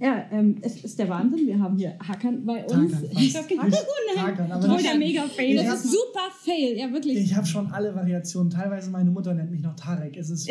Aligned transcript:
Ja, 0.00 0.24
ähm, 0.32 0.56
es 0.62 0.82
ist 0.82 0.98
der 0.98 1.10
Wahnsinn. 1.10 1.46
Wir 1.46 1.58
haben 1.58 1.76
hier 1.76 1.94
Hackern 1.98 2.46
bei 2.46 2.64
uns. 2.64 2.92
Tarkan, 2.92 3.10
Ich 3.18 3.32
sag 3.34 3.44
Hackern, 3.50 4.50
aber 4.50 4.62
Voll 4.66 4.76
das- 4.76 4.82
der 4.82 4.94
Mega-Fail. 4.98 5.56
Ich 5.58 5.62
Das 5.66 5.84
ist 5.84 5.90
super 5.92 6.30
Fail. 6.42 6.78
Ja, 6.78 6.90
wirklich. 6.90 7.18
Ich 7.18 7.34
habe 7.36 7.46
schon 7.46 7.66
alle 7.70 7.94
Variationen. 7.94 8.48
Teilweise 8.50 8.90
meine 8.90 9.10
Mutter 9.10 9.34
nennt 9.34 9.50
mich 9.50 9.60
noch 9.60 9.76
Tarek. 9.76 10.16
Es 10.16 10.30
ist 10.30 10.48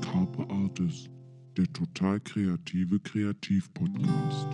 Carpe 0.00 0.46
Artis, 0.52 1.08
der 1.56 1.72
total 1.72 2.18
kreative 2.20 2.98
Kreativ-Podcast. 2.98 4.48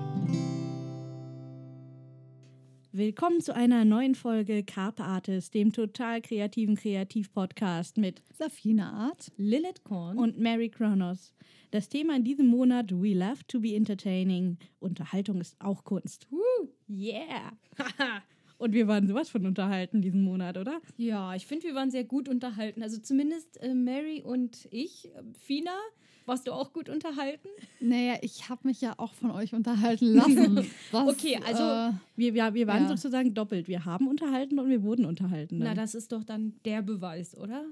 Willkommen 2.94 3.40
zu 3.40 3.54
einer 3.54 3.86
neuen 3.86 4.14
Folge 4.14 4.62
Carpe 4.64 5.02
Artis, 5.02 5.50
dem 5.50 5.72
total 5.72 6.20
kreativen 6.20 6.76
Kreativ-Podcast 6.76 7.96
mit 7.96 8.20
Safina 8.36 8.92
Art. 8.92 9.32
Lilith 9.38 9.82
Korn 9.82 10.18
und 10.18 10.38
Mary 10.38 10.68
Kronos. 10.68 11.32
Das 11.70 11.88
Thema 11.88 12.16
in 12.16 12.24
diesem 12.24 12.48
Monat 12.48 12.92
We 12.92 13.14
Love 13.14 13.46
to 13.48 13.60
be 13.60 13.74
Entertaining. 13.74 14.58
Unterhaltung 14.78 15.40
ist 15.40 15.58
auch 15.58 15.84
Kunst. 15.84 16.26
Woo, 16.30 16.68
yeah! 16.86 17.52
und 18.58 18.74
wir 18.74 18.86
waren 18.88 19.08
sowas 19.08 19.30
von 19.30 19.46
unterhalten 19.46 20.02
diesen 20.02 20.22
Monat, 20.22 20.58
oder? 20.58 20.82
Ja, 20.98 21.34
ich 21.34 21.46
finde, 21.46 21.68
wir 21.68 21.74
waren 21.74 21.90
sehr 21.90 22.04
gut 22.04 22.28
unterhalten. 22.28 22.82
Also 22.82 23.00
zumindest 23.00 23.58
äh, 23.62 23.72
Mary 23.72 24.20
und 24.22 24.68
ich. 24.70 25.06
Äh, 25.14 25.22
Fina, 25.38 25.78
warst 26.26 26.46
du 26.46 26.52
auch 26.52 26.72
gut 26.72 26.88
unterhalten? 26.88 27.48
Naja, 27.80 28.14
ich 28.22 28.48
habe 28.48 28.68
mich 28.68 28.80
ja 28.80 28.94
auch 28.98 29.14
von 29.14 29.30
euch 29.30 29.54
unterhalten 29.54 30.06
lassen. 30.14 30.56
Das, 30.92 31.08
Okay, 31.08 31.38
also- 31.46 31.62
Äh, 31.62 31.92
Wir, 32.16 32.34
wir, 32.34 32.54
wir 32.54 32.66
waren 32.66 32.84
Ja. 32.84 32.88
sozusagen 32.88 33.34
doppelt. 33.34 33.68
Wir 33.68 33.84
haben 33.84 34.06
unterhalten 34.08 34.58
und 34.58 34.68
wir 34.68 34.82
wurden 34.82 35.04
unterhalten. 35.04 35.58
Na, 35.58 35.66
Dann. 35.66 35.76
das 35.76 35.94
ist 35.94 36.12
doch 36.12 36.24
dann 36.24 36.54
der 36.64 36.82
Beweis, 36.82 37.36
oder? 37.36 37.64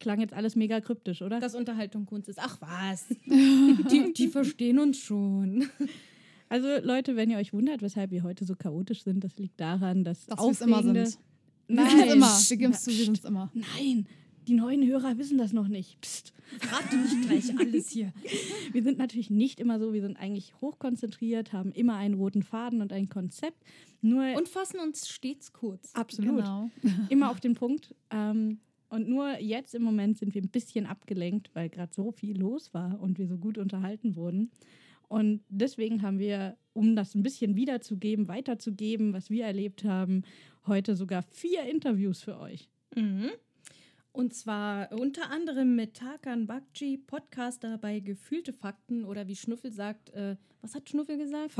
klang 0.00 0.20
jetzt 0.20 0.34
alles 0.34 0.54
mega 0.56 0.80
kryptisch, 0.80 1.22
oder? 1.22 1.38
Dass 1.40 1.54
Unterhaltung 1.54 2.04
Kunst 2.04 2.28
ist. 2.28 2.38
Ach 2.42 2.58
was. 2.60 3.06
die, 3.26 4.12
die 4.12 4.28
verstehen 4.28 4.78
uns 4.78 4.98
schon. 4.98 5.68
Also 6.50 6.68
Leute, 6.82 7.16
wenn 7.16 7.30
ihr 7.30 7.38
euch 7.38 7.52
wundert, 7.52 7.80
weshalb 7.82 8.10
wir 8.10 8.22
heute 8.22 8.44
so 8.44 8.54
chaotisch 8.54 9.02
sind, 9.02 9.24
das 9.24 9.38
liegt 9.38 9.58
daran, 9.58 10.04
dass 10.04 10.26
dass 10.26 10.38
wir 10.38 10.50
es 10.50 10.60
immer 10.60 10.82
sind. 10.82 11.18
Nein. 11.68 12.08
immer. 12.12 12.26
Wir 12.26 12.56
geben 12.58 12.72
es 12.72 12.82
zu, 12.84 12.90
wir 12.90 13.04
sind 13.06 13.18
es 13.18 13.24
immer. 13.24 13.50
Nein, 13.54 14.06
die 14.46 14.54
neuen 14.54 14.86
Hörer 14.86 15.18
wissen 15.18 15.38
das 15.38 15.52
noch 15.52 15.68
nicht. 15.68 16.00
Psst. 16.00 16.32
Verrate 16.58 16.96
nicht 16.96 17.22
gleich 17.28 17.58
alles 17.58 17.90
hier. 17.90 18.12
Wir 18.72 18.82
sind 18.82 18.98
natürlich 18.98 19.30
nicht 19.30 19.60
immer 19.60 19.78
so, 19.78 19.92
wir 19.92 20.02
sind 20.02 20.16
eigentlich 20.16 20.54
hochkonzentriert, 20.60 21.52
haben 21.52 21.72
immer 21.72 21.96
einen 21.96 22.14
roten 22.14 22.42
Faden 22.42 22.80
und 22.80 22.92
ein 22.92 23.08
Konzept. 23.08 23.64
Nur 24.02 24.36
Und 24.36 24.48
fassen 24.48 24.80
uns 24.80 25.08
stets 25.08 25.52
kurz. 25.52 25.94
absolut 25.94 26.36
Genau. 26.36 26.70
immer 27.08 27.30
auf 27.30 27.40
den 27.40 27.54
Punkt. 27.54 27.94
Ähm, 28.10 28.58
und 28.88 29.08
nur 29.08 29.38
jetzt 29.40 29.74
im 29.74 29.82
Moment 29.82 30.18
sind 30.18 30.34
wir 30.34 30.42
ein 30.42 30.50
bisschen 30.50 30.86
abgelenkt, 30.86 31.50
weil 31.54 31.68
gerade 31.68 31.92
so 31.92 32.12
viel 32.12 32.38
los 32.38 32.72
war 32.74 33.00
und 33.00 33.18
wir 33.18 33.26
so 33.26 33.38
gut 33.38 33.58
unterhalten 33.58 34.14
wurden. 34.14 34.50
Und 35.08 35.42
deswegen 35.48 36.02
haben 36.02 36.18
wir, 36.18 36.56
um 36.72 36.94
das 36.96 37.14
ein 37.14 37.22
bisschen 37.22 37.56
wiederzugeben, 37.56 38.28
weiterzugeben, 38.28 39.12
was 39.12 39.30
wir 39.30 39.44
erlebt 39.44 39.84
haben, 39.84 40.22
heute 40.66 40.96
sogar 40.96 41.22
vier 41.22 41.62
Interviews 41.64 42.22
für 42.22 42.38
euch. 42.38 42.68
Mhm. 42.94 43.30
Und 44.14 44.32
zwar 44.32 44.92
unter 44.92 45.28
anderem 45.32 45.74
mit 45.74 45.94
Tarkan 45.94 46.46
Bakci, 46.46 46.98
Podcaster 46.98 47.78
bei 47.78 47.98
Gefühlte 47.98 48.52
Fakten 48.52 49.04
oder 49.04 49.26
wie 49.26 49.34
Schnuffel 49.34 49.72
sagt, 49.72 50.10
äh, 50.10 50.36
was 50.60 50.76
hat 50.76 50.88
Schnuffel 50.88 51.18
gesagt? 51.18 51.50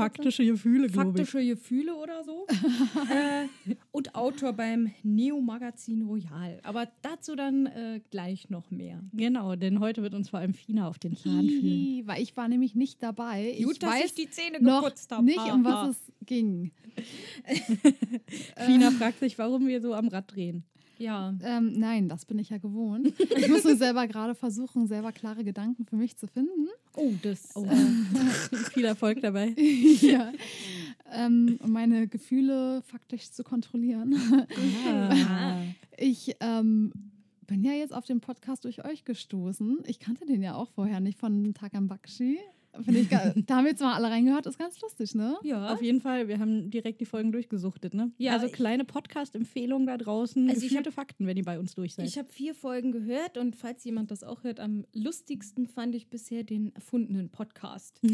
Gefühle, 0.45 0.89
Faktische 0.89 1.45
Gefühle 1.45 1.95
oder 1.95 2.23
so. 2.23 2.47
äh, 3.11 3.75
und 3.91 4.15
Autor 4.15 4.53
beim 4.53 4.89
Neo-Magazin 5.03 6.03
Royal. 6.03 6.61
Aber 6.63 6.87
dazu 7.01 7.35
dann 7.35 7.65
äh, 7.65 7.99
gleich 8.09 8.49
noch 8.49 8.71
mehr. 8.71 9.03
Genau, 9.11 9.57
denn 9.57 9.81
heute 9.81 10.01
wird 10.01 10.13
uns 10.13 10.29
vor 10.29 10.39
allem 10.39 10.53
Fina 10.53 10.87
auf 10.87 10.97
den 10.97 11.17
Zahn 11.17 11.49
fühlen. 11.49 12.07
Weil 12.07 12.21
ich 12.23 12.37
war 12.37 12.47
nämlich 12.47 12.73
nicht 12.73 13.03
dabei. 13.03 13.53
ich 13.57 13.65
weiß 13.65 14.13
die 14.13 14.29
Zähne 14.29 14.63
noch 14.63 14.89
nicht, 15.21 15.39
um 15.51 15.65
was 15.65 15.89
es 15.89 16.13
ging. 16.25 16.71
Fina 18.65 18.91
fragt 18.91 19.19
sich, 19.19 19.37
warum 19.37 19.67
wir 19.67 19.81
so 19.81 19.93
am 19.93 20.07
Rad 20.07 20.33
drehen. 20.33 20.63
Ja. 20.97 21.33
Ähm, 21.43 21.73
nein, 21.77 22.09
das 22.09 22.25
bin 22.25 22.39
ich 22.39 22.49
ja 22.49 22.57
gewohnt. 22.57 23.13
Ich 23.19 23.47
muss 23.47 23.63
nur 23.63 23.75
selber 23.75 24.07
gerade 24.07 24.35
versuchen, 24.35 24.87
selber 24.87 25.11
klare 25.11 25.43
Gedanken 25.43 25.85
für 25.85 25.95
mich 25.95 26.17
zu 26.17 26.27
finden. 26.27 26.67
Oh, 26.95 27.11
das. 27.21 27.55
Oh. 27.55 27.65
Äh, 27.65 28.55
Viel 28.73 28.85
Erfolg 28.85 29.21
dabei. 29.21 29.49
ja. 30.01 30.31
ähm, 31.11 31.59
um 31.61 31.71
meine 31.71 32.07
Gefühle 32.07 32.81
faktisch 32.83 33.31
zu 33.31 33.43
kontrollieren. 33.43 34.15
Ah. 34.87 35.61
Ich 35.97 36.35
ähm, 36.39 36.91
bin 37.47 37.63
ja 37.63 37.73
jetzt 37.73 37.93
auf 37.93 38.05
den 38.05 38.21
Podcast 38.21 38.65
durch 38.65 38.85
euch 38.85 39.05
gestoßen. 39.05 39.83
Ich 39.85 39.99
kannte 39.99 40.25
den 40.25 40.41
ja 40.41 40.55
auch 40.55 40.69
vorher 40.71 40.99
nicht 40.99 41.19
von 41.19 41.53
Takam 41.53 41.87
Bakshi. 41.87 42.39
Finde 42.83 42.99
ich, 42.99 43.07
da 43.09 43.55
haben 43.55 43.63
wir 43.65 43.71
jetzt 43.71 43.81
mal 43.81 43.93
alle 43.93 44.09
reingehört, 44.09 44.45
ist 44.45 44.57
ganz 44.59 44.79
lustig, 44.81 45.15
ne? 45.15 45.37
ja. 45.43 45.73
Auf 45.73 45.81
jeden 45.81 46.01
Fall, 46.01 46.27
wir 46.27 46.39
haben 46.39 46.69
direkt 46.69 47.01
die 47.01 47.05
Folgen 47.05 47.31
durchgesuchtet, 47.31 47.93
ne? 47.93 48.11
Ja, 48.17 48.33
also 48.33 48.47
kleine 48.49 48.85
Podcast-Empfehlungen 48.85 49.87
da 49.87 49.97
draußen, 49.97 50.49
Also 50.49 50.61
ich 50.61 50.69
gefühlte 50.69 50.91
Fakten, 50.91 51.27
wenn 51.27 51.37
ihr 51.37 51.43
bei 51.45 51.59
uns 51.59 51.75
durch 51.75 51.95
seid. 51.95 52.07
Ich 52.07 52.17
habe 52.17 52.27
vier 52.29 52.53
Folgen 52.55 52.91
gehört 52.91 53.37
und 53.37 53.55
falls 53.55 53.83
jemand 53.83 54.11
das 54.11 54.23
auch 54.23 54.43
hört, 54.43 54.59
am 54.59 54.85
lustigsten 54.93 55.67
fand 55.67 55.95
ich 55.95 56.09
bisher 56.09 56.43
den 56.43 56.73
erfundenen 56.75 57.29
Podcast. 57.29 57.99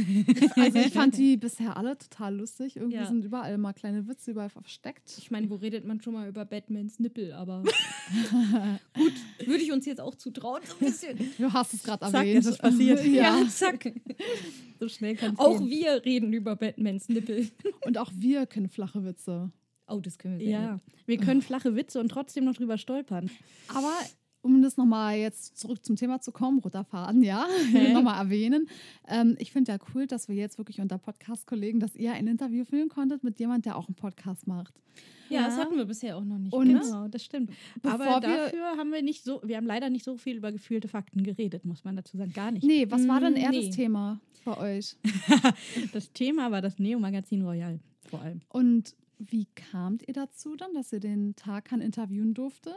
Also 0.56 0.80
ich 0.80 0.94
fand 0.94 1.18
die 1.18 1.38
bisher 1.38 1.78
alle 1.78 1.98
total 1.98 2.36
lustig. 2.36 2.76
Irgendwie 2.78 2.98
Ja. 2.98 3.06
sind 3.08 3.24
überall 3.26 3.58
mal 3.58 3.74
kleine 3.74 4.08
Witze 4.08 4.32
überall 4.32 4.50
versteckt. 4.50 5.16
Ich 5.18 5.32
meine, 5.32 5.50
wo 5.50 5.56
redet 5.56 5.86
man 5.86 6.02
schon 6.02 6.14
mal 6.14 6.28
über 6.28 6.46
Batmans 6.46 7.00
Nippel, 7.00 7.34
aber 7.34 7.64
gut, 8.94 9.14
würde 9.46 9.64
ich 9.64 9.72
uns 9.72 9.86
jetzt 9.86 10.02
auch 10.02 10.16
zutrauen, 10.16 10.62
so 10.66 10.74
ein 10.74 10.80
bisschen. 10.92 11.18
Du 11.38 11.52
hast 11.52 11.74
es 11.74 11.84
gerade 11.84 12.06
Zack, 12.06 12.14
erwähnt. 12.26 12.40
es 12.40 12.46
ist 12.48 12.58
passiert. 12.60 13.06
ja. 13.06 13.44
zack. 13.50 13.92
So 14.80 14.88
schnell 14.88 15.16
kann 15.16 15.38
Auch 15.38 15.60
gehen. 15.60 15.70
wir 15.70 16.06
reden 16.06 16.34
über 16.34 16.56
Batmans 16.56 17.10
Nippel. 17.10 17.48
Und 17.86 17.98
auch 17.98 18.12
wir 18.16 18.46
können 18.46 18.70
flache 18.70 19.04
Witze. 19.06 19.52
Oh, 19.88 20.00
das 20.00 20.18
können 20.18 20.40
wir 20.40 20.46
sehr 20.46 20.60
Ja, 20.60 20.72
gut. 20.74 20.82
wir 21.06 21.18
können 21.18 21.42
flache 21.42 21.76
Witze 21.76 22.00
und 22.00 22.08
trotzdem 22.10 22.46
noch 22.46 22.54
drüber 22.56 22.78
stolpern. 22.78 23.30
Aber 23.68 23.92
um 24.41 24.62
das 24.62 24.78
nochmal 24.78 25.18
jetzt 25.18 25.57
zurück 25.57 25.85
zum 25.85 25.96
Thema 25.96 26.19
zu 26.22 26.31
kommen, 26.31 26.59
roter 26.59 26.84
Faden, 26.84 27.24
ja, 27.24 27.46
nochmal 27.94 28.18
erwähnen. 28.24 28.68
Ähm, 29.07 29.35
ich 29.40 29.52
finde 29.52 29.72
ja 29.72 29.78
cool, 29.94 30.07
dass 30.07 30.28
wir 30.28 30.35
jetzt 30.35 30.57
wirklich 30.57 30.81
unter 30.81 30.97
Podcast-Kollegen, 30.97 31.79
dass 31.79 31.96
ihr 31.96 32.13
ein 32.13 32.28
Interview 32.28 32.66
filmen 32.66 32.90
konntet 32.90 33.24
mit 33.24 33.40
jemand, 33.40 33.66
der 33.66 33.78
auch 33.78 33.88
einen 33.88 33.96
Podcast 33.96 34.47
macht. 34.47 34.74
Ja, 35.29 35.46
das 35.46 35.56
Ja. 35.56 35.63
hatten 35.63 35.78
wir 35.78 35.85
bisher 35.85 36.18
auch 36.18 36.25
noch 36.25 36.38
nicht. 36.40 36.52
Und- 36.53 36.68
genau. 36.68 37.07
Das 37.07 37.24
stimmt. 37.24 37.52
Aber 37.84 38.19
dafür 38.19 38.78
haben 38.78 38.91
wir 38.91 39.02
nicht 39.02 39.24
so, 39.24 39.40
wir 39.46 39.56
haben 39.57 39.66
leider 39.66 39.90
nicht 39.90 40.03
so 40.03 40.18
viel 40.18 40.35
über 40.38 40.52
gefühlte 40.52 40.88
Fakten 40.90 41.23
geredet, 41.23 41.63
muss 41.63 41.84
man 41.85 41.96
dazu 41.96 42.18
sagen. 42.18 42.34
Gar 42.34 42.52
nicht. 42.52 42.66
Nee, 42.66 42.85
was 42.90 43.08
war 43.08 43.22
denn 43.22 43.34
Mm, 43.34 43.38
eher 43.38 43.52
nee. 43.52 43.66
das 43.68 43.75
Thema 43.75 44.19
bei 44.44 44.58
euch? 44.58 44.96
Das 45.94 46.12
Thema 46.12 46.52
war 46.52 46.62
das 46.62 46.79
Neo-Magazin 46.79 47.44
Royal 47.44 47.79
vor 48.09 48.22
allem. 48.22 48.41
Und 48.50 48.96
wie 49.19 49.46
kamt 49.72 50.06
ihr 50.08 50.13
dazu 50.13 50.56
dann, 50.56 50.73
dass 50.73 50.91
ihr 50.91 51.00
den 51.00 51.35
Tarkan 51.35 51.79
interviewen 51.79 52.34
durftet? 52.34 52.73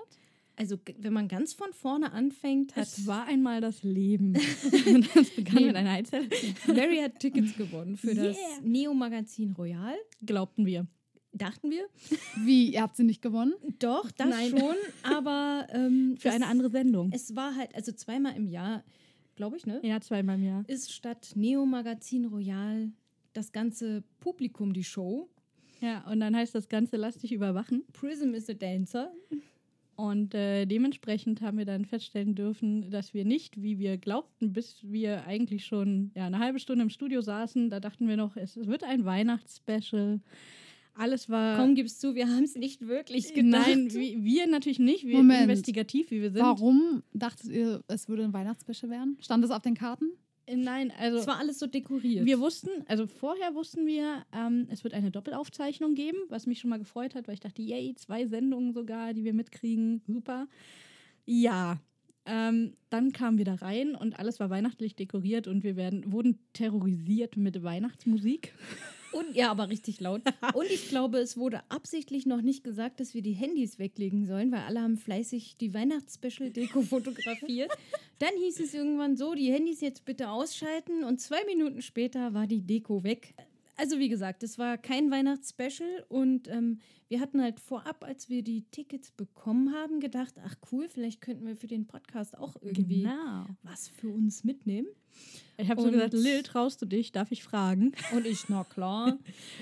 Also, 0.57 0.79
wenn 0.99 1.13
man 1.13 1.27
ganz 1.29 1.53
von 1.53 1.73
vorne 1.73 2.13
anfängt, 2.13 2.77
hat 2.77 2.85
Es 2.85 3.07
war 3.07 3.27
einmal 3.27 3.61
das 3.61 3.83
Leben. 3.83 4.33
das 5.15 5.31
begann 5.31 5.57
Nee. 5.57 5.67
mit 5.67 5.77
einer 5.77 5.91
Einzelle. 5.91 6.29
Mary 6.69 6.99
hat 6.99 7.19
Tickets 7.19 7.57
gewonnen 7.57 7.97
für 7.97 8.15
das 8.15 8.37
Yeah. 8.37 8.61
Neo-Magazin 8.63 9.53
Royal. 9.53 9.97
Glaubten 10.25 10.65
wir. 10.65 10.87
Dachten 11.33 11.71
wir. 11.73 11.87
Wie, 12.45 12.73
ihr 12.73 12.83
habt 12.83 12.97
sie 12.97 13.03
nicht 13.03 13.21
gewonnen? 13.21 13.55
Doch, 13.81 14.09
das 14.13 14.29
Nein. 14.29 14.51
schon, 14.51 14.77
aber 15.03 15.67
ähm, 15.73 16.15
Für 16.21 16.29
es, 16.29 16.35
eine 16.37 16.47
andere 16.47 16.71
Sendung. 16.71 17.11
Es 17.13 17.35
war 17.35 17.57
halt, 17.57 17.75
also 17.75 17.91
zweimal 17.91 18.37
im 18.37 18.47
Jahr, 18.47 18.85
glaube 19.35 19.57
ich, 19.57 19.67
ne? 19.67 19.81
Ja, 19.83 20.01
zweimal 20.01 20.37
im 20.37 20.45
Jahr. 20.45 20.65
Ist 20.69 20.93
statt 20.93 21.33
Neo-Magazin 21.35 22.27
Royal 22.27 22.93
das 23.33 23.51
ganze 23.51 24.05
Publikum 24.21 24.73
die 24.73 24.85
Show. 24.85 25.29
Ja, 25.81 26.09
und 26.09 26.21
dann 26.21 26.37
heißt 26.37 26.55
das 26.55 26.69
Ganze, 26.69 26.97
lass 26.97 27.19
dich 27.19 27.33
überwachen. 27.33 27.83
Prism 27.93 28.33
is 28.35 28.49
a 28.49 28.55
Dancer. 28.55 29.13
Und 29.97 30.35
äh, 30.35 30.67
dementsprechend 30.67 31.41
haben 31.41 31.59
wir 31.59 31.65
dann 31.65 31.85
feststellen 31.85 32.35
dürfen, 32.35 32.91
dass 32.91 33.15
wir 33.15 33.25
nicht, 33.25 33.63
wie 33.63 33.79
wir 33.79 33.97
glaubten, 33.97 34.53
bis 34.53 34.79
wir 34.83 35.25
eigentlich 35.27 35.65
schon 35.65 36.11
ja, 36.15 36.27
eine 36.27 36.39
halbe 36.39 36.59
Stunde 36.59 36.83
im 36.83 36.91
Studio 36.91 37.21
saßen, 37.21 37.71
da 37.71 37.81
dachten 37.81 38.09
wir 38.09 38.17
noch, 38.17 38.37
es 38.37 38.57
wird 38.57 38.85
ein 38.85 39.05
Weihnachtsspecial. 39.05 40.21
Alles 40.97 41.29
war. 41.29 41.59
Komm, 41.59 41.75
gib's 41.75 41.99
zu, 41.99 42.15
wir 42.15 42.29
haben 42.29 42.45
es 42.45 42.55
nicht 42.55 42.87
wirklich 42.87 43.35
gedacht. 43.35 43.67
Nein, 43.67 43.93
wir, 43.93 44.23
wir 44.23 44.47
natürlich 44.47 44.79
nicht, 44.79 45.05
wir 45.05 45.17
Moment. 45.17 45.43
investigativ, 45.43 46.11
wie 46.11 46.23
wir 46.23 46.31
sind. 46.31 46.43
Warum 46.43 47.03
dachtet 47.13 47.51
ihr, 47.51 47.83
es 47.89 48.09
würde 48.09 48.25
ein 48.25 48.33
Weihnachtsspecial 48.33 48.91
werden? 48.91 49.17
Stand 49.21 49.45
es 49.45 49.51
auf 49.51 49.63
den 49.63 49.75
Karten? 49.75 50.07
Äh, 50.47 50.57
Nein, 50.57 50.93
also. 50.99 51.19
Es 51.19 51.27
war 51.27 51.39
alles 51.39 51.59
so 51.59 51.67
dekoriert. 51.67 52.25
Wir 52.25 52.41
wussten, 52.41 52.71
also 52.87 53.07
vorher 53.07 53.55
wussten 53.55 53.87
wir, 53.87 54.25
ähm, 54.33 54.67
es 54.71 54.85
wird 54.85 54.95
eine 54.95 55.11
Doppelaufzeichnung 55.11 55.95
geben, 55.95 56.19
was 56.29 56.47
mich 56.47 56.61
schon 56.61 56.71
mal 56.71 56.79
gefreut 56.79 57.15
hat, 57.15 57.27
weil 57.29 57.35
ich 57.35 57.41
dachte, 57.41 57.63
yay, 57.63 57.95
zwei 57.95 58.27
Sendungen 58.27 58.73
sogar, 58.73 59.15
die 59.15 59.25
wir 59.25 59.35
mitkriegen, 59.35 60.03
super. 60.07 60.49
Ja, 61.27 61.79
ähm, 62.27 62.75
dann 62.91 63.13
kamen 63.13 63.39
wir 63.39 63.45
da 63.45 63.55
rein 63.55 63.95
und 63.95 64.19
alles 64.19 64.41
war 64.41 64.49
weihnachtlich 64.49 64.97
dekoriert 64.97 65.47
und 65.47 65.63
wir 65.63 65.77
werden, 65.77 66.11
wurden 66.11 66.39
terrorisiert 66.53 67.37
mit 67.37 67.63
Weihnachtsmusik. 67.63 68.55
Und 69.15 69.37
ja, 69.37 69.51
aber 69.51 69.69
richtig 69.69 70.01
laut. 70.01 70.23
Und 70.55 70.67
ich 70.67 70.89
glaube, 70.89 71.19
es 71.19 71.37
wurde 71.37 71.63
absichtlich 71.69 72.27
noch 72.27 72.43
nicht 72.43 72.65
gesagt, 72.65 72.99
dass 72.99 73.15
wir 73.15 73.23
die 73.23 73.33
Handys 73.33 73.79
weglegen 73.79 74.27
sollen, 74.27 74.51
weil 74.51 74.63
alle 74.63 74.81
haben 74.81 74.97
fleißig 74.97 75.57
die 75.57 75.73
Weihnachtsspecial-Deko 75.73 76.83
fotografiert. 76.91 77.71
Dann 78.19 78.33
hieß 78.37 78.61
es 78.61 78.75
irgendwann 78.75 79.17
so, 79.17 79.35
die 79.35 79.53
Handys 79.53 79.81
jetzt 79.81 80.05
bitte 80.05 80.31
ausschalten 80.31 81.05
und 81.05 81.21
zwei 81.21 81.45
Minuten 81.45 81.81
später 81.81 82.35
war 82.35 82.47
die 82.47 82.63
Deko 82.63 83.05
weg. 83.05 83.35
Also 83.77 83.99
wie 83.99 84.09
gesagt, 84.09 84.43
es 84.43 84.57
war 84.59 84.79
kein 84.79 85.11
Weihnachtsspecial 85.11 86.05
und 86.09 86.49
ähm, 86.49 86.79
wir 87.09 87.21
hatten 87.21 87.43
halt 87.43 87.59
vorab, 87.59 88.05
als 88.05 88.29
wir 88.29 88.43
die 88.43 88.63
Tickets 88.71 89.11
bekommen 89.11 89.75
haben, 89.75 89.99
gedacht, 90.01 90.35
ach 90.45 90.55
cool, 90.71 90.89
vielleicht 90.89 91.21
könnten 91.21 91.47
wir 91.47 91.57
für 91.57 91.67
den 91.67 91.87
Podcast 91.87 92.39
auch 92.39 92.55
irgendwie 92.63 93.03
Genau. 93.03 93.47
was 93.63 93.89
für 93.89 94.09
uns 94.09 94.45
mitnehmen. 94.45 94.87
Ich 95.57 95.71
habe 95.71 95.81
so 95.81 95.91
gesagt, 95.91 96.13
Lil, 96.13 96.43
traust 96.43 96.83
du 96.83 96.87
dich? 96.87 97.13
Darf 97.13 97.31
ich 97.31 97.45
fragen? 97.45 97.93
Und 98.15 98.27
ich, 98.27 98.49
na 98.49 98.65
klar. 98.65 99.19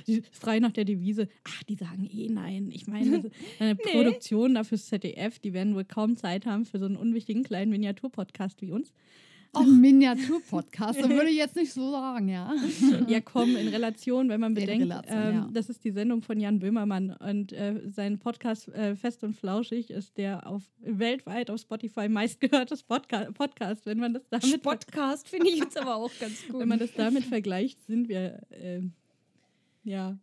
Frei 0.33 0.59
nach 0.61 0.73
der 0.73 0.85
Devise, 0.87 1.29
ach, 1.45 1.63
die 1.65 1.75
sagen 1.75 2.09
eh 2.11 2.29
nein. 2.29 2.71
Ich 2.71 2.87
meine, 2.87 3.31
eine 3.59 3.77
Produktion 3.77 4.55
da 4.55 4.65
fürs 4.65 4.87
ZDF, 4.87 5.39
die 5.39 5.53
werden 5.53 5.75
wohl 5.75 5.85
kaum 5.85 6.17
Zeit 6.17 6.47
haben 6.47 6.65
für 6.65 6.79
so 6.79 6.87
einen 6.87 6.97
unwichtigen 6.97 7.45
kleinen 7.45 7.71
Miniaturpodcast 7.71 8.63
wie 8.63 8.73
uns. 8.73 8.93
Auch 9.55 9.67
Miniatur-Podcast, 9.67 10.99
das 10.99 11.09
würde 11.11 11.29
ich 11.29 11.37
jetzt 11.37 11.57
nicht 11.57 11.73
so 11.73 11.91
sagen, 11.91 12.29
ja. 12.29 12.55
Ja, 13.07 13.21
komm, 13.21 13.55
in 13.57 13.69
Relation, 13.69 14.29
wenn 14.31 14.41
man 14.41 14.57
In 14.57 14.63
bedenkt, 14.63 14.87
Relation, 14.87 15.19
ähm, 15.19 15.35
ja. 15.35 15.49
das 15.53 15.69
ist 15.69 15.85
die 15.85 15.91
Sendung 15.91 16.23
von 16.23 16.41
Jan 16.41 16.59
Böhmermann 16.59 17.11
und 17.11 17.53
äh, 17.53 17.83
sein 17.87 18.19
Podcast 18.19 18.69
äh, 18.69 18.97
Fest 18.97 19.23
und 19.25 19.35
Flauschig 19.35 19.91
ist 19.91 20.17
der 20.17 20.47
auf 20.47 20.63
weltweit 20.81 21.51
auf 21.51 21.61
Spotify 21.61 22.09
meistgehörtes 22.09 22.83
Podca 22.83 23.31
Podcast. 23.33 23.85
Wenn 23.85 23.99
man 23.99 24.15
das 24.15 24.23
damit 24.31 24.63
Podcast 24.63 25.29
finde 25.29 25.51
ich 25.51 25.59
jetzt 25.59 25.77
aber 25.77 25.97
auch 25.97 26.13
ganz 26.19 26.47
gut. 26.47 26.61
wenn 26.61 26.69
man 26.69 26.79
das 26.79 26.95
damit 26.95 27.25
vergleicht, 27.25 27.85
sind 27.85 28.09
wir 28.09 28.41
ähm, 28.51 28.93
ja 29.85 30.17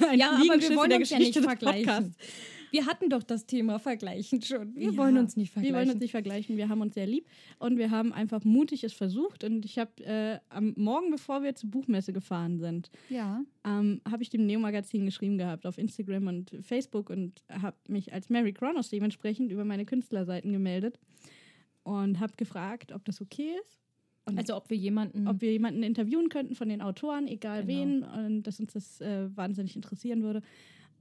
ein 0.00 0.18
ja, 0.18 0.30
aber 0.32 0.60
wir 0.60 0.76
wollen 0.76 0.90
der 0.90 0.98
uns 1.00 1.10
ja 1.10 1.18
nicht 1.18 1.38
vergleichen. 1.38 1.84
Podcasts. 1.84 2.59
Wir 2.70 2.86
hatten 2.86 3.08
doch 3.10 3.22
das 3.22 3.46
Thema 3.46 3.78
Vergleichen 3.78 4.40
schon. 4.42 4.74
Wir 4.76 4.92
Ja, 4.92 4.96
wollen 4.96 5.18
uns 5.18 5.36
nicht 5.36 5.48
Wir 5.50 5.62
vergleichen. 5.62 5.76
wollen 5.76 5.90
uns 5.90 6.00
nicht 6.00 6.10
vergleichen. 6.10 6.56
Wir 6.56 6.68
haben 6.68 6.80
uns 6.80 6.94
sehr 6.94 7.06
lieb 7.06 7.26
und 7.58 7.78
wir 7.78 7.90
haben 7.90 8.12
einfach 8.12 8.44
mutig 8.44 8.84
es 8.84 8.92
versucht. 8.92 9.44
Und 9.44 9.64
ich 9.64 9.78
habe 9.78 9.90
äh, 10.04 10.38
am 10.48 10.74
Morgen, 10.76 11.10
bevor 11.10 11.42
wir 11.42 11.54
zur 11.54 11.70
Buchmesse 11.70 12.12
gefahren 12.12 12.58
sind, 12.58 12.90
Ja. 13.08 13.42
ähm, 13.64 14.00
habe 14.08 14.22
ich 14.22 14.30
dem 14.30 14.46
Neo-Magazin 14.46 15.04
geschrieben 15.04 15.38
gehabt 15.38 15.66
auf 15.66 15.78
Instagram 15.78 16.26
und 16.28 16.56
Facebook 16.62 17.10
und 17.10 17.42
habe 17.50 17.76
mich 17.88 18.12
als 18.12 18.28
Mary 18.30 18.52
Kronos 18.52 18.88
dementsprechend 18.90 19.50
über 19.50 19.64
meine 19.64 19.84
Künstlerseiten 19.84 20.52
gemeldet 20.52 20.98
und 21.82 22.20
habe 22.20 22.32
gefragt, 22.36 22.92
ob 22.92 23.04
das 23.04 23.20
okay 23.20 23.52
ist. 23.62 23.78
Und 24.26 24.38
also 24.38 24.54
ob 24.54 24.68
wir 24.70 24.76
jemanden... 24.76 25.26
ob 25.26 25.40
wir 25.40 25.50
jemanden 25.50 25.82
interviewen 25.82 26.28
könnten 26.28 26.54
von 26.54 26.68
den 26.68 26.82
Autoren, 26.82 27.26
egal 27.26 27.64
Genau. 27.64 27.68
wen, 27.80 28.02
und 28.04 28.42
dass 28.44 28.60
uns 28.60 28.74
das 28.74 29.00
äh, 29.00 29.34
wahnsinnig 29.34 29.74
interessieren 29.74 30.22
würde. 30.22 30.42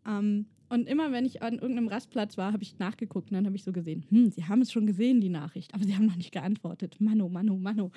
Ähm, 0.06 0.46
und 0.70 0.88
immer 0.88 1.12
wenn 1.12 1.26
ich 1.26 1.42
an 1.42 1.56
irgendeinem 1.56 1.88
Rastplatz 1.88 2.38
war, 2.38 2.54
habe 2.54 2.62
ich 2.64 2.78
nachgeguckt 2.78 3.32
und 3.32 3.36
dann 3.36 3.46
habe 3.46 3.56
ich 3.56 3.64
so 3.64 3.72
gesehen, 3.72 4.06
hm, 4.10 4.30
sie 4.30 4.46
haben 4.46 4.62
es 4.62 4.72
schon 4.72 4.86
gesehen, 4.86 5.20
die 5.20 5.30
Nachricht, 5.30 5.74
aber 5.74 5.84
sie 5.84 5.96
haben 5.96 6.06
noch 6.06 6.16
nicht 6.16 6.32
geantwortet. 6.32 6.98
Mano, 7.00 7.28
Mano, 7.28 7.58
Mano. 7.58 7.92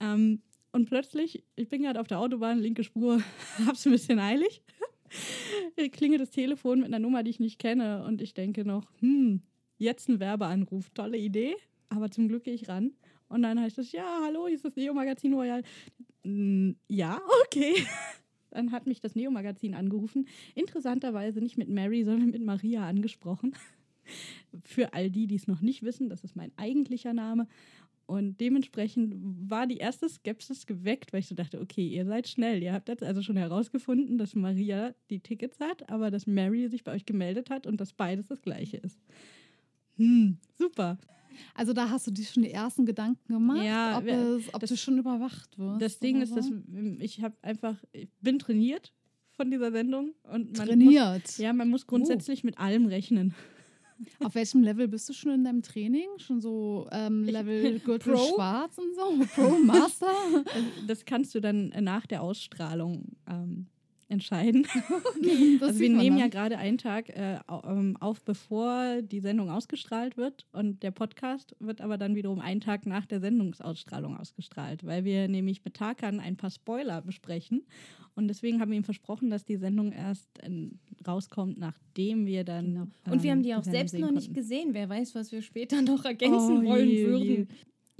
Ähm, 0.00 0.40
und 0.72 0.86
plötzlich, 0.86 1.44
ich 1.56 1.68
bin 1.68 1.82
gerade 1.82 2.00
auf 2.00 2.06
der 2.06 2.18
Autobahn, 2.18 2.58
linke 2.60 2.82
Spur, 2.84 3.20
hab's 3.66 3.86
ein 3.86 3.92
bisschen 3.92 4.18
eilig. 4.18 4.62
Klingelt 5.92 6.20
das 6.20 6.30
Telefon 6.30 6.78
mit 6.80 6.88
einer 6.88 6.98
Nummer, 6.98 7.22
die 7.22 7.30
ich 7.30 7.40
nicht 7.40 7.58
kenne 7.58 8.04
und 8.04 8.20
ich 8.22 8.34
denke 8.34 8.64
noch, 8.64 8.90
hm, 9.00 9.42
jetzt 9.78 10.08
ein 10.08 10.20
Werbeanruf, 10.20 10.90
tolle 10.90 11.18
Idee, 11.18 11.56
aber 11.88 12.10
zum 12.10 12.28
Glück 12.28 12.44
gehe 12.44 12.54
ich 12.54 12.68
ran. 12.68 12.92
Und 13.28 13.42
dann 13.42 13.60
heißt 13.60 13.78
es, 13.78 13.92
ja, 13.92 14.20
hallo, 14.24 14.46
hier 14.46 14.56
ist 14.56 14.64
das 14.64 14.76
Neo-Magazin 14.76 15.34
Royal. 15.34 15.62
Mm, 16.24 16.72
Ja, 16.88 17.20
okay. 17.44 17.74
Dann 18.50 18.72
hat 18.72 18.86
mich 18.86 19.00
das 19.00 19.14
Neo-Magazin 19.14 19.74
angerufen. 19.74 20.26
Interessanterweise 20.54 21.40
nicht 21.40 21.58
mit 21.58 21.68
Mary, 21.68 22.04
sondern 22.04 22.30
mit 22.30 22.42
Maria 22.42 22.86
angesprochen. 22.86 23.54
Für 24.64 24.94
all 24.94 25.10
die, 25.10 25.26
die 25.26 25.34
es 25.34 25.46
noch 25.46 25.60
nicht 25.60 25.82
wissen, 25.82 26.08
das 26.08 26.24
ist 26.24 26.36
mein 26.36 26.52
eigentlicher 26.56 27.12
Name. 27.12 27.46
Und 28.06 28.40
dementsprechend 28.40 29.16
war 29.50 29.66
die 29.66 29.76
erste 29.76 30.08
Skepsis 30.08 30.64
geweckt, 30.64 31.12
weil 31.12 31.20
ich 31.20 31.26
so 31.26 31.34
dachte, 31.34 31.60
okay, 31.60 31.86
ihr 31.86 32.06
seid 32.06 32.26
schnell. 32.26 32.62
Ihr 32.62 32.72
habt 32.72 32.88
jetzt 32.88 33.02
also 33.02 33.20
schon 33.20 33.36
herausgefunden, 33.36 34.16
dass 34.16 34.34
Maria 34.34 34.94
die 35.10 35.20
Tickets 35.20 35.60
hat, 35.60 35.90
aber 35.90 36.10
dass 36.10 36.26
Mary 36.26 36.68
sich 36.68 36.84
bei 36.84 36.92
euch 36.92 37.04
gemeldet 37.04 37.50
hat 37.50 37.66
und 37.66 37.78
dass 37.82 37.92
beides 37.92 38.28
das 38.28 38.40
gleiche 38.40 38.78
ist. 38.78 38.98
Hm, 39.98 40.38
super. 40.56 40.96
Also 41.54 41.72
da 41.72 41.90
hast 41.90 42.06
du 42.06 42.10
dir 42.10 42.24
schon 42.24 42.42
die 42.42 42.50
ersten 42.52 42.86
Gedanken 42.86 43.32
gemacht, 43.32 43.64
Ja, 43.64 43.98
ob, 43.98 44.06
es, 44.06 44.52
ob 44.54 44.60
das- 44.60 44.70
du 44.70 44.76
schon 44.76 44.98
überwacht 44.98 45.58
wirst. 45.58 45.82
Das 45.82 45.98
Ding 45.98 46.20
ist, 46.22 46.30
so? 46.30 46.36
dass 46.36 46.50
ich 47.00 47.22
habe 47.22 47.36
einfach, 47.42 47.76
ich 47.92 48.08
bin 48.20 48.38
trainiert 48.38 48.92
von 49.32 49.50
dieser 49.50 49.70
Sendung 49.72 50.14
und 50.24 50.56
man 50.56 50.66
trainiert. 50.66 51.22
Muss, 51.22 51.38
ja, 51.38 51.52
man 51.52 51.68
muss 51.68 51.86
grundsätzlich 51.86 52.44
mit 52.44 52.58
allem 52.58 52.86
rechnen. 52.86 53.34
Auf 54.20 54.36
welchem 54.36 54.62
Level 54.62 54.86
bist 54.86 55.08
du 55.08 55.12
schon 55.12 55.32
in 55.32 55.42
deinem 55.44 55.62
Training? 55.62 56.06
Schon 56.18 56.40
so 56.40 56.86
ähm, 56.92 57.24
Level 57.24 57.78
Gürtel 57.84 58.12
Pro? 58.14 58.34
schwarz 58.34 58.78
und 58.78 58.94
so? 58.94 59.24
Pro, 59.34 59.58
Master? 59.58 60.06
Das 60.86 61.04
kannst 61.04 61.34
du 61.34 61.40
dann 61.40 61.72
nach 61.80 62.06
der 62.06 62.22
Ausstrahlung 62.22 63.16
ähm, 63.28 63.66
entscheiden. 64.08 64.66
Das 65.60 65.70
also 65.70 65.80
wir 65.80 65.88
nehmen 65.90 66.16
dann. 66.16 66.18
ja 66.18 66.28
gerade 66.28 66.58
einen 66.58 66.78
Tag 66.78 67.08
äh, 67.10 67.38
ähm, 67.64 67.96
auf, 68.00 68.22
bevor 68.22 69.02
die 69.02 69.20
Sendung 69.20 69.50
ausgestrahlt 69.50 70.16
wird 70.16 70.46
und 70.52 70.82
der 70.82 70.90
Podcast 70.92 71.54
wird 71.58 71.80
aber 71.80 71.98
dann 71.98 72.14
wiederum 72.14 72.38
einen 72.40 72.60
Tag 72.60 72.86
nach 72.86 73.06
der 73.06 73.20
Sendungsausstrahlung 73.20 74.16
ausgestrahlt, 74.16 74.84
weil 74.86 75.04
wir 75.04 75.28
nämlich 75.28 75.64
mit 75.64 75.74
Tarkan 75.74 76.20
ein 76.20 76.36
paar 76.36 76.50
Spoiler 76.50 77.02
besprechen 77.02 77.64
und 78.14 78.28
deswegen 78.28 78.60
haben 78.60 78.70
wir 78.70 78.76
ihm 78.78 78.84
versprochen, 78.84 79.30
dass 79.30 79.44
die 79.44 79.56
Sendung 79.56 79.92
erst 79.92 80.28
äh, 80.42 80.70
rauskommt, 81.06 81.58
nachdem 81.58 82.26
wir 82.26 82.44
dann 82.44 82.68
Genau. 82.68 82.86
Und 83.14 83.22
wir 83.22 83.30
ähm, 83.30 83.36
haben 83.38 83.42
die 83.42 83.54
auch 83.54 83.64
selbst 83.64 83.94
noch 83.98 84.10
nicht 84.10 84.26
konnten. 84.26 84.34
gesehen. 84.34 84.68
Wer 84.74 84.88
weiß, 84.88 85.14
was 85.14 85.32
wir 85.32 85.42
später 85.42 85.82
noch 85.82 86.04
ergänzen 86.04 86.58
Oh, 86.58 86.64
wollen 86.64 86.88
je, 86.88 87.06
würden. 87.06 87.24
je. 87.24 87.46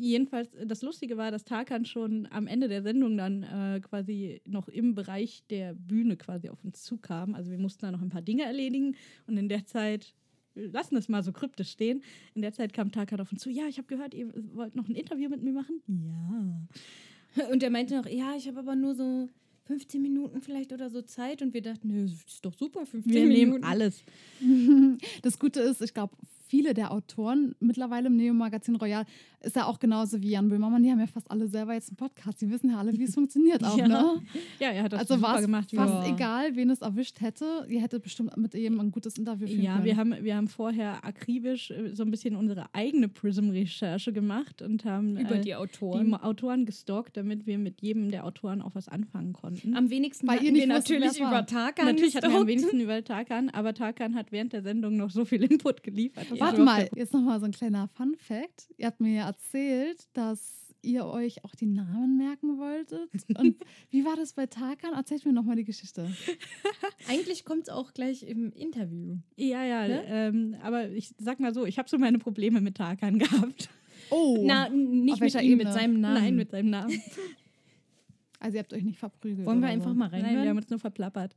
Jedenfalls, 0.00 0.54
äh, 0.54 0.66
das 0.66 0.82
Lustige 0.82 1.16
war, 1.16 1.30
dass 1.30 1.44
Tarkan 1.44 1.84
schon 1.84 2.28
am 2.30 2.46
Ende 2.46 2.68
der 2.68 2.82
Sendung 2.82 3.16
dann 3.16 3.42
äh, 3.42 3.80
quasi 3.80 4.40
noch 4.46 4.68
im 4.68 4.94
Bereich 4.94 5.42
der 5.50 5.74
Bühne 5.74 6.16
quasi 6.16 6.48
auf 6.48 6.64
uns 6.64 6.82
zukam. 6.84 7.34
Also 7.34 7.50
wir 7.50 7.58
mussten 7.58 7.82
da 7.82 7.90
noch 7.92 8.02
ein 8.02 8.08
paar 8.10 8.22
Dinge 8.22 8.44
erledigen 8.44 8.96
und 9.26 9.36
in 9.36 9.48
der 9.48 9.66
Zeit, 9.66 10.14
wir 10.54 10.68
lassen 10.68 10.96
es 10.96 11.08
mal 11.08 11.22
so 11.22 11.32
kryptisch 11.32 11.70
stehen, 11.70 12.02
in 12.34 12.42
der 12.42 12.52
Zeit 12.52 12.72
kam 12.72 12.92
Tarkan 12.92 13.20
auf 13.20 13.32
uns 13.32 13.42
zu, 13.42 13.50
ja, 13.50 13.66
ich 13.66 13.78
habe 13.78 13.88
gehört, 13.88 14.14
ihr 14.14 14.32
wollt 14.54 14.76
noch 14.76 14.88
ein 14.88 14.94
Interview 14.94 15.28
mit 15.28 15.42
mir 15.42 15.52
machen? 15.52 15.82
Ja. 15.88 17.48
Und 17.52 17.62
er 17.62 17.70
meinte 17.70 17.96
noch, 17.96 18.06
ja, 18.06 18.34
ich 18.36 18.46
habe 18.48 18.60
aber 18.60 18.74
nur 18.74 18.94
so 18.94 19.28
15 19.68 20.00
Minuten 20.00 20.40
vielleicht 20.40 20.72
oder 20.72 20.88
so 20.90 21.02
Zeit. 21.02 21.42
Und 21.42 21.52
wir 21.52 21.60
dachten, 21.62 21.88
nö, 21.88 22.02
das 22.02 22.12
ist 22.12 22.44
doch 22.44 22.54
super, 22.54 22.86
15 22.86 23.12
Wir 23.12 23.26
Minuten. 23.26 23.50
nehmen 23.50 23.64
alles. 23.64 24.02
Das 25.22 25.38
Gute 25.38 25.60
ist, 25.60 25.82
ich 25.82 25.92
glaube, 25.92 26.16
viele 26.48 26.72
der 26.72 26.90
Autoren 26.90 27.54
mittlerweile 27.60 28.06
im 28.06 28.16
Neo-Magazin 28.16 28.76
Royal 28.76 29.04
ist 29.40 29.56
ja 29.56 29.66
auch 29.66 29.78
genauso 29.78 30.20
wie 30.22 30.30
Jan 30.30 30.48
Böhmermann, 30.48 30.82
die 30.82 30.90
haben 30.90 31.00
ja 31.00 31.06
fast 31.06 31.30
alle 31.30 31.46
selber 31.48 31.74
jetzt 31.74 31.90
einen 31.90 31.96
Podcast. 31.96 32.40
Die 32.40 32.50
wissen 32.50 32.70
ja 32.70 32.78
alle, 32.78 32.92
wie 32.92 33.04
es 33.04 33.14
funktioniert 33.14 33.62
auch, 33.64 33.76
Ja. 33.78 33.88
ne? 33.88 34.22
Ja, 34.58 34.70
er 34.70 34.82
hat 34.84 34.92
das 34.92 35.00
Also 35.00 35.14
super 35.14 35.28
war 35.28 35.36
es 35.36 35.42
gemacht. 35.42 35.70
fast 35.74 36.06
Ja. 36.08 36.14
egal, 36.14 36.56
wen 36.56 36.70
es 36.70 36.80
erwischt 36.80 37.20
hätte. 37.20 37.66
Ihr 37.68 37.80
hättet 37.80 38.02
bestimmt 38.02 38.36
mit 38.36 38.54
ihm 38.54 38.80
ein 38.80 38.90
gutes 38.90 39.16
Interview 39.18 39.46
führen 39.46 39.62
Ja, 39.62 39.72
können. 39.74 39.84
wir 39.84 39.96
haben, 39.96 40.14
wir 40.22 40.36
haben 40.36 40.48
vorher 40.48 41.04
akribisch 41.04 41.70
äh, 41.70 41.94
so 41.94 42.02
ein 42.02 42.10
bisschen 42.10 42.36
unsere 42.36 42.66
eigene 42.74 43.08
Prism-Recherche 43.08 44.12
gemacht 44.12 44.62
und 44.62 44.84
haben 44.84 45.16
Über 45.18 45.36
äh, 45.36 45.40
die 45.40 45.48
die 45.48 45.54
Autoren. 45.54 46.14
Autoren 46.14 46.66
gestalkt, 46.66 47.16
damit 47.16 47.46
wir 47.46 47.58
mit 47.58 47.80
jedem 47.80 48.10
der 48.10 48.24
Autoren 48.26 48.60
auch 48.60 48.74
was 48.74 48.88
anfangen 48.88 49.32
konnten. 49.32 49.74
Am 49.76 49.88
wenigsten 49.90 50.28
hatten 50.30 50.44
ihr 50.44 50.52
nicht 50.52 50.66
natürlich 50.68 51.18
über 51.18 51.46
Tarkan 51.46 51.86
Natürlich 51.86 52.16
hatten 52.16 52.30
wir 52.30 52.40
am 52.40 52.46
wenigsten 52.46 52.80
über 52.80 53.02
Tarkan, 53.02 53.48
aber 53.50 53.72
Tarkan 53.72 54.14
hat 54.14 54.30
während 54.32 54.52
der 54.52 54.62
Sendung 54.62 54.96
noch 54.96 55.10
so 55.10 55.24
viel 55.24 55.42
Input 55.44 55.82
geliefert. 55.82 56.26
Warte 56.38 56.62
mal, 56.62 56.88
jetzt 56.96 57.12
nochmal 57.14 57.38
so 57.40 57.46
ein 57.46 57.52
kleiner 57.52 57.88
Fun-Fact. 57.88 58.68
Ihr 58.76 58.86
habt 58.86 59.00
mir 59.00 59.14
ja 59.14 59.27
erzählt, 59.28 60.08
dass 60.14 60.74
ihr 60.80 61.04
euch 61.06 61.44
auch 61.44 61.54
die 61.54 61.66
Namen 61.66 62.16
merken 62.16 62.56
wolltet. 62.58 63.10
Und 63.36 63.56
wie 63.90 64.04
war 64.04 64.16
das 64.16 64.32
bei 64.32 64.46
Tarkan? 64.46 64.94
Erzählt 64.94 65.26
mir 65.26 65.32
nochmal 65.32 65.56
die 65.56 65.64
Geschichte. 65.64 66.08
Eigentlich 67.08 67.44
kommt 67.44 67.62
es 67.64 67.68
auch 67.68 67.92
gleich 67.92 68.22
im 68.22 68.52
Interview. 68.52 69.16
Ja, 69.36 69.64
ja, 69.64 69.86
Ne? 69.88 70.04
ähm, 70.06 70.56
aber 70.62 70.88
ich 70.90 71.14
sag 71.18 71.40
mal 71.40 71.52
so, 71.52 71.66
ich 71.66 71.78
habe 71.78 71.88
so 71.88 71.98
meine 71.98 72.18
Probleme 72.18 72.60
mit 72.60 72.76
Tarkan 72.76 73.18
gehabt. 73.24 73.68
Oh, 74.10 74.42
Na, 74.46 74.68
nicht 74.68 75.20
mit 75.20 75.34
ihm, 75.42 75.58
mit 75.58 75.72
seinem 75.72 76.00
Namen. 76.00 76.22
Nein, 76.22 76.36
mit 76.36 76.50
seinem 76.52 76.70
Namen. 76.70 77.02
also 78.38 78.54
ihr 78.56 78.60
habt 78.60 78.72
euch 78.72 78.84
nicht 78.84 78.98
verprügelt. 79.00 79.46
Wollen 79.46 79.60
wir 79.60 79.68
einfach 79.68 79.90
so. 79.90 79.94
mal 79.94 80.08
Nein, 80.10 80.22
reinhören? 80.22 80.44
wir 80.44 80.50
haben 80.50 80.56
uns 80.58 80.70
nur 80.70 80.78
verplappert. 80.78 81.34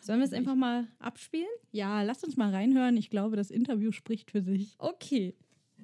Sollen 0.00 0.20
wir 0.20 0.24
es 0.26 0.32
einfach 0.32 0.54
mal 0.54 0.86
abspielen? 1.00 1.44
Ja, 1.72 2.02
lasst 2.02 2.24
uns 2.24 2.36
mal 2.36 2.50
reinhören. 2.54 2.96
Ich 2.96 3.10
glaube, 3.10 3.34
das 3.36 3.50
Interview 3.50 3.90
spricht 3.90 4.30
für 4.30 4.42
sich. 4.42 4.76
Okay. 4.78 5.34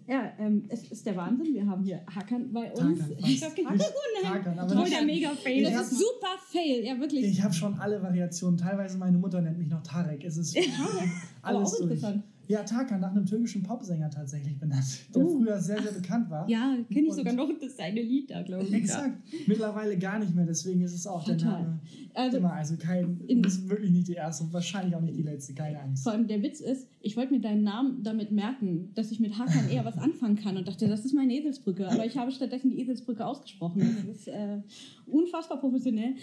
Ja, 0.07 0.33
ähm, 0.39 0.65
es 0.69 0.91
ist 0.91 1.07
der 1.07 1.17
Wahnsinn. 1.17 1.55
Wir 1.55 1.67
haben 1.67 1.85
hier 1.85 2.01
Hackern 2.13 2.53
bei 2.53 2.73
uns. 2.73 3.01
Ich- 3.19 3.41
Tarkan, 3.41 4.59
aber 4.59 4.69
voll 4.75 4.81
das- 4.83 4.91
der 4.91 5.03
Mega-Fail. 5.05 5.65
Das 5.65 5.93
ist 5.93 5.99
super 5.99 6.37
Fail. 6.49 6.85
Ja, 6.85 6.99
wirklich. 6.99 7.25
Ich 7.25 7.43
habe 7.43 7.55
schon 7.55 7.75
alle 7.79 8.03
Variationen. 8.03 8.59
Teilweise 8.59 8.99
meine 8.99 9.19
Mutter 9.19 9.41
nennt 9.41 9.59
mich 9.59 9.69
noch 9.69 9.83
Tarek. 9.83 10.25
Es 10.25 10.37
ist 10.37 10.57
aber 11.43 11.59
alles 11.59 11.71
durch. 11.73 11.83
interessant. 11.83 12.23
Ja, 12.49 12.65
Tarkan, 12.65 13.01
nach 13.01 13.13
einem 13.13 13.25
türkischen 13.25 13.63
Popsänger 13.63 14.11
tatsächlich 14.11 14.59
benannt, 14.59 14.85
der 15.15 15.25
Oh. 15.25 15.39
früher 15.39 15.59
sehr, 15.61 15.81
sehr 15.81 15.93
bekannt 15.93 16.29
war. 16.29 16.47
Ja, 16.51 16.77
kenne 16.93 17.07
ich 17.07 17.15
sogar 17.15 17.33
noch 17.33 17.49
das 17.61 17.79
eine 17.79 18.03
Lied 18.03 18.31
da, 18.31 18.43
glaube 18.43 18.65
ich. 18.65 18.73
Exakt. 18.75 19.17
Mittlerweile 19.47 19.97
gar 19.97 20.19
nicht 20.19 20.35
mehr, 20.35 20.45
deswegen 20.45 20.83
ist 20.83 20.93
es 20.93 21.07
auch 21.07 21.25
der 21.25 21.39
Total. 21.39 21.63
Name. 21.63 21.79
Also, 22.15 22.39
Immer, 22.39 22.53
also 22.53 22.77
kein, 22.77 23.21
in- 23.29 23.43
das 23.43 23.55
ist 23.55 23.69
wirklich 23.71 23.93
nicht 23.93 24.09
die 24.09 24.15
erste 24.15 24.45
und 24.45 24.53
wahrscheinlich 24.53 24.95
auch 24.97 25.01
nicht 25.01 25.17
die 25.17 25.23
letzte, 25.23 25.55
keine 25.55 25.81
Angst. 25.81 26.03
Vor 26.03 26.13
allem 26.13 26.27
der 26.27 26.43
Witz 26.43 26.61
ist, 26.61 26.89
ich 27.03 27.17
wollte 27.17 27.33
mir 27.33 27.41
deinen 27.41 27.65
Namen 27.65 28.03
damit 28.03 28.33
merken, 28.33 28.91
dass 28.95 29.11
ich 29.11 29.21
mit 29.21 29.39
Hakan 29.39 29.69
eher 29.71 29.85
was 29.85 29.99
anfangen 29.99 30.37
kann 30.37 30.57
und 30.57 30.67
dachte, 30.69 30.89
das 30.89 31.05
ist 31.05 31.15
meine 31.15 31.35
Eselsbrücke. 31.35 31.89
Aber 31.89 32.07
ich 32.07 32.17
habe 32.17 32.31
stattdessen 32.31 32.71
die 32.71 32.81
Eselsbrücke 32.81 33.25
ausgesprochen. 33.25 33.81
Das 34.07 34.17
ist 34.17 34.29
äh, 34.29 34.61
unfassbar 35.07 35.61
professionell. 35.61 36.15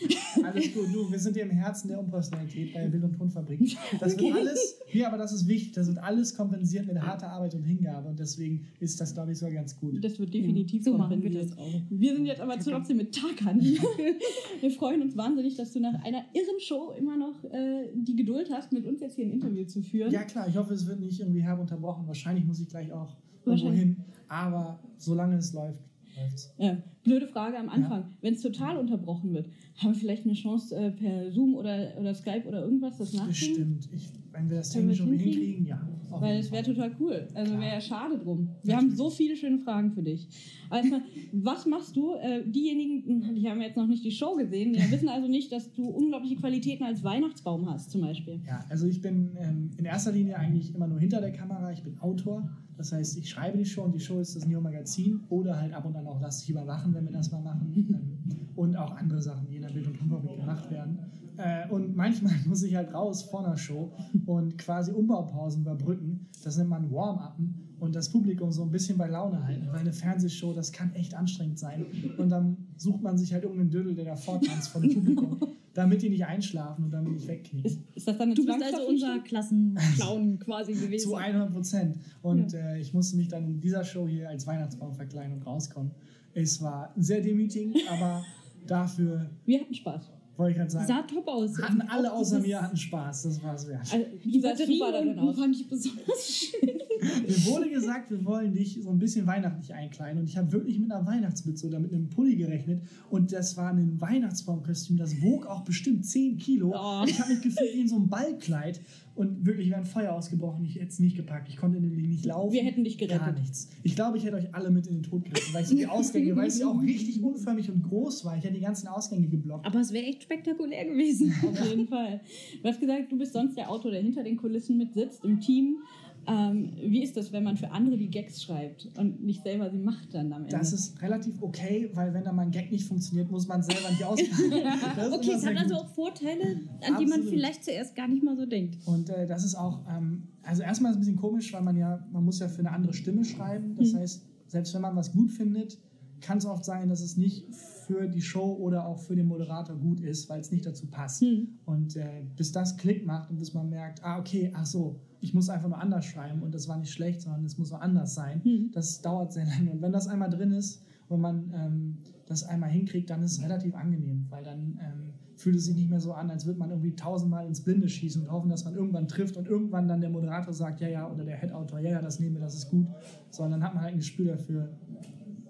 Alles 0.43 0.73
gut, 0.73 0.87
du, 0.93 1.11
wir 1.11 1.19
sind 1.19 1.35
hier 1.35 1.43
im 1.43 1.51
Herzen 1.51 1.89
der 1.89 1.99
Unpersonalität 1.99 2.73
bei 2.73 2.81
der 2.81 2.89
Bild- 2.89 3.03
und 3.03 3.17
Tonfabrik. 3.17 3.59
Das 3.99 4.17
wird 4.17 4.33
alles, 4.33 4.79
nee, 4.93 5.03
aber 5.03 5.17
das 5.17 5.33
ist 5.33 5.47
wichtig, 5.47 5.73
das 5.73 5.87
wird 5.87 5.97
alles 5.99 6.35
kompensiert 6.35 6.87
mit 6.87 6.99
harter 7.01 7.29
Arbeit 7.29 7.55
und 7.55 7.63
Hingabe 7.63 8.09
und 8.09 8.19
deswegen 8.19 8.67
ist 8.79 8.99
das, 8.99 9.13
glaube 9.13 9.31
ich, 9.31 9.37
sogar 9.37 9.55
ganz 9.55 9.79
gut. 9.79 10.03
Das 10.03 10.19
wird 10.19 10.33
definitiv 10.33 10.83
so 10.83 10.97
machen 10.97 11.21
wir 11.21 11.31
das 11.31 11.57
auch. 11.57 11.81
Wir 11.89 12.15
sind 12.15 12.25
jetzt 12.25 12.41
aber 12.41 12.57
trotzdem 12.57 12.97
mit 12.97 13.15
hier. 13.15 13.79
Wir 14.61 14.71
freuen 14.71 15.01
uns 15.01 15.15
wahnsinnig, 15.15 15.55
dass 15.55 15.73
du 15.73 15.79
nach 15.79 15.93
einer 16.03 16.23
irren 16.33 16.59
Show 16.59 16.93
immer 16.97 17.17
noch 17.17 17.43
äh, 17.45 17.89
die 17.93 18.15
Geduld 18.15 18.49
hast, 18.51 18.71
mit 18.71 18.85
uns 18.85 19.01
jetzt 19.01 19.15
hier 19.15 19.25
ein 19.25 19.31
Interview 19.31 19.65
zu 19.65 19.81
führen. 19.81 20.11
Ja 20.11 20.23
klar, 20.23 20.47
ich 20.47 20.57
hoffe, 20.57 20.68
es 20.71 20.85
wird 20.85 20.99
nicht 20.99 21.19
irgendwie 21.19 21.41
herb 21.41 21.59
unterbrochen. 21.59 22.07
Wahrscheinlich 22.07 22.45
muss 22.45 22.59
ich 22.59 22.69
gleich 22.69 22.91
auch 22.91 23.17
irgendwo 23.45 23.71
hin, 23.71 23.97
aber 24.27 24.79
solange 24.97 25.37
es 25.37 25.53
läuft, 25.53 25.79
läuft's. 26.19 26.53
Ja, 26.57 26.77
blöde 27.03 27.27
Frage 27.27 27.57
am 27.57 27.69
Anfang. 27.69 28.05
Wenn 28.21 28.33
es 28.33 28.41
total 28.41 28.77
unterbrochen 28.77 29.33
wird, 29.33 29.49
haben 29.77 29.93
wir 29.93 29.99
vielleicht 29.99 30.25
eine 30.25 30.33
Chance 30.33 30.75
äh, 30.75 30.91
per 30.91 31.31
Zoom 31.31 31.55
oder, 31.55 31.97
oder 31.99 32.13
Skype 32.13 32.45
oder 32.47 32.61
irgendwas 32.63 32.97
das 32.97 33.13
nachzuholen? 33.13 33.77
Bestimmt. 33.77 33.89
Ich, 33.93 34.11
wenn 34.39 34.49
wir 34.49 34.57
das 34.57 34.69
technisch 34.69 34.99
irgendwie 34.99 35.17
hinkriegen? 35.17 35.43
hinkriegen, 35.43 35.65
ja. 35.67 35.87
Weil 36.11 36.39
es 36.39 36.51
wäre 36.51 36.63
total 36.63 36.91
cool. 36.99 37.27
Also 37.33 37.53
wäre 37.53 37.73
ja 37.73 37.81
schade 37.81 38.17
drum. 38.17 38.49
Wir 38.63 38.75
haben 38.75 38.89
so 38.91 39.09
viele 39.09 39.35
schöne 39.35 39.59
Fragen 39.59 39.91
für 39.91 40.01
dich. 40.01 40.27
Also, 40.69 40.97
was 41.31 41.65
machst 41.65 41.95
du? 41.95 42.15
Äh, 42.15 42.43
diejenigen, 42.45 43.35
die 43.35 43.47
haben 43.47 43.61
jetzt 43.61 43.77
noch 43.77 43.87
nicht 43.87 44.03
die 44.03 44.11
Show 44.11 44.35
gesehen, 44.35 44.73
die 44.73 44.91
wissen 44.91 45.07
also 45.07 45.27
nicht, 45.27 45.51
dass 45.51 45.71
du 45.73 45.87
unglaubliche 45.87 46.35
Qualitäten 46.35 46.83
als 46.83 47.03
Weihnachtsbaum 47.03 47.69
hast, 47.69 47.91
zum 47.91 48.01
Beispiel. 48.01 48.41
Ja, 48.47 48.65
also 48.69 48.87
ich 48.87 49.01
bin 49.01 49.37
ähm, 49.39 49.71
in 49.77 49.85
erster 49.85 50.11
Linie 50.11 50.37
eigentlich 50.37 50.73
immer 50.73 50.87
nur 50.87 50.99
hinter 50.99 51.21
der 51.21 51.31
Kamera. 51.31 51.71
Ich 51.71 51.83
bin 51.83 51.99
Autor. 51.99 52.49
Das 52.77 52.93
heißt, 52.93 53.17
ich 53.17 53.29
schreibe 53.29 53.57
die 53.57 53.65
Show 53.65 53.83
und 53.83 53.93
die 53.93 53.99
Show 53.99 54.19
ist 54.19 54.35
das 54.35 54.47
Neo 54.47 54.61
Magazin 54.61 55.19
oder 55.29 55.59
halt 55.59 55.73
ab 55.73 55.85
und 55.85 55.95
an 55.95 56.07
auch 56.07 56.21
Lass 56.21 56.39
dich 56.39 56.49
überwachen, 56.49 56.93
wenn 56.93 57.05
wir 57.05 57.11
das 57.11 57.31
mal 57.31 57.41
machen. 57.41 57.73
ähm, 57.75 58.47
und 58.55 58.75
auch 58.75 58.95
andere 58.95 59.21
Sachen, 59.21 59.47
die 59.47 59.57
in 59.57 59.61
der 59.61 59.69
Bild- 59.69 59.87
und 59.87 59.97
Tonfabrik 59.97 60.37
gemacht 60.37 60.69
werden. 60.71 60.99
Äh, 61.39 61.69
und 61.69 61.95
manchmal 61.95 62.33
muss 62.45 62.63
ich 62.63 62.75
halt 62.75 62.93
raus 62.93 63.23
vor 63.23 63.45
einer 63.45 63.57
Show 63.57 63.93
und 64.25 64.57
quasi 64.57 64.91
Umbaupausen 64.91 65.61
überbrücken. 65.61 66.27
Das 66.43 66.57
nennt 66.57 66.69
man 66.69 66.91
Warm-Upen 66.91 67.77
und 67.79 67.95
das 67.95 68.09
Publikum 68.09 68.51
so 68.51 68.63
ein 68.63 68.71
bisschen 68.71 68.97
bei 68.97 69.07
Laune 69.07 69.41
halten. 69.45 69.67
Weil 69.71 69.79
eine 69.79 69.93
Fernsehshow, 69.93 70.53
das 70.53 70.73
kann 70.73 70.93
echt 70.95 71.13
anstrengend 71.13 71.57
sein. 71.57 71.85
Und 72.17 72.29
dann 72.29 72.57
sucht 72.75 73.01
man 73.01 73.17
sich 73.17 73.33
halt 73.33 73.43
irgendeinen 73.43 73.69
Dödel, 73.69 73.95
der 73.95 74.03
da 74.03 74.15
vortanzt 74.17 74.69
vor 74.69 74.81
dem 74.81 74.93
Publikum, 74.93 75.37
damit 75.73 76.01
die 76.01 76.09
nicht 76.09 76.25
einschlafen 76.25 76.83
und 76.83 76.91
damit 76.91 77.13
nicht 77.13 77.27
wegknicken. 77.27 77.71
Ist, 77.71 77.79
ist 77.95 78.07
das 78.09 78.17
dann 78.17 78.27
eine 78.27 78.35
Du 78.35 78.45
bist 78.45 78.61
also 78.61 78.87
unser? 78.87 79.19
Klassenclown 79.19 80.39
quasi 80.45 80.73
gewesen. 80.73 81.09
Zu 81.09 81.15
100 81.15 81.53
Prozent. 81.53 81.97
Und 82.21 82.53
äh, 82.53 82.79
ich 82.79 82.93
musste 82.93 83.15
mich 83.15 83.29
dann 83.29 83.45
in 83.45 83.61
dieser 83.61 83.85
Show 83.85 84.09
hier 84.09 84.27
als 84.27 84.45
Weihnachtsbaum 84.45 84.93
verkleiden 84.93 85.35
und 85.35 85.47
rauskommen. 85.47 85.91
Es 86.33 86.61
war 86.61 86.93
sehr 86.97 87.21
demütigend, 87.21 87.77
aber 87.89 88.25
dafür 88.67 89.29
Wir 89.45 89.61
hatten 89.61 89.73
Spaß. 89.73 90.18
Wollte 90.39 90.51
ich 90.51 90.57
gerade 90.57 90.71
sagen, 90.71 90.87
Sah 90.87 91.01
top 91.03 91.27
aus. 91.27 91.61
hatten 91.61 91.81
alle 91.81 92.11
außer 92.11 92.39
mir 92.39 92.61
hatten 92.61 92.77
Spaß. 92.77 93.23
Das 93.23 93.43
war 93.43 93.55
es 93.55 93.67
wert. 93.67 93.81
Also, 93.81 94.05
Die 94.23 94.39
Batterie 94.39 94.79
darin 94.79 95.09
unten 95.09 95.19
aus. 95.19 95.37
fand 95.37 95.55
ich 95.55 95.67
besonders 95.67 96.29
schön. 96.29 96.79
Mir 97.27 97.45
wurde 97.45 97.69
gesagt, 97.69 98.09
wir 98.11 98.25
wollen 98.25 98.53
dich 98.53 98.79
so 98.81 98.89
ein 98.89 98.99
bisschen 98.99 99.25
weihnachtlich 99.27 99.73
einkleiden. 99.73 100.19
Und 100.21 100.27
ich 100.29 100.37
habe 100.37 100.51
wirklich 100.51 100.79
mit 100.79 100.91
einer 100.91 101.05
Weihnachtsmütze 101.05 101.67
oder 101.67 101.79
mit 101.79 101.93
einem 101.93 102.09
Pulli 102.09 102.35
gerechnet. 102.35 102.81
Und 103.09 103.31
das 103.31 103.55
war 103.57 103.69
ein 103.71 103.99
Weihnachtsbaumkostüm. 104.01 104.97
Das 104.97 105.21
wog 105.21 105.45
auch 105.45 105.61
bestimmt 105.63 106.05
10 106.05 106.37
Kilo. 106.37 106.73
Oh. 106.75 107.03
Ich 107.05 107.19
habe 107.19 107.33
mich 107.33 107.41
gefühlt 107.41 107.73
wie 107.73 107.81
in 107.81 107.87
so 107.87 107.95
einem 107.97 108.09
Ballkleid. 108.09 108.81
Und 109.19 109.45
wirklich 109.45 109.69
wäre 109.69 109.81
ein 109.81 109.85
Feuer 109.85 110.13
ausgebrochen. 110.13 110.63
Ich 110.63 110.75
hätte 110.75 110.87
es 110.87 110.99
nicht 110.99 111.17
gepackt. 111.17 111.49
Ich 111.49 111.57
konnte 111.57 111.77
nämlich 111.81 112.07
nicht 112.07 112.25
laufen. 112.25 112.53
Wir 112.53 112.63
hätten 112.63 112.85
dich 112.85 112.97
gerettet. 112.97 113.19
Gar 113.19 113.33
nichts. 113.33 113.67
Ich 113.83 113.93
glaube, 113.93 114.17
ich 114.17 114.23
hätte 114.23 114.37
euch 114.37 114.55
alle 114.55 114.71
mit 114.71 114.87
in 114.87 114.93
den 114.93 115.03
Tod 115.03 115.25
geritten, 115.25 115.53
weil 115.53 115.63
ich 115.63 115.69
die 115.71 115.87
Ausgänge, 115.87 116.37
weil 116.37 116.47
es 116.47 116.57
ja 116.57 116.67
auch 116.67 116.81
richtig 116.81 117.21
unförmig 117.21 117.69
und 117.69 117.83
groß 117.83 118.23
war. 118.23 118.37
Ich 118.37 118.45
hätte 118.45 118.53
die 118.53 118.61
ganzen 118.61 118.87
Ausgänge 118.87 119.27
geblockt. 119.27 119.65
Aber 119.65 119.81
es 119.81 119.91
wäre 119.91 120.05
echt 120.05 120.23
spektakulär 120.23 120.85
gewesen. 120.85 121.33
Auf 121.45 121.69
jeden 121.69 121.89
Fall. 121.89 122.21
Du 122.61 122.69
hast 122.69 122.79
gesagt, 122.79 123.11
du 123.11 123.17
bist 123.17 123.33
sonst 123.33 123.57
der 123.57 123.69
Autor, 123.69 123.91
der 123.91 124.01
hinter 124.01 124.23
den 124.23 124.37
Kulissen 124.37 124.77
mitsitzt, 124.77 125.25
im 125.25 125.41
Team. 125.41 125.79
Ähm, 126.29 126.73
wie 126.77 127.01
ist 127.01 127.17
das, 127.17 127.31
wenn 127.31 127.43
man 127.43 127.57
für 127.57 127.71
andere 127.71 127.97
die 127.97 128.09
Gags 128.09 128.43
schreibt 128.43 128.87
und 128.97 129.23
nicht 129.23 129.43
selber 129.43 129.71
sie 129.71 129.79
macht 129.79 130.13
dann 130.13 130.31
am 130.31 130.43
Ende? 130.43 130.55
Das 130.55 130.73
ist 130.73 131.01
relativ 131.01 131.41
okay, 131.41 131.89
weil 131.93 132.13
wenn 132.13 132.23
da 132.23 132.31
mal 132.31 132.43
ein 132.43 132.51
Gag 132.51 132.71
nicht 132.71 132.85
funktioniert, 132.85 133.31
muss 133.31 133.47
man 133.47 133.63
selber 133.63 133.89
nicht 133.89 134.03
auspacken. 134.03 134.51
Ist 134.99 135.13
Okay, 135.13 135.31
es 135.35 135.45
hat 135.45 135.57
also 135.57 135.75
gut. 135.75 135.83
auch 135.83 135.87
Vorteile, 135.89 136.43
an 136.81 136.97
die 136.99 137.05
man 137.05 137.19
Absolut. 137.19 137.29
vielleicht 137.29 137.63
zuerst 137.63 137.95
gar 137.95 138.07
nicht 138.07 138.23
mal 138.23 138.37
so 138.37 138.45
denkt. 138.45 138.77
Und 138.85 139.09
äh, 139.09 139.25
das 139.25 139.43
ist 139.43 139.55
auch, 139.55 139.79
ähm, 139.89 140.27
also 140.43 140.61
erstmal 140.61 140.91
ist 140.91 140.97
es 140.97 140.99
ein 140.99 141.05
bisschen 141.05 141.15
komisch, 141.15 141.51
weil 141.53 141.61
man 141.61 141.77
ja, 141.77 142.05
man 142.11 142.23
muss 142.23 142.39
ja 142.39 142.47
für 142.47 142.59
eine 142.59 142.71
andere 142.71 142.93
Stimme 142.93 143.25
schreiben. 143.25 143.75
Das 143.77 143.93
heißt, 143.93 144.25
selbst 144.47 144.73
wenn 144.73 144.81
man 144.81 144.95
was 144.95 145.11
gut 145.11 145.31
findet, 145.31 145.79
kann 146.21 146.37
es 146.37 146.45
oft 146.45 146.65
sein, 146.65 146.89
dass 146.89 147.01
es 147.01 147.17
nicht 147.17 147.45
für 147.87 148.07
die 148.07 148.21
Show 148.21 148.57
oder 148.59 148.85
auch 148.85 148.99
für 148.99 149.15
den 149.15 149.25
Moderator 149.27 149.75
gut 149.75 149.99
ist, 149.99 150.29
weil 150.29 150.41
es 150.41 150.51
nicht 150.51 150.65
dazu 150.65 150.87
passt. 150.87 151.21
Hm. 151.21 151.59
Und 151.65 151.95
äh, 151.95 152.23
bis 152.35 152.51
das 152.51 152.77
Klick 152.77 153.05
macht 153.05 153.29
und 153.29 153.39
bis 153.39 153.53
man 153.53 153.69
merkt, 153.69 154.03
ah, 154.03 154.19
okay, 154.19 154.51
ach 154.53 154.65
so, 154.65 154.99
ich 155.21 155.33
muss 155.33 155.49
einfach 155.49 155.67
nur 155.69 155.79
anders 155.79 156.05
schreiben 156.05 156.41
und 156.43 156.53
das 156.53 156.67
war 156.67 156.77
nicht 156.77 156.91
schlecht, 156.91 157.21
sondern 157.21 157.43
es 157.45 157.57
muss 157.57 157.71
nur 157.71 157.81
anders 157.81 158.15
sein, 158.15 158.41
Hm. 158.43 158.71
das 158.71 159.01
dauert 159.01 159.33
sehr 159.33 159.45
lange. 159.45 159.71
Und 159.71 159.81
wenn 159.81 159.91
das 159.91 160.07
einmal 160.07 160.29
drin 160.29 160.51
ist 160.51 160.83
und 161.07 161.21
man 161.21 161.51
ähm, 161.53 161.97
das 162.27 162.43
einmal 162.43 162.69
hinkriegt, 162.69 163.09
dann 163.09 163.21
ist 163.23 163.33
es 163.33 163.43
relativ 163.43 163.75
angenehm, 163.75 164.25
weil 164.29 164.43
dann 164.43 164.79
ähm, 164.81 165.13
fühlt 165.35 165.55
es 165.55 165.65
sich 165.65 165.75
nicht 165.75 165.89
mehr 165.89 165.99
so 166.01 166.13
an, 166.13 166.29
als 166.29 166.45
würde 166.45 166.59
man 166.59 166.69
irgendwie 166.69 166.95
tausendmal 166.95 167.45
ins 167.47 167.61
Blinde 167.63 167.87
schießen 167.89 168.21
und 168.21 168.31
hoffen, 168.31 168.49
dass 168.49 168.65
man 168.65 168.75
irgendwann 168.75 169.07
trifft 169.07 169.37
und 169.37 169.47
irgendwann 169.47 169.87
dann 169.87 170.01
der 170.01 170.09
Moderator 170.09 170.53
sagt, 170.53 170.81
ja, 170.81 170.87
ja, 170.89 171.09
oder 171.11 171.23
der 171.23 171.37
Head-Autor, 171.37 171.79
ja, 171.79 171.91
ja, 171.91 172.01
das 172.01 172.19
nehmen 172.19 172.35
wir, 172.35 172.41
das 172.41 172.55
ist 172.55 172.69
gut. 172.69 172.87
Sondern 173.29 173.59
dann 173.61 173.63
hat 173.67 173.73
man 173.73 173.83
halt 173.83 173.93
ein 173.93 173.99
Gespür 173.99 174.33
dafür, 174.33 174.69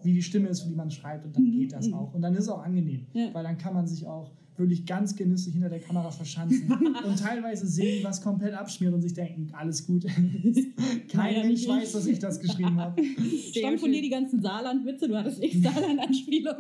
wie 0.04 0.14
die 0.14 0.22
Stimme 0.22 0.48
ist, 0.48 0.62
für 0.62 0.70
die 0.70 0.76
man 0.76 0.90
schreibt 0.92 1.26
und 1.26 1.36
dann 1.36 1.44
Mhm, 1.44 1.52
geht 1.52 1.74
das 1.74 1.88
mhm. 1.88 1.94
auch. 1.96 2.14
Und 2.14 2.22
dann 2.22 2.34
ist 2.34 2.44
es 2.44 2.50
auch 2.50 2.64
angenehm, 2.64 3.08
Ja. 3.14 3.34
weil 3.34 3.44
dann 3.44 3.58
kann 3.58 3.74
man 3.74 3.86
sich 3.88 4.06
auch 4.08 4.32
wirklich 4.60 4.86
ganz 4.86 5.16
genüsslich 5.16 5.54
hinter 5.54 5.70
der 5.70 5.80
Kamera 5.80 6.12
verschanzen 6.12 6.72
und 7.06 7.20
teilweise 7.20 7.66
sehen, 7.68 8.04
was 8.04 8.22
komplett 8.22 8.54
abschmiert 8.54 8.94
und 8.94 9.02
sich 9.02 9.14
denken, 9.14 9.50
alles 9.54 9.86
gut. 9.88 10.06
Kein 11.08 11.08
Leider 11.14 11.44
Mensch 11.44 11.62
nicht 11.62 11.70
weiß, 11.70 11.94
dass 11.94 12.06
ich 12.06 12.20
das 12.20 12.40
geschrieben 12.40 12.80
habe. 12.80 13.02
Stammen 13.52 13.80
von 13.80 13.92
dir 13.92 14.02
die 14.02 14.10
ganzen 14.10 14.42
Saarland-Witze, 14.42 15.08
du 15.08 15.18
hattest 15.18 15.40
nicht 15.40 15.64
Saarland-Anspielung. 15.64 16.56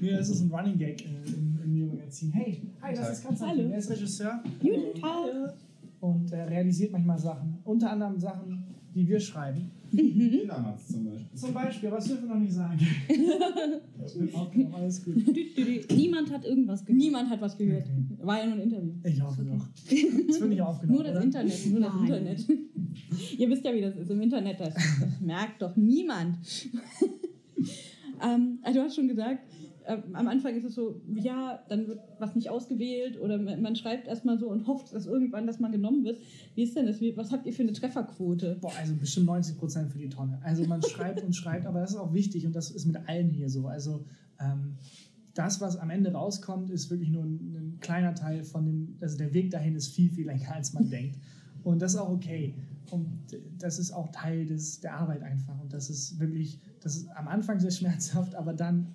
Nee, 0.00 0.10
das 0.10 0.30
ist 0.30 0.40
ein 0.40 0.50
Running 0.50 0.78
Gag 0.78 1.04
äh, 1.04 1.08
im, 1.26 1.58
im 1.62 1.72
Neo-Magazin. 1.72 2.32
Hey, 2.32 2.62
hi, 2.80 2.94
das 2.94 3.18
ist 3.18 3.24
Konstantin. 3.24 3.64
Hallo. 3.64 3.70
Er 3.72 3.78
ist 3.78 3.90
Regisseur 3.90 4.42
Guten 4.60 5.00
Tag. 5.00 5.54
und 6.00 6.32
äh, 6.32 6.42
realisiert 6.42 6.92
manchmal 6.92 7.18
Sachen. 7.18 7.58
Unter 7.64 7.90
anderem 7.90 8.18
Sachen, 8.18 8.73
die 8.94 9.08
wir 9.08 9.20
schreiben. 9.20 9.70
Dynamats 9.92 10.88
zum 10.88 11.04
Beispiel. 11.04 11.38
Zum 11.38 11.54
Beispiel, 11.54 11.90
was 11.90 12.04
dürfen 12.06 12.28
wir 12.28 12.34
noch 12.34 12.40
nicht 12.40 12.52
sagen? 12.52 12.78
Ich 14.06 14.18
bin 14.18 14.34
aufgenommen, 14.34 14.74
alles 14.74 15.02
gut. 15.04 15.14
Niemand 15.96 16.30
hat 16.30 16.44
irgendwas 16.44 16.84
gehört. 16.84 17.00
Niemand 17.02 17.30
hat 17.30 17.40
was 17.40 17.56
gehört. 17.56 17.86
War 18.22 18.38
ja 18.38 18.46
nur 18.46 18.56
ein 18.56 18.60
Interview. 18.62 18.92
Ich 19.02 19.20
hoffe 19.22 19.42
doch. 19.44 19.66
Das 20.26 20.40
wird 20.40 20.50
nicht 20.50 20.60
aufgenommen. 20.60 20.96
Nur 20.96 21.04
das 21.04 21.16
oder? 21.16 21.24
Internet, 21.24 21.66
nur 21.70 21.80
das 21.80 21.94
Nein. 21.94 22.04
Internet. 22.04 22.46
Ihr 23.38 23.50
wisst 23.50 23.64
ja, 23.64 23.74
wie 23.74 23.80
das 23.80 23.96
ist 23.96 24.10
im 24.10 24.20
Internet. 24.20 24.60
Das, 24.60 24.74
das 24.74 25.20
merkt 25.20 25.62
doch 25.62 25.74
niemand. 25.76 26.38
ähm, 28.22 28.58
also 28.62 28.80
du 28.80 28.84
hast 28.84 28.96
schon 28.96 29.08
gesagt, 29.08 29.40
äh, 29.86 29.98
am 30.12 30.28
Anfang 30.28 30.54
ist 30.54 30.64
es 30.64 30.74
so, 30.74 31.00
ja, 31.14 31.62
dann 31.68 31.86
wird 31.86 32.00
was 32.18 32.34
nicht 32.34 32.50
ausgewählt 32.50 33.20
oder 33.20 33.38
man 33.38 33.62
man 33.62 33.76
schreibt 33.76 34.08
erstmal 34.08 34.38
so 34.38 34.48
und 34.48 34.66
hofft, 34.66 34.92
dass 34.92 35.06
irgendwann 35.06 35.46
das 35.46 35.60
mal 35.60 35.70
genommen 35.70 36.04
wird. 36.04 36.18
Wie 36.54 36.62
ist 36.62 36.76
denn 36.76 36.86
das? 36.86 37.00
Wie, 37.00 37.16
was 37.16 37.32
habt 37.32 37.46
ihr 37.46 37.52
für 37.52 37.62
eine 37.62 37.72
Trefferquote? 37.72 38.58
Boah, 38.60 38.72
also 38.78 38.94
bestimmt 38.94 39.26
90 39.26 39.58
Prozent 39.58 39.90
für 39.90 39.98
die 39.98 40.08
Tonne. 40.08 40.40
Also 40.42 40.64
man 40.64 40.82
schreibt 40.88 41.22
und 41.22 41.34
schreibt, 41.34 41.66
aber 41.66 41.80
das 41.80 41.90
ist 41.90 41.96
auch 41.96 42.12
wichtig 42.12 42.46
und 42.46 42.54
das 42.54 42.70
ist 42.70 42.86
mit 42.86 42.96
allen 43.08 43.30
hier 43.30 43.48
so. 43.48 43.66
Also 43.66 44.04
ähm, 44.40 44.76
das, 45.34 45.60
was 45.60 45.76
am 45.76 45.90
Ende 45.90 46.12
rauskommt, 46.12 46.70
ist 46.70 46.90
wirklich 46.90 47.10
nur 47.10 47.24
ein, 47.24 47.54
ein 47.54 47.78
kleiner 47.80 48.14
Teil 48.14 48.44
von 48.44 48.64
dem, 48.64 48.96
also 49.00 49.18
der 49.18 49.34
Weg 49.34 49.50
dahin 49.50 49.74
ist 49.74 49.88
viel, 49.88 50.10
viel 50.10 50.26
länger, 50.26 50.54
als 50.54 50.72
man 50.72 50.88
denkt. 50.90 51.18
Und 51.62 51.82
das 51.82 51.94
ist 51.94 52.00
auch 52.00 52.10
okay. 52.10 52.54
Und 52.90 53.08
das 53.58 53.78
ist 53.78 53.92
auch 53.92 54.08
Teil 54.12 54.46
des, 54.46 54.80
der 54.80 54.96
Arbeit 54.96 55.22
einfach. 55.22 55.58
Und 55.60 55.72
das 55.72 55.90
ist 55.90 56.20
wirklich, 56.20 56.60
das 56.80 56.96
ist 56.96 57.08
am 57.16 57.28
Anfang 57.28 57.58
sehr 57.58 57.70
schmerzhaft, 57.70 58.34
aber 58.34 58.52
dann, 58.52 58.94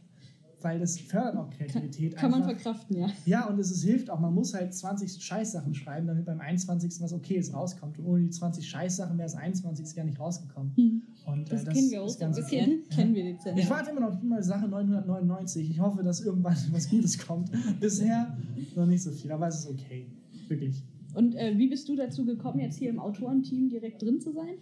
weil 0.61 0.79
das 0.79 0.99
fördert 0.99 1.35
auch 1.37 1.49
Kreativität. 1.49 2.15
Kann 2.15 2.31
man 2.31 2.43
einfach. 2.43 2.55
verkraften, 2.61 2.97
ja. 2.97 3.07
Ja, 3.25 3.47
und 3.47 3.59
es 3.59 3.71
ist, 3.71 3.83
hilft 3.83 4.09
auch. 4.09 4.19
Man 4.19 4.33
muss 4.33 4.53
halt 4.53 4.73
20 4.73 5.23
Scheißsachen 5.23 5.73
schreiben, 5.73 6.07
damit 6.07 6.25
beim 6.25 6.39
21. 6.39 7.01
was 7.01 7.13
Okayes 7.13 7.53
rauskommt. 7.53 7.99
Und 7.99 8.05
ohne 8.05 8.23
die 8.23 8.29
20 8.29 8.67
Scheißsachen 8.67 9.17
wäre 9.17 9.27
das 9.27 9.35
21. 9.35 9.95
gar 9.95 10.03
nicht 10.05 10.19
rausgekommen. 10.19 10.73
Hm. 10.75 11.01
Und, 11.25 11.51
äh, 11.51 11.63
Das 11.63 11.65
kennen 11.65 11.91
wir 11.91 12.01
auch 12.01 12.07
ist 12.07 12.19
so 12.19 12.25
ein 12.25 12.31
ganz 12.31 12.37
bisschen. 12.37 12.81
okay. 12.85 12.95
Kennen 12.95 13.15
wir 13.15 13.23
dezent. 13.23 13.59
Ich 13.59 13.69
warte 13.69 13.91
immer 13.91 14.01
noch 14.01 14.09
auf 14.09 14.19
die 14.19 14.43
Sache 14.43 14.67
999. 14.67 15.69
Ich 15.69 15.79
hoffe, 15.79 16.03
dass 16.03 16.21
irgendwann 16.21 16.55
was 16.71 16.89
Gutes 16.89 17.17
kommt. 17.17 17.51
Bisher 17.79 18.37
noch 18.75 18.85
nicht 18.85 19.03
so 19.03 19.11
viel, 19.11 19.31
aber 19.31 19.47
es 19.47 19.59
ist 19.59 19.69
okay. 19.69 20.07
Wirklich. 20.47 20.83
Und 21.13 21.35
äh, 21.35 21.57
wie 21.57 21.67
bist 21.67 21.89
du 21.89 21.95
dazu 21.95 22.23
gekommen, 22.23 22.59
jetzt 22.59 22.77
hier 22.77 22.89
im 22.89 22.99
Autorenteam 22.99 23.69
direkt 23.69 24.01
drin 24.01 24.21
zu 24.21 24.31
sein? 24.31 24.55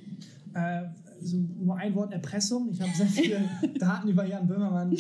Äh, 0.58 0.90
so 1.22 1.38
nur 1.38 1.78
ein 1.78 1.94
Wort 1.96 2.14
Erpressung. 2.14 2.70
Ich 2.72 2.82
habe 2.82 2.92
sehr 2.96 3.08
viele 3.08 3.42
Daten 3.80 4.08
über 4.08 4.26
Jan 4.26 4.48
Böhmermann, 4.48 4.96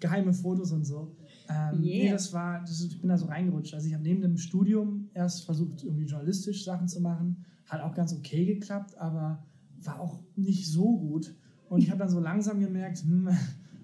geheime 0.00 0.32
Fotos 0.32 0.72
und 0.72 0.84
so. 0.84 1.16
Ähm, 1.48 1.82
Yeah. 1.82 2.04
Nee, 2.04 2.10
das 2.10 2.32
war, 2.32 2.60
das, 2.60 2.80
ich 2.82 3.00
bin 3.00 3.08
da 3.08 3.16
so 3.16 3.26
reingerutscht. 3.26 3.74
Also 3.74 3.86
ich 3.86 3.94
habe 3.94 4.02
neben 4.02 4.20
dem 4.22 4.36
Studium 4.36 5.08
erst 5.14 5.44
versucht, 5.44 5.82
irgendwie 5.82 6.04
journalistisch 6.04 6.64
Sachen 6.64 6.88
zu 6.88 7.00
machen. 7.00 7.44
Hat 7.66 7.80
auch 7.80 7.94
ganz 7.94 8.12
okay 8.12 8.44
geklappt, 8.44 8.96
aber 8.98 9.42
war 9.82 10.00
auch 10.00 10.20
nicht 10.36 10.68
so 10.68 10.96
gut. 10.98 11.34
Und 11.68 11.82
ich 11.82 11.90
habe 11.90 11.98
dann 11.98 12.10
so 12.10 12.20
langsam 12.20 12.60
gemerkt, 12.60 12.98
hm, 12.98 13.28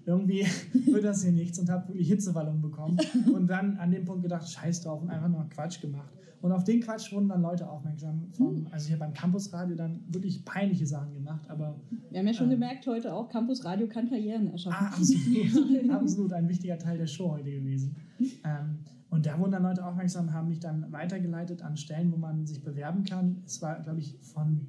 irgendwie 0.07 0.47
wird 0.87 1.05
das 1.05 1.23
hier 1.23 1.33
nichts 1.33 1.59
und 1.59 1.69
habe 1.69 1.89
wirklich 1.89 2.09
Hitzewallung 2.09 2.63
bekommen. 2.63 2.99
Und 3.33 3.49
dann 3.49 3.77
an 3.79 3.91
dem 3.91 4.05
Punkt 4.05 4.23
gedacht, 4.23 4.49
scheiß 4.49 4.83
drauf 4.83 5.03
und 5.03 5.11
einfach 5.11 5.29
nur 5.29 5.47
Quatsch 5.51 5.81
gemacht. 5.81 6.11
Und 6.43 6.53
auf 6.53 6.65
den 6.65 6.81
Quatsch 6.81 7.13
wurden 7.13 7.29
dann 7.29 7.43
Leute 7.43 7.69
aufmerksam. 7.69 8.29
Vom, 8.33 8.69
also 8.71 8.87
ich 8.87 8.93
habe 8.93 9.01
beim 9.01 9.15
Campusradio 9.15 9.75
dann 9.75 10.05
wirklich 10.09 10.45
peinliche 10.45 10.87
Sachen 10.87 11.13
gemacht, 11.13 11.49
aber 11.51 11.81
Wir 12.11 12.21
haben 12.21 12.27
ja 12.27 12.35
schon 12.35 12.47
Ähm. 12.47 12.53
gemerkt 12.53 12.87
heute 12.87 13.13
auch, 13.13 13.29
Campus 13.29 13.65
Radio 13.65 13.89
kann 13.89 14.09
Karrieren 14.09 14.53
erschaffen. 14.53 14.77
Ah, 14.79 14.95
absolut, 14.95 15.91
absolut 15.91 16.33
ein 16.33 16.49
wichtiger 16.49 16.79
Teil 16.79 16.99
der 16.99 17.07
Show 17.09 17.33
heute 17.33 17.51
gewesen. 17.51 17.97
Ähm, 18.45 18.79
und 19.11 19.27
da 19.27 19.39
wurden 19.39 19.53
dann 19.53 19.63
Leute 19.63 19.85
aufmerksam, 19.85 20.33
haben 20.33 20.49
mich 20.49 20.61
dann 20.61 20.93
weitergeleitet 20.93 21.63
an 21.63 21.77
Stellen, 21.77 22.13
wo 22.13 22.17
man 22.17 22.47
sich 22.47 22.63
bewerben 22.63 23.05
kann. 23.05 23.43
Es 23.47 23.63
war, 23.63 23.81
glaube 23.81 24.01
ich, 24.01 24.17
von 24.21 24.69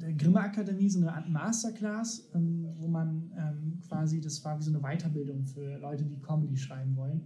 der 0.00 0.12
Grimme 0.14 0.40
Akademie 0.40 0.88
so 0.88 1.00
eine 1.00 1.12
Art 1.12 1.28
Masterclass, 1.28 2.28
ähm, 2.34 2.68
wo 2.76 2.88
man 2.88 3.30
ähm, 3.36 3.80
quasi, 3.86 4.20
das 4.20 4.44
war 4.44 4.58
wie 4.58 4.62
so 4.62 4.70
eine 4.70 4.80
Weiterbildung 4.80 5.44
für 5.44 5.78
Leute, 5.78 6.04
die 6.04 6.20
Comedy 6.20 6.56
schreiben 6.56 6.96
wollen. 6.96 7.22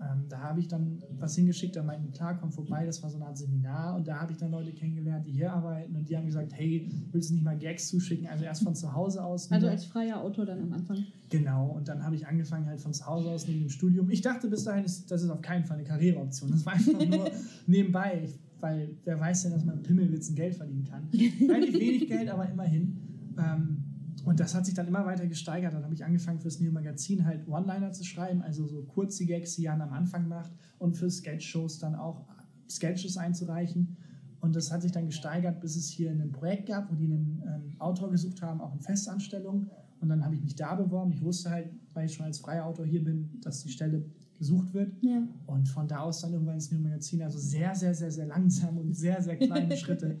Ähm, 0.00 0.26
da 0.28 0.38
habe 0.38 0.60
ich 0.60 0.68
dann 0.68 1.02
was 1.18 1.34
hingeschickt, 1.34 1.74
da 1.74 1.82
meinten, 1.82 2.12
klar, 2.12 2.38
komm 2.38 2.52
vorbei, 2.52 2.86
das 2.86 3.02
war 3.02 3.10
so 3.10 3.16
eine 3.16 3.26
Art 3.26 3.36
Seminar 3.36 3.96
und 3.96 4.06
da 4.06 4.20
habe 4.20 4.30
ich 4.30 4.38
dann 4.38 4.52
Leute 4.52 4.72
kennengelernt, 4.72 5.26
die 5.26 5.32
hier 5.32 5.52
arbeiten 5.52 5.96
und 5.96 6.08
die 6.08 6.16
haben 6.16 6.26
gesagt, 6.26 6.52
hey, 6.54 6.88
willst 7.10 7.30
du 7.30 7.34
nicht 7.34 7.42
mal 7.42 7.58
Gags 7.58 7.88
zuschicken? 7.88 8.28
Also 8.28 8.44
erst 8.44 8.62
von 8.62 8.76
zu 8.76 8.92
Hause 8.92 9.24
aus. 9.24 9.50
Also 9.50 9.66
als 9.66 9.86
freier 9.86 10.20
Autor 10.20 10.46
dann 10.46 10.62
am 10.62 10.72
Anfang. 10.72 11.04
Genau, 11.30 11.70
und 11.70 11.88
dann 11.88 12.04
habe 12.04 12.14
ich 12.14 12.26
angefangen 12.26 12.66
halt 12.66 12.80
von 12.80 12.94
zu 12.94 13.06
Hause 13.06 13.30
aus 13.30 13.48
neben 13.48 13.60
dem 13.60 13.70
Studium. 13.70 14.08
Ich 14.10 14.20
dachte 14.20 14.48
bis 14.48 14.62
dahin, 14.62 14.84
ist, 14.84 15.10
das 15.10 15.24
ist 15.24 15.30
auf 15.30 15.42
keinen 15.42 15.64
Fall 15.64 15.78
eine 15.78 15.86
Karriereoption. 15.86 16.52
Das 16.52 16.64
war 16.64 16.74
einfach 16.74 17.04
nur 17.04 17.30
nebenbei, 17.66 18.22
ich, 18.24 18.38
weil 18.60 18.96
wer 19.04 19.18
weiß 19.18 19.42
denn, 19.42 19.52
dass 19.52 19.64
man 19.64 19.76
mit 19.76 19.86
Pimmelwitzen 19.86 20.34
Geld 20.34 20.54
verdienen 20.56 20.84
kann. 20.84 21.08
Relativ 21.12 21.74
wenig 21.80 22.08
Geld, 22.08 22.28
aber 22.28 22.48
immerhin. 22.48 22.96
Ähm, 23.38 23.84
und 24.24 24.40
das 24.40 24.54
hat 24.54 24.66
sich 24.66 24.74
dann 24.74 24.88
immer 24.88 25.06
weiter 25.06 25.26
gesteigert. 25.26 25.72
Dann 25.72 25.84
habe 25.84 25.94
ich 25.94 26.04
angefangen 26.04 26.40
fürs 26.40 26.60
Neo 26.60 26.72
Magazin 26.72 27.24
halt 27.24 27.46
One-Liner 27.48 27.92
zu 27.92 28.04
schreiben, 28.04 28.42
also 28.42 28.66
so 28.66 28.82
kurze 28.82 29.24
Gags, 29.24 29.56
die 29.56 29.62
Jan 29.62 29.80
am 29.80 29.92
Anfang 29.92 30.28
macht 30.28 30.52
und 30.78 30.96
für 30.96 31.08
Sketch-Shows 31.08 31.78
dann 31.78 31.94
auch 31.94 32.26
Sketches 32.68 33.16
einzureichen. 33.16 33.96
Und 34.40 34.54
das 34.54 34.70
hat 34.70 34.82
sich 34.82 34.92
dann 34.92 35.06
gesteigert, 35.06 35.60
bis 35.60 35.76
es 35.76 35.88
hier 35.88 36.10
ein 36.10 36.30
Projekt 36.30 36.66
gab, 36.66 36.90
wo 36.90 36.94
die 36.94 37.06
einen 37.06 37.42
ähm, 37.46 37.80
Autor 37.80 38.10
gesucht 38.10 38.42
haben, 38.42 38.60
auch 38.60 38.74
in 38.74 38.80
Festanstellung. 38.80 39.70
Und 40.00 40.08
dann 40.08 40.24
habe 40.24 40.34
ich 40.34 40.42
mich 40.42 40.54
da 40.54 40.74
beworben. 40.74 41.10
Ich 41.12 41.22
wusste 41.22 41.50
halt, 41.50 41.70
weil 41.94 42.06
ich 42.06 42.14
schon 42.14 42.26
als 42.26 42.38
freier 42.38 42.66
Autor 42.66 42.86
hier 42.86 43.02
bin, 43.02 43.40
dass 43.40 43.62
die 43.62 43.70
Stelle 43.70 44.04
gesucht 44.38 44.72
wird. 44.72 44.92
Ja. 45.02 45.22
Und 45.46 45.68
von 45.68 45.86
da 45.88 46.00
aus 46.00 46.20
dann 46.20 46.32
irgendwann 46.32 46.54
ins 46.54 46.70
New 46.72 46.78
Magazin. 46.78 47.22
Also 47.22 47.38
sehr, 47.38 47.74
sehr, 47.74 47.94
sehr, 47.94 48.10
sehr 48.10 48.26
langsam 48.26 48.78
und 48.78 48.94
sehr, 48.94 49.20
sehr 49.22 49.36
kleine 49.36 49.76
Schritte. 49.76 50.18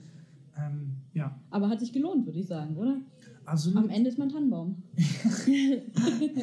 Ähm, 0.56 0.96
ja, 1.14 1.40
Aber 1.50 1.68
hat 1.68 1.80
sich 1.80 1.92
gelohnt, 1.92 2.26
würde 2.26 2.40
ich 2.40 2.46
sagen, 2.46 2.76
oder? 2.76 3.00
absolut. 3.48 3.84
Am 3.84 3.90
Ende 3.90 4.10
ist 4.10 4.18
man 4.18 4.28
Tannenbaum. 4.28 4.82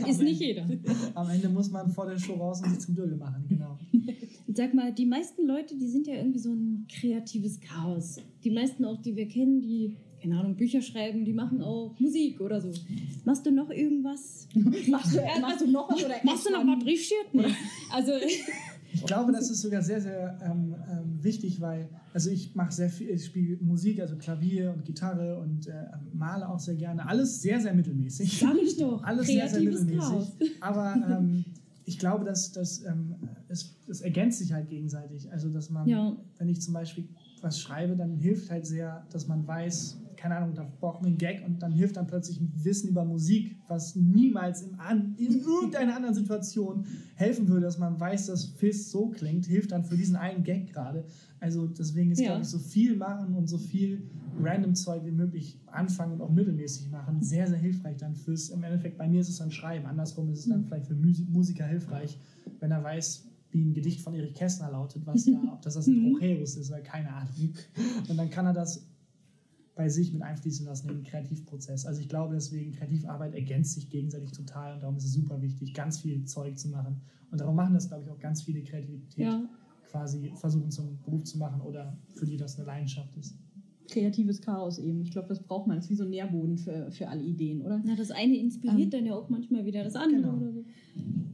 Ist 0.08 0.22
nicht 0.22 0.42
jeder. 0.42 0.66
Am 1.14 1.30
Ende 1.30 1.50
muss 1.50 1.70
man 1.72 1.90
vor 1.90 2.08
der 2.08 2.18
Show 2.18 2.34
raus 2.34 2.62
und 2.62 2.70
sich 2.72 2.80
zum 2.80 2.96
Dürre 2.96 3.16
machen, 3.16 3.46
genau. 3.48 3.78
Sag 4.54 4.74
mal, 4.74 4.94
die 4.94 5.06
meisten 5.06 5.46
Leute, 5.46 5.78
die 5.78 5.88
sind 5.88 6.08
ja 6.08 6.16
irgendwie 6.16 6.40
so 6.40 6.52
ein 6.52 6.88
kreatives 6.90 7.60
Chaos. 7.60 8.18
Die 8.44 8.52
meisten 8.52 8.86
auch, 8.86 9.02
die 9.02 9.16
wir 9.16 9.28
kennen, 9.28 9.62
die, 9.62 9.96
keine 10.22 10.40
Ahnung, 10.40 10.56
Bücher 10.56 10.82
schreiben, 10.82 11.24
die 11.26 11.34
machen 11.34 11.62
auch 11.62 11.96
Musik 12.00 12.42
oder 12.42 12.60
so. 12.62 12.72
Machst 13.26 13.46
du 13.46 13.52
noch 13.52 13.70
irgendwas? 13.70 14.48
Machst 14.56 15.16
du, 15.16 15.22
machst 15.42 15.62
du 15.62 15.68
noch 15.72 15.90
was 15.90 16.04
oder 16.04 16.16
Machst 16.24 16.46
du 16.48 16.52
noch 16.52 16.66
was 16.66 16.86
richtig? 16.86 17.18
Nee. 17.34 17.46
Also, 17.92 18.12
Ich 18.94 19.04
glaube, 19.06 19.32
das 19.34 19.50
ist 19.50 19.62
sogar 19.62 19.82
sehr, 19.82 20.00
sehr 20.00 20.40
ähm, 20.42 20.74
ähm, 20.90 21.24
wichtig, 21.24 21.60
weil 21.60 21.90
also 22.14 22.30
ich 22.30 22.56
mache 22.56 22.72
sehr 22.72 22.90
viel, 22.90 23.10
ich 23.10 23.26
spiele 23.26 23.58
Musik, 23.62 24.00
also 24.00 24.16
Klavier 24.16 24.72
und 24.72 24.86
Gitarre 24.86 25.38
und 25.38 25.68
äh, 25.68 25.74
male 26.14 26.48
auch 26.48 26.60
sehr 26.60 26.76
gerne. 26.76 27.06
Alles 27.06 27.42
sehr, 27.42 27.60
sehr 27.60 27.74
mittelmäßig. 27.74 28.40
sag 28.40 28.56
ich 28.56 28.78
doch. 28.78 29.04
Alles 29.04 29.28
sehr, 29.28 29.50
sehr 29.50 29.60
kreatives 29.60 29.82
mittelmäßig. 29.82 30.10
Chaos. 30.10 30.32
Aber 30.62 30.96
ähm, 31.10 31.44
ich 31.84 32.00
glaube, 32.00 32.24
dass, 32.24 32.54
dass 32.54 32.84
ähm, 32.86 33.16
es, 33.50 33.76
es 33.90 34.00
ergänzt 34.00 34.40
sich 34.40 34.54
halt 34.54 34.70
gegenseitig. 34.70 35.30
Also, 35.30 35.50
dass 35.50 35.70
man, 35.70 35.88
Ja. 35.90 36.16
wenn 36.38 36.48
ich 36.48 36.62
zum 36.62 36.74
Beispiel 36.74 37.10
was 37.42 37.60
schreibe, 37.60 37.98
dann 37.98 38.16
hilft 38.16 38.50
halt 38.50 38.66
sehr, 38.66 39.06
dass 39.12 39.28
man 39.28 39.46
weiß, 39.46 39.98
keine 40.26 40.38
Ahnung, 40.38 40.56
da 40.56 40.66
braucht 40.80 41.02
man 41.04 41.10
einen 41.10 41.18
Gag 41.20 41.46
und 41.46 41.62
dann 41.62 41.72
hilft 41.72 41.98
dann 41.98 42.08
plötzlich 42.08 42.42
ein 42.42 42.52
Wissen 42.64 42.90
über 42.90 43.06
Musik, 43.06 43.56
was 43.68 43.96
niemals 43.96 44.64
im 44.64 44.80
an, 44.80 45.14
in 45.20 45.40
irgendeiner 45.40 45.96
anderen 45.96 46.16
Situation 46.16 46.84
helfen 47.14 47.48
würde, 47.48 47.62
dass 47.62 47.78
man 47.78 48.00
weiß, 48.00 48.26
dass 48.26 48.46
Fist 48.46 48.90
so 48.90 49.10
klingt, 49.10 49.46
hilft 49.46 49.72
dann 49.72 49.84
für 49.84 49.96
diesen 49.96 50.16
einen 50.16 50.44
Gag 50.44 50.74
gerade. 50.74 51.06
Also 51.40 51.68
deswegen 51.68 52.10
ist, 52.10 52.22
Ja. 52.22 52.30
glaube 52.30 52.42
ich, 52.42 52.48
so 52.48 52.58
viel 52.58 52.96
machen 52.96 53.36
und 53.36 53.48
so 53.48 53.60
viel 53.60 54.02
random 54.42 54.74
Zeug 54.74 55.06
wie 55.06 55.12
möglich 55.12 55.60
anfangen 55.68 56.14
und 56.14 56.22
auch 56.22 56.32
mittelmäßig 56.32 56.90
machen, 56.90 57.22
sehr, 57.22 57.48
sehr 57.48 57.60
hilfreich 57.60 57.98
dann 57.98 58.16
fürs, 58.16 58.50
im 58.50 58.64
Endeffekt, 58.64 58.98
bei 58.98 59.08
mir 59.08 59.22
ist 59.22 59.30
es 59.30 59.38
dann 59.38 59.52
Schreiben, 59.52 59.86
andersrum 59.86 60.32
ist 60.32 60.40
es 60.40 60.48
dann 60.48 60.64
vielleicht 60.66 60.88
für 60.88 60.96
Musi- 60.96 61.30
Musiker 61.30 61.68
hilfreich, 61.68 62.18
wenn 62.60 62.72
er 62.72 62.84
weiß, 62.84 63.26
wie 63.52 63.64
ein 63.64 63.76
Gedicht 63.76 64.02
von 64.02 64.16
Erich 64.16 64.34
Kästner 64.34 64.72
lautet, 64.72 65.06
was 65.06 65.26
da, 65.26 65.40
ob 65.54 65.62
das 65.62 65.76
das 65.76 65.86
ein 65.86 66.02
Trocheus 66.14 66.58
ist 66.58 66.72
oder 66.72 66.82
keine 66.82 67.14
Ahnung. 67.14 67.54
Und 68.10 68.18
dann 68.18 68.32
kann 68.32 68.48
er 68.48 68.54
das 68.54 68.88
bei 69.76 69.90
sich 69.90 70.14
mit 70.14 70.22
einfließen 70.22 70.66
lassen 70.66 70.90
in 70.90 70.96
den 70.96 71.04
Kreativprozess. 71.04 71.86
Also 71.86 72.00
ich 72.02 72.08
glaube 72.10 72.34
deswegen, 72.34 72.72
Kreativarbeit 72.72 73.34
ergänzt 73.36 73.74
sich 73.74 73.90
gegenseitig 73.90 74.32
total 74.32 74.76
und 74.76 74.82
darum 74.84 74.96
ist 74.96 75.04
es 75.06 75.14
super 75.14 75.42
wichtig, 75.42 75.74
ganz 75.74 76.00
viel 76.00 76.24
Zeug 76.26 76.58
zu 76.58 76.70
machen. 76.70 77.02
Und 77.32 77.42
darum 77.42 77.56
machen 77.56 77.74
das, 77.74 77.88
glaube 77.90 78.04
ich, 78.04 78.10
auch 78.10 78.20
ganz 78.20 78.44
viele 78.44 78.64
Kreativität 78.64 79.26
Ja. 79.26 79.44
quasi 79.92 80.32
versuchen 80.36 80.72
zum 80.72 80.98
Beruf 81.04 81.24
zu 81.26 81.38
machen 81.38 81.60
oder 81.62 81.98
für 82.16 82.26
die 82.26 82.38
das 82.38 82.58
eine 82.58 82.66
Leidenschaft 82.68 83.16
ist. 83.18 83.36
kreatives 83.92 84.42
Chaos 84.42 84.80
eben. 84.80 85.02
Ich 85.02 85.12
glaube, 85.12 85.28
das 85.28 85.40
braucht 85.44 85.68
man. 85.68 85.76
Das 85.78 85.86
ist 85.86 85.92
wie 85.92 85.96
so 85.96 86.06
ein 86.06 86.10
Nährboden 86.10 86.58
für, 86.58 86.90
für 86.92 87.08
alle 87.08 87.22
Ideen, 87.22 87.62
oder? 87.62 87.82
Na, 87.86 87.96
das 87.96 88.10
eine 88.12 88.36
inspiriert 88.38 88.86
Ähm, 88.94 89.00
dann 89.00 89.06
ja 89.06 89.14
auch 89.14 89.30
manchmal 89.30 89.64
wieder 89.66 89.84
das 89.84 89.96
andere 89.96 90.22
genau. 90.22 90.38
oder 90.38 90.52
so. 90.54 90.66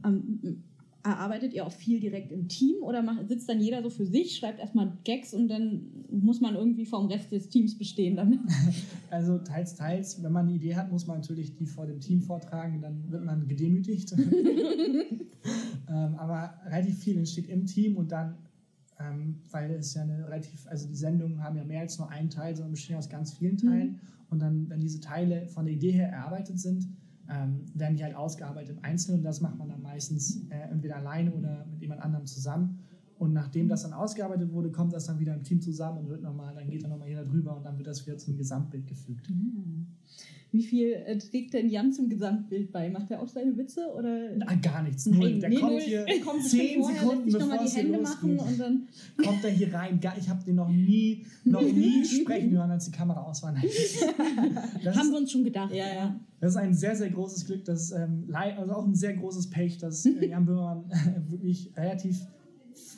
Ähm, 0.04 0.62
erarbeitet 1.04 1.52
ihr 1.52 1.66
auch 1.66 1.72
viel 1.72 1.98
direkt 1.98 2.30
im 2.30 2.48
Team 2.48 2.76
oder 2.82 3.02
macht, 3.02 3.28
sitzt 3.28 3.48
dann 3.48 3.60
jeder 3.60 3.82
so 3.82 3.90
für 3.90 4.06
sich, 4.06 4.36
schreibt 4.36 4.60
erstmal 4.60 4.96
Gags 5.04 5.34
und 5.34 5.48
dann 5.48 5.86
muss 6.10 6.40
man 6.40 6.54
irgendwie 6.54 6.86
vom 6.86 7.06
Rest 7.06 7.32
des 7.32 7.48
Teams 7.48 7.76
bestehen 7.76 8.16
damit? 8.16 8.40
Also 9.10 9.36
teils, 9.36 9.74
teils. 9.74 10.22
Wenn 10.22 10.32
man 10.32 10.46
eine 10.46 10.56
Idee 10.56 10.74
hat, 10.74 10.90
muss 10.90 11.06
man 11.06 11.18
natürlich 11.18 11.54
die 11.54 11.66
vor 11.66 11.84
dem 11.86 12.00
Team 12.00 12.22
vortragen, 12.22 12.80
dann 12.80 13.10
wird 13.10 13.22
man 13.22 13.46
gedemütigt. 13.46 14.10
ähm, 14.16 16.14
aber 16.16 16.54
relativ 16.64 16.98
viel 16.98 17.18
entsteht 17.18 17.46
im 17.50 17.66
Team 17.66 17.98
und 17.98 18.10
dann, 18.10 18.36
ähm, 18.98 19.42
weil 19.50 19.70
es 19.72 19.92
ja 19.92 20.02
eine 20.02 20.24
relativ, 20.26 20.66
also 20.66 20.88
die 20.88 20.94
Sendungen 20.94 21.44
haben 21.44 21.58
ja 21.58 21.64
mehr 21.64 21.80
als 21.80 21.98
nur 21.98 22.08
einen 22.08 22.30
Teil, 22.30 22.56
sondern 22.56 22.72
bestehen 22.72 22.96
aus 22.96 23.10
ganz 23.10 23.34
vielen 23.34 23.58
Teilen. 23.58 24.00
Und 24.30 24.38
dann, 24.38 24.70
wenn 24.70 24.80
diese 24.80 25.00
Teile 25.00 25.46
von 25.48 25.66
der 25.66 25.74
Idee 25.74 25.92
her 25.92 26.08
erarbeitet 26.08 26.58
sind, 26.58 26.88
ähm, 27.32 27.64
werden 27.74 27.96
die 27.96 28.04
halt 28.04 28.14
ausgearbeitet 28.14 28.76
im 28.76 28.84
Einzelnen 28.84 29.18
und 29.18 29.24
das 29.24 29.40
macht 29.40 29.56
man 29.56 29.68
dann 29.68 29.82
meistens 29.82 30.44
äh, 30.50 30.70
entweder 30.70 30.96
alleine 30.96 31.32
oder 31.32 31.64
mit 31.70 31.80
jemand 31.80 32.02
anderem 32.02 32.26
zusammen. 32.26 32.84
Und 33.22 33.32
nachdem 33.34 33.68
das 33.68 33.84
dann 33.84 33.92
ausgearbeitet 33.92 34.52
wurde, 34.52 34.72
kommt 34.72 34.92
das 34.92 35.06
dann 35.06 35.20
wieder 35.20 35.32
im 35.32 35.44
Team 35.44 35.60
zusammen 35.60 35.98
und 35.98 36.08
wird 36.08 36.22
nochmal, 36.22 36.52
dann 36.56 36.68
geht 36.68 36.82
dann 36.82 36.90
nochmal 36.90 37.08
jeder 37.08 37.24
drüber 37.24 37.56
und 37.56 37.64
dann 37.64 37.78
wird 37.78 37.86
das 37.86 38.04
wieder 38.04 38.18
zum 38.18 38.36
Gesamtbild 38.36 38.84
gefügt. 38.88 39.28
Wie 40.50 40.64
viel 40.64 40.92
äh, 41.06 41.16
trägt 41.16 41.54
denn 41.54 41.70
Jan 41.70 41.92
zum 41.92 42.08
Gesamtbild 42.08 42.72
bei? 42.72 42.90
Macht 42.90 43.12
er 43.12 43.22
auch 43.22 43.28
seine 43.28 43.56
Witze 43.56 43.86
oder? 43.96 44.36
Na, 44.36 44.52
gar 44.56 44.82
nichts. 44.82 45.06
Null. 45.06 45.38
Der 45.38 45.50
nee, 45.50 45.56
kommt 45.56 45.82
hier 45.82 46.04
kommt 46.24 46.44
zehn 46.44 46.82
vorher, 46.82 47.00
Sekunden, 47.00 47.32
bevor 47.32 47.58
die 47.64 47.70
Hände 47.70 47.98
machen 48.00 48.38
und 48.38 48.58
dann. 48.58 48.88
Kommt 49.24 49.44
er 49.44 49.50
hier 49.50 49.72
rein. 49.72 50.00
Ich 50.18 50.28
habe 50.28 50.44
den 50.44 50.56
noch 50.56 50.68
nie, 50.68 51.24
noch 51.44 51.62
nie 51.62 52.04
sprechen 52.20 52.50
hören, 52.50 52.72
als 52.72 52.86
die 52.86 52.90
Kamera 52.90 53.22
aus 53.22 53.42
war. 53.44 53.52
Nein. 53.52 53.62
Das 54.82 54.96
Haben 54.96 55.12
wir 55.12 55.18
uns 55.18 55.30
schon 55.30 55.44
gedacht. 55.44 55.72
Ja, 55.72 55.86
ja. 55.86 56.20
das 56.40 56.50
ist 56.50 56.56
ein 56.56 56.74
sehr, 56.74 56.96
sehr 56.96 57.10
großes 57.10 57.46
Glück. 57.46 57.64
Das 57.64 57.84
ist 57.84 57.92
ähm, 57.92 58.28
also 58.32 58.72
auch 58.72 58.84
ein 58.84 58.96
sehr 58.96 59.14
großes 59.14 59.48
Pech, 59.48 59.78
dass 59.78 60.04
äh, 60.04 60.26
Jan 60.26 60.44
Böhmermann 60.44 60.84
wirklich 61.28 61.72
relativ, 61.76 62.20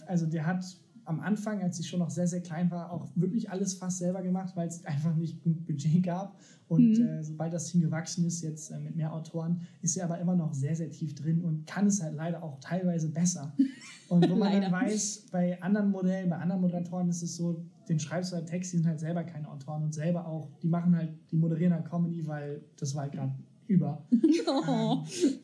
also 0.06 0.26
der 0.26 0.46
hat 0.46 0.64
am 1.06 1.20
Anfang, 1.20 1.60
als 1.62 1.78
ich 1.78 1.86
schon 1.88 1.98
noch 1.98 2.08
sehr, 2.08 2.26
sehr 2.26 2.40
klein 2.40 2.70
war, 2.70 2.90
auch 2.90 3.08
wirklich 3.14 3.50
alles 3.50 3.74
fast 3.74 3.98
selber 3.98 4.22
gemacht, 4.22 4.56
weil 4.56 4.68
es 4.68 4.84
einfach 4.86 5.14
nicht 5.14 5.42
genug 5.42 5.66
Budget 5.66 6.02
gab. 6.02 6.38
Und 6.66 6.98
Mhm. 6.98 7.06
äh, 7.06 7.22
sobald 7.22 7.52
das 7.52 7.66
Team 7.66 7.82
gewachsen 7.82 8.24
ist, 8.24 8.40
jetzt 8.40 8.70
äh, 8.70 8.78
mit 8.78 8.96
mehr 8.96 9.12
Autoren, 9.12 9.60
ist 9.82 9.98
er 9.98 10.06
aber 10.06 10.18
immer 10.18 10.34
noch 10.34 10.54
sehr, 10.54 10.74
sehr 10.74 10.90
tief 10.90 11.14
drin 11.14 11.42
und 11.42 11.66
kann 11.66 11.86
es 11.86 12.02
halt 12.02 12.14
leider 12.14 12.42
auch 12.42 12.58
teilweise 12.60 13.10
besser. 13.10 13.52
Und 14.08 14.28
wo 14.30 14.34
man 14.36 14.52
dann 14.60 14.70
weiß, 14.70 15.26
bei 15.32 15.60
anderen 15.62 15.90
Modellen, 15.90 16.28
bei 16.30 16.36
anderen 16.36 16.60
Moderatoren 16.60 17.08
ist 17.08 17.22
es 17.22 17.36
so, 17.36 17.64
den 17.88 17.98
schreibst 17.98 18.32
du 18.32 18.36
halt 18.36 18.46
Text, 18.46 18.72
die 18.72 18.76
sind 18.76 18.86
halt 18.86 19.00
selber 19.00 19.24
keine 19.24 19.48
Autoren 19.50 19.82
und 19.82 19.94
selber 19.94 20.26
auch, 20.26 20.50
die 20.62 20.68
machen 20.68 20.94
halt, 20.94 21.10
die 21.30 21.36
moderieren 21.36 21.72
halt 21.72 21.86
Comedy, 21.86 22.26
weil 22.26 22.62
das 22.78 22.94
war 22.94 23.02
halt 23.04 23.12
gerade 23.12 23.32
über. 23.66 24.06
Oh. 24.46 24.98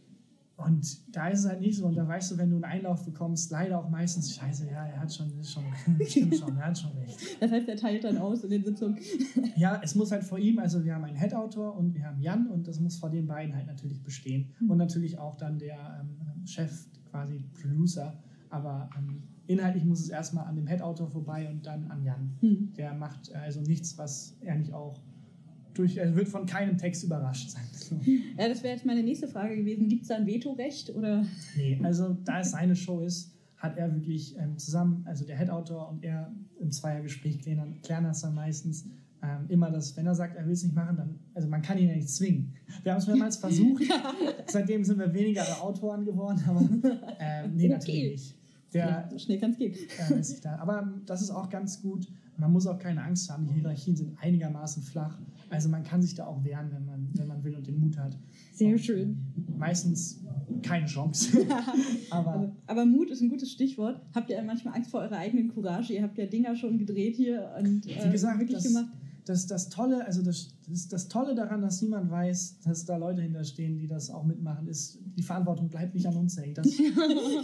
Und 0.64 1.14
da 1.14 1.28
ist 1.28 1.40
es 1.40 1.48
halt 1.48 1.60
nicht 1.60 1.76
so. 1.76 1.86
Und 1.86 1.96
da 1.96 2.06
weißt 2.06 2.32
du, 2.32 2.38
wenn 2.38 2.50
du 2.50 2.56
einen 2.56 2.64
Einlauf 2.64 3.04
bekommst, 3.04 3.50
leider 3.50 3.78
auch 3.78 3.88
meistens, 3.88 4.34
scheiße, 4.34 4.66
ja, 4.66 4.86
er 4.86 5.00
hat 5.00 5.12
schon, 5.12 5.38
ist 5.38 5.52
schon, 5.52 5.64
stimmt 6.06 6.36
schon, 6.36 6.56
er 6.56 6.66
hat 6.66 6.78
schon 6.78 6.92
recht. 6.92 7.18
Das 7.40 7.50
heißt, 7.50 7.68
er 7.68 7.76
teilt 7.76 8.04
dann 8.04 8.18
aus 8.18 8.44
in 8.44 8.50
den 8.50 8.64
Sitzungen. 8.64 8.98
Ja, 9.56 9.80
es 9.82 9.94
muss 9.94 10.12
halt 10.12 10.24
vor 10.24 10.38
ihm, 10.38 10.58
also 10.58 10.84
wir 10.84 10.94
haben 10.94 11.04
einen 11.04 11.16
Head-Autor 11.16 11.76
und 11.76 11.94
wir 11.94 12.04
haben 12.04 12.20
Jan 12.20 12.48
und 12.48 12.66
das 12.66 12.80
muss 12.80 12.96
vor 12.96 13.10
den 13.10 13.26
beiden 13.26 13.54
halt 13.54 13.66
natürlich 13.66 14.02
bestehen. 14.02 14.52
Und 14.68 14.78
natürlich 14.78 15.18
auch 15.18 15.36
dann 15.36 15.58
der 15.58 16.00
ähm, 16.00 16.46
Chef, 16.46 16.86
quasi 17.10 17.44
Producer. 17.60 18.22
Aber 18.50 18.90
ähm, 18.96 19.22
inhaltlich 19.46 19.84
muss 19.84 20.00
es 20.00 20.08
erstmal 20.08 20.46
an 20.46 20.56
dem 20.56 20.66
Head-Autor 20.66 21.08
vorbei 21.08 21.48
und 21.48 21.66
dann 21.66 21.90
an 21.90 22.04
Jan. 22.04 22.36
Hm. 22.40 22.72
Der 22.76 22.94
macht 22.94 23.34
also 23.34 23.60
nichts, 23.60 23.98
was 23.98 24.36
er 24.40 24.56
nicht 24.56 24.72
auch 24.72 24.98
durch, 25.74 25.96
er 25.96 26.14
wird 26.16 26.28
von 26.28 26.46
keinem 26.46 26.76
Text 26.78 27.04
überrascht 27.04 27.50
sein. 27.50 27.64
So. 27.72 27.96
Ja, 28.38 28.48
das 28.48 28.62
wäre 28.62 28.74
jetzt 28.74 28.86
meine 28.86 29.02
nächste 29.02 29.28
Frage 29.28 29.56
gewesen. 29.56 29.88
Gibt 29.88 30.02
es 30.02 30.08
da 30.08 30.16
ein 30.16 30.26
Vetorecht? 30.26 30.94
Oder? 30.94 31.24
Nee, 31.56 31.78
also 31.82 32.16
da 32.24 32.40
es 32.40 32.52
seine 32.52 32.76
Show 32.76 33.00
ist, 33.00 33.32
hat 33.56 33.76
er 33.76 33.94
wirklich 33.94 34.36
ähm, 34.38 34.56
zusammen, 34.58 35.02
also 35.06 35.24
der 35.26 35.36
Head-Autor 35.36 35.88
und 35.90 36.02
er 36.04 36.32
im 36.60 36.70
Zweiergespräch 36.70 37.40
klären, 37.42 37.80
klären 37.82 38.04
das 38.04 38.22
dann 38.22 38.34
meistens 38.34 38.86
ähm, 39.22 39.44
immer, 39.48 39.70
dass 39.70 39.94
wenn 39.98 40.06
er 40.06 40.14
sagt, 40.14 40.36
er 40.36 40.46
will 40.46 40.52
es 40.54 40.62
nicht 40.62 40.74
machen, 40.74 40.96
dann, 40.96 41.18
also 41.34 41.46
man 41.46 41.60
kann 41.60 41.76
ihn 41.76 41.88
ja 41.88 41.94
nicht 41.94 42.08
zwingen. 42.08 42.54
Wir 42.82 42.92
haben 42.92 42.98
es 43.00 43.06
mehrmals 43.06 43.36
versucht, 43.38 43.82
seitdem 44.46 44.82
sind 44.82 44.98
wir 44.98 45.12
weniger 45.12 45.44
Autoren 45.62 46.06
geworden, 46.06 46.42
aber 46.46 46.60
ähm, 47.20 47.54
nee, 47.54 47.68
natürlich 47.68 48.00
Okay. 48.00 48.10
nicht. 48.12 48.34
Der, 48.72 49.08
so 49.10 49.18
schnell 49.18 49.38
kann 49.40 49.50
es 49.50 49.58
gehen. 49.58 49.74
äh, 50.10 50.20
ist 50.20 50.44
da. 50.44 50.56
Aber 50.56 50.94
das 51.04 51.20
ist 51.22 51.30
auch 51.30 51.50
ganz 51.50 51.82
gut. 51.82 52.06
Man 52.36 52.52
muss 52.52 52.66
auch 52.68 52.78
keine 52.78 53.02
Angst 53.02 53.28
haben. 53.28 53.44
Die 53.48 53.54
Hierarchien 53.54 53.96
sind 53.96 54.16
einigermaßen 54.22 54.82
flach. 54.84 55.18
Also 55.50 55.68
man 55.68 55.82
kann 55.82 56.00
sich 56.00 56.14
da 56.14 56.26
auch 56.26 56.42
wehren, 56.44 56.70
wenn 56.72 56.86
man, 56.86 57.08
wenn 57.14 57.26
man 57.26 57.42
will 57.44 57.56
und 57.56 57.66
den 57.66 57.80
Mut 57.80 57.98
hat. 57.98 58.16
Sehr 58.52 58.78
schön. 58.78 59.18
Meistens 59.58 60.20
keine 60.62 60.86
Chance. 60.86 61.46
Aber 62.10 62.30
Aber, 62.30 62.52
aber 62.66 62.86
Mut 62.86 63.10
ist 63.10 63.20
ein 63.20 63.28
gutes 63.28 63.50
Stichwort. 63.50 64.00
Habt 64.14 64.30
ihr 64.30 64.42
manchmal 64.42 64.74
Angst 64.74 64.90
vor 64.90 65.00
eurer 65.00 65.16
eigenen 65.16 65.48
Courage? 65.48 65.92
Ihr 65.92 66.02
habt 66.02 66.18
ja 66.18 66.26
Dinger 66.26 66.54
schon 66.54 66.78
gedreht 66.78 67.16
hier 67.16 67.52
und 67.58 67.86
äh, 67.86 68.06
wie 68.06 68.10
gesagt, 68.10 68.38
wirklich 68.38 68.56
das, 68.56 68.64
gemacht. 68.64 68.92
das, 69.24 69.46
das 69.46 69.68
Tolle, 69.68 70.04
also 70.04 70.22
das, 70.22 70.48
das, 70.70 70.88
das 70.88 71.08
Tolle 71.08 71.34
daran, 71.34 71.60
dass 71.60 71.82
niemand 71.82 72.10
weiß, 72.10 72.60
dass 72.64 72.84
da 72.84 72.96
Leute 72.96 73.22
hinterstehen, 73.22 73.76
die 73.78 73.86
das 73.86 74.10
auch 74.10 74.24
mitmachen, 74.24 74.66
ist, 74.68 74.98
die 75.16 75.22
Verantwortung 75.22 75.68
bleibt 75.68 75.94
nicht 75.94 76.06
an 76.06 76.16
uns 76.16 76.36
hängen. 76.38 76.54
Das, 76.54 76.78
Jan, 76.78 76.94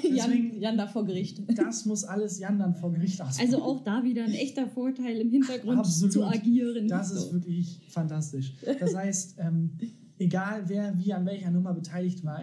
deswegen- 0.02 0.60
Jan 0.60 0.76
da 0.78 0.86
vor 0.86 1.04
Gericht. 1.04 1.42
das 1.56 1.84
muss 1.86 2.04
alles 2.04 2.38
Jan 2.38 2.58
dann 2.58 2.74
vor 2.74 2.92
Gericht 2.92 3.20
ausmachen. 3.20 3.40
Also 3.44 3.62
auch 3.62 3.82
da 3.84 4.02
wieder 4.04 4.24
ein 4.24 4.32
echter 4.32 4.66
Vorteil 4.68 5.16
im 5.20 5.30
Hintergrund 5.30 5.78
Absolut. 5.78 6.12
zu 6.12 6.24
agieren. 6.24 6.88
Das 6.88 7.10
ist 7.10 7.20
So. 7.28 7.32
wirklich 7.34 7.80
fantastisch. 7.88 8.54
Das 8.80 8.94
heißt, 8.94 9.36
ähm, 9.38 9.70
egal 10.18 10.62
wer 10.68 10.96
wie 10.98 11.12
an 11.12 11.26
welcher 11.26 11.50
Nummer 11.50 11.74
beteiligt 11.74 12.24
war, 12.24 12.40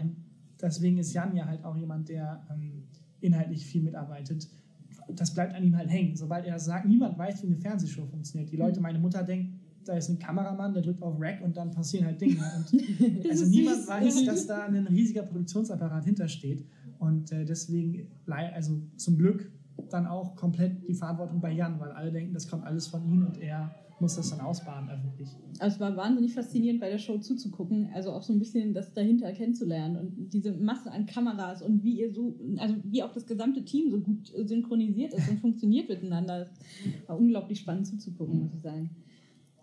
deswegen 0.62 0.98
ist 0.98 1.14
Jan 1.14 1.36
ja 1.36 1.46
halt 1.46 1.64
auch 1.64 1.76
jemand, 1.78 2.10
der 2.10 2.46
ähm, 2.54 2.84
inhaltlich 3.22 3.66
viel 3.66 3.82
mitarbeitet. 3.84 4.48
Das 5.16 5.34
bleibt 5.34 5.54
an 5.54 5.64
ihm 5.64 5.76
halt 5.76 5.90
hängen. 5.90 6.16
Sobald 6.16 6.46
er 6.46 6.58
sagt, 6.60 6.86
niemand 6.88 7.18
weiß, 7.18 7.44
wie 7.44 7.48
eine 7.48 7.58
Fernsehshow 7.58 8.06
funktioniert. 8.06 8.52
Die 8.52 8.56
Leute, 8.56 8.80
meine 8.80 9.00
Mutter 9.00 9.22
denkt, 9.24 9.53
da 9.86 9.98
ist 9.98 10.10
ein 10.10 10.20
Kameramann, 10.20 10.74
der 10.74 10.84
drückt 10.84 11.02
auf 11.02 11.16
Rack 11.20 11.42
und 11.44 11.58
dann 11.58 11.72
passieren 11.72 12.06
halt 12.06 12.22
Dinge. 12.22 12.38
Also 13.30 13.46
niemand 13.46 13.78
süß. 13.78 13.88
weiß, 13.88 14.26
dass 14.26 14.48
da 14.48 14.66
ein 14.66 14.88
riesiger 14.88 15.24
Produktionsapparat 15.24 16.06
hintersteht. 16.06 16.66
Und 17.00 17.32
äh, 17.32 17.46
deswegen, 17.46 18.08
also 18.28 18.82
zum 18.98 19.18
Glück 19.18 19.52
dann 19.90 20.08
auch 20.08 20.36
komplett 20.36 20.88
die 20.88 20.94
Verantwortung 20.94 21.42
bei 21.42 21.52
Jan, 21.52 21.80
weil 21.80 21.92
alle 21.92 22.12
denken, 22.12 22.34
das 22.34 22.48
kommt 22.48 22.64
alles 22.64 22.88
von 22.88 23.04
ihm 23.06 23.26
und 23.26 23.38
er 23.38 23.74
muss 24.00 24.16
das 24.16 24.30
dann 24.30 24.42
ausbaden 24.42 24.90
öffentlich. 24.90 25.30
Also 25.60 25.76
es 25.76 25.80
war 25.80 25.96
wahnsinnig 25.96 26.34
faszinierend, 26.34 26.82
bei 26.82 26.90
der 26.90 26.98
Show 26.98 27.18
zuzugucken. 27.20 27.90
Also 27.94 28.12
auch 28.12 28.24
so 28.24 28.34
ein 28.34 28.40
bisschen 28.40 28.74
das 28.74 28.94
dahinter 28.94 29.32
kennenzulernen 29.32 29.96
und 29.98 30.34
diese 30.34 30.52
Masse 30.54 30.92
an 30.92 31.06
Kameras 31.06 31.62
und 31.62 31.84
wie 31.84 32.00
ihr 32.00 32.12
so, 32.12 32.36
also 32.58 32.76
wie 32.84 33.02
auch 33.04 33.14
das 33.14 33.26
gesamte 33.26 33.64
Team 33.64 33.90
so 33.90 34.00
gut 34.00 34.32
synchronisiert 34.36 35.14
ist 35.14 35.30
und 35.30 35.40
funktioniert 35.40 35.90
miteinander. 35.90 36.50
War 37.08 37.18
unglaublich 37.18 37.60
spannend 37.60 37.88
zuzugucken, 37.88 38.40
muss 38.40 38.54
ich 38.54 38.62
sagen. 38.62 38.90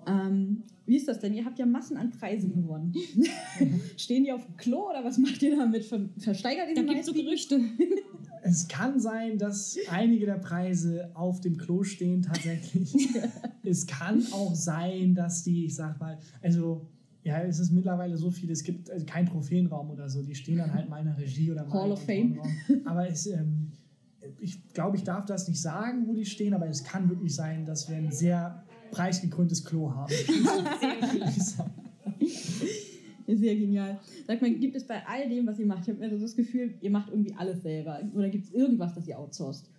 Ähm, 0.06 0.62
wie 0.86 0.96
ist 0.96 1.06
das 1.06 1.20
denn? 1.20 1.34
Ihr 1.34 1.44
habt 1.44 1.58
ja 1.58 1.66
Massen 1.66 1.96
an 1.96 2.10
Preisen 2.10 2.52
gewonnen. 2.52 2.92
Stehen 3.96 4.24
die 4.24 4.32
auf 4.32 4.44
dem 4.44 4.56
Klo 4.56 4.90
oder 4.90 5.04
was 5.04 5.18
macht 5.18 5.40
ihr 5.42 5.56
damit? 5.56 5.84
Ver 5.84 6.08
versteigert 6.18 6.68
ihr 6.68 6.74
Da 6.74 6.82
die 6.82 6.88
gibt 6.88 7.00
es 7.00 7.06
so? 7.06 7.12
Gerüchte. 7.12 7.60
Es 8.42 8.68
kann 8.68 8.98
sein, 8.98 9.36
dass 9.36 9.76
einige 9.90 10.24
der 10.24 10.38
Preise 10.38 11.10
auf 11.12 11.42
dem 11.42 11.58
Klo 11.58 11.82
stehen 11.82 12.22
tatsächlich. 12.22 13.10
es 13.62 13.86
kann 13.86 14.24
auch 14.32 14.54
sein, 14.54 15.14
dass 15.14 15.42
die, 15.42 15.66
ich 15.66 15.74
sag 15.74 16.00
mal, 16.00 16.18
also 16.40 16.88
ja, 17.22 17.42
es 17.42 17.58
ist 17.58 17.70
mittlerweile 17.70 18.16
so 18.16 18.30
viel, 18.30 18.50
es 18.50 18.64
gibt 18.64 18.90
also 18.90 19.04
keinen 19.04 19.26
Trophäenraum 19.26 19.90
oder 19.90 20.08
so, 20.08 20.22
die 20.22 20.34
stehen 20.34 20.56
dann 20.56 20.72
halt 20.72 20.88
mal 20.88 21.00
in 21.00 21.04
der 21.04 21.18
Regie 21.18 21.52
oder 21.52 21.66
mal 21.66 21.82
Hall 21.82 21.92
of 21.92 22.02
Fame. 22.02 22.40
Aber 22.86 23.06
es, 23.06 23.26
ähm, 23.26 23.72
ich 24.38 24.72
glaube, 24.72 24.96
ich 24.96 25.04
darf 25.04 25.26
das 25.26 25.46
nicht 25.46 25.60
sagen, 25.60 26.06
wo 26.06 26.14
die 26.14 26.24
stehen, 26.24 26.54
aber 26.54 26.66
es 26.66 26.82
kann 26.82 27.10
wirklich 27.10 27.34
sein, 27.34 27.66
dass 27.66 27.90
wir 27.90 27.96
ein 27.96 28.10
sehr 28.10 28.64
preisgekröntes 28.90 29.64
Klo 29.64 29.94
haben. 29.94 30.12
Ja 33.26 33.55
genial. 33.55 34.00
Sag 34.26 34.42
mal, 34.42 34.50
gibt 34.50 34.74
es 34.74 34.85
bei 34.85 35.07
all 35.07 35.29
dem, 35.29 35.46
was 35.46 35.57
ihr 35.61 35.66
macht, 35.66 35.83
ich 35.83 35.88
habe 35.88 36.00
mir 36.00 36.11
so 36.11 36.18
das 36.18 36.35
Gefühl, 36.35 36.74
ihr 36.81 36.90
macht 36.90 37.11
irgendwie 37.11 37.33
alles 37.37 37.62
selber. 37.62 38.00
Oder 38.12 38.29
gibt 38.29 38.46
es 38.46 38.53
irgendwas, 38.53 38.92
das 38.94 39.07
ihr 39.07 39.16
outsourced? 39.16 39.70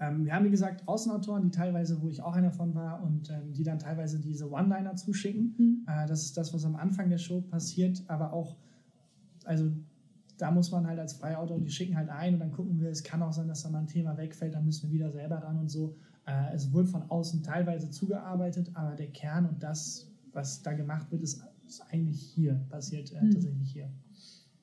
Ähm, 0.00 0.24
wir 0.24 0.34
haben, 0.34 0.44
wie 0.44 0.50
gesagt, 0.50 0.86
Außenautoren, 0.86 1.42
die 1.42 1.50
teilweise, 1.50 2.00
wo 2.02 2.08
ich 2.08 2.22
auch 2.22 2.34
einer 2.34 2.52
von 2.52 2.74
war, 2.74 3.02
und 3.02 3.30
ähm, 3.30 3.52
die 3.52 3.64
dann 3.64 3.78
teilweise 3.78 4.18
diese 4.18 4.50
One-Liner 4.50 4.96
zuschicken. 4.96 5.54
Mhm. 5.58 5.86
Äh, 5.86 6.06
das 6.06 6.24
ist 6.24 6.36
das, 6.36 6.54
was 6.54 6.64
am 6.64 6.76
Anfang 6.76 7.08
der 7.08 7.18
Show 7.18 7.40
passiert, 7.40 8.02
aber 8.06 8.32
auch, 8.32 8.56
also 9.44 9.70
da 10.36 10.52
muss 10.52 10.70
man 10.70 10.86
halt 10.86 11.00
als 11.00 11.14
Freiautor, 11.14 11.58
die 11.58 11.70
schicken 11.70 11.96
halt 11.96 12.08
ein 12.10 12.34
und 12.34 12.40
dann 12.40 12.52
gucken 12.52 12.80
wir, 12.80 12.90
es 12.90 13.02
kann 13.02 13.22
auch 13.22 13.32
sein, 13.32 13.48
dass 13.48 13.62
da 13.64 13.70
mal 13.70 13.80
ein 13.80 13.86
Thema 13.88 14.16
wegfällt, 14.16 14.54
dann 14.54 14.64
müssen 14.64 14.88
wir 14.88 14.94
wieder 14.94 15.10
selber 15.10 15.36
ran 15.36 15.58
und 15.58 15.68
so. 15.68 15.96
Äh, 16.28 16.54
es 16.54 16.72
wird 16.72 16.88
von 16.88 17.02
außen 17.10 17.42
teilweise 17.42 17.90
zugearbeitet, 17.90 18.70
aber 18.74 18.94
der 18.96 19.08
Kern 19.08 19.46
und 19.46 19.62
das, 19.62 20.06
was 20.32 20.62
da 20.62 20.72
gemacht 20.74 21.10
wird, 21.10 21.22
ist, 21.22 21.42
ist 21.66 21.80
eigentlich 21.90 22.20
hier, 22.20 22.60
passiert 22.68 23.12
äh, 23.12 23.24
Mhm. 23.24 23.30
tatsächlich 23.32 23.72
hier. 23.72 23.88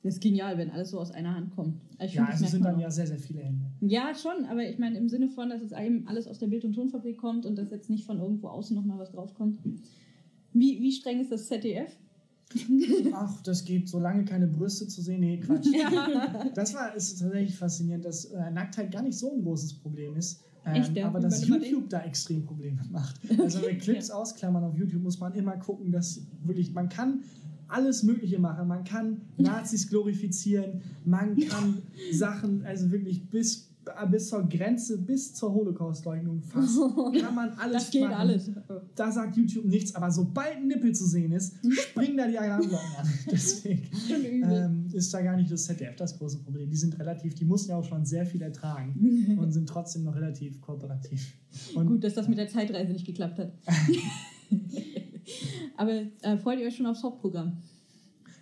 Das 0.04 0.14
ist 0.16 0.22
genial, 0.22 0.56
wenn 0.60 0.70
alles 0.70 0.92
so 0.92 1.00
aus 1.00 1.10
einer 1.10 1.34
Hand 1.34 1.56
kommt. 1.56 1.82
Ich 2.00 2.14
Ja, 2.14 2.26
also 2.26 2.36
es 2.36 2.42
merkt 2.42 2.52
sind 2.52 2.66
dann 2.66 2.76
auch. 2.76 2.80
ja 2.82 2.92
sehr, 2.92 3.08
sehr 3.08 3.18
viele 3.18 3.42
Hände. 3.42 3.66
Ja, 3.82 4.14
schon, 4.14 4.46
aber 4.46 4.64
ich 4.70 4.78
meine 4.78 4.98
im 5.00 5.10
Sinne 5.10 5.30
von, 5.30 5.50
dass 5.50 5.64
es 5.64 5.74
einem 5.74 6.08
alles 6.08 6.28
aus 6.28 6.38
der 6.38 6.46
Bild- 6.46 6.64
und 6.64 6.74
Tonfabrik 6.74 7.18
kommt 7.18 7.48
und 7.48 7.56
dass 7.58 7.72
jetzt 7.72 7.90
nicht 7.90 8.06
von 8.06 8.20
irgendwo 8.20 8.50
außen 8.50 8.76
nochmal 8.76 9.00
was 9.00 9.10
draufkommt. 9.12 9.58
Wie, 10.54 10.80
wie 10.80 10.92
streng 10.92 11.20
ist 11.22 11.32
das 11.32 11.48
ZDF? 11.48 11.92
Ach, 13.14 13.42
das 13.42 13.66
geht, 13.66 13.90
solange 13.90 14.24
keine 14.26 14.48
Brüste 14.48 14.88
zu 14.88 15.02
sehen. 15.02 15.22
Nee, 15.22 15.38
Quatsch. 15.40 15.66
Das 16.54 16.76
war 16.76 16.94
ist 16.96 17.20
tatsächlich 17.20 17.58
faszinierend, 17.58 18.06
dass 18.06 18.26
äh, 18.26 18.52
Nacktheit 18.52 18.92
gar 18.92 19.02
nicht 19.02 19.18
so 19.18 19.34
ein 19.34 19.42
großes 19.42 19.74
Problem 19.80 20.16
ist. 20.16 20.44
Ähm, 20.66 20.96
ja? 20.96 21.08
aber 21.08 21.20
dass 21.20 21.48
YouTube 21.48 21.90
da 21.90 22.02
extrem 22.02 22.44
Probleme 22.44 22.82
macht. 22.92 23.20
Also 23.40 23.62
wenn 23.62 23.78
Clips 23.80 24.10
ausklammern 24.10 24.64
auf 24.64 24.76
YouTube 24.76 25.04
muss 25.04 25.20
man 25.20 25.34
immer 25.34 25.58
gucken, 25.58 25.92
dass 25.92 26.22
wirklich, 26.44 26.74
man 26.74 26.90
kann 26.90 27.22
alles 27.68 28.04
Mögliche 28.04 28.40
machen. 28.40 28.68
Man 28.68 28.84
kann 28.84 29.22
Nazis 29.38 29.88
glorifizieren, 29.88 30.82
man 31.04 31.38
kann 31.38 31.82
Sachen, 32.12 32.66
also 32.66 32.92
wirklich 32.92 33.30
bis, 33.30 33.65
bis 34.10 34.30
zur 34.30 34.48
Grenze, 34.48 34.98
bis 34.98 35.34
zur 35.34 35.54
Holocaust-Leugnung 35.54 36.42
fast, 36.42 36.78
kann 37.22 37.36
man 37.36 37.50
alles 37.52 37.84
Das 37.84 37.92
geht 37.92 38.02
machen. 38.04 38.14
alles. 38.14 38.52
Da 38.96 39.12
sagt 39.12 39.38
YouTube 39.38 39.66
nichts, 39.66 39.94
aber 39.96 40.12
sobald 40.12 40.58
ein 40.58 40.68
Nippel 40.68 40.94
zu 40.94 41.06
sehen 41.06 41.32
ist, 41.32 41.56
springen 41.70 42.18
da 42.18 42.28
die 42.28 42.38
Alarmglocken 42.38 42.96
an. 42.98 43.08
Deswegen 43.32 44.44
ähm, 44.44 44.88
ist 44.94 45.14
da 45.14 45.22
gar 45.22 45.36
nicht 45.36 45.52
das 45.52 45.66
ZDF 45.66 45.96
das 45.96 46.18
große 46.18 46.40
Problem. 46.40 46.70
Die 46.70 46.78
sind 46.78 46.98
relativ, 47.00 47.36
die 47.36 47.46
mussten 47.46 47.72
ja 47.72 47.78
auch 47.78 47.84
schon 47.86 48.06
sehr 48.06 48.26
viel 48.26 48.42
ertragen 48.42 49.38
und 49.40 49.52
sind 49.52 49.68
trotzdem 49.70 50.04
noch 50.04 50.16
relativ 50.16 50.62
kooperativ. 50.62 51.34
Und 51.76 51.88
Gut, 51.88 52.04
dass 52.04 52.14
das 52.14 52.28
mit 52.28 52.38
der 52.38 52.48
Zeitreise 52.50 52.92
nicht 52.92 53.06
geklappt 53.06 53.40
hat. 53.40 53.54
aber 55.78 55.92
äh, 56.22 56.38
freut 56.38 56.60
ihr 56.60 56.68
euch 56.68 56.76
schon 56.76 56.86
aufs 56.86 57.04
Hauptprogramm? 57.04 57.58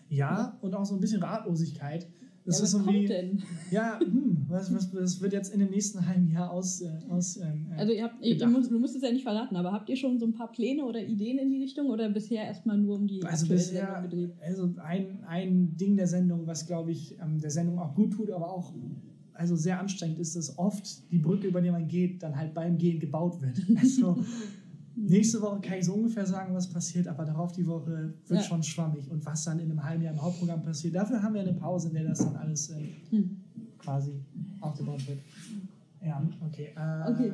ja, 0.10 0.58
und 0.62 0.76
auch 0.76 0.86
so 0.86 0.94
ein 0.94 1.02
bisschen 1.02 1.24
Ratlosigkeit. 1.24 2.08
Das 2.46 2.60
ja, 2.60 2.66
ist 2.66 2.74
was 2.74 2.84
kommt 2.86 3.10
denn? 3.10 3.42
ja, 3.72 4.00
hm, 4.00 4.46
was, 4.50 4.74
was, 4.74 4.94
was 4.94 5.22
wird 5.22 5.32
jetzt 5.32 5.54
in 5.54 5.60
dem 5.60 5.70
nächsten 5.70 6.06
halben 6.06 6.30
Jahr 6.30 6.52
aus, 6.52 6.82
äh, 6.82 6.90
aus 7.10 7.38
ähm, 7.38 7.68
äh, 7.72 7.80
Also 7.80 7.94
ihr 7.94 8.04
habt, 8.04 8.24
ihr, 8.24 8.36
ihr 8.36 8.48
musst, 8.48 8.70
du 8.70 8.80
musst 8.80 8.96
es 8.96 9.02
ja 9.02 9.12
nicht 9.12 9.24
verraten, 9.24 9.56
aber 9.56 9.72
habt 9.72 9.90
ihr 9.90 9.96
schon 9.96 10.20
so 10.20 10.26
ein 10.26 10.34
paar 10.34 10.52
Pläne 10.52 10.84
oder 10.84 11.02
Ideen 11.02 11.38
in 11.38 11.50
die 11.50 11.62
Richtung 11.62 11.88
oder 11.88 12.10
bisher 12.10 12.44
erstmal 12.44 12.78
nur 12.78 12.98
um 12.98 13.08
die 13.08 13.24
Also 13.24 13.48
bisher, 13.48 13.86
Sendung 13.86 14.10
gedreht? 14.10 14.32
also 14.42 14.74
ein, 14.84 15.24
ein 15.26 15.78
Ding 15.78 15.96
der 15.96 16.08
Sendung, 16.08 16.46
was 16.46 16.68
glaube 16.68 16.92
ich 16.92 17.18
ähm, 17.22 17.40
der 17.40 17.52
Sendung 17.52 17.80
auch 17.80 17.96
gut 17.96 18.12
tut, 18.14 18.30
aber 18.30 18.52
auch 18.52 18.74
also 19.34 19.56
sehr 19.56 19.80
anstrengend 19.80 20.20
ist, 20.20 20.36
dass 20.36 20.58
oft 20.58 21.12
die 21.12 21.18
Brücke, 21.18 21.48
über 21.48 21.62
die 21.62 21.72
man 21.72 21.88
geht, 21.88 22.22
dann 22.22 22.36
halt 22.36 22.54
beim 22.54 22.78
Gehen 22.78 23.00
gebaut 23.00 23.42
wird. 23.42 23.62
Also 23.82 24.24
nächste 24.96 25.42
Woche 25.42 25.60
kann 25.62 25.78
ich 25.80 25.86
so 25.86 25.94
ungefähr 25.94 26.26
sagen, 26.26 26.54
was 26.54 26.68
passiert, 26.70 27.08
aber 27.08 27.26
darauf 27.26 27.52
die 27.52 27.66
Woche 27.66 28.14
wird 28.28 28.40
Ja. 28.40 28.46
schon 28.46 28.62
schwammig. 28.64 29.10
Und 29.10 29.26
was 29.26 29.44
dann 29.46 29.60
in 29.60 29.70
einem 29.72 29.84
halben 29.84 30.04
Jahr 30.04 30.14
im 30.14 30.22
Hauptprogramm 30.22 30.62
passiert, 30.64 30.96
dafür 30.96 31.22
haben 31.22 31.34
wir 31.34 31.42
eine 31.42 31.54
Pause, 31.54 31.88
in 31.90 31.94
der 31.96 32.04
das 32.06 32.20
dann 32.20 32.36
alles 32.36 32.70
äh, 32.70 32.82
Hm. 33.10 33.38
quasi 33.80 34.12
aufgebaut 34.62 35.08
wird. 35.08 35.20
Ja, 36.06 36.22
okay. 36.46 36.70
Äh, 36.76 37.12
Okay. 37.12 37.34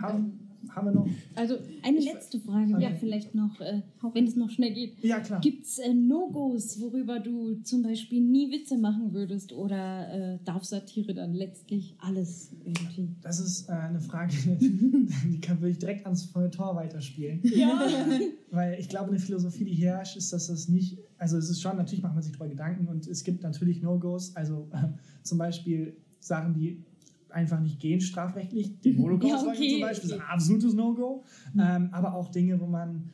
Haupt, 0.00 0.22
haben 0.70 0.86
wir 0.88 0.92
noch? 0.92 1.08
Also, 1.34 1.56
Eine 1.82 1.98
Ich- 1.98 2.04
letzte 2.12 2.40
Frage 2.40 2.74
Okay. 2.74 2.82
wäre 2.82 2.94
vielleicht 2.96 3.34
noch, 3.34 3.60
äh, 3.60 3.82
wenn 4.12 4.26
es 4.26 4.36
noch 4.36 4.50
schnell 4.50 4.72
geht. 4.74 5.02
Ja, 5.02 5.20
klar. 5.20 5.40
Gibt 5.40 5.64
es 5.66 5.78
äh, 5.78 5.94
No-Gos, 5.94 6.80
worüber 6.80 7.20
du 7.20 7.54
zum 7.62 7.82
Beispiel 7.82 8.20
nie 8.20 8.50
Witze 8.50 8.76
machen 8.76 9.12
würdest 9.12 9.52
oder 9.52 10.34
äh, 10.34 10.38
darf 10.44 10.64
Satire 10.64 11.14
dann 11.14 11.34
letztlich 11.34 11.94
alles 11.98 12.50
irgendwie? 12.64 13.08
Das 13.22 13.40
ist 13.40 13.68
äh, 13.68 13.72
eine 13.72 14.00
Frage, 14.00 14.32
die 14.60 15.40
kann 15.40 15.60
würde 15.60 15.70
ich 15.70 15.78
direkt 15.78 16.04
ans 16.04 16.24
Feuilleton 16.24 16.76
weiterspielen. 16.76 17.40
Ja. 17.44 17.80
Weil 18.50 18.78
ich 18.80 18.88
glaube, 18.88 19.10
eine 19.10 19.18
Philosophie, 19.18 19.64
die 19.64 19.74
herrscht, 19.74 20.16
ist, 20.16 20.32
dass 20.32 20.48
das 20.48 20.68
nicht, 20.68 20.98
also 21.18 21.36
es 21.36 21.48
ist 21.50 21.60
schon, 21.60 21.76
natürlich 21.76 22.02
macht 22.02 22.14
man 22.14 22.22
sich 22.22 22.32
darüber 22.32 22.48
Gedanken 22.48 22.88
und 22.88 23.06
es 23.06 23.24
gibt 23.24 23.42
natürlich 23.42 23.82
No-Gos, 23.82 24.34
also 24.36 24.68
äh, 24.72 24.88
zum 25.22 25.38
Beispiel 25.38 25.96
Sachen, 26.20 26.54
die 26.54 26.82
einfach 27.30 27.60
nicht 27.60 27.80
gehen 27.80 28.00
strafrechtlich. 28.00 28.80
Den 28.80 28.98
Holocaust 28.98 29.44
Ja, 29.44 29.50
okay, 29.50 29.70
zum 29.72 29.80
Beispiel 29.80 30.10
ist 30.10 30.16
okay. 30.16 30.24
ein 30.24 30.34
absolutes 30.34 30.74
No-Go. 30.74 31.24
Ähm, 31.58 31.88
aber 31.92 32.14
auch 32.14 32.30
Dinge, 32.30 32.60
wo 32.60 32.66
man 32.66 33.10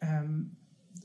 ähm, 0.00 0.52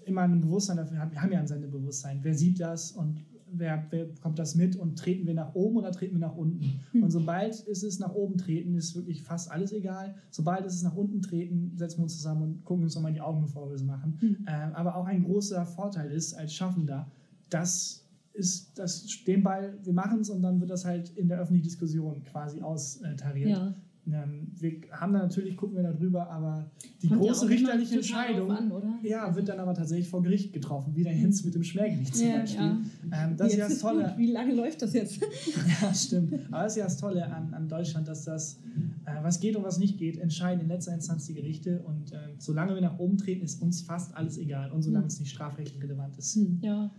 immer 0.05 0.21
ein 0.21 0.41
Bewusstsein 0.41 0.77
dafür 0.77 0.99
hat. 0.99 1.11
Wir 1.11 1.21
haben 1.21 1.31
ja 1.31 1.39
ein 1.39 1.47
Sendebewusstsein. 1.47 2.19
Wer 2.21 2.33
sieht 2.33 2.59
das 2.59 2.91
und 2.91 3.23
wer, 3.51 3.85
wer 3.89 4.05
bekommt 4.05 4.39
das 4.39 4.55
mit 4.55 4.75
und 4.75 4.97
treten 4.97 5.25
wir 5.27 5.33
nach 5.33 5.53
oben 5.55 5.77
oder 5.77 5.91
treten 5.91 6.15
wir 6.15 6.27
nach 6.27 6.35
unten? 6.35 6.79
Und 6.93 7.11
sobald 7.11 7.53
es 7.67 7.83
ist 7.83 7.99
nach 7.99 8.13
oben 8.13 8.37
treten, 8.37 8.75
ist 8.75 8.95
wirklich 8.95 9.23
fast 9.23 9.51
alles 9.51 9.71
egal. 9.71 10.15
Sobald 10.31 10.65
es 10.65 10.75
ist 10.75 10.83
nach 10.83 10.95
unten 10.95 11.21
treten, 11.21 11.73
setzen 11.75 11.99
wir 11.99 12.03
uns 12.03 12.15
zusammen 12.15 12.41
und 12.43 12.65
gucken 12.65 12.83
uns 12.83 12.95
nochmal 12.95 13.13
die 13.13 13.21
Augen, 13.21 13.41
bevor 13.41 13.69
wir 13.69 13.75
es 13.75 13.83
machen. 13.83 14.17
Ähm, 14.47 14.73
aber 14.73 14.95
auch 14.95 15.05
ein 15.05 15.23
großer 15.23 15.65
Vorteil 15.65 16.11
ist 16.11 16.33
als 16.33 16.53
Schaffender, 16.53 17.11
dass 17.49 18.06
ist 18.37 18.77
das 18.77 19.05
den 19.25 19.43
Ball, 19.43 19.77
wir 19.83 19.93
machen 19.93 20.21
es 20.21 20.29
und 20.29 20.41
dann 20.41 20.59
wird 20.59 20.69
das 20.69 20.85
halt 20.85 21.09
in 21.17 21.27
der 21.27 21.39
öffentlichen 21.39 21.65
Diskussion 21.67 22.23
quasi 22.23 22.61
austariert. 22.61 23.49
Ja. 23.49 23.75
Ähm, 24.09 24.47
wir 24.57 24.71
haben 24.91 25.11
da 25.11 25.19
natürlich, 25.19 25.57
gucken 25.57 25.75
wir 25.75 25.83
da 25.83 25.91
drüber, 25.91 26.29
aber 26.29 26.71
die 27.01 27.09
Kommt 27.09 27.19
große 27.21 27.49
richterliche 27.49 27.95
Entscheidung 27.95 28.49
an, 28.51 28.71
ja, 29.03 29.35
wird 29.35 29.49
dann 29.49 29.59
aber 29.59 29.73
tatsächlich 29.73 30.07
vor 30.07 30.23
Gericht 30.23 30.53
getroffen, 30.53 30.95
wie 30.95 31.03
dann 31.03 31.19
jetzt 31.19 31.43
mit 31.43 31.53
dem 31.55 31.63
Schmähgericht 31.63 32.15
zum 32.15 32.27
Ja, 32.27 32.37
Beispiel. 32.39 32.61
ja. 32.61 32.81
Ähm, 33.11 33.35
das 33.35 33.51
ist 33.51 33.57
ja 33.57 33.67
das 33.67 33.79
Tolle. 33.79 34.03
gut. 34.03 34.13
Wie 34.17 34.31
lange 34.31 34.53
läuft 34.53 34.81
das 34.81 34.93
jetzt? 34.93 35.19
Ja, 35.81 35.93
stimmt. 35.93 36.33
Aber 36.51 36.63
das 36.63 36.73
ist 36.73 36.77
ja 36.77 36.85
das 36.85 36.97
Tolle 36.97 37.25
an, 37.25 37.53
an 37.53 37.67
Deutschland, 37.67 38.07
dass 38.07 38.23
das, 38.23 38.59
äh, 39.05 39.11
was 39.23 39.41
geht 39.41 39.57
und 39.57 39.63
was 39.63 39.77
nicht 39.77 39.97
geht, 39.97 40.17
entscheiden 40.17 40.61
in 40.61 40.69
letzter 40.69 40.93
Instanz 40.93 41.25
die 41.25 41.33
Gerichte. 41.33 41.81
Und 41.81 42.13
äh, 42.13 42.17
solange 42.37 42.75
wir 42.75 42.81
nach 42.81 42.99
oben 42.99 43.17
treten, 43.17 43.43
ist 43.43 43.61
uns 43.61 43.81
fast 43.81 44.15
alles 44.15 44.37
egal. 44.37 44.71
Und 44.71 44.83
solange 44.83 45.07
es 45.07 45.19
nicht 45.19 45.31
strafrechtlich 45.31 45.83
relevant 45.83 46.17
ist. 46.17 46.39
Ja. 46.61 46.91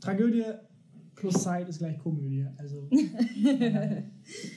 Tragödie 0.00 0.44
plus 1.20 1.42
Zeit 1.42 1.68
ist 1.68 1.78
gleich 1.78 1.98
Komödie. 1.98 2.46
Also 2.56 2.88
äh, 2.90 4.02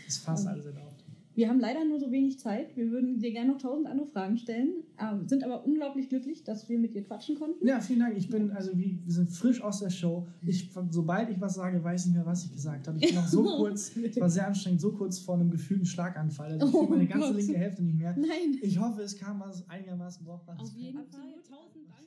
ist 0.07 0.23
fast 0.23 0.47
alles 0.47 0.65
erlaubt. 0.65 1.03
Wir 1.35 1.49
haben 1.49 1.59
leider 1.59 1.83
nur 1.83 1.99
so 1.99 2.11
wenig 2.11 2.37
Zeit. 2.39 2.75
Wir 2.77 2.91
würden 2.91 3.19
dir 3.19 3.31
gerne 3.31 3.53
noch 3.53 3.57
tausend 3.57 3.87
andere 3.87 4.05
Fragen 4.05 4.37
stellen, 4.37 4.83
ähm, 4.99 5.27
sind 5.27 5.43
aber 5.43 5.65
unglaublich 5.65 6.07
glücklich, 6.07 6.43
dass 6.43 6.69
wir 6.69 6.77
mit 6.77 6.93
dir 6.93 7.03
quatschen 7.03 7.35
konnten. 7.39 7.65
Ja, 7.65 7.79
vielen 7.79 8.01
Dank. 8.01 8.15
Ich 8.15 8.29
bin, 8.29 8.51
also 8.51 8.77
wie, 8.77 8.99
wir 9.03 9.11
sind 9.11 9.31
frisch 9.31 9.59
aus 9.59 9.79
der 9.79 9.89
Show. 9.89 10.27
Ich, 10.45 10.69
sobald 10.91 11.31
ich 11.31 11.41
was 11.41 11.55
sage, 11.55 11.83
weiß 11.83 12.01
ich 12.01 12.07
nicht 12.09 12.17
mehr, 12.17 12.25
was 12.27 12.45
ich 12.45 12.51
gesagt 12.51 12.87
habe. 12.87 12.99
Ich 12.99 13.07
bin 13.07 13.15
noch 13.15 13.27
so 13.27 13.43
kurz, 13.57 13.95
es 13.97 14.19
war 14.19 14.29
sehr 14.29 14.47
anstrengend, 14.47 14.79
so 14.81 14.91
kurz 14.91 15.17
vor 15.17 15.33
einem 15.33 15.49
gefühlten 15.49 15.87
Schlaganfall. 15.87 16.51
Also 16.51 16.67
ich 16.67 16.73
Oh 16.75 16.85
fühle 16.85 16.97
meine 16.97 17.07
ganze 17.07 17.27
Gott. 17.29 17.37
linke 17.37 17.57
Hälfte 17.57 17.81
nicht 17.81 17.97
mehr. 17.97 18.15
Nein. 18.15 18.59
Ich 18.61 18.79
hoffe, 18.79 19.01
es 19.01 19.17
kam 19.17 19.39
was 19.39 19.67
einigermaßen 19.67 20.23
brauchbares. 20.23 20.61
Auf 20.61 20.75
jeden. 20.75 20.97
Fall. 20.99 21.07
Tausend 21.49 21.87
Dank. 21.89 22.03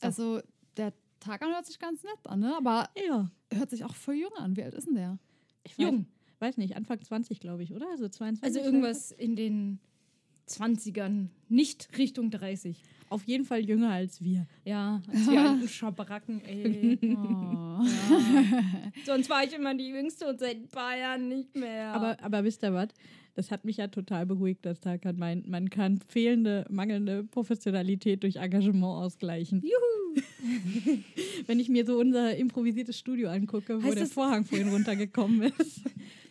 Also, 0.00 0.40
der 0.76 0.92
Tag 1.22 1.42
an 1.42 1.52
hört 1.52 1.66
sich 1.66 1.78
ganz 1.78 2.02
nett 2.02 2.26
an, 2.26 2.40
ne? 2.40 2.54
Aber 2.56 2.88
Ja. 3.08 3.30
hört 3.52 3.70
sich 3.70 3.84
auch 3.84 3.94
voll 3.94 4.14
jung 4.16 4.32
an. 4.36 4.56
Wie 4.56 4.62
alt 4.62 4.74
ist 4.74 4.86
denn 4.86 4.94
der? 4.94 5.18
Ich 5.64 5.78
weiß, 5.78 5.84
Jung. 5.86 6.06
weiß 6.40 6.56
nicht, 6.56 6.76
Anfang 6.76 7.00
20, 7.00 7.38
glaube 7.40 7.62
ich, 7.62 7.72
oder? 7.74 7.86
Also 7.90 8.08
22. 8.08 8.42
Also 8.44 8.60
irgendwas 8.68 9.12
in 9.12 9.36
den 9.36 9.78
20ern, 10.48 11.28
nicht 11.48 11.88
Richtung 11.98 12.30
30. 12.30 12.76
Auf 13.10 13.24
jeden 13.24 13.44
Fall 13.44 13.60
jünger 13.60 13.90
als 13.90 14.22
wir. 14.22 14.46
Ja, 14.64 15.00
als 15.06 15.28
wir 15.28 15.40
alten 15.40 15.68
Schabracken, 15.68 16.40
ey. 16.44 16.98
Oh. 17.14 17.84
Sonst 19.06 19.28
war 19.30 19.44
ich 19.44 19.52
immer 19.52 19.74
die 19.74 19.88
Jüngste 19.88 20.26
und 20.28 20.38
seit 20.40 20.56
ein 20.56 20.68
paar 20.68 20.96
Jahren 20.96 21.28
nicht 21.28 21.54
mehr. 21.54 21.88
Aber, 21.92 22.16
aber 22.22 22.42
wisst 22.44 22.62
ihr 22.64 22.72
was? 22.72 22.88
Das 23.34 23.50
hat 23.50 23.64
mich 23.64 23.78
ja 23.78 23.88
total 23.88 24.26
beruhigt, 24.26 24.66
dass 24.66 24.80
Tarkan 24.80 25.16
meint, 25.16 25.48
man 25.48 25.70
kann 25.70 25.98
fehlende, 26.06 26.66
mangelnde 26.68 27.24
Professionalität 27.24 28.22
durch 28.22 28.36
Engagement 28.36 28.84
ausgleichen. 28.84 29.62
Juhu! 29.62 30.22
Wenn 31.46 31.58
ich 31.58 31.70
mir 31.70 31.86
so 31.86 31.98
unser 31.98 32.36
improvisiertes 32.36 32.98
Studio 32.98 33.30
angucke, 33.30 33.78
wo 33.78 33.86
Heißt 33.86 33.94
der 33.96 34.02
das- 34.04 34.12
Vorhang 34.12 34.44
vorhin 34.44 34.68
runtergekommen 34.68 35.42
ist. 35.58 35.80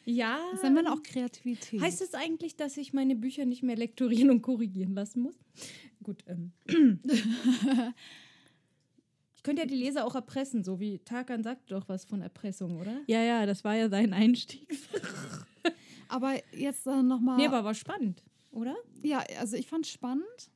ja. 0.05 0.37
Das 0.51 0.61
nennt 0.61 0.75
man 0.75 0.85
auch 0.87 1.01
Kreativität. 1.01 1.81
Heißt 1.81 2.01
es 2.01 2.13
eigentlich, 2.13 2.55
dass 2.55 2.77
ich 2.77 2.93
meine 2.93 3.15
Bücher 3.15 3.45
nicht 3.45 3.63
mehr 3.63 3.75
lektorieren 3.77 4.29
und 4.29 4.43
korrigieren 4.43 4.93
lassen 4.93 5.21
muss? 5.23 5.35
Gut, 6.03 6.23
ähm. 6.27 6.51
ich 9.35 9.43
könnte 9.43 9.63
ja 9.63 9.67
die 9.67 9.75
Leser 9.75 10.05
auch 10.05 10.13
erpressen, 10.13 10.63
so 10.63 10.79
wie 10.79 10.99
Tarkan 10.99 11.41
sagt 11.43 11.71
doch 11.71 11.89
was 11.89 12.05
von 12.05 12.21
Erpressung, 12.21 12.79
oder? 12.79 13.01
Ja, 13.07 13.23
ja, 13.23 13.45
das 13.47 13.63
war 13.63 13.75
ja 13.75 13.89
sein 13.89 14.13
Einstieg. 14.13 14.67
Aber 16.07 16.35
jetzt 16.53 16.87
äh, 16.87 17.01
nochmal. 17.03 17.37
Nee, 17.37 17.47
aber 17.47 17.63
war 17.63 17.73
spannend, 17.73 18.23
oder? 18.51 18.75
Ja, 19.01 19.23
also 19.39 19.57
ich 19.57 19.67
fand 19.67 19.87
spannend. 19.87 20.50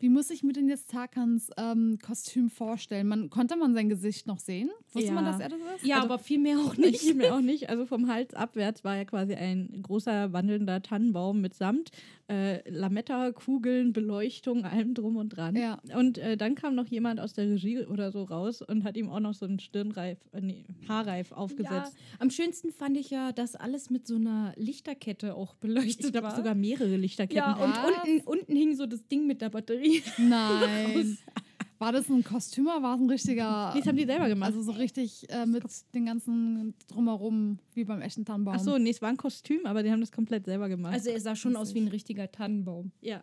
Wie 0.00 0.08
muss 0.08 0.30
ich 0.30 0.44
mir 0.44 0.52
denn 0.52 0.68
jetzt 0.68 0.90
Tarkans 0.90 1.50
ähm, 1.56 1.98
Kostüm 2.00 2.50
vorstellen? 2.50 3.08
Man, 3.08 3.30
konnte 3.30 3.56
man 3.56 3.74
sein 3.74 3.88
Gesicht 3.88 4.26
noch 4.28 4.38
sehen? 4.38 4.70
Wusste 4.92 5.10
man, 5.12 5.24
Ja. 5.24 5.32
dass 5.32 5.40
er 5.40 5.48
das 5.48 5.58
ist? 5.76 5.86
Ja, 5.86 5.96
Also- 5.96 6.06
aber 6.08 6.18
viel 6.20 6.38
mehr 6.38 6.58
auch 6.58 6.74
Ich 6.74 6.78
nicht. 6.78 7.14
mir 7.16 7.34
auch 7.34 7.40
nicht. 7.40 7.68
Also 7.68 7.84
vom 7.84 8.08
Hals 8.08 8.32
abwärts 8.34 8.84
war 8.84 8.96
ja 8.96 9.04
quasi 9.04 9.34
ein 9.34 9.82
großer 9.82 10.32
wandelnder 10.32 10.82
Tannenbaum 10.82 11.40
mit 11.40 11.54
Samt, 11.54 11.90
äh, 12.30 12.60
Lametta-Kugeln, 12.70 13.92
Beleuchtung, 13.92 14.64
allem 14.64 14.94
drum 14.94 15.16
und 15.16 15.30
dran. 15.30 15.56
Ja. 15.56 15.80
Und 15.96 16.18
äh, 16.18 16.36
dann 16.36 16.54
kam 16.54 16.74
noch 16.74 16.86
jemand 16.86 17.18
aus 17.20 17.32
der 17.32 17.48
Regie 17.48 17.84
oder 17.84 18.12
so 18.12 18.22
raus 18.22 18.62
und 18.62 18.84
hat 18.84 18.96
ihm 18.96 19.08
auch 19.08 19.20
noch 19.20 19.34
so 19.34 19.46
einen 19.46 19.58
Stirnreif, 19.58 20.18
äh, 20.32 20.40
nee, 20.40 20.64
Haarreif 20.88 21.30
Ja, 21.30 21.36
aufgesetzt. 21.38 21.96
am 22.18 22.30
schönsten 22.30 22.70
fand 22.70 22.96
ich 22.96 23.10
ja, 23.10 23.32
dass 23.32 23.56
alles 23.56 23.90
mit 23.90 24.06
so 24.06 24.14
einer 24.16 24.52
Lichterkette 24.56 25.34
auch 25.34 25.54
beleuchtet 25.56 26.04
ich 26.06 26.12
glaube 26.12 26.28
war. 26.28 26.36
sogar 26.36 26.54
mehrere 26.54 26.96
Lichterketten. 26.96 27.36
ja, 27.38 27.54
und 27.56 27.72
unten, 28.14 28.28
unten 28.28 28.56
hing 28.56 28.74
so 28.76 28.86
das 28.86 29.06
Ding 29.08 29.26
mit 29.26 29.40
der 29.40 29.48
Batterie. 29.50 29.87
Nein. 30.18 31.18
War 31.78 31.92
das 31.92 32.08
ein 32.08 32.24
Kostüm 32.24 32.66
oder 32.66 32.82
war 32.82 32.96
es 32.96 33.00
ein 33.00 33.08
richtiger. 33.08 33.72
Das 33.76 33.86
haben 33.86 33.96
die 33.96 34.04
selber 34.04 34.28
gemacht. 34.28 34.48
Also 34.48 34.62
so 34.62 34.72
richtig 34.72 35.30
äh, 35.30 35.46
mit 35.46 35.62
den 35.94 36.06
ganzen 36.06 36.74
Drumherum, 36.88 37.60
wie 37.74 37.84
beim 37.84 38.02
echten 38.02 38.24
Tannenbaum. 38.24 38.54
Ach 38.56 38.60
so, 38.60 38.78
nee, 38.78 38.90
es 38.90 39.00
war 39.00 39.10
ein 39.10 39.16
Kostüm, 39.16 39.60
aber 39.64 39.84
die 39.84 39.90
haben 39.92 40.00
das 40.00 40.10
komplett 40.10 40.44
selber 40.46 40.68
gemacht. 40.68 40.92
Also 40.94 41.10
er 41.10 41.20
sah 41.20 41.36
schon 41.36 41.54
aus 41.54 41.74
wie 41.74 41.80
ein 41.80 41.88
richtiger 41.88 42.30
Tannenbaum. 42.30 42.92
ja. 43.00 43.22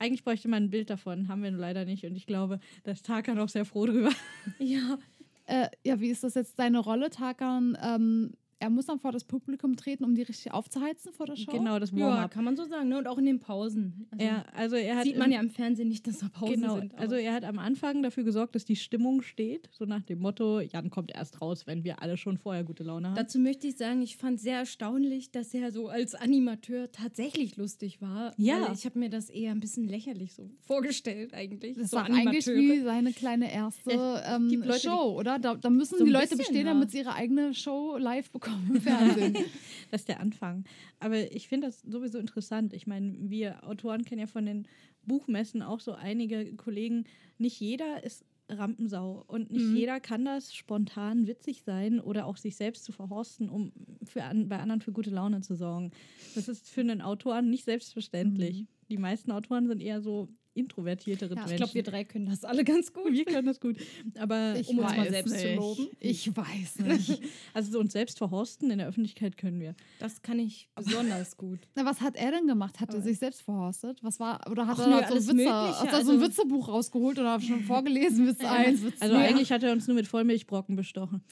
Eigentlich 0.00 0.24
bräuchte 0.24 0.48
man 0.48 0.64
ein 0.64 0.70
Bild 0.70 0.90
davon, 0.90 1.28
haben 1.28 1.44
wir 1.44 1.52
nur 1.52 1.60
leider 1.60 1.84
nicht. 1.84 2.04
Und 2.04 2.16
ich 2.16 2.26
glaube, 2.26 2.58
da 2.82 2.90
ist 2.90 3.06
Tarkan 3.06 3.38
auch 3.38 3.48
sehr 3.48 3.64
froh 3.64 3.86
drüber. 3.86 4.10
Ja, 4.58 4.98
Äh, 5.46 5.68
ja, 5.84 6.00
wie 6.00 6.08
ist 6.08 6.24
das 6.24 6.34
jetzt 6.34 6.58
deine 6.58 6.80
Rolle, 6.80 7.10
Tarkan? 7.10 7.78
Ähm, 7.80 8.32
er 8.58 8.70
muss 8.70 8.86
dann 8.86 8.98
vor 8.98 9.12
das 9.12 9.24
Publikum 9.24 9.76
treten, 9.76 10.04
um 10.04 10.14
die 10.14 10.22
richtig 10.22 10.52
aufzuheizen 10.52 11.12
vor 11.12 11.26
der 11.26 11.36
Show? 11.36 11.52
Genau, 11.52 11.78
das 11.78 11.90
ja 11.90 11.98
Warm-up. 11.98 12.30
kann 12.30 12.44
man 12.44 12.56
so 12.56 12.64
sagen. 12.64 12.88
Ne? 12.88 12.98
Und 12.98 13.06
auch 13.08 13.18
in 13.18 13.26
den 13.26 13.40
Pausen. 13.40 14.06
Also 14.10 14.24
Ja, 14.24 14.44
also 14.54 14.76
er 14.76 14.96
hat 14.96 15.04
sieht 15.04 15.16
man 15.18 15.26
im- 15.26 15.32
ja 15.32 15.40
im 15.40 15.50
Fernsehen 15.50 15.88
nicht, 15.88 16.06
dass 16.06 16.18
da 16.18 16.28
Pausen 16.28 16.54
Genau, 16.60 16.76
sind. 16.78 16.92
aber- 16.94 17.02
also 17.02 17.14
er 17.16 17.32
hat 17.34 17.44
am 17.44 17.58
Anfang 17.58 18.02
dafür 18.02 18.24
gesorgt, 18.24 18.54
dass 18.54 18.64
die 18.64 18.76
Stimmung 18.76 19.22
steht, 19.22 19.68
so 19.72 19.84
nach 19.84 20.02
dem 20.02 20.20
Motto, 20.20 20.60
Jan 20.60 20.90
kommt 20.90 21.12
erst 21.14 21.40
raus, 21.40 21.66
wenn 21.66 21.84
wir 21.84 22.00
alle 22.02 22.16
schon 22.16 22.38
vorher 22.38 22.64
gute 22.64 22.82
Laune 22.84 23.08
haben. 23.08 23.14
Dazu 23.16 23.38
möchte 23.38 23.66
ich 23.66 23.76
sagen, 23.76 24.02
ich 24.02 24.16
fand 24.16 24.40
sehr 24.40 24.58
erstaunlich, 24.58 25.30
dass 25.30 25.52
er 25.54 25.70
so 25.72 25.88
als 25.88 26.14
Animateur 26.14 26.90
tatsächlich 26.92 27.56
lustig 27.56 28.00
war. 28.00 28.32
Ja. 28.36 28.60
Weil 28.68 28.74
ich 28.74 28.84
habe 28.86 28.98
mir 28.98 29.10
das 29.10 29.30
eher 29.30 29.50
ein 29.52 29.60
bisschen 29.60 29.88
lächerlich 29.88 30.34
so 30.34 30.50
vorgestellt 30.66 31.34
eigentlich. 31.34 31.76
Das 31.76 31.90
so 31.90 31.96
war 31.96 32.04
eigentlich 32.06 32.46
wie 32.46 32.80
seine 32.80 33.12
kleine 33.12 33.52
erste 33.52 33.90
ähm, 34.26 34.48
Leute, 34.64 34.80
Show, 34.80 35.16
oder? 35.18 35.38
Da, 35.38 35.54
da 35.54 35.70
müssen 35.70 35.98
So 35.98 36.04
die 36.04 36.10
Leute 36.10 36.22
bisschen, 36.36 36.38
bestehen, 36.38 36.66
ja. 36.66 36.72
damit 36.72 36.90
sie 36.90 36.98
ihre 36.98 37.14
eigene 37.14 37.54
Show 37.54 37.96
live 37.98 38.30
bekommen 38.30 38.43
im 38.46 38.80
Fernsehen. 38.80 39.36
Das 39.90 40.00
ist 40.00 40.08
der 40.08 40.18
Anfang. 40.18 40.64
Aber 40.98 41.30
ich 41.30 41.46
finde 41.46 41.68
das 41.68 41.80
sowieso 41.82 42.18
interessant. 42.18 42.72
Ich 42.72 42.86
meine, 42.88 43.14
wir 43.30 43.64
Autoren 43.64 44.04
kennen 44.04 44.20
ja 44.22 44.26
von 44.26 44.44
den 44.44 44.66
Buchmessen 45.06 45.62
auch 45.62 45.78
so 45.78 45.92
einige 45.92 46.56
Kollegen. 46.56 47.04
Nicht 47.38 47.60
jeder 47.60 48.02
ist 48.02 48.24
Rampensau 48.48 49.24
und 49.28 49.50
nicht 49.52 49.66
Mhm. 49.66 49.76
jeder 49.76 50.00
kann 50.00 50.24
das 50.24 50.52
spontan 50.54 51.26
witzig 51.28 51.62
sein 51.62 52.00
oder 52.00 52.26
auch 52.26 52.36
sich 52.36 52.56
selbst 52.56 52.84
zu 52.84 52.92
verhorsten, 52.92 53.48
um 53.48 53.72
für 54.02 54.24
an, 54.24 54.48
bei 54.48 54.58
anderen 54.58 54.80
für 54.80 54.92
gute 54.92 55.10
Laune 55.10 55.40
zu 55.42 55.54
sorgen. 55.54 55.92
Das 56.34 56.48
ist 56.48 56.68
für 56.68 56.80
einen 56.80 57.00
Autoren 57.00 57.48
nicht 57.50 57.64
selbstverständlich. 57.64 58.66
Die 58.90 58.98
meisten 58.98 59.30
Autoren 59.30 59.66
sind 59.68 59.80
eher 59.80 60.00
so 60.02 60.28
introvertiertere 60.54 61.34
Ja, 61.34 61.40
ich 61.40 61.44
Ich 61.44 61.50
Menschen. 61.50 61.56
glaube, 61.58 61.74
wir 61.74 61.82
drei 61.82 62.04
können 62.04 62.26
das 62.26 62.44
alle 62.44 62.64
ganz 62.64 62.92
gut. 62.92 63.12
wir 63.12 63.24
können 63.24 63.46
das 63.46 63.60
gut. 63.60 63.76
Aber 64.18 64.54
Ich 64.58 64.68
Um 64.68 64.78
uns 64.78 64.96
mal 64.96 65.10
selbst 65.10 65.38
zu 65.38 65.46
nicht. 65.46 65.56
loben. 65.56 65.88
Ich 66.00 66.36
weiß 66.36 66.78
nicht. 66.86 67.20
also 67.52 67.72
so 67.72 67.80
uns 67.80 67.92
selbst 67.92 68.18
verhorsten 68.18 68.70
in 68.70 68.78
der 68.78 68.88
Öffentlichkeit 68.88 69.36
können 69.36 69.60
wir. 69.60 69.74
Das 69.98 70.22
kann 70.22 70.38
ich 70.38 70.68
besonders 70.74 71.36
gut. 71.36 71.60
Na, 71.74 71.84
was 71.84 72.00
hat 72.00 72.16
er 72.16 72.30
denn 72.30 72.46
gemacht? 72.46 72.80
Hat 72.80 72.94
er 72.94 73.00
sich 73.02 73.18
selbst 73.18 73.42
verhorstet? 73.42 73.98
Was 74.02 74.20
war, 74.20 74.40
oder 74.50 74.66
hat 74.66 74.78
Ach 74.80 74.86
er 74.86 75.10
nö, 75.10 75.20
so, 75.20 75.32
Witze, 75.36 75.50
hat 75.52 75.84
er 75.86 75.90
so 75.90 75.96
also- 75.96 76.12
ein 76.12 76.20
Witzebuch 76.20 76.68
rausgeholt 76.68 77.18
oder 77.18 77.40
schon 77.40 77.60
vorgelesen, 77.64 78.26
Witz 78.26 78.40
1, 78.44 78.82
Witz 78.84 78.98
2? 78.98 79.04
Also 79.06 79.16
eigentlich 79.16 79.50
hat 79.52 79.62
er 79.62 79.72
uns 79.72 79.86
nur 79.86 79.96
mit 79.96 80.06
Vollmilchbrocken 80.06 80.76
bestochen. 80.76 81.22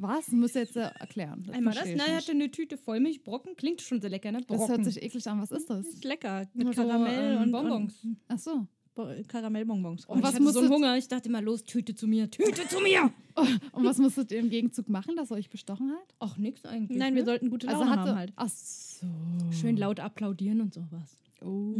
Was? 0.00 0.28
Müsst 0.28 0.56
ihr 0.56 0.62
jetzt 0.62 0.76
äh, 0.76 0.90
erklären. 0.98 1.46
Einmal 1.52 1.74
das, 1.74 1.82
verstehe 1.82 1.94
ich 1.94 1.98
na, 1.98 2.06
er 2.06 2.16
hatte 2.16 2.32
eine 2.32 2.50
Tüte 2.50 2.78
Vollmilchbrocken. 2.78 3.54
Klingt 3.56 3.82
schon 3.82 4.00
sehr 4.00 4.08
lecker, 4.10 4.32
ne? 4.32 4.38
Das 4.38 4.46
Brocken. 4.56 4.68
hört 4.68 4.84
sich 4.84 5.02
eklig 5.02 5.26
an. 5.26 5.40
Was 5.40 5.50
ist 5.50 5.68
das? 5.68 5.86
Ist 5.86 6.04
lecker. 6.04 6.46
Mit 6.54 6.74
so, 6.74 6.82
Karamell 6.82 7.36
ähm, 7.36 7.42
und 7.42 7.52
Bonbons. 7.52 8.06
Ach 8.28 8.38
so. 8.38 8.66
Bo 8.94 9.06
Karamellbonbons. 9.28 10.08
Oh, 10.08 10.14
und 10.14 10.22
was 10.22 10.30
ich 10.30 10.40
hatte 10.40 10.52
so 10.52 10.60
einen 10.60 10.70
Hunger. 10.70 10.96
Ich 10.96 11.06
dachte 11.06 11.28
immer, 11.28 11.42
los, 11.42 11.64
Tüte 11.64 11.94
zu 11.94 12.08
mir, 12.08 12.30
Tüte 12.30 12.66
zu 12.66 12.80
mir. 12.80 13.12
Und 13.72 13.84
was 13.84 13.96
musstet 13.98 14.32
ihr 14.32 14.40
im 14.40 14.50
Gegenzug 14.50 14.88
machen, 14.90 15.16
dass 15.16 15.30
er 15.30 15.38
euch 15.38 15.48
bestochen 15.48 15.92
hat? 15.92 16.14
Ach, 16.18 16.36
nix 16.36 16.64
eigentlich. 16.66 16.98
Nein, 16.98 17.14
wir 17.14 17.22
ne? 17.22 17.26
sollten 17.26 17.48
gute 17.48 17.68
Laune 17.68 17.78
Also 17.78 17.90
hatte. 17.90 18.10
haben 18.10 18.18
halt. 18.18 18.32
Ach 18.36 18.48
so. 18.48 19.06
Schön 19.50 19.76
laut 19.78 20.00
applaudieren 20.00 20.60
und 20.60 20.74
sowas. 20.74 21.16
Oh. 21.42 21.74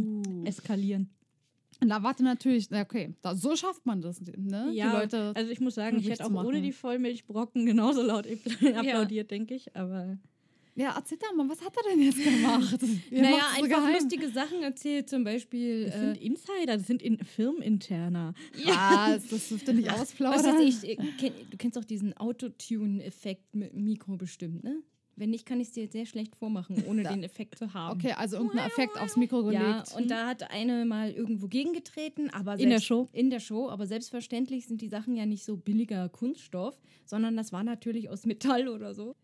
Eskalieren. 0.45 1.09
Und 1.81 1.89
da 1.89 2.03
warte 2.03 2.23
natürlich, 2.23 2.69
na, 2.69 2.81
okay, 2.81 3.15
da, 3.23 3.35
so 3.35 3.55
schafft 3.55 3.85
man 3.85 4.01
das, 4.01 4.21
ne? 4.21 4.69
Ja, 4.73 4.91
Die 4.91 4.97
Leute. 4.97 5.31
also 5.35 5.51
ich 5.51 5.59
muss 5.59 5.75
sagen, 5.75 5.97
ich 5.99 6.09
hätte 6.09 6.25
auch 6.25 6.43
ohne 6.43 6.61
die 6.61 6.71
Vollmilchbrocken 6.71 7.65
genauso 7.65 8.03
laut 8.03 8.27
applaudiert, 8.75 9.31
denke 9.31 9.55
ich. 9.55 9.75
Aber 9.75 10.17
Ja, 10.75 10.93
erzähl 10.95 11.17
doch 11.17 11.33
mal, 11.35 11.49
was 11.49 11.59
hat 11.61 11.73
er 11.75 11.89
denn 11.89 12.01
jetzt 12.03 12.23
gemacht? 12.23 12.79
Ihr 13.11 13.21
naja, 13.23 13.37
so 13.57 13.63
einfach 13.63 13.79
geheim. 13.81 13.93
lustige 13.95 14.29
Sachen 14.29 14.61
erzählt. 14.61 15.09
Zum 15.09 15.23
Beispiel. 15.23 15.85
das 15.85 15.95
Äh, 15.95 15.99
sind 15.99 16.17
Insider, 16.21 16.77
das 16.77 16.85
sind 16.87 17.01
in 17.01 17.17
Firmeninterner. 17.17 18.33
Ah, 18.67 19.13
das 19.13 19.27
das 19.29 19.49
dürft 19.49 19.67
ihr 19.67 19.73
nicht 19.73 19.87
was 19.91 20.01
ausplaudern. 20.01 20.57
weiß 20.59 20.83
ich, 20.83 20.87
äh, 20.87 20.95
kenn, 21.17 21.33
du 21.49 21.57
kennst 21.57 21.77
auch 21.79 21.83
diesen 21.83 22.15
Autotune-Effekt 22.15 23.55
mit 23.55 23.73
Mikro 23.73 24.17
bestimmt, 24.17 24.63
ne? 24.63 24.81
Wenn 25.15 25.29
nicht, 25.29 25.45
kann 25.45 25.59
ich 25.59 25.67
es 25.67 25.73
dir 25.73 25.87
sehr 25.87 26.05
schlecht 26.05 26.35
vormachen, 26.35 26.83
ohne 26.87 27.03
den 27.21 27.23
Effekt 27.23 27.57
zu 27.57 27.73
haben. 27.73 27.99
Okay, 27.99 28.13
also 28.13 28.37
irgendein 28.37 28.67
Effekt 28.67 28.97
aufs 28.99 29.17
Mikro 29.17 29.43
gelegt. 29.43 29.61
Ja, 29.61 29.83
und 29.95 30.09
da 30.09 30.27
hat 30.27 30.49
eine 30.51 30.85
mal 30.85 31.11
irgendwo 31.11 31.47
gegengetreten, 31.47 32.29
aber 32.29 32.59
In 32.59 32.69
der 32.69 32.79
Show? 32.79 33.09
In 33.11 33.29
der 33.29 33.39
Show, 33.39 33.69
aber 33.69 33.87
selbstverständlich 33.87 34.67
sind 34.67 34.81
die 34.81 34.87
Sachen 34.89 35.15
ja 35.15 35.25
nicht 35.25 35.43
so 35.43 35.57
billiger 35.57 36.09
Kunststoff, 36.09 36.79
sondern 37.05 37.35
das 37.35 37.51
war 37.51 37.63
natürlich 37.63 38.09
aus 38.09 38.25
Metall 38.25 38.67
oder 38.67 38.93
so. 38.93 39.15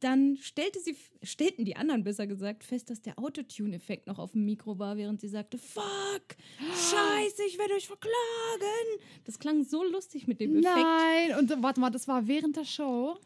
Dann 0.00 0.36
stellte 0.36 0.80
sie, 0.80 0.96
stellten 1.22 1.64
die 1.64 1.76
anderen 1.76 2.04
besser 2.04 2.26
gesagt 2.26 2.62
fest, 2.64 2.90
dass 2.90 3.00
der 3.00 3.18
Autotune-Effekt 3.18 4.06
noch 4.06 4.18
auf 4.18 4.32
dem 4.32 4.44
Mikro 4.44 4.78
war, 4.78 4.98
während 4.98 5.20
sie 5.20 5.28
sagte, 5.28 5.56
fuck, 5.56 6.36
scheiße, 6.58 7.42
ich 7.46 7.58
werde 7.58 7.74
euch 7.74 7.86
verklagen. 7.86 9.00
Das 9.24 9.38
klang 9.38 9.64
so 9.64 9.82
lustig 9.82 10.26
mit 10.26 10.40
dem 10.40 10.56
Effekt. 10.58 10.74
Nein, 10.74 11.38
und 11.38 11.62
warte 11.62 11.80
mal, 11.80 11.88
das 11.90 12.06
war 12.06 12.26
während 12.26 12.56
der 12.56 12.64
Show? 12.66 13.16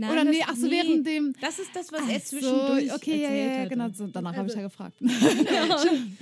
Nein, 0.00 0.12
Oder 0.12 0.24
das- 0.24 0.34
nee, 0.34 0.42
ach 0.46 0.56
so, 0.56 0.70
während 0.70 1.06
dem. 1.06 1.34
Das 1.42 1.58
ist 1.58 1.76
das, 1.76 1.92
was 1.92 2.00
Ach 2.02 2.08
er 2.08 2.20
so, 2.20 2.26
zwischendurch 2.38 2.90
okay, 2.94 3.20
ja, 3.20 3.28
erzählt 3.28 3.52
ja, 3.52 3.58
ja, 3.64 3.68
genau, 3.68 3.88
so, 3.92 4.06
danach 4.06 4.34
habe 4.34 4.48
ich 4.48 4.56
Also- 4.56 4.60
ja 4.60 4.66
gefragt. 4.68 4.96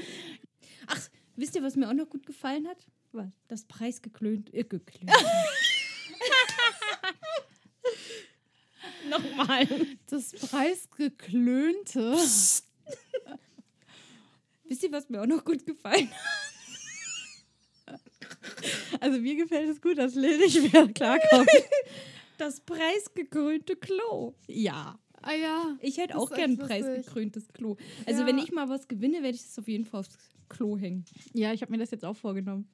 Ach, 0.89 1.09
wisst 1.37 1.55
ihr, 1.55 1.63
was 1.63 1.77
mir 1.77 1.89
auch 1.89 1.93
noch 1.95 2.09
gut 2.11 2.27
gefallen 2.27 2.67
hat? 2.67 2.79
Was? 3.13 3.29
Das 3.47 3.65
preisgeklönt. 3.67 4.53
Äh, 4.53 4.65
geklönt. 4.65 5.13
Nochmal. 9.09 9.67
Das 10.11 10.33
preisgeklönte. 10.33 12.17
Wisst 14.65 14.83
ihr, 14.83 14.91
was 14.93 15.09
mir 15.09 15.23
auch 15.23 15.27
noch 15.27 15.45
gut 15.45 15.65
gefallen 15.65 16.11
hat? 16.11 16.19
Also 19.01 19.19
mir 19.21 19.37
gefällt 19.37 19.69
es 19.71 19.81
gut, 19.81 19.97
dass 19.99 20.15
Lil 20.15 20.37
nicht 20.39 20.73
mehr 20.73 20.89
klarkommt. 20.89 21.49
Das 22.39 22.61
preisgekrönte 22.61 23.77
Klo. 23.77 24.35
ja. 24.47 24.99
Ah 25.21 25.35
ja. 25.35 25.77
Ich 25.83 25.99
hätte 25.99 26.17
auch 26.17 26.31
gern 26.31 26.53
ein 26.53 26.59
preisgekröntes 26.59 27.49
Klo. 27.53 27.77
Also, 28.07 28.21
Ja. 28.21 28.27
wenn 28.29 28.39
ich 28.39 28.53
mal 28.53 28.69
was 28.69 28.87
gewinne, 28.87 29.15
werde 29.25 29.35
ich 29.35 29.43
das 29.43 29.59
auf 29.59 29.67
jeden 29.67 29.85
Fall 29.85 30.01
aufs 30.01 30.17
Klo 30.49 30.79
hängen. 30.79 31.05
Ja, 31.35 31.53
ich 31.53 31.61
habe 31.61 31.73
mir 31.73 31.79
das 31.79 31.91
jetzt 31.91 32.05
auch 32.05 32.15
vorgenommen. 32.17 32.69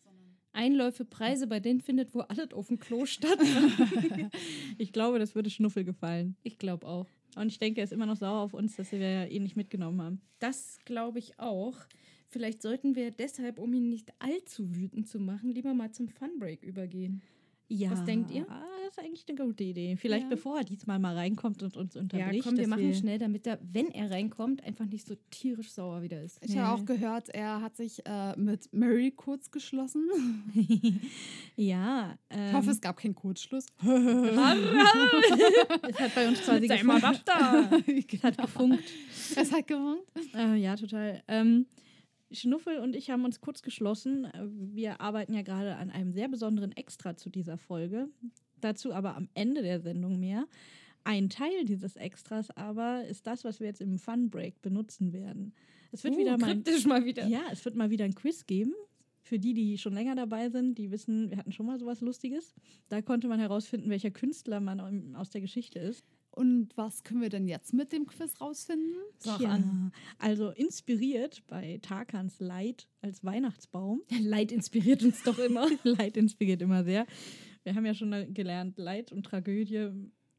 Einläufe, 0.53 1.07
Preise, 1.07 1.46
bei 1.46 1.59
denen 1.59 1.81
findet 1.81 2.14
wo 2.14 2.20
alles 2.20 2.53
auf 2.53 2.68
dem 2.68 2.79
Klo 2.79 3.07
statt. 3.07 3.38
Ich 4.79 4.92
glaube, 4.92 5.18
das 5.18 5.35
würde 5.35 5.48
Schnuffel 5.50 5.85
gefallen. 5.85 6.37
Ich 6.42 6.59
glaube 6.59 6.87
auch. 6.87 7.07
Und 7.37 7.46
ich 7.48 7.59
denke, 7.59 7.81
er 7.81 7.85
ist 7.85 7.92
immer 7.94 8.07
noch 8.07 8.16
sauer 8.16 8.40
auf 8.40 8.53
uns, 8.55 8.77
dass 8.77 8.92
wir 8.92 8.98
ja 9.00 9.24
ihn 9.24 9.42
nicht 9.42 9.57
mitgenommen 9.57 10.00
haben. 10.03 10.20
Das 10.38 10.79
glaube 10.85 11.18
ich 11.18 11.38
auch. 11.40 11.79
Vielleicht 12.29 12.61
sollten 12.62 12.94
wir 12.94 13.11
deshalb, 13.11 13.59
um 13.59 13.72
ihn 13.72 13.88
nicht 13.88 14.12
allzu 14.18 14.74
wütend 14.77 15.09
zu 15.09 15.18
machen, 15.18 15.50
lieber 15.50 15.72
mal 15.74 15.92
zum 15.92 16.09
Funbreak 16.09 16.62
übergehen. 16.62 17.22
Ja. 17.68 17.90
Was 17.90 18.05
denkt 18.05 18.31
ihr? 18.31 18.46
Ah, 18.50 18.62
das 18.85 18.92
ist 18.92 18.98
eigentlich 18.98 19.24
eine 19.29 19.38
gute 19.46 19.64
Idee. 19.64 19.96
Vielleicht 19.96 20.24
Ja. 20.24 20.29
bevor 20.31 20.59
er 20.59 20.64
diesmal 20.64 20.98
mal 20.98 21.14
reinkommt 21.16 21.62
und 21.62 21.77
uns 21.77 21.94
Ja, 21.94 22.00
unterbricht. 22.03 22.44
komm, 22.44 22.57
wir 22.59 22.68
machen 22.68 22.94
schnell, 22.94 23.18
damit 23.18 23.46
er, 23.46 23.59
wenn 23.62 23.88
er 23.90 24.11
reinkommt, 24.11 24.62
einfach 24.64 24.85
nicht 24.85 25.07
so 25.07 25.14
tierisch 25.31 25.70
sauer 25.72 26.03
wieder 26.03 26.22
ist. 26.22 26.38
Ich 26.44 26.57
habe 26.59 26.79
auch 26.79 26.85
gehört, 26.85 27.31
er 27.31 27.62
hat 27.62 27.77
sich 27.77 28.05
äh, 28.07 28.38
mit 28.38 28.70
Mary 28.72 29.11
kurz 29.11 29.50
geschlossen. 29.50 30.09
Ja. 31.57 32.18
Ähm, 32.31 32.48
Ich 32.48 32.53
hoffe, 32.55 32.70
es 32.70 32.81
gab 32.81 32.96
keinen 32.96 33.14
Kurzschluss. 33.14 33.66
es 33.81 33.87
hat 36.00 36.14
bei 36.14 36.29
uns 36.29 36.40
quasi 36.42 36.66
gefunkt. 36.66 37.22
da. 37.27 37.70
Es 37.87 38.22
hat 38.22 38.38
gefunkt. 38.38 38.85
Es 39.37 39.53
hat 39.53 39.66
gewunken. 39.66 40.05
Äh, 40.35 40.57
ja, 40.57 40.77
total. 40.77 41.22
Ähm, 41.29 41.66
Schnuffel 42.35 42.79
und 42.79 42.97
ich 42.97 43.11
haben 43.11 43.25
uns 43.25 43.40
kurz 43.40 43.62
geschlossen. 43.62 44.29
Wir 44.73 45.01
arbeiten 45.01 45.35
ja 45.35 45.42
gerade 45.42 45.77
an 45.77 45.90
einem 45.90 46.12
sehr 46.12 46.29
besonderen 46.29 46.73
Extra 46.73 47.16
zu 47.16 47.31
dieser 47.31 47.57
Folge. 47.57 48.09
Dazu 48.61 48.92
aber 48.92 49.16
am 49.16 49.29
Ende 49.35 49.62
der 49.62 49.81
Sendung 49.81 50.18
mehr. 50.18 50.47
Ein 51.05 51.29
Teil 51.29 51.64
dieses 51.66 51.97
Extras 51.97 52.51
aber 52.51 53.05
ist 53.05 53.27
das, 53.27 53.44
was 53.44 53.61
wir 53.61 53.66
jetzt 53.66 53.83
im 53.83 53.99
Fun 53.99 54.31
Break 54.31 54.62
benutzen 54.62 55.12
werden. 55.12 55.53
Es 55.92 56.03
wird 56.03 56.14
Uh, 56.14 56.18
wieder 56.18 56.38
mal 56.38 56.55
kryptisch 56.55 56.87
mal 56.87 57.05
wieder. 57.05 57.27
ja, 57.27 57.42
es 57.53 57.64
wird 57.64 57.77
mal 57.77 57.90
wieder 57.90 58.05
ein 58.05 58.14
Quiz 58.14 58.47
geben. 58.47 58.73
Für 59.23 59.38
die, 59.38 59.55
die 59.55 59.79
schon 59.79 59.94
länger 59.94 60.14
dabei 60.14 60.51
sind, 60.51 60.77
die 60.77 60.90
wissen, 60.90 61.31
wir 61.31 61.38
hatten 61.38 61.53
schon 61.53 61.66
mal 61.66 61.79
sowas 61.79 62.01
Lustiges. 62.01 62.55
Da 62.88 63.01
konnte 63.01 63.29
man 63.29 63.40
herausfinden, 63.40 63.88
welcher 63.88 64.11
Künstler 64.11 64.61
man 64.61 65.14
aus 65.14 65.31
der 65.31 65.40
Geschichte 65.40 65.79
ist. 65.79 66.05
Und 66.35 66.70
was 66.77 67.05
können 67.05 67.20
wir 67.23 67.29
denn 67.29 67.47
jetzt 67.47 67.73
mit 67.73 67.92
dem 67.92 68.07
Quiz 68.07 68.40
rausfinden? 68.40 68.94
Sag 69.18 69.38
Tja, 69.38 69.51
an. 69.51 69.92
Also 70.18 70.51
inspiriert 70.51 71.42
bei 71.47 71.79
Tarkans 71.81 72.40
Leid 72.40 72.88
als 73.03 73.23
Weihnachtsbaum. 73.25 74.03
Leid 74.20 74.51
inspiriert 74.51 75.03
uns 75.05 75.23
doch 75.23 75.38
immer. 75.38 75.68
Leid 75.85 76.16
inspiriert 76.16 76.61
immer 76.62 76.83
sehr. 76.85 77.07
Wir 77.62 77.75
haben 77.75 77.87
ja 77.87 77.94
schon 77.94 78.35
gelernt, 78.35 78.79
Leid 78.79 79.12
und 79.12 79.25
Tragödie 79.25 79.90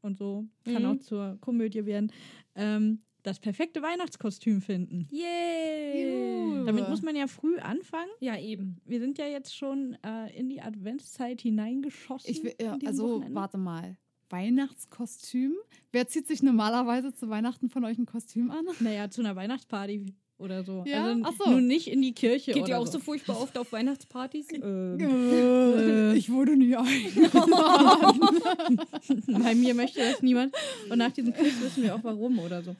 und 0.02 0.18
so 0.18 0.46
kann 0.64 0.82
Mhm. 0.82 0.88
auch 0.88 0.98
zur 1.00 1.38
Komödie 1.40 1.86
werden. 1.86 2.12
Ähm, 2.54 2.98
das 3.22 3.40
perfekte 3.40 3.82
Weihnachtskostüm 3.82 4.60
finden. 4.60 5.08
Yay! 5.10 6.44
Juhu. 6.52 6.64
Damit 6.66 6.88
muss 6.88 7.02
man 7.02 7.16
ja 7.16 7.26
früh 7.26 7.58
anfangen. 7.58 8.10
Ja, 8.20 8.38
eben. 8.38 8.80
Wir 8.84 9.00
sind 9.00 9.18
ja 9.18 9.26
jetzt 9.26 9.56
schon 9.56 9.96
äh, 10.04 10.32
in 10.38 10.48
die 10.48 10.60
Adventszeit 10.60 11.40
hineingeschossen. 11.40 12.30
Ich 12.30 12.44
will, 12.44 12.54
ja, 12.60 12.78
also, 12.84 13.14
Wochenende. 13.16 13.34
warte 13.34 13.58
mal. 13.58 13.96
Weihnachtskostüm? 14.30 15.52
Wer 15.92 16.08
zieht 16.08 16.26
sich 16.26 16.42
normalerweise 16.42 17.12
zu 17.12 17.28
Weihnachten 17.28 17.68
von 17.68 17.84
euch 17.84 17.98
ein 17.98 18.06
Kostüm 18.06 18.50
an? 18.50 18.66
Naja, 18.80 19.10
zu 19.10 19.20
einer 19.22 19.36
Weihnachtsparty 19.36 20.14
oder 20.38 20.64
so. 20.64 20.84
Ja? 20.86 21.16
Also 21.22 21.44
so. 21.44 21.50
nun 21.50 21.66
nicht 21.66 21.88
in 21.88 22.02
die 22.02 22.12
Kirche 22.12 22.52
Geht 22.52 22.64
oder 22.64 22.72
ihr 22.72 22.78
auch 22.78 22.86
so. 22.86 22.92
so 22.92 22.98
furchtbar 23.00 23.40
oft 23.40 23.56
auf 23.56 23.72
Weihnachtspartys? 23.72 24.48
ähm. 24.52 24.98
Äh, 25.00 26.14
ich 26.16 26.30
wurde 26.30 26.56
nie 26.56 26.76
eingeladen. 26.76 28.20
Bei 29.42 29.54
mir 29.54 29.74
möchte 29.74 30.00
das 30.00 30.22
niemand. 30.22 30.54
Und 30.90 30.98
nach 30.98 31.12
diesem 31.12 31.32
Quiz 31.32 31.54
wissen 31.60 31.82
wir 31.82 31.94
auch 31.94 32.04
warum 32.04 32.38
oder 32.38 32.62
so. 32.62 32.76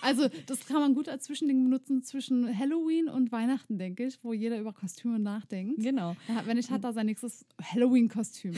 Also, 0.00 0.28
das 0.46 0.66
kann 0.66 0.80
man 0.80 0.94
gut 0.94 1.08
als 1.08 1.24
Zwischending 1.24 1.64
benutzen 1.64 2.04
zwischen 2.04 2.56
Halloween 2.56 3.08
und 3.08 3.32
Weihnachten, 3.32 3.76
denke 3.76 4.06
ich, 4.06 4.22
wo 4.22 4.32
jeder 4.32 4.60
über 4.60 4.72
Kostüme 4.72 5.18
nachdenkt. 5.18 5.82
Genau. 5.82 6.16
Wenn 6.44 6.58
ich 6.58 6.70
hat 6.70 6.84
da 6.84 6.92
sein 6.92 7.06
nächstes 7.06 7.44
Halloween-Kostüm. 7.60 8.54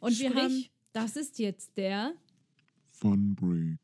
Und 0.00 0.18
wir 0.18 0.30
Sprich, 0.30 0.42
haben. 0.42 0.64
Das 0.94 1.16
ist 1.16 1.38
jetzt 1.38 1.76
der. 1.76 2.14
Fun 2.90 3.34
Break. 3.34 3.78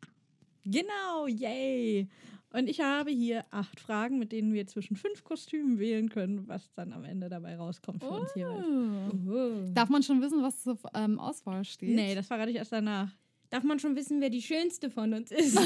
Genau, 0.65 1.27
yay! 1.27 2.09
Und 2.53 2.69
ich 2.69 2.81
habe 2.81 3.11
hier 3.11 3.45
acht 3.51 3.79
Fragen, 3.79 4.19
mit 4.19 4.33
denen 4.33 4.53
wir 4.53 4.67
zwischen 4.67 4.97
fünf 4.97 5.23
Kostümen 5.23 5.79
wählen 5.79 6.09
können, 6.09 6.49
was 6.49 6.73
dann 6.75 6.93
am 6.93 7.05
Ende 7.05 7.29
dabei 7.29 7.57
rauskommt 7.57 8.03
für 8.03 8.11
uns 8.11 8.35
jeweils. 8.35 8.67
Oh. 8.67 9.73
Darf 9.73 9.89
man 9.89 10.03
schon 10.03 10.21
wissen, 10.21 10.43
was 10.43 10.63
zur 10.63 10.79
ähm, 10.95 11.21
Auswahl 11.21 11.65
steht? 11.65 11.95
Nee, 11.95 12.15
das 12.15 12.27
verrate 12.27 12.51
ich 12.51 12.57
erst 12.57 12.73
danach. 12.73 13.15
Darf 13.51 13.65
man 13.65 13.79
schon 13.79 13.97
wissen, 13.97 14.21
wer 14.21 14.31
die 14.31 14.43
schönste 14.43 14.91
von 14.91 15.13
uns 15.13 15.31
ist? 15.31 15.59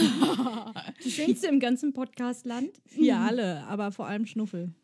die 1.05 1.11
schönste 1.11 1.49
im 1.49 1.61
ganzen 1.61 1.93
Podcastland? 1.93 2.71
Wir 2.91 3.19
alle, 3.19 3.65
aber 3.65 3.93
vor 3.93 4.07
allem 4.07 4.27
Schnuffel. 4.27 4.75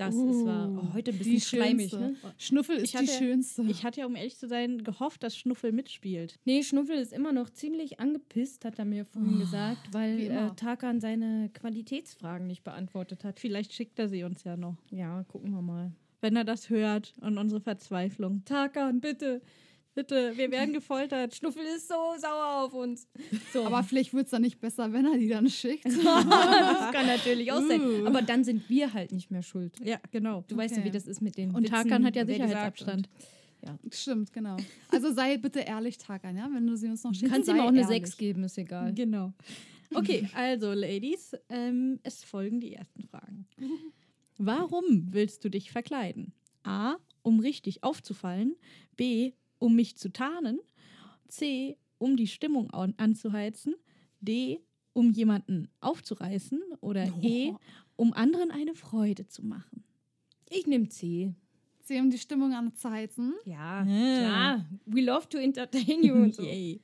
Das 0.00 0.14
ist 0.14 0.44
wahr. 0.46 0.70
Oh, 0.70 0.94
heute 0.94 1.10
ein 1.12 1.18
bisschen 1.18 1.34
die 1.34 1.40
schleimig, 1.40 1.92
ne? 1.92 2.16
Schnuffel 2.38 2.76
ist 2.76 2.84
Ich 2.84 2.90
die 2.92 2.96
hatte- 2.98 3.06
schönste. 3.12 3.62
Ich 3.68 3.84
hatte 3.84 4.00
ja, 4.00 4.06
um 4.06 4.16
ehrlich 4.16 4.36
zu 4.36 4.48
sein, 4.48 4.82
gehofft, 4.82 5.22
dass 5.22 5.36
Schnuffel 5.36 5.72
mitspielt. 5.72 6.38
Nee, 6.44 6.62
Schnuffel 6.62 6.96
ist 6.96 7.12
immer 7.12 7.32
noch 7.32 7.50
ziemlich 7.50 8.00
angepisst, 8.00 8.64
hat 8.64 8.78
er 8.78 8.84
mir 8.84 9.04
vorhin 9.04 9.38
gesagt, 9.38 9.88
wie 9.90 9.94
weil 9.94 10.20
äh, 10.30 10.50
Tarkan 10.56 11.00
seine 11.00 11.50
Qualitätsfragen 11.52 12.46
nicht 12.46 12.64
beantwortet 12.64 13.24
hat. 13.24 13.40
Vielleicht 13.40 13.72
schickt 13.72 13.98
er 13.98 14.08
sie 14.08 14.24
uns 14.24 14.44
ja 14.44 14.56
noch. 14.56 14.76
Ja, 14.90 15.22
gucken 15.24 15.50
wir 15.52 15.62
mal. 15.62 15.92
Wenn 16.22 16.36
er 16.36 16.44
das 16.44 16.68
hört 16.68 17.14
und 17.20 17.38
unsere 17.38 17.60
Verzweiflung. 17.60 18.42
Tarkan, 18.44 19.00
bitte. 19.00 19.40
Bitte, 20.00 20.32
wir 20.34 20.50
werden 20.50 20.72
gefoltert. 20.72 21.34
Schnuffel 21.34 21.62
ist 21.76 21.86
so 21.86 21.94
sauer 22.18 22.64
auf 22.64 22.72
uns. 22.72 23.06
So. 23.52 23.66
Aber 23.66 23.82
vielleicht 23.82 24.14
wird 24.14 24.24
es 24.24 24.30
dann 24.30 24.40
nicht 24.40 24.58
besser, 24.58 24.94
wenn 24.94 25.04
er 25.04 25.18
die 25.18 25.28
dann 25.28 25.46
schickt. 25.50 25.84
das 25.84 25.94
kann 26.90 27.06
natürlich 27.06 27.52
auch 27.52 27.60
sein. 27.60 27.82
Uh. 27.82 28.06
Aber 28.06 28.22
dann 28.22 28.42
sind 28.42 28.66
wir 28.70 28.94
halt 28.94 29.12
nicht 29.12 29.30
mehr 29.30 29.42
schuld. 29.42 29.78
Ja, 29.84 29.98
genau. 30.10 30.42
Du 30.48 30.56
weißt 30.56 30.76
ja, 30.76 30.80
Okay. 30.80 30.88
wie 30.88 30.90
das 30.90 31.06
ist 31.06 31.20
mit 31.20 31.36
den 31.36 31.50
Und 31.50 31.64
Witzen, 31.64 31.74
Tarkan 31.74 32.06
hat 32.06 32.16
ja 32.16 32.24
Sicherheitsabstand. 32.24 33.10
Ja. 33.62 33.78
Stimmt, 33.90 34.32
genau. 34.32 34.56
Also 34.88 35.12
sei 35.12 35.36
bitte 35.36 35.60
ehrlich, 35.60 35.98
Tagan, 35.98 36.34
ja? 36.34 36.48
Wenn 36.50 36.66
du 36.66 36.76
sie 36.78 36.88
uns 36.88 37.04
noch 37.04 37.12
schickst, 37.12 37.30
kannst 37.30 37.50
ihm 37.50 37.60
auch 37.60 37.68
eine 37.68 37.82
ehrlich. 37.82 38.06
6 38.06 38.16
geben, 38.16 38.44
ist 38.44 38.56
egal. 38.56 38.94
Genau. 38.94 39.34
Okay, 39.92 40.26
also 40.34 40.72
Ladies, 40.72 41.36
ähm, 41.50 42.00
es 42.04 42.24
folgen 42.24 42.60
die 42.60 42.72
ersten 42.72 43.02
Fragen. 43.02 43.46
Warum 44.38 45.08
willst 45.10 45.44
du 45.44 45.50
dich 45.50 45.72
verkleiden? 45.72 46.32
A, 46.62 46.96
um 47.20 47.40
richtig 47.40 47.82
aufzufallen. 47.84 48.56
B, 48.96 49.32
um 49.60 49.76
mich 49.76 49.96
zu 49.96 50.10
tarnen. 50.12 50.58
C, 51.28 51.76
um 51.98 52.16
die 52.16 52.26
Stimmung 52.26 52.70
an 52.72 52.94
anzuheizen. 52.96 53.76
D, 54.20 54.60
um 54.92 55.12
jemanden 55.12 55.68
aufzureißen. 55.80 56.60
Oder 56.80 57.06
E, 57.22 57.52
um 57.94 58.12
anderen 58.12 58.50
eine 58.50 58.74
Freude 58.74 59.28
zu 59.28 59.44
machen. 59.46 59.84
Ich 60.48 60.66
nehme 60.66 60.88
C. 60.88 61.32
Sie 61.84 61.98
um 62.00 62.10
die 62.10 62.18
Stimmung 62.18 62.52
anzuheizen. 62.54 63.34
Ja, 63.44 63.84
Ja. 63.84 64.18
klar. 64.18 64.66
We 64.86 65.00
love 65.02 65.28
to 65.28 65.38
entertain 65.38 66.02
you 66.02 66.14
und 66.14 66.34
so. 66.34 66.42
Yay. 66.44 66.80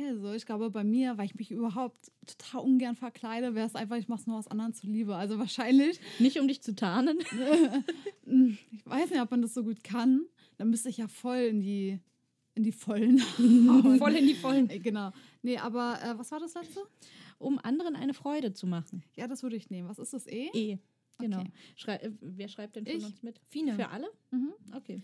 Also, 0.00 0.32
ich 0.32 0.46
glaube, 0.46 0.70
bei 0.70 0.84
mir, 0.84 1.18
weil 1.18 1.24
ich 1.26 1.34
mich 1.34 1.50
überhaupt 1.50 2.12
total 2.24 2.60
ungern 2.62 2.94
verkleide, 2.94 3.54
wäre 3.56 3.66
es 3.66 3.74
einfach, 3.74 3.96
ich 3.96 4.06
mache 4.08 4.20
es 4.20 4.26
nur 4.28 4.36
aus 4.38 4.46
anderen 4.46 4.72
zuliebe. 4.72 5.16
Also 5.16 5.38
wahrscheinlich, 5.40 5.98
Nicht 6.20 6.38
um 6.38 6.46
dich 6.46 6.62
zu 6.62 6.74
tarnen. 6.76 7.18
ich 8.26 8.86
weiß 8.86 9.10
nicht, 9.10 9.20
ob 9.20 9.30
man 9.30 9.42
das 9.42 9.54
so 9.54 9.64
gut 9.64 9.82
kann. 9.82 10.22
Dann 10.56 10.70
müsste 10.70 10.88
ich 10.88 10.98
ja 10.98 11.08
voll 11.08 11.38
in 11.38 11.60
die, 11.60 11.98
in 12.58 12.64
die 12.64 12.72
Vollen. 12.72 13.18
Voll 13.98 14.14
in 14.16 14.26
die 14.26 14.34
Vollen. 14.34 14.68
Äh, 14.68 14.78
Genau. 14.78 15.12
Nee, 15.42 15.56
aber 15.58 15.98
äh, 16.02 16.18
was 16.18 16.30
war 16.30 16.40
das 16.40 16.54
letzte? 16.54 16.80
Um 17.38 17.58
anderen 17.62 17.96
eine 17.96 18.12
Freude 18.14 18.52
zu 18.52 18.66
machen. 18.66 19.02
Ja, 19.16 19.26
das 19.28 19.42
würde 19.42 19.56
ich 19.56 19.70
nehmen. 19.70 19.88
Was 19.88 19.98
ist 19.98 20.12
das 20.12 20.26
E? 20.26 20.50
E. 20.52 20.78
Genau. 21.20 21.40
Okay. 21.40 21.50
Schrei 21.76 21.96
äh, 21.96 22.10
wer 22.20 22.48
schreibt 22.48 22.76
denn 22.76 22.84
von 22.86 22.96
Ich. 22.96 23.04
uns 23.04 23.22
mit? 23.22 23.40
Fina. 23.48 23.74
Für 23.74 23.88
alle? 23.88 24.08
Mhm. 24.30 24.52
Okay. 24.74 25.00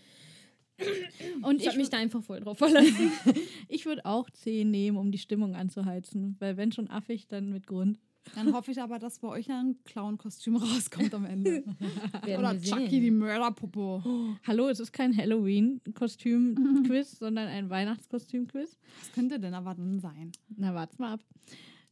Und 1.41 1.55
Ich 1.55 1.61
ich, 1.61 1.67
habe 1.69 1.77
mich 1.77 1.89
da 1.89 1.97
einfach 1.97 2.21
voll 2.21 2.41
drauf 2.41 2.57
verlassen. 2.57 3.11
ich 3.69 3.85
würde 3.85 4.05
auch 4.05 4.29
C 4.29 4.65
nehmen, 4.65 4.97
um 4.97 5.11
die 5.11 5.17
Stimmung 5.17 5.55
anzuheizen. 5.55 6.35
Weil 6.39 6.57
wenn 6.57 6.71
schon 6.73 6.89
affig, 6.89 7.27
dann 7.27 7.51
mit 7.51 7.65
Grund. 7.67 7.97
Dann 8.33 8.53
hoffe 8.53 8.71
ich 8.71 8.81
aber, 8.81 8.97
dass 8.99 9.19
bei 9.19 9.27
euch 9.27 9.51
ein 9.51 9.77
Clown-Kostüm 9.85 10.55
rauskommt 10.57 11.13
am 11.13 11.25
Ende. 11.25 11.63
Oder. 12.23 12.59
Chucky, 12.59 12.99
die 12.99 13.11
Mörderpuppe. 13.11 14.03
Hallo, 14.47 14.69
es 14.69 14.79
ist 14.79 14.91
kein 14.91 15.15
Halloween-Kostüm-Quiz, 15.15 17.11
sondern 17.19 17.47
ein 17.47 17.69
Weihnachtskostüm-Quiz. 17.69 18.77
Was 18.99 19.11
könnte 19.13 19.39
denn 19.39 19.53
aber 19.53 19.75
dann 19.75 19.99
sein? 19.99 20.31
Na, 20.57 20.73
warte 20.73 20.99
mal 20.99 21.13
ab. 21.13 21.21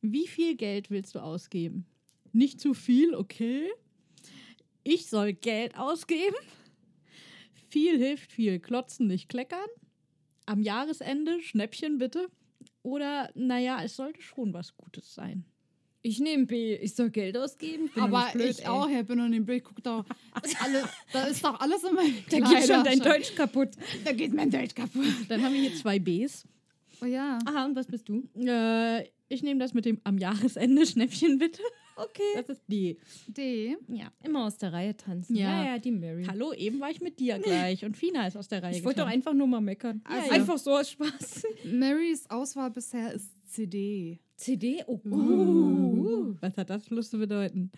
Wie 0.01 0.27
viel 0.27 0.55
Geld 0.55 0.89
willst 0.89 1.15
du 1.15 1.19
ausgeben? 1.19 1.85
Nicht 2.31 2.59
zu 2.59 2.73
viel, 2.73 3.13
okay. 3.13 3.69
Ich 4.83 5.07
soll 5.07 5.33
Geld 5.33 5.77
ausgeben. 5.77 6.35
Viel 7.69 7.97
hilft 7.97 8.31
viel. 8.31 8.59
Klotzen, 8.59 9.07
nicht 9.07 9.29
kleckern. 9.29 9.59
Am 10.45 10.61
Jahresende 10.61 11.41
Schnäppchen 11.41 11.99
bitte. 11.99 12.27
Oder, 12.81 13.31
naja, 13.33 13.81
es 13.81 13.95
sollte 13.95 14.21
schon 14.21 14.53
was 14.53 14.75
Gutes 14.75 15.13
sein. 15.13 15.45
Ich 16.05 16.19
nehme 16.19 16.45
B. 16.45 16.75
Ich 16.75 16.95
soll 16.95 17.09
Geld 17.09 17.37
ausgeben. 17.37 17.89
Bin 17.93 18.03
aber 18.03 18.27
blöd, 18.33 18.49
ich 18.49 18.59
ey. 18.59 18.67
auch, 18.67 18.89
Herr 18.89 19.03
bin 19.03 19.19
in 19.19 19.31
dem 19.31 19.45
Bild, 19.45 19.63
guck 19.63 19.81
doch, 19.81 20.05
alle, 20.61 20.83
da 21.13 21.23
ist 21.23 21.43
doch 21.43 21.57
alles 21.61 21.81
in 21.85 21.95
meinem 21.95 22.15
Da 22.29 22.39
geht 22.39 22.67
schon 22.67 22.83
dein. 22.83 22.99
Deutsch 22.99 23.33
kaputt. 23.35 23.69
Da 24.03 24.11
geht 24.11 24.33
mein 24.33 24.51
Deutsch 24.51 24.75
kaputt. 24.75 25.05
Dann 25.29 25.41
haben 25.41 25.53
wir 25.53 25.61
hier 25.61 25.75
zwei 25.75 25.99
Bs. 25.99 26.43
Oh 27.01 27.05
ja. 27.05 27.39
Aha, 27.45 27.65
und 27.65 27.77
was 27.77 27.87
bist 27.87 28.09
du? 28.09 28.27
Äh, 28.35 29.07
ich 29.29 29.43
nehme 29.43 29.61
das 29.61 29.73
mit 29.73 29.85
dem 29.85 30.01
am 30.03 30.17
Jahresende 30.17 30.85
Schnäppchen 30.85 31.37
bitte. 31.37 31.61
Okay. 31.95 32.21
Das 32.35 32.49
ist 32.49 32.63
D. 32.67 32.97
D. 33.27 33.77
Ja. 33.87 34.11
Immer 34.23 34.45
aus 34.45 34.57
der 34.57 34.73
Reihe 34.73 34.97
tanzen. 34.97 35.35
Ja. 35.35 35.63
ja, 35.63 35.71
ja 35.73 35.79
die 35.79 35.91
Mary. 35.91 36.25
Hallo, 36.27 36.51
eben 36.53 36.79
war 36.79 36.89
ich 36.89 37.01
mit 37.01 37.19
dir 37.19 37.39
gleich 37.39 37.85
und 37.85 37.95
Fina 37.95 38.27
ist 38.27 38.35
aus 38.35 38.47
der 38.47 38.63
Reihe 38.63 38.75
Ich 38.75 38.83
wollte 38.83 39.01
doch 39.01 39.07
einfach 39.07 39.33
nur 39.33 39.47
mal 39.47 39.61
meckern. 39.61 40.03
Ja, 40.09 40.25
ja. 40.25 40.31
Einfach 40.31 40.57
so 40.57 40.71
aus 40.71 40.91
Spaß. 40.91 41.43
Marys 41.65 42.29
Auswahl 42.29 42.71
bisher 42.71 43.13
ist 43.13 43.29
CD. 43.53 44.19
CD? 44.35 44.83
Oh, 44.87 44.99
Uh, 45.05 46.35
was 46.41 46.57
hat 46.57 46.69
das 46.71 46.85
bloß 46.85 47.11
zu 47.11 47.19
bedeuten? 47.19 47.71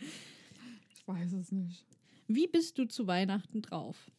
Ich 0.96 1.06
weiß 1.06 1.34
es 1.34 1.52
nicht. 1.52 1.86
Wie 2.28 2.48
bist 2.48 2.78
du 2.78 2.86
zu 2.86 3.08
Weihnachten 3.08 3.62
drauf? 3.62 4.10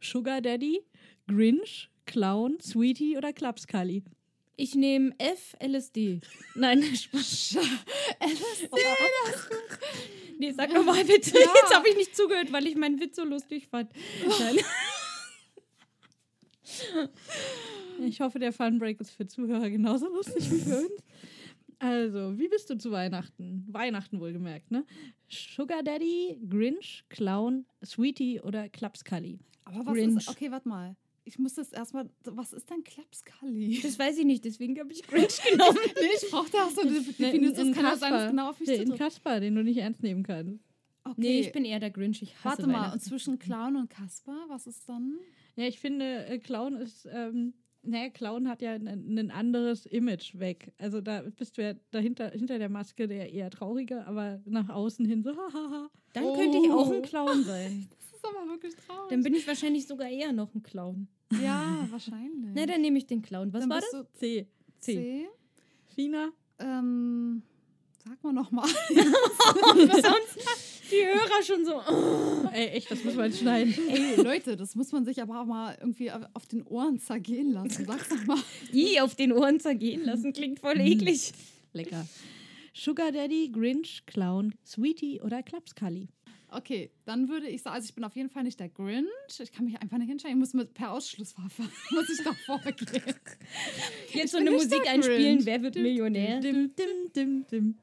Sugar 0.00 0.40
Daddy, 0.40 0.80
Grinch, 1.28 1.90
Clown, 2.06 2.58
Sweetie 2.60 3.16
oder 3.18 3.32
Klapskalli? 3.32 4.02
Ich 4.56 4.74
nehme 4.74 5.14
F, 5.18 5.54
LSD. 5.62 6.20
Nein, 6.54 6.82
Spaß. 6.96 7.58
LSD? 8.20 8.76
Nee, 10.38 10.52
sag 10.52 10.72
nochmal 10.72 11.04
bitte. 11.04 11.38
Jetzt 11.38 11.74
habe 11.74 11.88
ich 11.90 11.96
nicht 11.96 12.16
zugehört, 12.16 12.50
weil 12.52 12.66
ich 12.66 12.74
meinen 12.74 12.98
Witz 13.00 13.16
so 13.16 13.24
lustig 13.24 13.68
fand. 13.68 13.90
Nein. 14.40 14.56
Ich 18.06 18.20
hoffe, 18.20 18.38
der 18.38 18.52
Funbreak 18.52 19.00
ist 19.00 19.10
für 19.10 19.26
Zuhörer 19.26 19.70
genauso 19.70 20.08
lustig 20.08 20.50
wie 20.50 20.58
für 20.60 20.78
uns. 20.80 20.90
Also, 21.78 22.38
wie 22.38 22.48
bist 22.48 22.70
du 22.70 22.78
zu 22.78 22.92
Weihnachten? 22.92 23.64
Weihnachten 23.68 24.20
wohlgemerkt, 24.20 24.70
ne? 24.70 24.84
Sugar 25.28 25.82
Daddy, 25.82 26.38
Grinch, 26.48 27.04
Clown, 27.08 27.66
Sweetie 27.84 28.40
oder 28.40 28.68
Klapskalli? 28.68 29.40
Aber 29.64 29.86
was 29.86 29.94
Grinch. 29.94 30.16
ist. 30.18 30.28
Okay, 30.28 30.50
warte 30.50 30.68
mal. 30.68 30.96
Ich 31.24 31.38
muss 31.38 31.54
das 31.54 31.72
erstmal. 31.72 32.08
Was 32.24 32.52
ist 32.52 32.70
denn 32.70 32.84
Klapskalli? 32.84 33.80
Das 33.82 33.98
weiß 33.98 34.18
ich 34.18 34.24
nicht, 34.24 34.44
deswegen 34.44 34.78
habe 34.78 34.92
ich 34.92 35.02
Grinch 35.02 35.40
genommen. 35.50 35.78
nee, 36.00 36.06
ich 36.22 36.30
brauchte 36.30 36.56
auch 36.58 36.70
so 36.70 36.82
eine 36.82 36.90
Ne, 36.92 37.00
Definition. 37.02 37.68
Das 37.68 37.76
kann 37.76 37.84
ja 37.84 37.96
sein, 37.96 38.12
dass 38.12 38.30
genau 38.30 38.50
auf 38.50 38.60
mich. 38.60 38.70
Ein 38.70 38.94
Kasper, 38.96 39.40
den 39.40 39.54
du 39.56 39.64
nicht 39.64 39.78
ernst 39.78 40.02
nehmen 40.02 40.22
kannst. 40.22 40.62
Okay. 41.04 41.14
Nee, 41.16 41.40
ich 41.40 41.50
bin 41.52 41.64
eher 41.64 41.80
der 41.80 41.90
Grinch. 41.90 42.22
Ich 42.22 42.32
hasse 42.44 42.44
Warte 42.44 42.66
mal, 42.68 42.92
und 42.92 43.00
zwischen 43.00 43.38
Clown 43.40 43.74
und 43.74 43.90
Kasper, 43.90 44.36
was 44.48 44.68
ist 44.68 44.88
dann? 44.88 45.18
Ja, 45.56 45.66
ich 45.66 45.80
finde, 45.80 46.26
äh, 46.26 46.38
Clown 46.38 46.76
ist, 46.76 47.08
ähm, 47.12 47.54
naja, 47.82 48.10
Clown 48.10 48.48
hat 48.48 48.62
ja 48.62 48.72
ein, 48.72 48.86
ein 49.18 49.30
anderes 49.30 49.86
Image 49.86 50.38
weg. 50.38 50.72
Also 50.78 51.00
da 51.00 51.22
bist 51.22 51.58
du 51.58 51.62
ja 51.62 51.74
dahinter, 51.90 52.30
hinter 52.30 52.58
der 52.58 52.68
Maske 52.68 53.08
der 53.08 53.32
eher 53.32 53.50
traurige, 53.50 54.06
aber 54.06 54.40
nach 54.44 54.68
außen 54.68 55.04
hin 55.04 55.22
so, 55.22 55.30
hahaha. 55.36 55.90
Dann 56.12 56.24
könnte 56.34 56.58
ich 56.58 56.70
auch 56.70 56.88
Oh. 56.88 56.92
ein 56.92 57.02
Clown 57.02 57.42
sein. 57.44 57.88
Das 58.22 58.30
ist 58.30 58.36
aber 58.36 58.48
wirklich 58.52 58.74
traurig. 58.76 59.08
Dann 59.10 59.22
bin 59.24 59.34
ich 59.34 59.46
wahrscheinlich 59.48 59.86
sogar 59.88 60.08
eher 60.08 60.32
noch 60.32 60.54
ein 60.54 60.62
Clown. 60.62 61.08
ja, 61.42 61.86
wahrscheinlich. 61.90 62.52
Na, 62.54 62.66
dann 62.66 62.80
nehme 62.80 62.96
ich 62.98 63.06
den 63.06 63.20
Clown. 63.20 63.52
Was 63.52 63.62
Dann 63.62 63.70
war 63.70 63.80
das? 63.80 63.90
C. 64.12 64.46
C. 64.78 64.94
C. 64.94 65.28
Fina? 65.94 66.30
Ähm, 66.60 67.42
sag 68.04 68.22
mal 68.22 68.32
nochmal. 68.32 68.68
Die 70.90 71.06
Hörer 71.06 71.42
schon 71.42 71.64
so. 71.64 71.80
oh. 71.88 72.48
Ey, 72.52 72.68
echt, 72.68 72.90
das 72.90 73.02
muss 73.02 73.14
man 73.14 73.32
schneiden. 73.32 73.74
Ey, 73.88 74.16
Leute, 74.16 74.56
das 74.56 74.74
muss 74.74 74.92
man 74.92 75.04
sich 75.06 75.22
aber 75.22 75.40
auch 75.40 75.46
mal 75.46 75.74
irgendwie 75.80 76.10
auf 76.10 76.46
den 76.46 76.62
Ohren 76.64 76.98
zergehen 76.98 77.50
lassen. 77.52 77.86
Sag's 77.86 78.10
doch 78.10 78.24
mal. 78.26 78.38
I 78.74 79.00
auf 79.00 79.14
den 79.14 79.32
Ohren 79.32 79.58
zergehen 79.58 80.04
lassen. 80.04 80.32
Klingt 80.32 80.60
voll 80.60 80.78
eklig. 80.80 81.32
Lecker. 81.72 82.06
Sugar 82.74 83.10
Daddy, 83.12 83.50
Grinch, 83.50 84.04
Clown, 84.06 84.54
Sweetie 84.66 85.20
oder 85.22 85.42
Klapskalli? 85.42 86.08
Okay, 86.48 86.90
dann 87.06 87.30
würde 87.30 87.48
ich 87.48 87.62
sagen, 87.62 87.76
also 87.76 87.86
ich 87.86 87.94
bin 87.94 88.04
auf 88.04 88.14
jeden 88.14 88.28
Fall 88.28 88.42
nicht 88.42 88.60
der 88.60 88.68
Grinch. 88.68 89.08
Ich 89.38 89.52
kann 89.52 89.64
mich 89.64 89.80
einfach 89.80 89.96
nicht 89.96 90.10
entscheiden. 90.10 90.36
Ich 90.36 90.40
muss 90.40 90.52
mit 90.52 90.74
per 90.74 90.92
Ausschlussverfahren, 90.92 91.72
muss 91.90 92.10
ich 92.10 92.22
doch 92.22 92.36
vorgehen. 92.44 93.14
Jetzt 94.12 94.32
so 94.32 94.38
bin 94.38 94.48
eine 94.48 94.56
Musik 94.56 94.86
einspielen. 94.86 95.46
Wer 95.46 95.62
wird 95.62 95.76
Millionär? 95.76 96.40
Dim, 96.40 96.74
dim, 96.76 97.12
dim, 97.14 97.46
dim. 97.50 97.78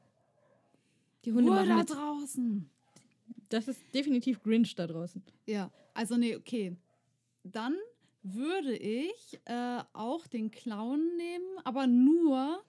Die 1.24 1.32
Hunde 1.32 1.50
Ruhe 1.52 1.66
da 1.66 1.82
draußen. 1.84 2.68
Das 3.48 3.68
ist 3.68 3.80
definitiv 3.94 4.42
Grinch 4.42 4.74
da 4.74 4.86
draußen. 4.86 5.22
Ja, 5.46 5.70
also 5.94 6.16
nee, 6.16 6.36
okay. 6.36 6.76
Dann 7.42 7.74
würde 8.22 8.76
ich 8.76 9.40
äh, 9.46 9.82
auch 9.92 10.26
den 10.26 10.50
Clown 10.50 11.00
nehmen, 11.16 11.46
aber 11.64 11.86
nur, 11.86 12.62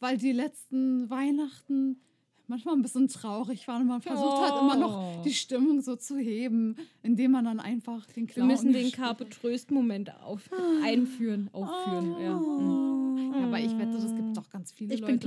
weil 0.00 0.16
die 0.18 0.32
letzten 0.32 1.08
Weihnachten 1.10 2.00
manchmal 2.46 2.74
ein 2.76 2.82
bisschen 2.82 3.08
traurig 3.08 3.66
waren 3.68 3.82
und 3.82 3.88
man 3.88 4.00
versucht 4.02 4.38
hat, 4.40 4.60
immer 4.60 4.76
noch 4.76 5.18
Oh. 5.18 5.22
die 5.24 5.32
Stimmung 5.34 5.80
so 5.82 5.96
zu 5.96 6.16
heben, 6.18 6.76
indem 7.02 7.32
man 7.32 7.44
dann 7.44 7.60
einfach 7.60 8.06
den 8.06 8.26
Wir 8.28 8.34
Clown... 8.34 8.46
müssen 8.48 8.72
den 8.72 8.90
Carpe 8.92 9.28
Tröst-Moment 9.28 10.14
auf, 10.22 10.48
einführen, 10.82 11.48
aufführen. 11.52 12.16
Ja. 12.22 12.38
Mhm. 12.38 13.32
Ja, 13.34 13.46
aber 13.46 13.60
ich 13.60 13.76
wette, 13.78 13.92
das 13.98 14.14
gibt 14.14 14.36
doch 14.36 14.48
ganz 14.50 14.72
viele 14.72 14.94
Ich 14.94 15.00
Leute, 15.00 15.12
bin 15.18 15.22
wo 15.22 15.26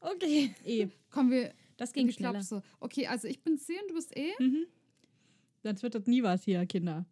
Okay, 0.00 0.54
E. 0.64 0.88
Kommen 1.10 1.30
wir 1.30 1.52
das 1.76 1.90
in 1.92 2.06
ging 2.06 2.12
schneller. 2.12 2.32
Klapse. 2.32 2.62
Okay, 2.80 3.06
also 3.06 3.28
ich 3.28 3.40
bin 3.42 3.58
C 3.58 3.74
und 3.80 3.90
du 3.90 3.94
bist 3.94 4.16
E. 4.16 4.30
Mhm. 4.38 4.66
Sonst 5.62 5.82
wird 5.82 5.94
das 5.94 6.06
nie 6.06 6.22
was 6.22 6.44
hier, 6.44 6.64
Kinder. 6.66 7.04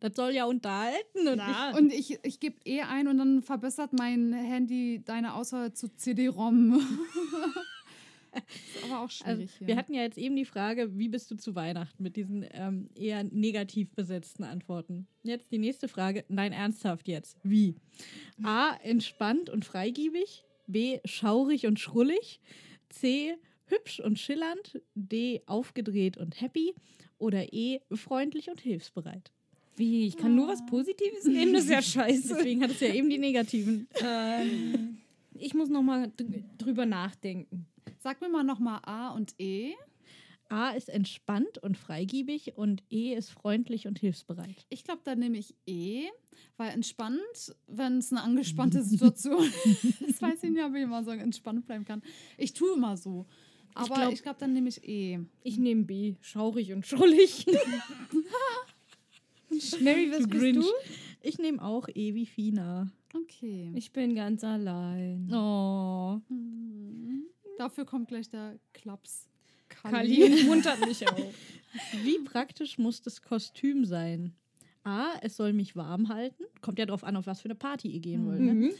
Das 0.00 0.16
soll 0.16 0.30
ja 0.32 0.46
unterhalten 0.46 1.28
und 1.28 1.36
Na. 1.36 1.76
Und 1.76 1.92
ich, 1.92 2.18
ich 2.24 2.40
gebe 2.40 2.56
E 2.64 2.80
ein 2.80 3.06
und 3.06 3.18
dann 3.18 3.42
verbessert 3.42 3.92
mein 3.92 4.32
Handy 4.32 5.02
deine 5.04 5.34
Auswahl 5.34 5.74
zu 5.74 5.94
CD-ROM. 5.94 6.80
ist 8.32 8.84
aber 8.84 9.00
auch 9.00 9.02
Also, 9.02 9.18
schwierig 9.18 9.50
hier. 9.58 9.66
wir 9.66 9.76
hatten 9.76 9.92
ja 9.92 10.02
jetzt 10.02 10.16
eben 10.16 10.36
die 10.36 10.46
Frage, 10.46 10.96
wie 10.98 11.08
bist 11.10 11.30
du 11.30 11.36
zu 11.36 11.54
Weihnachten 11.54 12.02
mit 12.02 12.16
diesen 12.16 12.46
ähm, 12.52 12.88
eher 12.94 13.24
negativ 13.24 13.90
besetzten 13.90 14.44
Antworten. 14.44 15.06
Jetzt 15.22 15.52
die 15.52 15.58
nächste 15.58 15.86
Frage, 15.88 16.24
nein, 16.28 16.52
ernsthaft 16.52 17.06
jetzt. 17.06 17.36
Wie? 17.42 17.74
A, 18.42 18.74
entspannt 18.82 19.50
und 19.50 19.66
freigiebig. 19.66 20.44
B, 20.72 21.00
schaurig 21.04 21.66
und 21.66 21.78
schrullig. 21.78 22.40
C, 22.88 23.34
hübsch 23.66 24.00
und 24.00 24.18
schillernd. 24.18 24.80
D, 24.94 25.42
aufgedreht 25.46 26.16
und 26.16 26.40
happy. 26.40 26.74
Oder 27.18 27.52
E, 27.52 27.80
freundlich 27.92 28.50
und 28.50 28.60
hilfsbereit. 28.60 29.32
Wie? 29.76 30.06
Ich 30.06 30.16
kann 30.16 30.34
nur 30.34 30.48
was 30.48 30.64
Positives 30.66 31.24
nehmen, 31.24 31.52
das 31.54 31.64
ist 31.64 31.70
ja 31.70 31.82
scheiße. 32.04 32.34
Deswegen 32.34 32.62
hat 32.62 32.70
es 32.70 32.80
ja 32.80 32.92
eben 32.92 33.08
die 33.08 33.18
negativen. 33.18 33.88
ähm, 34.02 34.98
ich 35.34 35.54
muss 35.54 35.68
nochmal 35.68 36.12
drüber 36.58 36.86
nachdenken. 36.86 37.66
Sag 37.98 38.20
mir 38.20 38.28
mal 38.28 38.42
nochmal 38.44 38.80
A 38.84 39.10
und 39.10 39.34
E. 39.38 39.72
A 40.50 40.70
ist 40.70 40.88
entspannt 40.88 41.58
und 41.62 41.78
freigiebig 41.78 42.56
und 42.56 42.82
E 42.90 43.14
ist 43.14 43.30
freundlich 43.30 43.86
und 43.86 43.98
hilfsbereit. 43.98 44.66
Ich 44.68 44.84
glaube, 44.84 45.00
da 45.04 45.14
nehme 45.14 45.38
ich 45.38 45.54
E, 45.66 46.06
weil 46.56 46.70
entspannt, 46.72 47.54
wenn 47.68 47.98
es 47.98 48.12
eine 48.12 48.22
angespannte 48.22 48.82
Situation 48.82 49.44
ist, 50.06 50.20
weiß 50.20 50.42
ich 50.42 50.50
nicht, 50.50 50.62
ob 50.64 50.74
ich 50.74 50.82
immer 50.82 51.04
so 51.04 51.10
entspannt 51.12 51.66
bleiben 51.66 51.84
kann. 51.84 52.02
Ich 52.36 52.52
tue 52.52 52.74
immer 52.74 52.96
so. 52.96 53.26
Aber 53.74 53.94
glaub- 53.94 54.12
ich 54.12 54.22
glaube, 54.22 54.38
dann 54.40 54.52
nehme 54.52 54.68
ich 54.68 54.86
E. 54.86 55.20
Ich 55.44 55.56
nehme 55.56 55.84
B. 55.84 56.16
Schaurig 56.20 56.72
und 56.72 56.84
schrullig. 56.86 57.46
Mary, 59.80 60.10
was 60.10 60.20
Du 60.22 60.28
bist 60.28 60.40
Grinch. 60.42 60.64
du? 60.64 60.70
Ich 61.22 61.38
nehme 61.38 61.62
auch 61.62 61.88
E 61.94 62.14
wie 62.14 62.26
Fina. 62.26 62.90
Okay. 63.14 63.72
Ich 63.74 63.92
bin 63.92 64.14
ganz 64.14 64.44
allein. 64.44 65.28
Oh. 65.32 66.20
Mhm. 66.28 67.24
Dafür 67.58 67.84
kommt 67.84 68.08
gleich 68.08 68.28
der 68.28 68.58
Klaps. 68.72 69.28
Kali 69.70 70.44
muntert 70.46 70.80
mich 70.86 71.08
auf. 71.08 71.34
Wie 72.02 72.18
praktisch 72.18 72.76
muss 72.78 73.00
das 73.00 73.22
Kostüm 73.22 73.84
sein? 73.84 74.34
A, 74.82 75.18
es 75.22 75.36
soll 75.36 75.52
mich 75.52 75.76
warm 75.76 76.08
halten. 76.08 76.44
Kommt 76.60 76.78
ja 76.78 76.86
drauf 76.86 77.04
an, 77.04 77.16
auf 77.16 77.26
was 77.26 77.40
für 77.40 77.46
eine 77.46 77.54
Party 77.54 77.88
ihr 77.88 78.00
gehen 78.00 78.26
wollt. 78.26 78.40
Ne? 78.40 78.54
Mhm. 78.54 78.70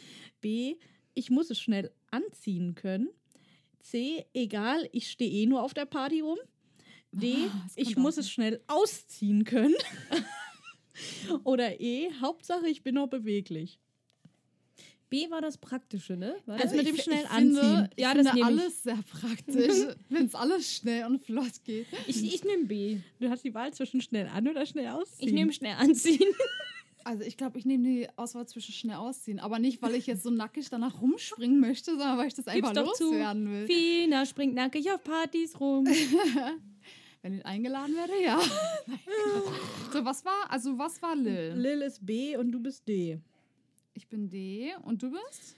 B, 0.40 0.76
ich 1.14 1.30
muss 1.30 1.50
es 1.50 1.60
schnell 1.60 1.90
anziehen 2.10 2.74
können. 2.74 3.08
C, 3.78 4.24
egal, 4.34 4.88
ich 4.92 5.10
stehe 5.10 5.30
eh 5.30 5.46
nur 5.46 5.62
auf 5.62 5.72
der 5.74 5.86
Party 5.86 6.20
rum. 6.20 6.38
D, 7.12 7.34
Ah, 7.48 7.66
ich 7.76 7.96
muss 7.96 8.18
es 8.18 8.30
schnell 8.30 8.62
ausziehen 8.66 9.44
können. 9.44 9.74
Oder 11.44 11.80
E, 11.80 12.10
Hauptsache, 12.20 12.68
ich 12.68 12.82
bin 12.82 12.94
noch 12.96 13.08
beweglich. 13.08 13.78
B 15.10 15.28
war 15.30 15.40
das 15.42 15.58
Praktische, 15.58 16.16
ne? 16.16 16.36
War 16.46 16.54
Also 16.60 16.68
das? 16.68 16.76
mit 16.76 16.86
dem 16.86 16.96
schnell 16.96 17.24
ich 17.24 17.28
finde, 17.28 17.60
anziehen. 17.60 17.88
Ich 17.96 18.02
Ja, 18.02 18.08
finde 18.10 18.24
das 18.24 18.34
ich. 18.36 18.44
alles 18.44 18.82
sehr 18.84 18.98
praktisch, 19.10 19.96
wenn 20.08 20.26
es 20.26 20.34
alles 20.34 20.76
schnell 20.76 21.04
und 21.06 21.22
flott 21.22 21.62
geht. 21.64 21.86
ich, 22.06 22.24
ich 22.34 22.44
nehme 22.44 22.64
B. 22.64 22.98
Du 23.18 23.28
hast 23.28 23.42
die 23.44 23.52
Wahl 23.52 23.72
zwischen 23.74 24.00
schnell 24.00 24.28
an 24.28 24.46
oder 24.48 24.64
schnell 24.64 24.88
ausziehen. 24.88 25.28
Ich 25.28 25.34
nehme 25.34 25.52
schnell 25.52 25.74
anziehen. 25.76 26.20
Also 27.02 27.24
ich 27.24 27.38
glaube, 27.38 27.58
ich 27.58 27.64
nehme 27.64 27.82
die 27.88 28.08
Auswahl 28.16 28.46
zwischen 28.46 28.74
schnell 28.74 28.96
ausziehen. 28.96 29.40
Aber 29.40 29.58
nicht, 29.58 29.80
weil 29.80 29.94
ich 29.94 30.06
jetzt 30.06 30.22
so 30.22 30.28
nackig 30.28 30.68
danach 30.68 31.00
rumspringen 31.00 31.58
möchte, 31.58 31.92
sondern 31.92 32.18
weil 32.18 32.28
ich 32.28 32.34
das 32.34 32.46
einfach 32.46 32.74
Gib's 32.74 32.84
doch 32.86 32.92
zu. 32.92 33.04
loswerden 33.04 33.50
will. 33.50 33.66
Fina 33.66 34.26
springt 34.26 34.54
nackig 34.54 34.92
auf 34.92 35.02
Partys 35.02 35.58
rum. 35.58 35.86
Wenn 37.22 37.32
ich 37.38 37.46
eingeladen 37.46 37.94
werde, 37.96 38.12
ja. 38.22 38.38
so, 39.92 40.04
was 40.04 40.24
war, 40.26 40.50
also 40.50 40.76
was 40.76 41.00
war 41.00 41.16
Lil? 41.16 41.54
Lil 41.56 41.80
ist 41.82 42.04
B 42.04 42.36
und 42.36 42.52
du 42.52 42.60
bist 42.60 42.86
D. 42.86 43.18
Ich 43.94 44.08
bin 44.08 44.28
D 44.28 44.72
und 44.82 45.02
du 45.02 45.10
bist? 45.10 45.56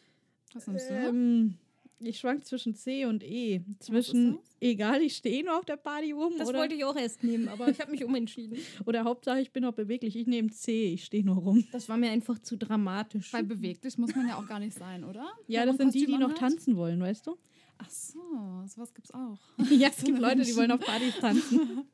Was 0.54 0.66
nimmst 0.66 0.90
du? 0.90 0.94
Ähm, 0.94 1.58
ich 2.04 2.18
schwank 2.18 2.44
zwischen 2.44 2.74
C 2.74 3.06
und 3.06 3.22
E. 3.22 3.62
Zwischen, 3.78 4.38
egal, 4.60 5.02
ich 5.02 5.16
stehe 5.16 5.44
nur 5.44 5.58
auf 5.58 5.64
der 5.64 5.76
Party 5.76 6.12
rum 6.12 6.32
Das 6.38 6.48
oder, 6.48 6.58
wollte 6.58 6.74
ich 6.74 6.84
auch 6.84 6.96
erst 6.96 7.22
nehmen, 7.22 7.48
aber 7.48 7.68
ich 7.68 7.80
habe 7.80 7.90
mich 7.90 8.04
umentschieden. 8.04 8.58
oder 8.86 9.04
Hauptsache, 9.04 9.40
ich 9.40 9.52
bin 9.52 9.62
noch 9.62 9.74
beweglich. 9.74 10.16
Ich 10.16 10.26
nehme 10.26 10.50
C, 10.50 10.92
ich 10.94 11.04
stehe 11.04 11.24
nur 11.24 11.36
rum. 11.36 11.64
Das 11.72 11.88
war 11.88 11.96
mir 11.96 12.10
einfach 12.10 12.38
zu 12.38 12.56
dramatisch. 12.56 13.32
Weil 13.32 13.44
beweglich 13.44 13.98
muss 13.98 14.14
man 14.14 14.28
ja 14.28 14.38
auch 14.38 14.46
gar 14.46 14.58
nicht 14.58 14.76
sein, 14.76 15.04
oder? 15.04 15.30
Ja, 15.46 15.60
Wenn 15.60 15.68
das 15.68 15.76
sind 15.76 15.94
die, 15.94 16.06
die 16.06 16.12
noch 16.12 16.30
anhat? 16.30 16.38
tanzen 16.38 16.76
wollen, 16.76 17.00
weißt 17.00 17.26
du? 17.26 17.36
Ach 17.78 17.90
so, 17.90 18.18
sowas 18.66 18.92
gibt's 18.94 19.12
auch. 19.12 19.38
ja, 19.70 19.88
es 19.88 20.02
gibt 20.04 20.18
Leute, 20.18 20.42
die 20.42 20.56
wollen 20.56 20.70
auf 20.70 20.80
Partys 20.80 21.18
tanzen. 21.18 21.84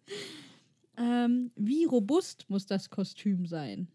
ähm, 0.96 1.50
wie 1.56 1.84
robust 1.84 2.46
muss 2.48 2.66
das 2.66 2.90
Kostüm 2.90 3.46
sein? 3.46 3.88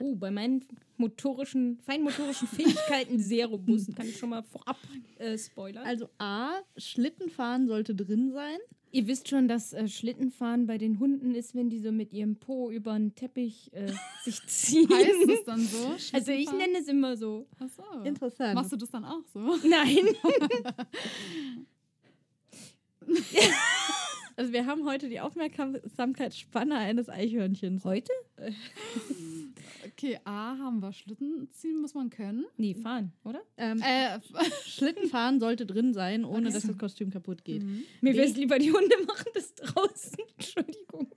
Oh, 0.00 0.16
bei 0.16 0.30
meinen 0.30 0.64
motorischen, 0.96 1.78
feinmotorischen 1.82 2.48
Fähigkeiten 2.56 3.18
sehr 3.18 3.46
robust. 3.46 3.94
Kann 3.94 4.08
ich 4.08 4.16
schon 4.16 4.30
mal 4.30 4.42
vorab 4.42 4.78
äh, 5.18 5.36
spoilern. 5.36 5.84
Also 5.86 6.08
A, 6.18 6.60
Schlittenfahren 6.76 7.66
sollte 7.68 7.94
drin 7.94 8.32
sein. 8.32 8.58
Ihr 8.92 9.06
wisst 9.06 9.28
schon, 9.28 9.46
dass 9.46 9.72
äh, 9.72 9.86
Schlittenfahren 9.86 10.66
bei 10.66 10.76
den 10.78 10.98
Hunden 10.98 11.34
ist, 11.34 11.54
wenn 11.54 11.70
die 11.70 11.78
so 11.78 11.92
mit 11.92 12.12
ihrem 12.12 12.36
Po 12.36 12.70
über 12.70 12.94
den 12.94 13.14
Teppich 13.14 13.70
äh, 13.72 13.92
sich 14.24 14.44
ziehen. 14.46 14.88
Heißt 14.88 15.28
es 15.28 15.44
dann 15.44 15.60
so? 15.60 15.96
also 16.12 16.32
ich 16.32 16.50
nenne 16.50 16.78
es 16.80 16.88
immer 16.88 17.16
so. 17.16 17.46
Ach 17.58 17.68
so. 17.68 17.84
Interessant. 18.02 18.54
Machst 18.54 18.72
du 18.72 18.76
das 18.76 18.90
dann 18.90 19.04
auch 19.04 19.24
so? 19.32 19.58
Nein. 19.64 20.08
Also 24.36 24.52
wir 24.52 24.66
haben 24.66 24.84
heute 24.86 25.08
die 25.08 25.20
Aufmerksamkeitsspanne 25.20 26.76
eines 26.76 27.08
Eichhörnchens. 27.08 27.84
Heute? 27.84 28.12
Okay, 29.86 30.18
A 30.24 30.56
haben 30.58 30.80
wir. 30.80 30.92
Schlitten 30.92 31.48
ziehen 31.52 31.80
muss 31.80 31.94
man 31.94 32.10
können. 32.10 32.44
Nee, 32.56 32.74
fahren, 32.74 33.12
oder? 33.24 33.42
Ähm, 33.56 33.82
Äh, 33.82 34.18
Schlittenfahren 34.64 35.40
sollte 35.40 35.66
drin 35.66 35.92
sein, 35.94 36.24
ohne 36.24 36.48
Okay. 36.48 36.54
dass 36.54 36.66
das 36.66 36.78
Kostüm 36.78 37.10
kaputt 37.10 37.44
geht. 37.44 37.62
Mhm. 37.62 37.84
Mir 38.00 38.12
B. 38.12 38.18
wäre 38.18 38.28
es 38.28 38.36
lieber, 38.36 38.58
die 38.58 38.72
Hunde 38.72 38.94
machen 39.06 39.26
das 39.34 39.54
draußen. 39.54 40.18
Entschuldigung. 40.38 41.10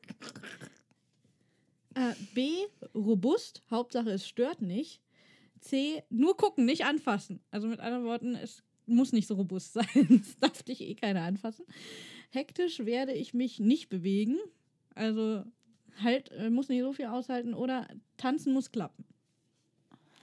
Äh, 1.95 2.13
B, 2.33 2.49
robust, 2.95 3.61
Hauptsache 3.69 4.09
es 4.11 4.27
stört 4.27 4.61
nicht. 4.61 5.01
C, 5.59 6.03
nur 6.09 6.35
gucken, 6.35 6.65
nicht 6.65 6.85
anfassen. 6.85 7.39
Also 7.51 7.67
mit 7.67 7.79
anderen 7.79 8.05
Worten, 8.05 8.35
es 8.35 8.63
muss 8.85 9.11
nicht 9.13 9.27
so 9.27 9.35
robust 9.35 9.73
sein. 9.73 10.21
Es 10.21 10.37
darf 10.39 10.63
dich 10.63 10.81
eh 10.81 10.95
keiner 10.95 11.21
anfassen. 11.21 11.65
Hektisch 12.33 12.79
werde 12.79 13.13
ich 13.13 13.35
mich 13.35 13.59
nicht 13.59 13.89
bewegen. 13.89 14.39
Also 14.95 15.43
halt, 16.01 16.31
äh, 16.31 16.49
muss 16.49 16.67
nicht 16.67 16.81
so 16.81 16.91
viel 16.91 17.05
aushalten. 17.05 17.53
Oder 17.53 17.87
tanzen 18.17 18.53
muss 18.53 18.71
klappen. 18.71 19.05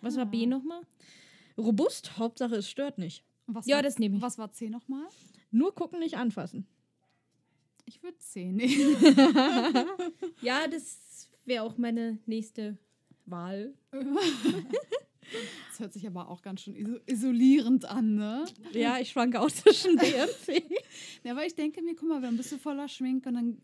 Was 0.01 0.17
war 0.17 0.27
B 0.27 0.47
nochmal? 0.47 0.83
Robust, 1.57 2.19
Hauptsache 2.19 2.57
es 2.57 2.69
stört 2.69 2.99
nicht. 2.99 3.23
Was 3.47 3.67
Ja, 3.67 3.77
war, 3.77 3.83
das 3.83 3.99
nehme 3.99 4.17
ich. 4.17 4.23
Was 4.23 4.39
war 4.39 4.51
C 4.51 4.69
nochmal? 4.71 5.07
Nur 5.53 5.73
gucken, 5.75 6.01
nicht 6.01 6.17
anfassen. 6.17 6.67
Ich 7.85 8.03
würde 8.03 8.19
C 8.19 8.51
nehmen. 8.51 8.97
Ja, 10.43 10.67
das 10.67 11.29
wäre 11.45 11.63
auch 11.63 11.77
meine 11.79 12.19
nächste 12.27 12.77
Wahl. 13.27 13.75
Das 15.69 15.81
hört 15.81 15.93
sich 15.93 16.07
aber 16.07 16.29
auch 16.29 16.43
ganz 16.43 16.63
schön 16.63 16.75
iso 16.77 16.99
isolierend 17.07 17.85
an, 17.85 18.15
ne? 18.17 18.45
Ja, 18.73 18.99
ich 18.99 19.11
schwanke 19.11 19.41
auch 19.41 19.51
zwischen 19.51 19.97
B 19.97 20.07
und 20.21 20.31
C. 20.45 20.63
Ja, 21.25 21.37
weil 21.37 21.47
ich 21.47 21.55
denke 21.55 21.83
mir, 21.83 21.95
guck 21.95 22.09
mal, 22.09 22.21
dann 22.21 22.37
bist 22.37 22.51
du 22.53 22.59
voller 22.59 22.89
Schmink 22.89 23.27
und 23.27 23.35
dann 23.35 23.59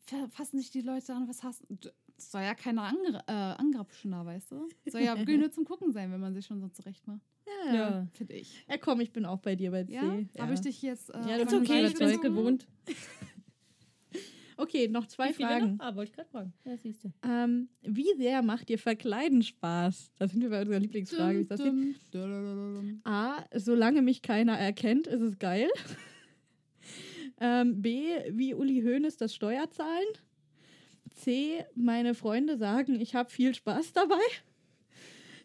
fa- 0.00 0.28
fassen 0.30 0.58
sich 0.58 0.70
die 0.70 0.80
Leute 0.80 1.14
an, 1.14 1.28
was 1.28 1.42
hast 1.42 1.62
du? 1.68 1.76
Das 2.16 2.30
soll 2.30 2.42
ja 2.42 2.54
keine 2.54 2.82
Angr 2.82 3.22
äh, 3.26 3.32
Angrapschner, 3.32 4.24
weißt 4.24 4.50
du? 4.52 4.68
Soll 4.86 5.00
ja 5.02 5.14
nur 5.38 5.50
zum 5.50 5.64
Gucken 5.64 5.92
sein, 5.92 6.10
wenn 6.12 6.20
man 6.20 6.34
sich 6.34 6.46
schon 6.46 6.60
so 6.60 6.68
zurecht 6.68 7.06
macht. 7.06 7.20
Ja. 7.72 8.06
Finde 8.14 8.34
ich. 8.34 8.64
Ja, 8.68 8.76
komm, 8.78 9.00
ich 9.00 9.12
bin 9.12 9.24
auch 9.26 9.38
bei 9.40 9.56
dir 9.56 9.70
bei 9.72 9.84
C. 9.84 9.92
Ja? 9.92 10.02
Habe 10.40 10.54
ich 10.54 10.60
dich 10.60 10.80
jetzt. 10.82 11.10
Äh, 11.10 11.18
Ja, 11.28 11.38
das 11.38 11.52
ist 11.52 11.58
okay, 11.60 11.84
ich 11.86 11.94
bin 11.94 12.20
gewohnt. 12.20 12.66
Okay, 14.62 14.86
noch 14.86 15.06
zwei 15.08 15.30
Wie 15.30 15.42
Fragen. 15.42 15.76
noch? 15.76 15.84
Ah, 15.84 15.96
wollte 15.96 16.10
ich 16.10 16.16
gerade 16.16 16.28
fragen. 16.28 16.52
Ja, 16.64 16.76
siehst 16.76 17.02
du. 17.02 17.12
Ähm, 17.28 17.68
wie 17.82 18.14
sehr 18.16 18.42
macht 18.42 18.68
dir 18.68 18.78
Verkleiden 18.78 19.42
Spaß? 19.42 20.12
Da 20.16 20.28
sind 20.28 20.40
wir 20.40 20.50
bei 20.50 20.60
unserer 20.60 20.78
Lieblingsfrage. 20.78 21.38
Wie 21.38 21.42
ist 21.42 21.50
das? 21.50 21.58
Dum, 21.58 21.96
dum, 22.12 23.00
A, 23.02 23.44
solange 23.56 24.02
mich 24.02 24.22
keiner 24.22 24.56
erkennt, 24.56 25.08
ist 25.08 25.20
es 25.20 25.40
geil. 25.40 25.68
ähm, 27.40 27.82
B, 27.82 28.04
wie 28.30 28.54
Uli 28.54 28.82
Hoeneß 28.82 29.16
das 29.16 29.34
Steuerzahlen. 29.34 30.06
C, 31.10 31.64
meine 31.74 32.14
Freunde 32.14 32.56
sagen, 32.56 33.00
ich 33.00 33.16
habe 33.16 33.30
viel 33.30 33.56
Spaß 33.56 33.92
dabei. 33.92 34.22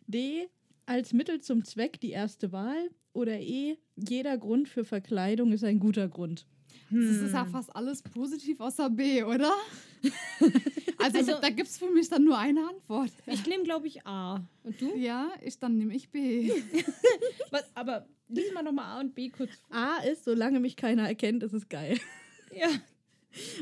D, 0.05 0.47
als 0.86 1.11
Mittel 1.11 1.41
zum 1.41 1.65
Zweck 1.65 1.99
die 1.99 2.11
erste 2.11 2.51
Wahl. 2.51 2.91
Oder 3.13 3.39
E, 3.39 3.78
jeder 3.95 4.38
Grund 4.38 4.70
für 4.70 4.86
Verkleidung 4.86 5.53
ist 5.53 5.63
ein 5.63 5.80
guter 5.80 6.07
Grund. 6.07 6.45
Das 6.90 7.04
ist 7.18 7.34
ja 7.34 7.46
fast 7.46 7.76
alles 7.76 8.02
positiv 8.02 8.60
außer 8.60 8.90
B, 8.90 9.24
oder? 9.24 9.52
also, 11.00 11.18
Also- 11.18 11.42
da 11.42 11.50
gibt 11.50 11.68
es 11.68 11.78
für 11.78 11.90
mich 11.90 12.08
dann 12.10 12.24
nur 12.24 12.38
eine 12.38 12.68
Antwort. 12.68 13.12
Ich 13.26 13.46
nehme, 13.46 13.64
glaube 13.64 13.88
ich, 13.88 14.06
A. 14.06 14.42
Und 14.64 14.80
du? 14.82 14.96
Ja, 14.96 15.30
ich 15.44 15.60
dann 15.60 15.78
nehme 15.78 15.94
ich 15.96 16.10
B. 16.10 16.52
Was, 17.52 17.66
aber 17.76 18.08
lies 18.30 18.54
mal 18.54 18.64
nochmal 18.64 18.86
A 18.86 19.00
und 19.02 19.16
B 19.16 19.30
kurz. 19.30 19.52
A 19.70 19.98
ist, 20.04 20.24
solange 20.26 20.60
mich 20.60 20.76
keiner 20.76 21.08
erkennt, 21.08 21.44
ist 21.44 21.54
es 21.54 21.68
geil. 21.70 21.98
Ja. 22.56 22.70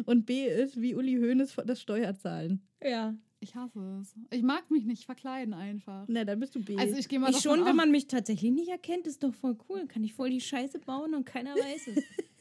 Und 0.05 0.25
B 0.25 0.45
ist, 0.47 0.79
wie 0.79 0.95
Uli 0.95 1.15
Hoeneß 1.15 1.55
das 1.65 1.81
Steuerzahlen. 1.81 2.61
Ja. 2.83 3.15
Ich 3.41 3.53
hasse 3.53 3.99
es. 4.01 4.15
Ich 4.31 4.41
mag 4.41 4.71
mich 4.71 4.85
nicht 4.85 5.05
verkleiden 5.05 5.53
einfach. 5.53 6.05
Na, 6.07 6.23
dann 6.23 6.39
bist 6.39 6.55
du 6.55 6.63
B. 6.63 6.77
Also 6.77 6.95
ich 6.95 7.07
gehe 7.07 7.19
mal 7.19 7.29
Ich 7.29 7.41
schon, 7.41 7.63
wenn 7.65 7.75
man 7.75 7.91
mich 7.91 8.07
tatsächlich 8.07 8.51
nicht 8.51 8.69
erkennt, 8.69 9.05
ist 9.05 9.23
doch 9.23 9.33
voll 9.35 9.55
cool. 9.69 9.85
Kann 9.87 10.03
ich 10.03 10.13
voll 10.13 10.31
die 10.31 10.41
Scheiße 10.41 10.79
bauen 10.79 11.13
und 11.13 11.25
keiner 11.25 11.53
weiß 11.53 11.87
es. 11.89 12.03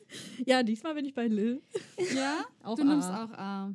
ja, 0.46 0.62
diesmal 0.62 0.94
bin 0.94 1.04
ich 1.04 1.14
bei 1.14 1.26
Lil. 1.26 1.62
Ja, 2.14 2.44
Auch 2.62 2.76
du 2.76 2.84
nimmst 2.84 3.08
A. 3.08 3.24
auch 3.24 3.32
A. 3.32 3.74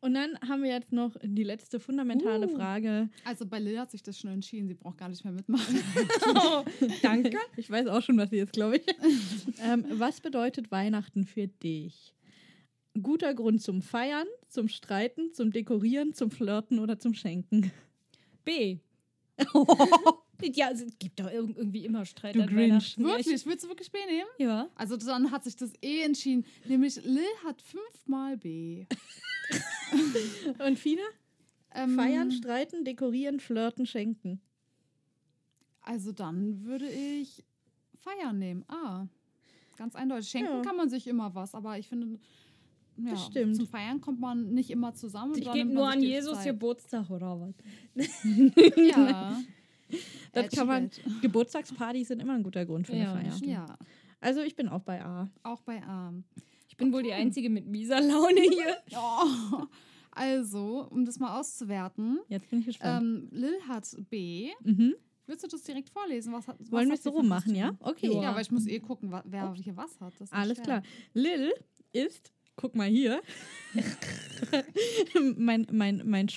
Und 0.00 0.14
dann 0.14 0.38
haben 0.46 0.62
wir 0.62 0.70
jetzt 0.70 0.92
noch 0.92 1.16
die 1.22 1.42
letzte 1.42 1.80
fundamentale 1.80 2.46
Uh. 2.46 2.56
Frage. 2.56 3.08
Also 3.24 3.46
bei 3.46 3.58
Lil 3.58 3.78
hat 3.78 3.90
sich 3.90 4.02
das 4.02 4.18
schon 4.18 4.30
entschieden, 4.30 4.68
sie 4.68 4.74
braucht 4.74 4.98
gar 4.98 5.08
nicht 5.08 5.24
mehr 5.24 5.32
mitmachen. 5.32 5.82
oh, 6.36 6.64
danke. 7.02 7.38
Ich 7.56 7.68
weiß 7.70 7.88
auch 7.88 8.02
schon, 8.02 8.16
was 8.18 8.30
sie 8.30 8.38
ist, 8.38 8.52
glaube 8.52 8.76
ich. 8.76 8.86
ähm, 9.62 9.84
was 9.90 10.20
bedeutet 10.20 10.70
Weihnachten 10.70 11.24
für 11.24 11.48
dich? 11.48 12.12
guter 13.02 13.34
Grund 13.34 13.62
zum 13.62 13.82
Feiern, 13.82 14.26
zum 14.48 14.68
Streiten, 14.68 15.32
zum 15.32 15.52
Dekorieren, 15.52 16.14
zum 16.14 16.30
Flirten 16.30 16.78
oder 16.78 16.98
zum 16.98 17.14
Schenken. 17.14 17.70
B. 18.44 18.78
ja, 20.42 20.70
es 20.70 20.84
gibt 20.98 21.18
doch 21.20 21.26
irg- 21.30 21.56
irgendwie 21.56 21.84
immer 21.84 22.04
Streit 22.04 22.34
Du 22.34 22.42
an 22.42 22.46
Grinch. 22.48 22.70
Weihnachten. 22.72 23.02
Ja, 23.06 23.16
ich- 23.16 23.26
Wirklich? 23.26 23.46
Willst 23.46 23.64
du 23.64 23.68
wirklich 23.68 23.90
B 23.90 23.98
nehmen? 24.06 24.28
Ja. 24.38 24.68
Also 24.74 24.96
dann 24.96 25.30
hat 25.30 25.44
sich 25.44 25.56
das 25.56 25.72
E 25.82 26.02
entschieden. 26.02 26.44
Nämlich 26.66 26.96
Lil 27.04 27.24
hat 27.44 27.60
fünfmal 27.62 28.36
B. 28.36 28.86
Und 30.66 30.78
Fina? 30.78 31.02
Ähm, 31.74 31.94
Feiern, 31.96 32.30
streiten, 32.32 32.84
dekorieren, 32.84 33.38
flirten, 33.40 33.86
schenken. 33.86 34.40
Also 35.82 36.12
dann 36.12 36.64
würde 36.64 36.88
ich 36.88 37.44
feiern 38.02 38.38
nehmen. 38.38 38.64
Ah, 38.68 39.06
ganz 39.76 39.94
eindeutig. 39.94 40.28
Schenken 40.28 40.52
Ja. 40.52 40.62
kann 40.62 40.76
man 40.76 40.88
sich 40.88 41.06
immer 41.06 41.34
was, 41.34 41.54
aber 41.54 41.78
ich 41.78 41.86
finde, 41.86 42.18
ja, 42.96 43.10
Das 43.10 43.26
stimmt. 43.26 43.56
zum 43.56 43.66
Feiern 43.66 44.00
kommt 44.00 44.20
man 44.20 44.54
nicht 44.54 44.70
immer 44.70 44.94
zusammen. 44.94 45.32
und 45.32 45.38
Ich 45.38 45.46
man 45.46 45.72
nur 45.72 45.88
an 45.88 46.02
Jesus. 46.02 46.42
Geburtstag 46.44 47.10
oder 47.10 47.38
was? 47.40 47.54
Ja. 48.76 49.40
Das 50.32 50.50
kann 50.50 50.66
man. 50.66 50.90
Geburtstagspartys 51.22 52.08
sind 52.08 52.20
immer 52.20 52.34
ein 52.34 52.42
guter 52.42 52.64
Grund 52.66 52.86
für 52.86 52.92
eine 52.92 53.02
Ja, 53.04 53.12
Feier. 53.16 53.36
Ja, 53.44 53.78
Also 54.20 54.40
ich 54.42 54.54
bin 54.56 54.68
auch 54.68 54.82
bei 54.82 55.02
A. 55.04 55.28
auch 55.42 55.62
bei 55.62 55.82
A. 55.82 56.12
Ich 56.68 56.76
bin 56.76 56.92
wohl 56.92 57.02
die 57.02 57.12
Einzige 57.12 57.48
mit 57.48 57.66
mieser 57.66 58.00
Laune 58.00 58.40
hier. 58.52 58.76
Oh. 58.94 59.64
Also, 60.12 60.86
um 60.90 61.04
das 61.04 61.18
mal 61.18 61.38
auszuwerten, 61.38 62.18
Jetzt 62.28 62.48
bin 62.50 62.60
ich 62.60 62.66
gespannt. 62.66 63.02
ähm, 63.02 63.28
Lil 63.32 63.54
hat 63.68 63.86
B. 64.10 64.50
mhm. 64.64 64.94
Willst 65.26 65.42
du 65.44 65.48
das 65.48 65.62
direkt 65.62 65.90
vorlesen? 65.90 66.32
Was 66.32 66.46
hat, 66.46 66.56
was 66.60 66.70
Wollen 66.70 66.88
wir 66.88 66.94
es 66.94 67.02
so 67.02 67.10
rummachen, 67.10 67.54
ja? 67.54 67.72
Okay. 67.80 68.12
Ja, 68.14 68.30
aber 68.30 68.40
ich 68.40 68.50
muss 68.52 68.66
eh 68.66 68.78
gucken, 68.78 69.12
wer 69.24 69.52
hier 69.54 69.76
was 69.76 69.98
hat. 70.00 70.12
Alles 70.30 70.56
schwer. 70.58 70.64
klar. 70.64 70.82
Lil 71.14 71.52
ist, 71.92 72.32
guck 72.54 72.76
mal 72.76 72.88
hier, 72.88 73.20
mein, 75.36 75.66
mein, 75.72 76.02
mein 76.04 76.28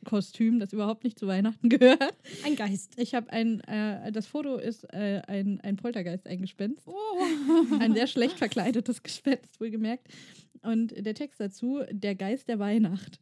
Spaßkostüm, 0.00 0.58
das 0.58 0.72
überhaupt 0.72 1.04
nicht 1.04 1.18
zu 1.18 1.26
Weihnachten 1.26 1.68
gehört. 1.68 2.14
Ein 2.44 2.56
Geist. 2.56 2.94
Ich 2.96 3.14
habe 3.14 3.30
ein, 3.32 3.60
äh, 3.60 4.12
das 4.12 4.26
Foto 4.26 4.56
ist 4.56 4.84
äh, 4.92 5.22
ein, 5.26 5.60
ein 5.62 5.76
Poltergeist, 5.76 6.26
ein 6.26 6.40
Gespenst. 6.40 6.86
Oh. 6.86 6.94
Ein 7.78 7.94
sehr 7.94 8.06
schlecht 8.06 8.38
verkleidetes 8.38 9.02
Gespenst, 9.02 9.60
wohlgemerkt. 9.60 10.08
Und 10.62 10.92
der 10.94 11.14
Text 11.14 11.40
dazu, 11.40 11.80
der 11.90 12.14
Geist 12.14 12.48
der 12.48 12.58
Weihnacht. 12.58 13.18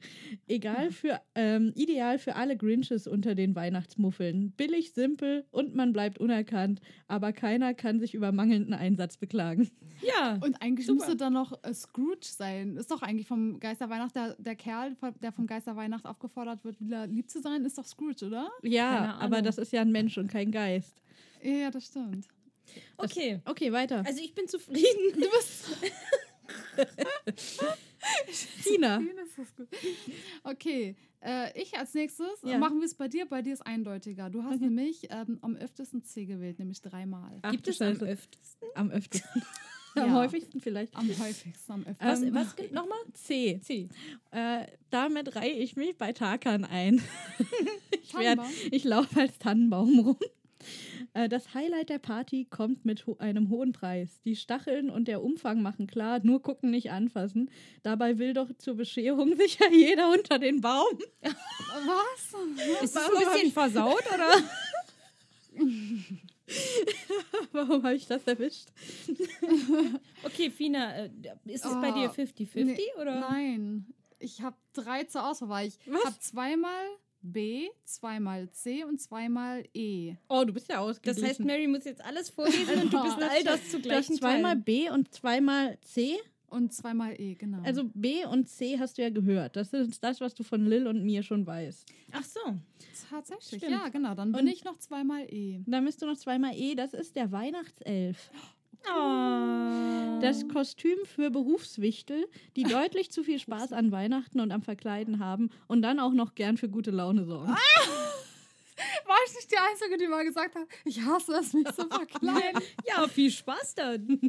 Egal 0.48 0.90
für, 0.90 1.20
ähm, 1.34 1.72
ideal 1.76 2.18
für 2.18 2.34
alle 2.34 2.56
Grinches 2.56 3.06
unter 3.06 3.34
den 3.34 3.54
Weihnachtsmuffeln. 3.54 4.52
Billig, 4.52 4.92
simpel 4.92 5.44
und 5.50 5.74
man 5.74 5.92
bleibt 5.92 6.18
unerkannt, 6.18 6.80
aber 7.06 7.32
keiner 7.32 7.74
kann 7.74 8.00
sich 8.00 8.14
über 8.14 8.32
mangelnden 8.32 8.74
Einsatz 8.74 9.16
beklagen. 9.16 9.70
Ja. 10.02 10.38
Und 10.42 10.60
eigentlich 10.62 10.86
Super. 10.86 10.98
müsste 10.98 11.16
dann 11.16 11.32
noch 11.32 11.62
äh, 11.62 11.72
Scrooge 11.72 12.26
sein. 12.26 12.76
Ist 12.76 12.90
doch 12.90 13.02
eigentlich 13.02 13.26
vom 13.28 13.60
Geisterweihnacht, 13.60 14.16
der, 14.16 14.34
der 14.38 14.56
Kerl, 14.56 14.96
der 15.22 15.32
vom 15.32 15.46
Geisterweihnacht 15.46 16.06
aufgefordert 16.06 16.64
wird, 16.64 16.80
wieder 16.80 17.06
lieb 17.06 17.30
zu 17.30 17.40
sein, 17.40 17.64
ist 17.64 17.78
doch 17.78 17.86
Scrooge, 17.86 18.26
oder? 18.26 18.50
Ja, 18.62 19.16
aber 19.20 19.42
das 19.42 19.58
ist 19.58 19.72
ja 19.72 19.82
ein 19.82 19.92
Mensch 19.92 20.18
und 20.18 20.28
kein 20.28 20.50
Geist. 20.50 21.02
Ja, 21.42 21.52
ja, 21.52 21.70
das 21.70 21.86
stimmt. 21.86 22.26
Okay. 22.96 23.40
Okay, 23.44 23.72
weiter. 23.72 24.02
Also 24.06 24.20
ich 24.22 24.34
bin 24.34 24.46
zufrieden. 24.48 25.12
Du 25.14 25.20
bist. 25.20 25.68
Tina. 28.64 29.00
Das 29.16 29.46
ist 29.46 29.56
gut. 29.56 29.68
Okay, 30.44 30.96
äh, 31.22 31.60
ich 31.60 31.76
als 31.76 31.94
nächstes 31.94 32.28
Ja. 32.42 32.58
machen 32.58 32.78
wir 32.78 32.86
es 32.86 32.94
bei 32.94 33.08
dir. 33.08 33.26
Bei 33.26 33.42
dir 33.42 33.52
ist 33.52 33.66
eindeutiger. 33.66 34.30
Du 34.30 34.42
hast 34.44 34.60
nämlich 34.60 35.08
ähm, 35.10 35.38
am 35.42 35.56
öftesten 35.56 36.02
C 36.02 36.24
gewählt, 36.26 36.58
nämlich 36.58 36.80
dreimal. 36.80 37.38
Ach, 37.42 37.50
Gibt 37.50 37.66
du 37.66 37.70
es 37.70 37.80
am 37.82 37.96
öftesten? 38.00 38.68
Am 38.74 38.90
öftesten. 38.90 39.42
Ja. 39.96 40.04
Am 40.04 40.14
häufigsten 40.14 40.60
vielleicht. 40.60 40.94
Am 40.94 41.08
häufigsten, 41.08 41.72
am 41.72 41.80
öftesten. 41.80 42.34
Was, 42.34 42.46
was 42.46 42.56
gibt 42.56 42.72
nochmal? 42.72 42.98
C. 43.14 43.58
C. 43.64 43.88
Äh, 44.30 44.66
damit 44.90 45.34
reihe 45.34 45.54
ich 45.54 45.74
mich 45.76 45.96
bei 45.96 46.12
Tarkan 46.12 46.64
ein. 46.64 47.02
ich 48.02 48.14
werd, 48.14 48.38
ich 48.70 48.84
laufe 48.84 49.18
als 49.18 49.38
Tannenbaum 49.38 49.98
rum. 50.00 50.18
Äh, 51.14 51.28
Das 51.28 51.54
Highlight 51.54 51.88
der 51.88 51.98
Party 51.98 52.44
kommt 52.48 52.84
mit 52.84 53.06
ho 53.06 53.16
einem 53.18 53.48
hohen 53.50 53.72
Preis. 53.72 54.20
Die 54.24 54.36
Stacheln 54.36 54.90
und 54.90 55.08
der 55.08 55.22
Umfang 55.22 55.62
machen 55.62 55.86
klar, 55.86 56.20
nur 56.22 56.42
gucken, 56.42 56.70
nicht 56.70 56.90
anfassen. 56.90 57.50
Dabei 57.82 58.18
will 58.18 58.32
doch 58.34 58.50
zur 58.58 58.74
Bescherung 58.74 59.36
sicher 59.36 59.70
jeder 59.70 60.10
unter 60.10 60.38
den 60.38 60.60
Baum. 60.60 60.98
Was? 61.22 62.82
Ist 62.82 62.96
das 62.96 63.04
Warum 63.10 63.26
ein 63.26 63.32
bisschen 63.32 63.52
versaut 63.52 64.04
oder? 64.14 64.32
Warum 67.52 67.82
habe 67.82 67.94
ich 67.94 68.06
das 68.06 68.22
erwischt? 68.26 68.68
Okay, 70.24 70.50
Fina, 70.50 70.96
äh, 70.96 71.10
ist 71.46 71.64
es 71.64 71.72
bei 71.80 71.90
Oh, 71.90 71.94
dir 71.94 72.10
50-50 72.10 72.64
nee, 72.64 72.78
oder? 73.00 73.20
Nein. 73.20 73.86
Ich 74.18 74.42
habe 74.42 74.56
drei 74.72 75.04
zur 75.04 75.28
Auswahl, 75.28 75.66
ich 75.66 75.78
Was? 75.86 76.04
habe 76.04 76.18
zweimal 76.18 76.84
B, 77.22 77.68
zweimal 77.84 78.48
C 78.50 78.84
und 78.84 79.00
zweimal 79.00 79.64
E. 79.74 80.14
Oh, 80.28 80.44
du 80.44 80.52
bist 80.52 80.68
ja 80.68 80.76
Das 80.76 80.84
ausgeglichen. 80.96 81.28
heißt, 81.28 81.40
Mary 81.40 81.66
muss 81.66 81.84
jetzt 81.84 82.04
alles 82.04 82.30
vorlesen 82.30 82.80
und 82.82 82.92
du 82.92 83.02
bist 83.02 83.16
all 83.20 83.42
das 83.44 83.64
zu 83.70 83.78
du 83.80 83.88
hast 83.90 84.06
gleichen 84.06 84.16
zweimal 84.16 84.52
Teilen. 84.52 84.64
B 84.64 84.90
und 84.90 85.12
zweimal 85.12 85.78
C. 85.80 86.16
Und 86.50 86.72
zweimal 86.72 87.20
E, 87.20 87.34
genau. 87.34 87.60
Also 87.62 87.90
B 87.92 88.24
und 88.24 88.48
C 88.48 88.78
hast 88.78 88.96
du 88.96 89.02
ja 89.02 89.10
gehört. 89.10 89.56
Das 89.56 89.72
ist 89.74 90.02
das, 90.02 90.20
was 90.22 90.34
du 90.34 90.42
von 90.44 90.64
Lil 90.64 90.86
und 90.86 91.04
mir 91.04 91.22
schon 91.22 91.46
weißt. 91.46 91.84
Ach 92.12 92.24
so. 92.24 92.40
tatsächlich. 93.10 93.60
stimmt. 93.62 93.72
Ja, 93.72 93.88
genau. 93.90 94.14
Dann 94.14 94.32
bin 94.32 94.42
Und- 94.42 94.46
ich 94.48 94.64
noch 94.64 94.78
zweimal 94.78 95.26
E. 95.30 95.60
Dann 95.66 95.84
bist 95.84 96.00
du 96.00 96.06
noch 96.06 96.16
zweimal 96.16 96.54
E. 96.54 96.74
Das 96.74 96.94
ist 96.94 97.16
der 97.16 97.32
Weihnachtself. 97.32 98.30
Oh. 98.34 98.38
Das 100.20 100.48
Kostüm 100.48 100.98
für 101.04 101.30
Berufswichtel, 101.30 102.26
die 102.56 102.62
deutlich 102.64 103.10
zu 103.10 103.22
viel 103.22 103.38
Spaß 103.38 103.72
an 103.72 103.92
Weihnachten 103.92 104.40
und 104.40 104.52
am 104.52 104.62
Verkleiden 104.62 105.20
haben 105.20 105.50
und 105.66 105.82
dann 105.82 106.00
auch 106.00 106.12
noch 106.12 106.34
gern 106.34 106.56
für 106.56 106.68
gute 106.68 106.90
Laune 106.90 107.24
sorgen. 107.24 107.54
War 109.06 109.16
ich 109.26 109.34
nicht 109.34 109.50
die 109.50 109.56
Einzige, 109.56 109.96
die 109.96 110.06
mal 110.06 110.24
gesagt 110.24 110.54
hat, 110.54 110.66
ich 110.84 111.00
hasse 111.00 111.32
es, 111.34 111.52
mich 111.52 111.66
zu 111.68 111.86
verkleiden. 111.88 112.62
ja, 112.86 113.08
viel 113.08 113.30
Spaß 113.30 113.74
dann. 113.74 114.20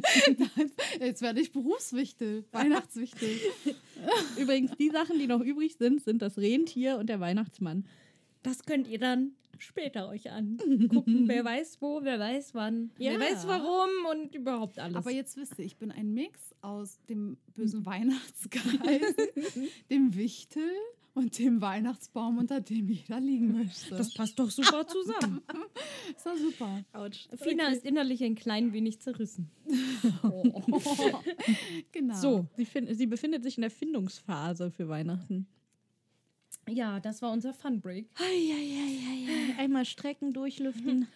Jetzt 0.98 1.22
werde 1.22 1.40
ich 1.40 1.52
Berufswichtel, 1.52 2.44
Weihnachtswichtel. 2.50 3.28
Übrigens, 4.38 4.72
die 4.76 4.90
Sachen, 4.90 5.18
die 5.18 5.26
noch 5.26 5.40
übrig 5.40 5.76
sind, 5.76 6.02
sind 6.02 6.22
das 6.22 6.38
Rentier 6.38 6.96
und 6.98 7.08
der 7.08 7.20
Weihnachtsmann. 7.20 7.86
Das 8.42 8.64
könnt 8.64 8.88
ihr 8.88 8.98
dann 8.98 9.32
später 9.62 10.08
euch 10.08 10.30
angucken. 10.30 11.24
wer 11.28 11.44
weiß 11.44 11.78
wo, 11.80 12.00
wer 12.02 12.18
weiß 12.18 12.54
wann, 12.54 12.90
Ja. 12.98 13.12
wer 13.12 13.20
weiß 13.20 13.46
warum 13.46 13.88
und 14.10 14.34
überhaupt 14.34 14.78
alles. 14.78 14.96
Aber 14.96 15.10
jetzt 15.10 15.36
wisst 15.36 15.58
ihr, 15.58 15.64
ich 15.64 15.76
bin 15.76 15.90
ein 15.90 16.12
Mix 16.14 16.54
aus 16.60 16.98
dem 17.08 17.36
bösen 17.54 17.84
Weihnachtsgeist, 17.86 19.18
dem 19.90 20.14
Wichtel 20.14 20.70
und 21.14 21.36
dem 21.38 21.60
Weihnachtsbaum, 21.60 22.38
unter 22.38 22.60
dem 22.60 22.88
jeder 22.88 23.18
liegen 23.20 23.52
möchte. 23.52 23.96
das 23.96 24.14
passt 24.14 24.38
doch 24.38 24.48
super 24.50 24.86
zusammen. 24.86 25.40
ist 26.16 26.24
doch 26.24 26.36
super. 26.36 26.84
Autsch. 26.92 27.28
Fina 27.36 27.68
ist 27.68 27.84
innerlich 27.84 28.22
ein 28.22 28.36
klein 28.36 28.72
wenig 28.72 29.00
zerrissen. 29.00 29.50
Genau. 31.92 32.14
So, 32.14 32.46
sie, 32.56 32.66
sie 32.94 33.06
befindet 33.06 33.42
sich 33.42 33.56
in 33.56 33.62
der 33.62 33.70
Findungsphase 33.70 34.70
für 34.70 34.88
Weihnachten. 34.88 35.46
Ja, 36.70 37.00
das 37.00 37.20
war 37.22 37.32
unser 37.32 37.52
Fun 37.52 37.80
Break. 37.80 38.08
Einmal 39.58 39.84
strecken, 39.84 40.32
durchlüften. 40.32 41.08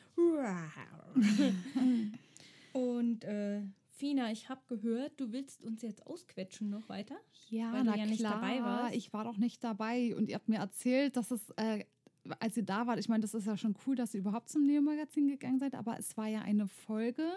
Und 2.73 3.25
äh, 3.25 3.63
Fina, 3.97 4.33
ich 4.33 4.49
habe 4.49 4.61
gehört, 4.67 5.21
du 5.21 5.33
willst 5.33 5.63
uns 5.65 5.83
jetzt 5.83 6.07
ausquetschen 6.07 6.69
noch 6.71 6.89
weiter. 6.89 7.17
Ja, 7.49 7.73
Weil 7.73 7.85
na 7.85 7.97
ja 7.97 8.07
klar. 8.07 8.93
Ich 8.93 9.13
war 9.13 9.25
doch 9.25 9.37
nicht 9.37 9.63
dabei 9.63 10.15
und 10.17 10.29
ihr 10.29 10.35
habt 10.35 10.49
mir 10.49 10.59
erzählt, 10.59 11.17
dass 11.17 11.31
es, 11.31 11.51
äh, 11.57 11.85
als 12.41 12.57
ihr 12.57 12.65
da 12.65 12.87
wart, 12.87 12.99
ich 12.99 13.09
meine, 13.09 13.23
das 13.23 13.35
ist 13.35 13.47
ja 13.47 13.57
schon 13.57 13.77
cool, 13.87 13.95
dass 13.95 14.13
ihr 14.15 14.21
überhaupt 14.21 14.49
zum 14.49 14.67
Neo-Magazin 14.67 15.29
gegangen 15.29 15.61
seid, 15.61 15.75
aber 15.75 15.97
es 15.99 16.17
war 16.17 16.27
ja 16.27 16.41
eine 16.41 16.67
Folge, 16.67 17.29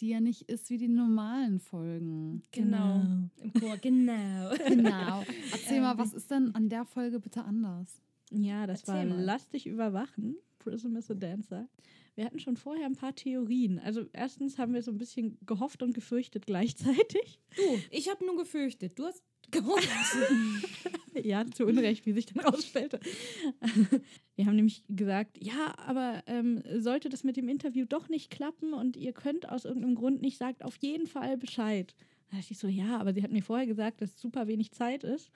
die 0.00 0.08
ja 0.08 0.20
nicht 0.20 0.42
ist 0.42 0.70
wie 0.70 0.78
die 0.78 0.88
normalen 0.88 1.60
Folgen. 1.60 2.42
Genau. 2.52 3.02
Im 3.42 3.52
Chor, 3.58 3.76
genau. 3.78 4.54
Genau. 4.68 5.24
Erzähl 5.52 5.80
mal, 5.80 5.98
was 5.98 6.12
ist 6.12 6.30
denn 6.30 6.54
an 6.54 6.68
der 6.68 6.84
Folge 6.84 7.20
bitte 7.20 7.44
anders? 7.44 8.00
Ja, 8.30 8.66
das 8.66 8.80
Erzähl 8.80 9.10
war 9.10 9.16
mal. 9.16 9.24
Lass 9.24 9.48
dich 9.48 9.66
überwachen. 9.66 10.36
Prism 10.58 10.96
is 10.96 11.10
a 11.10 11.14
Dancer. 11.14 11.68
Wir 12.14 12.24
hatten 12.24 12.38
schon 12.38 12.56
vorher 12.56 12.86
ein 12.86 12.94
paar 12.94 13.14
Theorien. 13.14 13.78
Also 13.80 14.06
erstens 14.12 14.58
haben 14.58 14.72
wir 14.72 14.82
so 14.82 14.92
ein 14.92 14.98
bisschen 14.98 15.36
gehofft 15.46 15.82
und 15.82 15.94
gefürchtet 15.94 16.46
gleichzeitig. 16.46 17.40
Du, 17.56 17.62
ich 17.90 18.08
habe 18.08 18.24
nur 18.24 18.36
gefürchtet. 18.36 18.98
Du 18.98 19.04
hast 19.04 19.22
gehofft. 19.54 19.88
ja, 21.22 21.44
zu 21.46 21.66
Unrecht, 21.66 22.06
wie 22.06 22.12
sich 22.12 22.26
dann 22.26 22.44
ausstellte. 22.44 23.00
Wir 24.36 24.46
haben 24.46 24.56
nämlich 24.56 24.82
gesagt, 24.88 25.38
ja, 25.40 25.74
aber 25.78 26.22
ähm, 26.26 26.62
sollte 26.78 27.08
das 27.08 27.24
mit 27.24 27.36
dem 27.36 27.48
Interview 27.48 27.84
doch 27.88 28.08
nicht 28.08 28.30
klappen 28.30 28.74
und 28.74 28.96
ihr 28.96 29.12
könnt 29.12 29.48
aus 29.48 29.64
irgendeinem 29.64 29.94
Grund 29.94 30.22
nicht, 30.22 30.38
sagt 30.38 30.64
auf 30.64 30.76
jeden 30.76 31.06
Fall 31.06 31.36
Bescheid. 31.36 31.94
Da 32.30 32.38
dachte 32.38 32.52
ich 32.52 32.58
so, 32.58 32.66
ja, 32.66 32.98
aber 32.98 33.12
sie 33.12 33.22
hat 33.22 33.30
mir 33.30 33.42
vorher 33.42 33.66
gesagt, 33.66 34.00
dass 34.00 34.20
super 34.20 34.48
wenig 34.48 34.72
Zeit 34.72 35.04
ist 35.04 35.30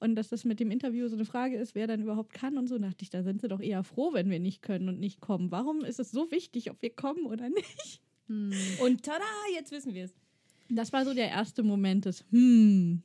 und 0.00 0.16
dass 0.16 0.28
das 0.28 0.44
mit 0.44 0.60
dem 0.60 0.70
Interview 0.70 1.08
so 1.08 1.16
eine 1.16 1.26
Frage 1.26 1.56
ist, 1.56 1.74
wer 1.74 1.86
dann 1.86 2.00
überhaupt 2.00 2.32
kann 2.32 2.56
und 2.56 2.68
so. 2.68 2.78
Da 2.78 2.86
dachte 2.86 3.02
ich, 3.02 3.10
da 3.10 3.22
sind 3.22 3.40
sie 3.40 3.48
doch 3.48 3.60
eher 3.60 3.84
froh, 3.84 4.12
wenn 4.14 4.30
wir 4.30 4.40
nicht 4.40 4.62
können 4.62 4.88
und 4.88 4.98
nicht 4.98 5.20
kommen. 5.20 5.50
Warum 5.50 5.84
ist 5.84 6.00
es 6.00 6.10
so 6.10 6.30
wichtig, 6.30 6.70
ob 6.70 6.80
wir 6.80 6.90
kommen 6.90 7.26
oder 7.26 7.48
nicht? 7.50 8.00
Hm. 8.28 8.52
Und 8.80 9.02
tada, 9.02 9.24
jetzt 9.54 9.72
wissen 9.72 9.94
wir 9.94 10.04
es. 10.04 10.14
Das 10.70 10.92
war 10.92 11.04
so 11.04 11.14
der 11.14 11.28
erste 11.28 11.62
Moment 11.62 12.04
des 12.04 12.24
Hm. 12.30 13.02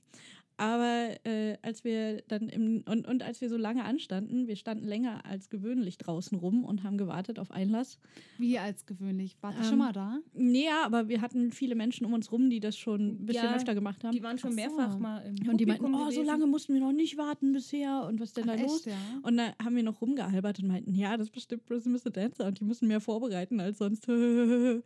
Aber 0.58 1.10
äh, 1.24 1.58
als 1.64 1.84
wir 1.84 2.22
dann 2.28 2.48
im, 2.48 2.84
und, 2.88 3.08
und 3.08 3.24
als 3.24 3.42
wir 3.42 3.50
so 3.50 3.58
lange 3.58 3.84
anstanden, 3.86 4.48
wir 4.48 4.56
standen 4.56 4.86
länger 4.86 5.26
als 5.26 5.50
gewöhnlich 5.50 5.98
draußen 5.98 6.38
rum 6.38 6.64
und 6.64 6.84
haben 6.84 6.98
gewartet 6.98 7.40
auf 7.40 7.50
Einlass. 7.52 7.98
Wie 8.38 8.60
als 8.60 8.86
gewöhnlich. 8.86 9.36
Wart 9.42 9.56
ihr 9.56 9.62
Ähm, 9.64 9.70
schon 9.70 9.78
mal 9.80 9.94
da? 9.94 10.20
Nee, 10.34 10.66
ja, 10.66 10.84
aber 10.86 11.08
wir 11.08 11.22
hatten 11.22 11.52
viele 11.52 11.76
Menschen 11.76 12.06
um 12.06 12.14
uns 12.14 12.32
rum, 12.32 12.50
die 12.50 12.60
das 12.60 12.78
schon 12.78 13.24
ein 13.24 13.26
bisschen 13.26 13.46
Ja, 13.46 13.56
öfter 13.56 13.74
gemacht 13.74 14.04
haben. 14.04 14.12
Die 14.12 14.22
waren 14.22 14.38
schon 14.38 14.52
so. 14.52 14.56
mehrfach 14.56 14.98
mal 15.00 15.20
im 15.26 15.50
und 15.50 15.58
die 15.58 15.66
meinten, 15.66 15.84
Publikum 15.86 15.96
oh, 15.96 15.98
so 16.06 16.22
gewesen. 16.22 16.26
lange 16.26 16.48
mussten 16.48 16.74
wir 16.76 16.82
noch 16.82 16.92
nicht 16.94 17.18
warten 17.18 17.52
bisher 17.54 18.06
und 18.08 18.20
was 18.20 18.30
ist 18.30 18.38
denn 18.38 18.48
da 18.48 18.54
Ach, 18.56 18.62
los? 18.62 18.86
echt, 18.86 18.88
ja? 18.88 19.20
Und 19.24 19.38
da 19.38 19.54
haben 19.64 19.76
wir 19.76 19.84
noch 19.84 20.02
rumgealbert 20.02 20.60
und 20.60 20.68
meinten, 20.68 20.94
ja, 20.94 21.18
das 21.18 21.28
ist 21.28 21.34
bestimmt 21.34 21.66
Prism 21.66 21.96
is 21.96 22.04
the 22.04 22.12
Dancer 22.12 22.46
und 22.46 22.60
die 22.60 22.64
müssen 22.66 22.88
mehr 22.88 23.02
vorbereiten 23.02 23.60
als 23.60 23.80
sonst. 23.80 24.08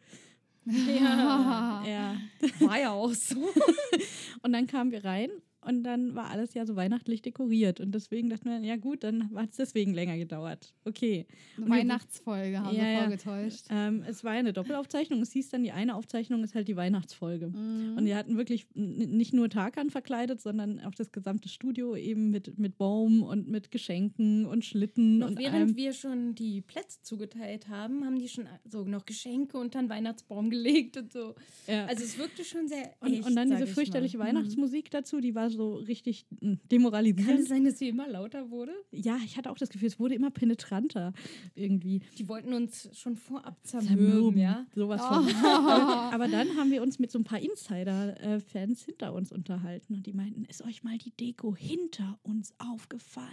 Ja, 0.70 1.82
ja. 1.88 2.16
war 2.60 2.80
ja 2.80 2.92
auch 2.92 3.14
so. 3.14 3.38
Und 4.42 4.52
dann 4.52 4.68
kamen 4.68 4.92
wir 4.92 5.06
rein 5.06 5.30
und 5.68 5.84
dann 5.84 6.16
war 6.16 6.30
alles 6.30 6.54
ja 6.54 6.66
so 6.66 6.76
weihnachtlich 6.76 7.22
dekoriert. 7.22 7.80
Und 7.80 7.94
deswegen 7.94 8.30
dachten 8.30 8.50
wir, 8.50 8.60
ja 8.60 8.78
gut, 8.78 9.04
dann 9.04 9.34
hat 9.36 9.52
es 9.52 9.58
deswegen 9.58 9.94
länger 9.94 10.18
gedauert. 10.18 10.74
Okay. 10.86 11.26
Eine 11.58 11.70
Weihnachtsfolge 11.70 12.60
haben 12.60 12.76
Ja, 12.76 12.84
wir 12.84 12.92
ja. 12.92 13.00
vorgetäuscht. 13.02 13.66
Ähm, 13.70 14.04
es 14.08 14.24
war 14.24 14.34
ja 14.34 14.40
eine 14.40 14.54
Doppelaufzeichnung. 14.54 15.22
Es 15.22 15.32
hieß 15.32 15.50
dann, 15.50 15.64
die 15.64 15.72
eine 15.72 15.96
Aufzeichnung 15.96 16.44
ist 16.44 16.56
halt 16.56 16.68
die 16.68 16.76
Weihnachtsfolge. 16.76 17.48
Mhm. 17.50 17.96
Und 17.98 18.06
wir 18.06 18.16
hatten 18.16 18.38
wirklich 18.38 18.68
nicht 18.74 19.34
nur 19.34 19.50
Tarkan 19.50 19.90
verkleidet, 19.90 20.42
sondern 20.42 20.80
auch 20.82 20.96
das 20.96 21.12
gesamte 21.12 21.50
Studio 21.50 21.96
eben 21.96 22.32
mit, 22.32 22.58
mit 22.58 22.78
Baum 22.78 23.24
und 23.24 23.48
mit 23.50 23.72
Geschenken 23.72 24.46
und 24.46 24.64
Schlitten 24.66 25.20
Noch 25.20 25.30
und 25.30 25.40
während 25.40 25.56
allem. 25.56 25.76
wir 25.76 25.94
schon 25.94 26.36
die 26.36 26.62
Plätze 26.62 27.02
zugeteilt 27.02 27.68
haben, 27.68 28.06
haben 28.06 28.20
die 28.20 28.30
schon 28.30 28.48
so 28.66 28.84
noch 28.86 29.06
Geschenke 29.06 29.58
unter 29.58 29.80
den 29.80 29.90
Weihnachtsbaum 29.90 30.50
gelegt 30.50 30.98
und 30.98 31.12
so. 31.12 31.36
Ja. 31.68 31.86
Also 31.86 32.04
es 32.04 32.18
wirkte 32.18 32.44
schon 32.44 32.68
sehr 32.68 32.94
und, 33.02 33.14
echt, 33.14 33.26
und 33.26 33.36
dann 33.36 33.50
diese 33.50 33.66
ich 33.66 33.72
fürchterliche 33.72 34.18
mal. 34.18 34.28
Weihnachtsmusik 34.28 34.92
dazu, 34.92 35.20
die 35.20 35.36
war 35.36 35.50
so 35.58 35.76
richtig 35.76 36.26
mm, 36.30 36.38
Kann 36.40 36.54
es 36.62 36.68
demoralisierend. 36.70 37.48
sein, 37.48 37.66
dass 37.66 37.80
sie 37.80 37.90
immer 37.90 38.08
lauter 38.08 38.50
wurde? 38.52 38.72
Ja, 38.92 39.18
ich 39.26 39.36
hatte 39.38 39.52
auch 39.52 39.58
das 39.58 39.70
Gefühl, 39.70 39.88
es 39.88 40.00
wurde 40.00 40.16
immer 40.16 40.32
penetranter 40.32 41.12
irgendwie. 41.56 42.02
Die 42.18 42.30
wollten 42.30 42.54
uns 42.54 42.90
schon 42.98 43.18
vorab 43.18 43.58
Zermürben, 43.66 43.98
zermürben, 43.98 44.40
ja? 44.40 44.66
Sowas 44.76 45.02
Oh. 45.04 45.22
von. 45.24 45.36
aber, 45.46 46.12
aber 46.14 46.28
dann 46.30 46.56
haben 46.56 46.72
wir 46.72 46.82
uns 46.82 47.00
mit 47.00 47.12
so 47.12 47.20
ein 47.20 47.24
paar 47.26 47.40
Insider-Fans 47.40 48.84
hinter 48.86 49.14
uns 49.14 49.32
unterhalten 49.32 49.96
und 49.96 50.06
die 50.06 50.14
meinten, 50.14 50.46
ist 50.46 50.64
euch 50.64 50.84
mal 50.84 50.98
die 50.98 51.12
Deko 51.12 51.56
hinter 51.56 52.20
uns 52.24 52.54
aufgefallen? 52.60 53.28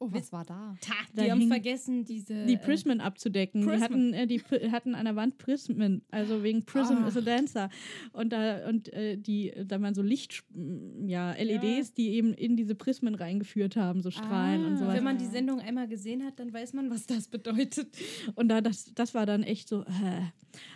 Oh, 0.00 0.08
was 0.12 0.30
war 0.32 0.44
da? 0.44 0.76
Ta, 0.80 0.92
Da 1.12 1.24
die 1.24 1.30
haben 1.32 1.40
hing- 1.40 1.48
vergessen, 1.48 2.04
diese. 2.04 2.46
Die 2.46 2.54
äh, 2.54 2.58
Prismen 2.58 3.00
abzudecken. 3.00 3.62
Die 3.62 3.66
Prismen. 3.66 3.82
hatten, 3.82 4.12
äh, 4.14 4.26
die 4.28 4.40
hatten 4.70 4.94
an 4.94 5.06
der 5.06 5.16
Wand 5.16 5.38
Prismen, 5.38 6.02
also 6.12 6.44
wegen 6.44 6.64
Prism 6.64 7.04
is 7.08 7.16
a. 7.16 7.20
Dancer. 7.20 7.68
Und 8.12 8.32
da 8.32 8.68
und 8.68 8.92
äh, 8.92 9.16
die, 9.16 9.52
da 9.66 9.80
waren 9.82 9.94
so 9.94 10.02
Licht, 10.02 10.44
ja, 11.06 11.32
LEDs, 11.32 11.94
die 11.94 12.10
eben 12.10 12.32
in 12.32 12.56
diese 12.56 12.76
Prismen 12.76 13.16
reingeführt 13.16 13.74
haben, 13.74 14.00
so 14.00 14.12
Strahlen 14.12 14.64
und 14.66 14.76
so 14.76 14.84
Ah. 14.84 14.88
weiter. 14.88 14.96
Wenn 14.98 15.04
man 15.04 15.18
die 15.18 15.26
Sendung 15.26 15.58
einmal 15.60 15.88
gesehen 15.88 16.24
hat, 16.24 16.38
dann 16.38 16.52
weiß 16.52 16.74
man, 16.74 16.90
was 16.90 17.06
das 17.06 17.26
bedeutet. 17.26 17.88
Und 18.36 18.48
da, 18.50 18.60
das, 18.60 18.92
das 18.94 19.14
war 19.14 19.26
dann 19.26 19.42
echt 19.42 19.68
so, 19.68 19.82
äh. 19.82 20.22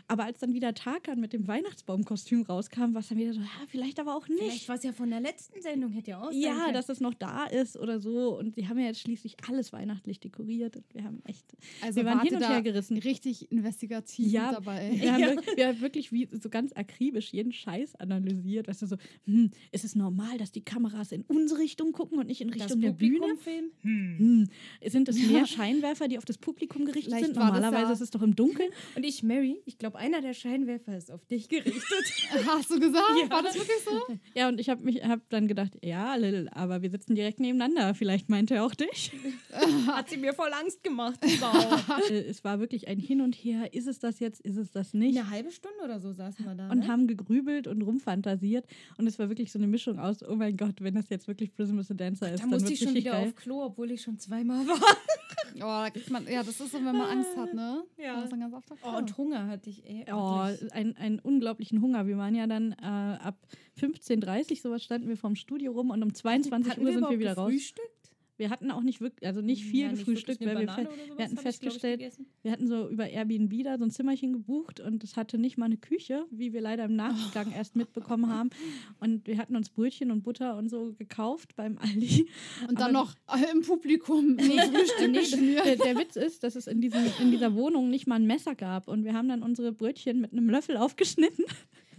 Aber 0.08 0.24
als 0.24 0.38
dann 0.40 0.52
wieder 0.52 0.74
Tarkan 0.74 1.18
mit 1.20 1.32
dem 1.32 1.46
Weihnachtsbaumkostüm 1.48 2.42
rauskam, 2.42 2.92
war 2.92 3.00
es 3.00 3.08
dann 3.08 3.18
wieder 3.18 3.32
so, 3.32 3.40
ja, 3.40 3.46
vielleicht 3.68 3.98
aber 4.00 4.16
auch 4.16 4.26
Vielleicht 4.26 4.42
nicht. 4.42 4.68
war 4.68 4.76
es 4.76 4.82
ja 4.82 4.92
von 4.92 5.08
der 5.10 5.20
letzten 5.20 5.62
Sendung, 5.62 5.92
hätte 5.92 6.10
ja 6.10 6.20
auch 6.20 6.32
Ja, 6.32 6.54
können. 6.64 6.74
dass 6.74 6.88
es 6.88 7.00
noch 7.00 7.14
da 7.14 7.46
ist 7.46 7.76
oder 7.78 8.00
so. 8.00 8.36
Und 8.38 8.54
sie 8.56 8.68
haben 8.68 8.78
ja 8.78 8.86
jetzt 8.86 9.00
schließlich 9.00 9.11
alles 9.48 9.72
weihnachtlich 9.72 10.20
dekoriert. 10.20 10.76
Und 10.76 10.84
wir 10.94 11.04
haben 11.04 11.22
echt. 11.24 11.44
Also 11.80 11.96
wir 11.96 12.04
waren 12.04 12.20
hin 12.20 12.36
und 12.36 12.48
her 12.48 12.62
gerissen. 12.62 12.98
Richtig 12.98 13.50
investigativ 13.50 14.30
Ja, 14.30 14.52
dabei. 14.52 14.92
Wir 14.94 15.12
haben, 15.12 15.22
wirklich, 15.22 15.56
wir 15.56 15.66
haben 15.68 15.80
wirklich 15.80 16.12
wie, 16.12 16.28
so 16.32 16.48
ganz 16.48 16.72
akribisch 16.74 17.32
jeden 17.32 17.52
Scheiß 17.52 17.96
analysiert. 17.96 18.68
Weißt 18.68 18.82
du, 18.82 18.86
so, 18.86 18.96
hm, 19.24 19.50
ist 19.70 19.84
es 19.84 19.94
normal, 19.94 20.38
dass 20.38 20.52
die 20.52 20.62
Kameras 20.62 21.12
in 21.12 21.22
unsere 21.22 21.60
Richtung 21.60 21.92
gucken 21.92 22.18
und 22.18 22.26
nicht 22.26 22.40
in 22.40 22.48
das 22.50 22.62
Richtung 22.62 22.80
der 22.80 22.92
Bühne? 22.92 23.18
Publikum? 23.20 23.70
Hm. 23.82 24.18
Hm, 24.18 24.48
sind 24.90 25.08
es 25.08 25.18
mehr 25.18 25.46
Scheinwerfer, 25.46 26.08
die 26.08 26.18
auf 26.18 26.24
das 26.24 26.38
Publikum 26.38 26.84
gerichtet 26.84 27.12
Vielleicht 27.12 27.26
sind? 27.26 27.36
das 27.36 27.44
Normalerweise 27.44 27.84
ja- 27.84 27.92
ist 27.92 28.00
es 28.00 28.10
doch 28.10 28.22
im 28.22 28.34
Dunkeln. 28.36 28.70
Und 28.96 29.04
ich, 29.04 29.22
Mary, 29.22 29.60
ich 29.64 29.78
glaube, 29.78 29.98
einer 29.98 30.20
der 30.20 30.34
Scheinwerfer 30.34 30.96
ist 30.96 31.10
auf 31.10 31.24
dich 31.26 31.48
gerichtet. 31.48 31.82
Hast 32.46 32.70
du 32.70 32.78
gesagt? 32.80 33.02
Ja. 33.22 33.30
War 33.30 33.42
das 33.42 33.54
wirklich 33.54 33.78
so? 33.84 34.14
Ja, 34.34 34.48
und 34.48 34.60
ich 34.60 34.68
habe 34.68 34.82
mich 34.84 35.02
hab 35.02 35.28
dann 35.30 35.48
gedacht, 35.48 35.72
ja, 35.82 36.14
Lil, 36.16 36.48
aber 36.52 36.82
wir 36.82 36.90
sitzen 36.90 37.14
direkt 37.14 37.40
nebeneinander. 37.40 37.94
Vielleicht 37.94 38.28
meint 38.28 38.50
er 38.50 38.64
auch 38.64 38.74
dich. 38.74 39.01
Hat 39.86 40.08
sie 40.08 40.16
mir 40.16 40.32
voll 40.32 40.52
Angst 40.52 40.82
gemacht, 40.82 41.18
die 41.24 41.36
Sau. 41.36 41.52
Äh, 42.10 42.22
es 42.22 42.42
war 42.42 42.58
wirklich 42.58 42.88
ein 42.88 42.98
Hin 42.98 43.20
und 43.20 43.34
Her. 43.34 43.74
Ist 43.74 43.86
es 43.86 43.98
das 43.98 44.18
jetzt? 44.20 44.40
Ist 44.40 44.56
es 44.56 44.70
das 44.70 44.94
nicht? 44.94 45.16
Eine 45.18 45.30
halbe 45.30 45.50
Stunde 45.50 45.78
oder 45.84 46.00
so 46.00 46.12
saßen 46.12 46.44
wir 46.44 46.54
da. 46.54 46.70
Und 46.70 46.80
ne? 46.80 46.88
haben 46.88 47.06
gegrübelt 47.06 47.66
und 47.66 47.82
rumfantasiert. 47.82 48.66
Und 48.98 49.06
es 49.06 49.18
war 49.18 49.28
wirklich 49.28 49.52
so 49.52 49.58
eine 49.58 49.66
Mischung 49.66 49.98
aus, 49.98 50.22
oh 50.22 50.34
mein 50.34 50.56
Gott, 50.56 50.80
wenn 50.80 50.94
das 50.94 51.08
jetzt 51.10 51.28
wirklich 51.28 51.54
Prism 51.54 51.78
is 51.78 51.90
a 51.90 51.94
Dancer 51.94 52.32
ist, 52.32 52.40
da 52.40 52.42
dann 52.42 52.50
musste 52.50 52.72
ich 52.72 52.80
schon 52.80 52.94
wieder 52.94 53.12
geil. 53.12 53.28
auf 53.28 53.36
Klo, 53.36 53.64
obwohl 53.64 53.90
ich 53.90 54.02
schon 54.02 54.18
zweimal 54.18 54.66
war. 54.66 54.78
Oh, 55.56 55.58
da 55.60 55.90
kriegt 55.90 56.10
man, 56.10 56.26
ja, 56.26 56.42
das 56.42 56.60
ist 56.60 56.72
so, 56.72 56.78
wenn 56.78 56.96
man 56.96 57.02
Angst 57.02 57.36
hat, 57.36 57.52
ne? 57.52 57.84
Ja. 57.98 58.26
Oh, 58.82 58.96
und 58.96 59.16
Hunger 59.18 59.48
hatte 59.48 59.70
ich, 59.70 59.84
ey. 59.84 60.06
Oh, 60.12 60.46
ein, 60.70 60.96
einen 60.96 61.18
unglaublichen 61.18 61.82
Hunger. 61.82 62.06
Wir 62.06 62.16
waren 62.16 62.34
ja 62.34 62.46
dann 62.46 62.72
äh, 62.72 62.84
ab 62.84 63.36
15.30 63.78 64.50
Uhr, 64.50 64.56
sowas 64.56 64.82
standen 64.82 65.08
wir 65.08 65.16
vorm 65.16 65.36
Studio 65.36 65.72
rum 65.72 65.90
und 65.90 66.02
um 66.02 66.14
22 66.14 66.72
Hatten 66.72 66.84
Uhr 66.84 66.92
sind 66.92 67.10
wir 67.10 67.18
wieder 67.18 67.34
raus. 67.34 67.48
gefrühstückt? 67.48 68.01
Wir 68.42 68.50
hatten 68.50 68.72
auch 68.72 68.82
nicht 68.82 69.00
wirklich, 69.00 69.24
also 69.24 69.40
nicht 69.40 69.62
viel 69.64 69.82
Ja, 69.84 69.90
gefrühstückt, 69.90 70.40
weil 70.40 70.58
wir, 70.58 70.62
sowas 70.62 70.76
wir 70.78 70.84
hatten 70.84 71.18
ich, 71.26 71.32
ich, 71.34 71.40
festgestellt, 71.40 72.00
gegessen. 72.00 72.26
wir 72.42 72.50
hatten 72.50 72.66
so 72.66 72.88
über 72.88 73.08
Airbnb 73.08 73.62
da 73.62 73.78
so 73.78 73.84
ein 73.84 73.92
Zimmerchen 73.92 74.32
gebucht 74.32 74.80
und 74.80 75.04
es 75.04 75.16
hatte 75.16 75.38
nicht 75.38 75.58
mal 75.58 75.66
eine 75.66 75.76
Küche, 75.76 76.26
wie 76.32 76.52
wir 76.52 76.60
leider 76.60 76.86
im 76.86 76.96
Nachgang 76.96 77.52
erst 77.52 77.76
mitbekommen 77.76 78.28
haben. 78.28 78.50
Und 78.98 79.28
wir 79.28 79.38
hatten 79.38 79.54
uns 79.54 79.70
Brötchen 79.70 80.10
und 80.10 80.24
Butter 80.24 80.56
und 80.56 80.68
so 80.68 80.92
gekauft 80.94 81.54
beim 81.54 81.78
Aldi. 81.78 82.28
Und 82.68 82.80
dann 82.80 82.96
Aber- 82.96 83.04
noch 83.04 83.14
äh, 83.28 83.52
im 83.52 83.62
Publikum 83.62 84.34
Nee, 84.34 84.56
geschmiert. 85.12 85.64
der, 85.64 85.76
der 85.76 85.96
Witz 85.96 86.16
ist, 86.16 86.42
dass 86.42 86.56
es 86.56 86.66
in, 86.66 86.80
diesem, 86.80 87.04
in 87.20 87.30
dieser 87.30 87.54
Wohnung 87.54 87.90
nicht 87.90 88.08
mal 88.08 88.16
ein 88.16 88.26
Messer 88.26 88.56
gab. 88.56 88.88
Und 88.88 89.04
wir 89.04 89.12
haben 89.14 89.28
dann 89.28 89.44
unsere 89.44 89.70
Brötchen 89.72 90.20
mit 90.20 90.32
einem 90.32 90.50
Löffel 90.50 90.76
aufgeschnitten, 90.76 91.44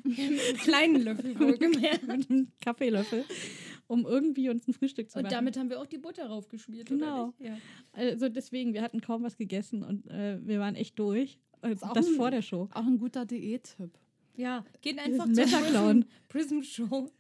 Mit 0.04 0.20
einem 0.20 0.38
kleinen 0.58 1.02
Löffel 1.04 1.40
wohlgemerkt. 1.40 2.06
mit 2.06 2.30
einem 2.30 2.48
Kaffeelöffel, 2.60 3.24
um 3.94 4.06
irgendwie 4.06 4.50
uns 4.50 4.68
ein 4.68 4.74
Frühstück 4.74 5.10
zu 5.10 5.18
Und 5.20 5.24
machen. 5.24 5.34
damit 5.34 5.58
haben 5.58 5.70
wir 5.70 5.80
auch 5.80 5.86
die 5.86 5.98
Butter 6.00 6.26
raufgeschmiert, 6.26 6.88
Genau. 6.90 7.06
oder 7.06 7.34
nicht? 7.40 7.50
Ja. 7.52 7.58
also 7.94 8.28
deswegen, 8.30 8.74
wir 8.74 8.82
hatten 8.82 9.00
kaum 9.02 9.24
was 9.24 9.38
gegessen 9.38 9.84
und 9.84 10.08
äh, 10.10 10.40
wir 10.46 10.60
waren 10.60 10.76
echt 10.76 10.98
durch. 11.00 11.40
Äh, 11.62 11.76
Das 11.76 11.84
ein- 12.08 12.16
vor 12.16 12.32
der 12.32 12.42
Show. 12.42 12.68
Auch 12.74 12.86
ein 12.86 12.98
guter 12.98 13.26
Diät-Tipp. 13.26 13.92
Ja, 14.36 14.66
geht 14.82 14.98
einfach 15.00 15.28
Messer 15.28 15.60
Prism. 15.60 16.02
Prism 16.28 16.62
Show. 16.64 17.12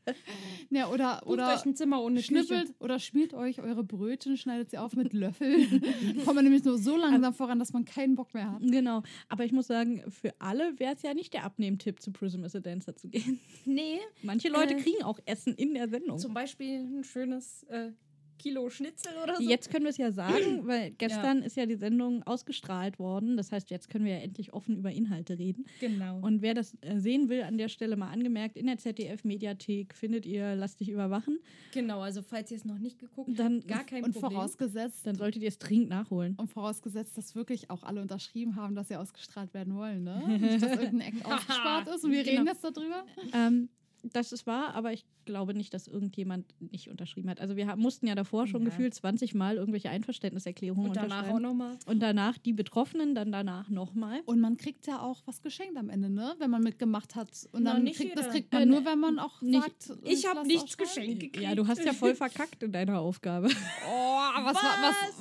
Ja, 0.71 0.89
oder, 0.89 1.17
Bucht 1.19 1.27
oder 1.33 1.53
euch 1.53 1.63
ein 1.65 1.75
Zimmer 1.75 2.01
ohne 2.01 2.23
schnippelt 2.23 2.61
Küche. 2.67 2.75
oder 2.79 2.97
schmiert 2.97 3.35
euch 3.35 3.61
eure 3.61 3.83
Brötchen, 3.83 4.35
schneidet 4.37 4.71
sie 4.71 4.79
auf 4.79 4.95
mit 4.95 5.13
Löffeln. 5.13 5.81
Kommt 6.25 6.35
man 6.35 6.43
nämlich 6.43 6.63
nur 6.63 6.79
so 6.79 6.97
langsam 6.97 7.33
voran, 7.35 7.59
dass 7.59 7.71
man 7.73 7.85
keinen 7.85 8.15
Bock 8.15 8.33
mehr 8.33 8.51
hat. 8.51 8.61
Genau. 8.63 9.03
Aber 9.29 9.45
ich 9.45 9.51
muss 9.51 9.67
sagen, 9.67 10.03
für 10.09 10.33
alle 10.39 10.79
wäre 10.79 10.95
es 10.95 11.03
ja 11.03 11.13
nicht 11.13 11.33
der 11.33 11.43
Abnehmtipp, 11.43 12.01
zu 12.01 12.11
Prism 12.11 12.43
is 12.43 12.55
a 12.55 12.59
Dancer 12.59 12.95
zu 12.95 13.07
gehen. 13.09 13.39
Nee, 13.65 13.99
Manche 14.23 14.49
Leute 14.49 14.73
Äh, 14.73 14.81
kriegen 14.81 15.03
auch 15.03 15.19
Essen 15.25 15.53
in 15.53 15.75
der 15.75 15.89
Sendung. 15.89 16.17
zum 16.17 16.33
Beispiel 16.33 16.79
ein 16.79 17.03
schönes 17.03 17.61
äh, 17.69 17.91
Kilo 18.39 18.69
Schnitzel 18.69 19.11
oder 19.23 19.35
so. 19.37 19.43
Jetzt 19.43 19.69
können 19.71 19.83
wir 19.85 19.89
es 19.91 19.97
ja 19.97 20.11
sagen, 20.11 20.61
weil 20.67 20.91
gestern 20.91 21.41
ist 21.43 21.55
ja 21.57 21.65
die 21.65 21.75
Sendung 21.75 22.23
ausgestrahlt 22.23 22.99
worden. 22.99 23.37
Das 23.37 23.51
heißt, 23.51 23.69
jetzt 23.69 23.89
können 23.89 24.05
wir 24.05 24.13
ja 24.13 24.19
endlich 24.19 24.53
offen 24.53 24.77
über 24.77 24.91
Inhalte 24.91 25.37
reden. 25.39 25.65
Genau. 25.79 26.19
Und 26.19 26.41
wer 26.41 26.53
das 26.53 26.75
äh, 26.81 26.99
sehen 26.99 27.29
will, 27.29 27.43
an 27.43 27.57
der 27.57 27.69
Stelle 27.69 27.95
mal 27.95 28.09
angemerkt, 28.11 28.57
in 28.57 28.67
der 28.67 28.77
ZDF-Mediathek 28.77 29.93
findet 29.95 30.25
ihr 30.25 30.55
Lass 30.55 30.75
dich 30.75 30.89
überwachen. 30.89 31.39
genau, 31.73 32.01
also 32.01 32.21
falls 32.21 32.51
ihr 32.51 32.57
es 32.57 32.65
noch 32.65 32.79
nicht 32.79 32.99
geguckt 32.99 33.29
habt, 33.29 33.39
Dann, 33.39 33.61
gar 33.67 33.83
kein 33.83 34.03
Und 34.03 34.13
Problem. 34.13 34.31
vorausgesetzt, 34.31 35.05
dann 35.07 35.15
solltet 35.15 35.41
ihr 35.41 35.47
es 35.49 35.57
dringend 35.59 35.89
nachholen. 35.89 36.35
und 36.37 36.47
vorausgesetzt, 36.49 37.17
dass 37.17 37.35
wirklich 37.35 37.69
auch 37.69 37.83
alle 37.83 38.01
unterschrieben 38.01 38.55
haben, 38.55 38.75
dass 38.75 38.87
sie 38.89 38.95
ausgestrahlt 38.95 39.53
werden 39.53 39.75
wollen. 39.75 40.03
Ne? 40.03 40.37
Nicht, 40.39 40.61
dass 40.63 40.77
irgendein 40.79 41.13
Act 41.13 41.25
ausgespart 41.25 41.87
ist 41.87 42.03
und 42.03 42.11
wir 42.11 42.23
Genau. 42.23 42.41
reden 42.41 42.47
jetzt 42.47 42.63
darüber. 42.63 43.05
Ähm, 43.33 43.69
das 44.11 44.31
ist 44.33 44.45
wahr, 44.45 44.73
aber 44.75 44.91
ich 44.91 45.05
glaube 45.25 45.53
nicht, 45.53 45.73
dass 45.73 45.87
irgendjemand 45.87 46.53
nicht 46.59 46.89
unterschrieben 46.89 47.29
hat. 47.29 47.39
Also 47.39 47.55
wir 47.55 47.73
mussten 47.77 48.05
ja 48.07 48.15
davor 48.15 48.45
schon 48.47 48.63
Ja. 48.63 48.69
gefühlt 48.69 48.93
20 48.93 49.33
Mal 49.33 49.55
irgendwelche 49.55 49.89
Einverständniserklärungen 49.89 50.89
Und 50.89 50.97
danach 50.97 51.23
auch 51.29 51.35
unterschreiben. 51.35 51.41
nochmal. 51.43 51.77
Und 51.85 51.99
danach 52.01 52.37
die 52.37 52.51
Betroffenen, 52.51 53.15
dann 53.15 53.31
danach 53.31 53.69
nochmal. 53.69 54.19
Und 54.25 54.41
man 54.41 54.57
kriegt 54.57 54.85
ja 54.87 54.99
auch 55.01 55.21
was 55.25 55.41
geschenkt 55.41 55.77
am 55.77 55.89
Ende, 55.89 56.09
ne? 56.09 56.35
wenn 56.39 56.49
man 56.49 56.61
mitgemacht 56.63 57.15
hat. 57.15 57.29
Und 57.53 57.63
Na, 57.63 57.73
dann 57.73 57.83
nicht 57.83 57.95
kriegt, 57.97 58.17
das 58.17 58.25
jeder. 58.25 58.33
kriegt 58.33 58.51
man 58.53 58.61
Äh, 58.63 58.65
nur, 58.65 58.83
wenn 58.85 58.99
man 58.99 59.19
auch 59.19 59.41
nicht- 59.41 59.81
sagt, 59.83 59.97
Ich 60.03 60.25
habe 60.27 60.45
nichts 60.45 60.77
geschenkt 60.77 61.21
gekriegt. 61.21 61.41
Ja, 61.43 61.55
du 61.55 61.65
hast 61.67 61.83
ja 61.85 61.93
voll 61.93 62.15
verkackt 62.15 62.61
in 62.63 62.71
deiner 62.73 62.99
Aufgabe. 62.99 63.47
Oh, 63.89 64.45
was, 64.45 64.55
War, 64.55 64.63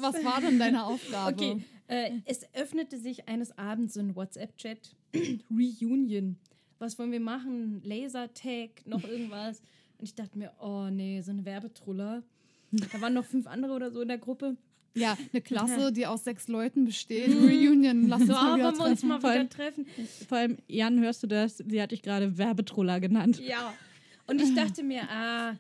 was, 0.01 0.15
was 0.15 0.25
war 0.25 0.41
denn 0.41 0.59
deine 0.59 0.85
Aufgabe? 0.85 1.33
Okay, 1.35 1.65
äh, 1.87 2.11
es 2.25 2.43
öffnete 2.55 2.99
sich 2.99 3.29
eines 3.29 3.57
Abends 3.59 3.97
ein 3.97 4.17
WhatsApp-Chat. 4.17 4.97
Reunion. 5.51 6.37
Was 6.83 6.99
wollen 6.99 7.13
wir 7.13 7.21
machen? 7.21 7.81
Lasertag, 7.85 8.71
noch 8.87 9.05
irgendwas. 9.05 9.61
Und 9.99 10.05
ich 10.05 10.17
dachte 10.17 10.37
mir, 10.37 10.51
oh 10.61 10.89
nee, 10.91 11.21
so 11.21 11.31
eine 11.31 11.45
Werbetruller. 11.45 12.25
Da 12.73 13.01
waren 13.01 13.15
noch 13.15 13.25
fünf 13.25 13.47
andere 13.47 13.73
oder 13.75 13.93
so 13.93 14.01
in 14.01 14.09
der 14.09 14.19
Gruppe. 14.19 14.57
Ja, 14.95 15.17
eine 15.33 15.41
Klasse, 15.43 15.93
die 15.93 16.07
aus 16.09 16.25
sechs 16.25 16.49
Leuten 16.49 16.85
besteht. 16.85 17.29
Reunion, 17.29 18.09
lass 18.09 18.23
uns 18.23 18.31
So, 18.31 18.35
mal 18.35 18.57
wieder 18.57 18.65
wollen 18.67 18.79
wir 18.79 18.85
uns 18.87 19.01
treffen. 19.01 19.09
mal 19.09 19.21
Vor 19.21 19.31
wieder 19.31 19.39
allem- 19.41 19.51
treffen. 19.51 19.87
Vor 20.29 20.39
allem, 20.39 20.57
Jan, 20.67 20.99
hörst 21.01 21.23
du 21.23 21.29
das? 21.29 21.59
Sie 21.59 21.81
hat 21.81 21.93
dich 21.93 22.03
gerade 22.03 22.37
Werbetruller 22.37 22.99
genannt. 22.99 23.39
Ja. 23.39 23.73
Und 24.27 24.41
ich 24.43 24.53
dachte 24.55 24.83
mir, 24.83 25.03
ah, 25.09 25.55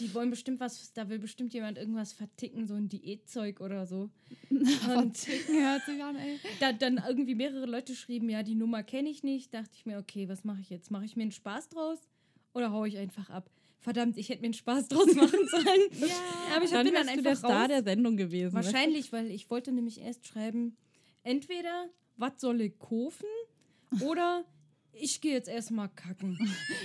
die 0.00 0.12
wollen 0.14 0.30
bestimmt 0.30 0.60
was, 0.60 0.92
da 0.92 1.08
will 1.08 1.18
bestimmt 1.18 1.54
jemand 1.54 1.78
irgendwas 1.78 2.12
verticken, 2.12 2.66
so 2.66 2.74
ein 2.74 2.88
Diätzeug 2.88 3.60
oder 3.60 3.86
so. 3.86 4.10
Und 4.50 5.14
Ticken 5.14 5.60
hört 5.62 5.84
sich 5.84 6.02
an, 6.02 6.16
ey. 6.16 6.38
da 6.60 6.72
dann 6.72 7.02
irgendwie 7.06 7.34
mehrere 7.34 7.66
Leute 7.66 7.94
schrieben, 7.94 8.28
ja, 8.28 8.42
die 8.42 8.54
Nummer 8.54 8.82
kenne 8.82 9.08
ich 9.10 9.22
nicht. 9.22 9.52
Dachte 9.54 9.70
ich 9.74 9.86
mir, 9.86 9.98
okay, 9.98 10.28
was 10.28 10.44
mache 10.44 10.60
ich 10.60 10.70
jetzt? 10.70 10.90
Mache 10.90 11.04
ich 11.04 11.16
mir 11.16 11.22
einen 11.22 11.32
Spaß 11.32 11.68
draus 11.70 11.98
oder 12.52 12.70
haue 12.72 12.88
ich 12.88 12.98
einfach 12.98 13.30
ab? 13.30 13.50
Verdammt, 13.80 14.16
ich 14.16 14.30
hätte 14.30 14.40
mir 14.40 14.46
einen 14.46 14.54
Spaß 14.54 14.88
draus 14.88 15.06
machen 15.14 15.46
sollen. 15.50 16.08
ja, 16.08 16.56
aber 16.56 16.64
ich 16.64 16.70
Dann 16.70 16.84
bin 16.86 16.94
dann 16.94 17.06
du 17.06 17.22
der 17.22 17.32
einfach 17.32 17.36
Star 17.36 17.60
raus. 17.62 17.68
der 17.68 17.82
Sendung 17.84 18.16
gewesen. 18.16 18.50
du? 18.56 18.64
Wahrscheinlich, 18.64 19.12
weil 19.12 19.30
ich 19.30 19.50
wollte 19.50 19.72
nämlich 19.72 20.00
erst 20.00 20.26
schreiben, 20.26 20.76
entweder, 21.22 21.88
was 22.16 22.32
soll 22.40 22.60
ich 22.62 22.78
kaufen 22.78 23.26
oder 24.00 24.44
ich 24.92 25.20
gehe 25.20 25.32
jetzt 25.32 25.48
erstmal 25.48 25.88
kacken. 25.90 26.38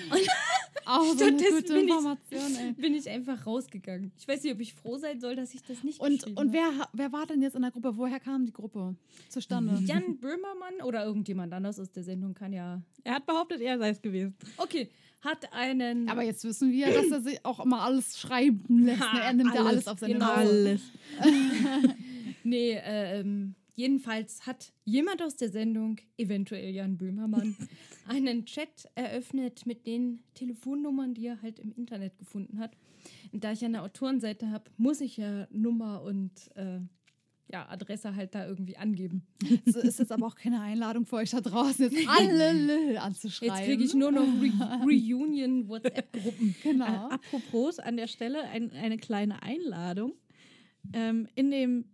Auch 0.89 1.15
so 1.15 1.23
eine 1.25 1.37
gute 1.37 1.73
bin 1.73 1.77
ich- 1.77 1.89
Information, 1.89 2.55
ey. 2.59 2.71
Bin 2.73 2.93
ich 2.95 3.09
einfach 3.09 3.45
rausgegangen. 3.45 4.11
Ich 4.17 4.27
weiß 4.27 4.43
nicht, 4.43 4.53
ob 4.53 4.59
ich 4.59 4.73
froh 4.73 4.97
sein 4.97 5.19
soll, 5.19 5.35
dass 5.35 5.53
ich 5.53 5.61
das 5.63 5.83
nicht 5.83 5.99
Und, 5.99 6.13
geschrieben 6.19 6.37
und 6.37 6.47
habe. 6.47 6.53
wer, 6.57 6.77
ha- 6.79 6.89
wer 6.93 7.11
war 7.11 7.25
denn 7.25 7.41
jetzt 7.41 7.55
in 7.55 7.61
der 7.61 7.71
Gruppe? 7.71 7.95
Woher 7.97 8.19
kam 8.19 8.45
die 8.45 8.53
Gruppe 8.53 8.95
zustande? 9.29 9.73
Jan 9.85 10.17
Böhmermann 10.17 10.81
oder 10.83 11.05
irgendjemand 11.05 11.53
anders 11.53 11.79
aus 11.79 11.91
der 11.91 12.03
Sendung 12.03 12.33
kann 12.33 12.53
ja. 12.53 12.81
Er 13.03 13.15
hat 13.15 13.25
behauptet, 13.25 13.61
er 13.61 13.77
sei 13.77 13.89
es 13.89 14.01
gewesen. 14.01 14.35
Okay, 14.57 14.89
hat 15.21 15.51
einen. 15.53 16.09
Aber 16.09 16.23
jetzt 16.23 16.43
wissen 16.43 16.71
wir, 16.71 16.87
dass 16.93 17.11
er 17.11 17.21
sich 17.21 17.45
auch 17.45 17.59
immer 17.59 17.81
alles 17.81 18.17
schreiben 18.19 18.63
lässt. 18.85 18.99
Ne? 18.99 19.05
Er 19.23 19.33
nimmt 19.33 19.53
ja 19.53 19.63
alles 19.65 19.87
auf 19.87 19.99
seine 19.99 20.13
genau. 20.13 20.27
Namen. 20.27 20.47
Alles. 20.47 20.81
Nee, 22.43 22.71
äh, 22.73 23.19
ähm, 23.19 23.53
jedenfalls 23.79 24.45
hat 24.45 24.73
jemand 24.83 25.21
aus 25.21 25.37
der 25.37 25.49
Sendung, 25.49 25.97
eventuell 26.17 26.69
Jan 26.75 26.97
Böhmermann, 26.97 27.55
einen 28.07 28.45
Chat 28.45 28.89
eröffnet 28.95 29.65
mit 29.65 29.87
den 29.87 30.21
Telefonnummern, 30.33 31.13
die 31.13 31.27
er 31.27 31.41
halt 31.41 31.59
im 31.59 31.71
Internet 31.71 32.17
gefunden 32.17 32.59
hat. 32.59 32.75
Und 33.31 33.43
da 33.43 33.53
ich 33.53 33.63
eine 33.63 33.81
Autorenseite 33.81 34.51
habe, 34.51 34.69
muss 34.77 34.99
ich 34.99 35.15
ja 35.15 35.47
Nummer 35.51 36.03
und 36.03 36.31
äh, 36.55 36.81
ja, 37.51 37.67
Adresse 37.69 38.15
halt 38.15 38.35
da 38.35 38.45
irgendwie 38.45 38.75
angeben. 38.75 39.25
So 39.65 39.79
ist 39.79 39.97
jetzt 39.97 40.11
aber 40.11 40.27
auch 40.27 40.35
keine 40.35 40.61
Einladung 40.61 41.05
für 41.05 41.15
euch 41.15 41.31
da 41.31 41.39
draußen, 41.39 41.89
jetzt 41.89 42.07
alle 42.07 42.51
Lil 42.51 42.97
anzuschreiben. 42.97 43.55
Jetzt 43.55 43.65
kriege 43.65 43.83
ich 43.83 43.93
nur 43.93 44.11
noch 44.11 44.27
Re 44.27 44.83
Reunion-WhatsApp-Gruppen. 44.83 46.55
Genau. 46.61 46.85
Äh, 46.85 47.13
apropos 47.13 47.79
an 47.79 47.95
der 47.95 48.07
Stelle 48.07 48.43
ein, 48.49 48.71
eine 48.71 48.97
kleine 48.97 49.41
Einladung. 49.41 50.13
Ähm, 50.93 51.27
in, 51.35 51.49
dem, 51.49 51.85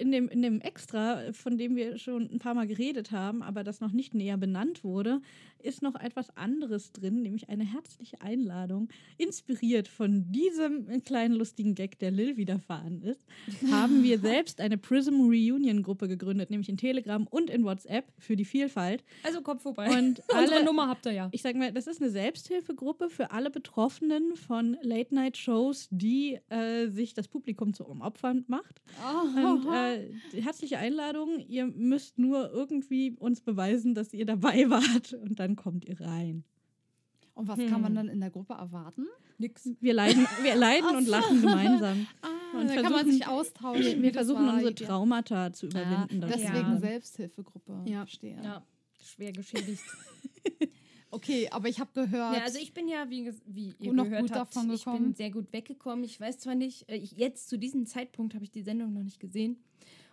in, 0.00 0.10
dem, 0.10 0.28
in 0.28 0.40
dem 0.40 0.60
Extra, 0.60 1.32
von 1.32 1.58
dem 1.58 1.76
wir 1.76 1.98
schon 1.98 2.30
ein 2.32 2.38
paar 2.38 2.54
Mal 2.54 2.66
geredet 2.66 3.12
haben, 3.12 3.42
aber 3.42 3.62
das 3.62 3.80
noch 3.80 3.92
nicht 3.92 4.14
näher 4.14 4.38
benannt 4.38 4.82
wurde, 4.82 5.20
ist 5.62 5.82
noch 5.82 5.94
etwas 5.94 6.36
anderes 6.36 6.92
drin, 6.92 7.22
nämlich 7.22 7.48
eine 7.48 7.64
herzliche 7.64 8.20
Einladung. 8.20 8.88
Inspiriert 9.18 9.88
von 9.88 10.30
diesem 10.32 10.86
kleinen 11.04 11.34
lustigen 11.34 11.74
Gag, 11.74 11.98
der 11.98 12.10
Lil 12.10 12.36
widerfahren 12.36 13.02
ist, 13.02 13.24
haben 13.70 14.02
wir 14.02 14.18
selbst 14.20 14.60
eine 14.60 14.78
Prism 14.78 15.20
Reunion 15.20 15.82
Gruppe 15.82 16.08
gegründet, 16.08 16.50
nämlich 16.50 16.68
in 16.68 16.76
Telegram 16.76 17.26
und 17.26 17.50
in 17.50 17.64
WhatsApp 17.64 18.04
für 18.18 18.36
die 18.36 18.44
Vielfalt. 18.44 19.04
Also 19.22 19.40
kommt 19.42 19.62
vorbei. 19.62 19.86
Und 19.90 20.22
Unsere 20.28 20.56
alle- 20.56 20.64
Nummer 20.64 20.88
habt 20.88 21.06
ihr 21.06 21.12
ja. 21.12 21.28
Ich 21.32 21.42
sage 21.42 21.58
mal, 21.58 21.72
das 21.72 21.86
ist 21.86 22.00
eine 22.00 22.10
Selbsthilfegruppe 22.10 23.10
für 23.10 23.30
alle 23.30 23.50
Betroffenen 23.50 24.36
von 24.36 24.76
Late-Night-Shows, 24.82 25.88
die 25.90 26.38
äh, 26.48 26.88
sich 26.88 27.14
das 27.14 27.28
Publikum 27.28 27.74
zu 27.74 27.88
Opfern 27.88 28.44
macht. 28.48 28.80
Und 29.36 29.66
äh, 29.72 30.40
herzliche 30.40 30.78
Einladung, 30.78 31.40
ihr 31.48 31.66
müsst 31.66 32.18
nur 32.18 32.50
irgendwie 32.52 33.12
uns 33.18 33.40
beweisen, 33.40 33.94
dass 33.94 34.12
ihr 34.14 34.24
dabei 34.26 34.68
wart 34.70 35.12
und 35.14 35.38
dann 35.40 35.49
kommt 35.56 35.84
ihr 35.84 36.00
rein. 36.00 36.44
Und 37.34 37.48
was 37.48 37.58
kann 37.58 37.80
man 37.80 37.94
dann 37.94 38.08
in 38.08 38.20
der 38.20 38.30
Gruppe 38.30 38.54
erwarten? 38.54 39.06
Nix. 39.38 39.70
Wir 39.80 39.94
leiden, 39.94 40.26
wir 40.42 40.54
leiden 40.56 40.96
und 40.96 41.06
lachen 41.08 41.40
gemeinsam. 41.40 42.06
Ah, 42.52 42.58
Und 42.58 42.66
da 42.68 42.82
kann 42.82 42.92
man 42.92 43.08
sich 43.08 43.26
austauschen. 43.28 44.02
Wir, 44.02 44.12
versuchen 44.12 44.44
war. 44.44 44.54
unsere 44.54 44.74
Traumata 44.74 45.52
zu 45.52 45.68
Ja, 45.68 45.82
überwinden. 45.82 46.20
das 46.20 46.30
deswegen 46.32 46.52
gemeinsam. 46.54 46.80
Selbsthilfegruppe. 46.80 47.82
Ja. 47.86 47.98
Verstehe. 48.04 48.42
Ja, 48.42 48.62
schwer 49.00 49.30
geschädigt. 49.32 49.82
Okay, 51.12 51.48
aber 51.50 51.68
ich 51.68 51.80
habe 51.80 51.90
gehört. 51.92 52.36
Ja, 52.36 52.42
also 52.44 52.58
ich 52.60 52.72
bin 52.72 52.86
ja, 52.86 53.10
wie, 53.10 53.32
wie 53.46 53.74
ihr 53.80 53.92
noch 53.92 54.04
gehört 54.04 54.22
gut 54.22 54.30
habt, 54.32 54.54
davon 54.54 54.70
ich 54.70 54.84
gekommen. 54.84 55.04
bin 55.06 55.14
sehr 55.14 55.30
gut 55.32 55.52
weggekommen. 55.52 56.04
Ich 56.04 56.20
weiß 56.20 56.38
zwar 56.38 56.54
nicht, 56.54 56.88
äh, 56.88 56.94
ich, 56.96 57.12
jetzt 57.12 57.48
zu 57.48 57.58
diesem 57.58 57.84
Zeitpunkt 57.86 58.34
habe 58.34 58.44
ich 58.44 58.52
die 58.52 58.62
Sendung 58.62 58.92
noch 58.92 59.02
nicht 59.02 59.18
gesehen. 59.18 59.56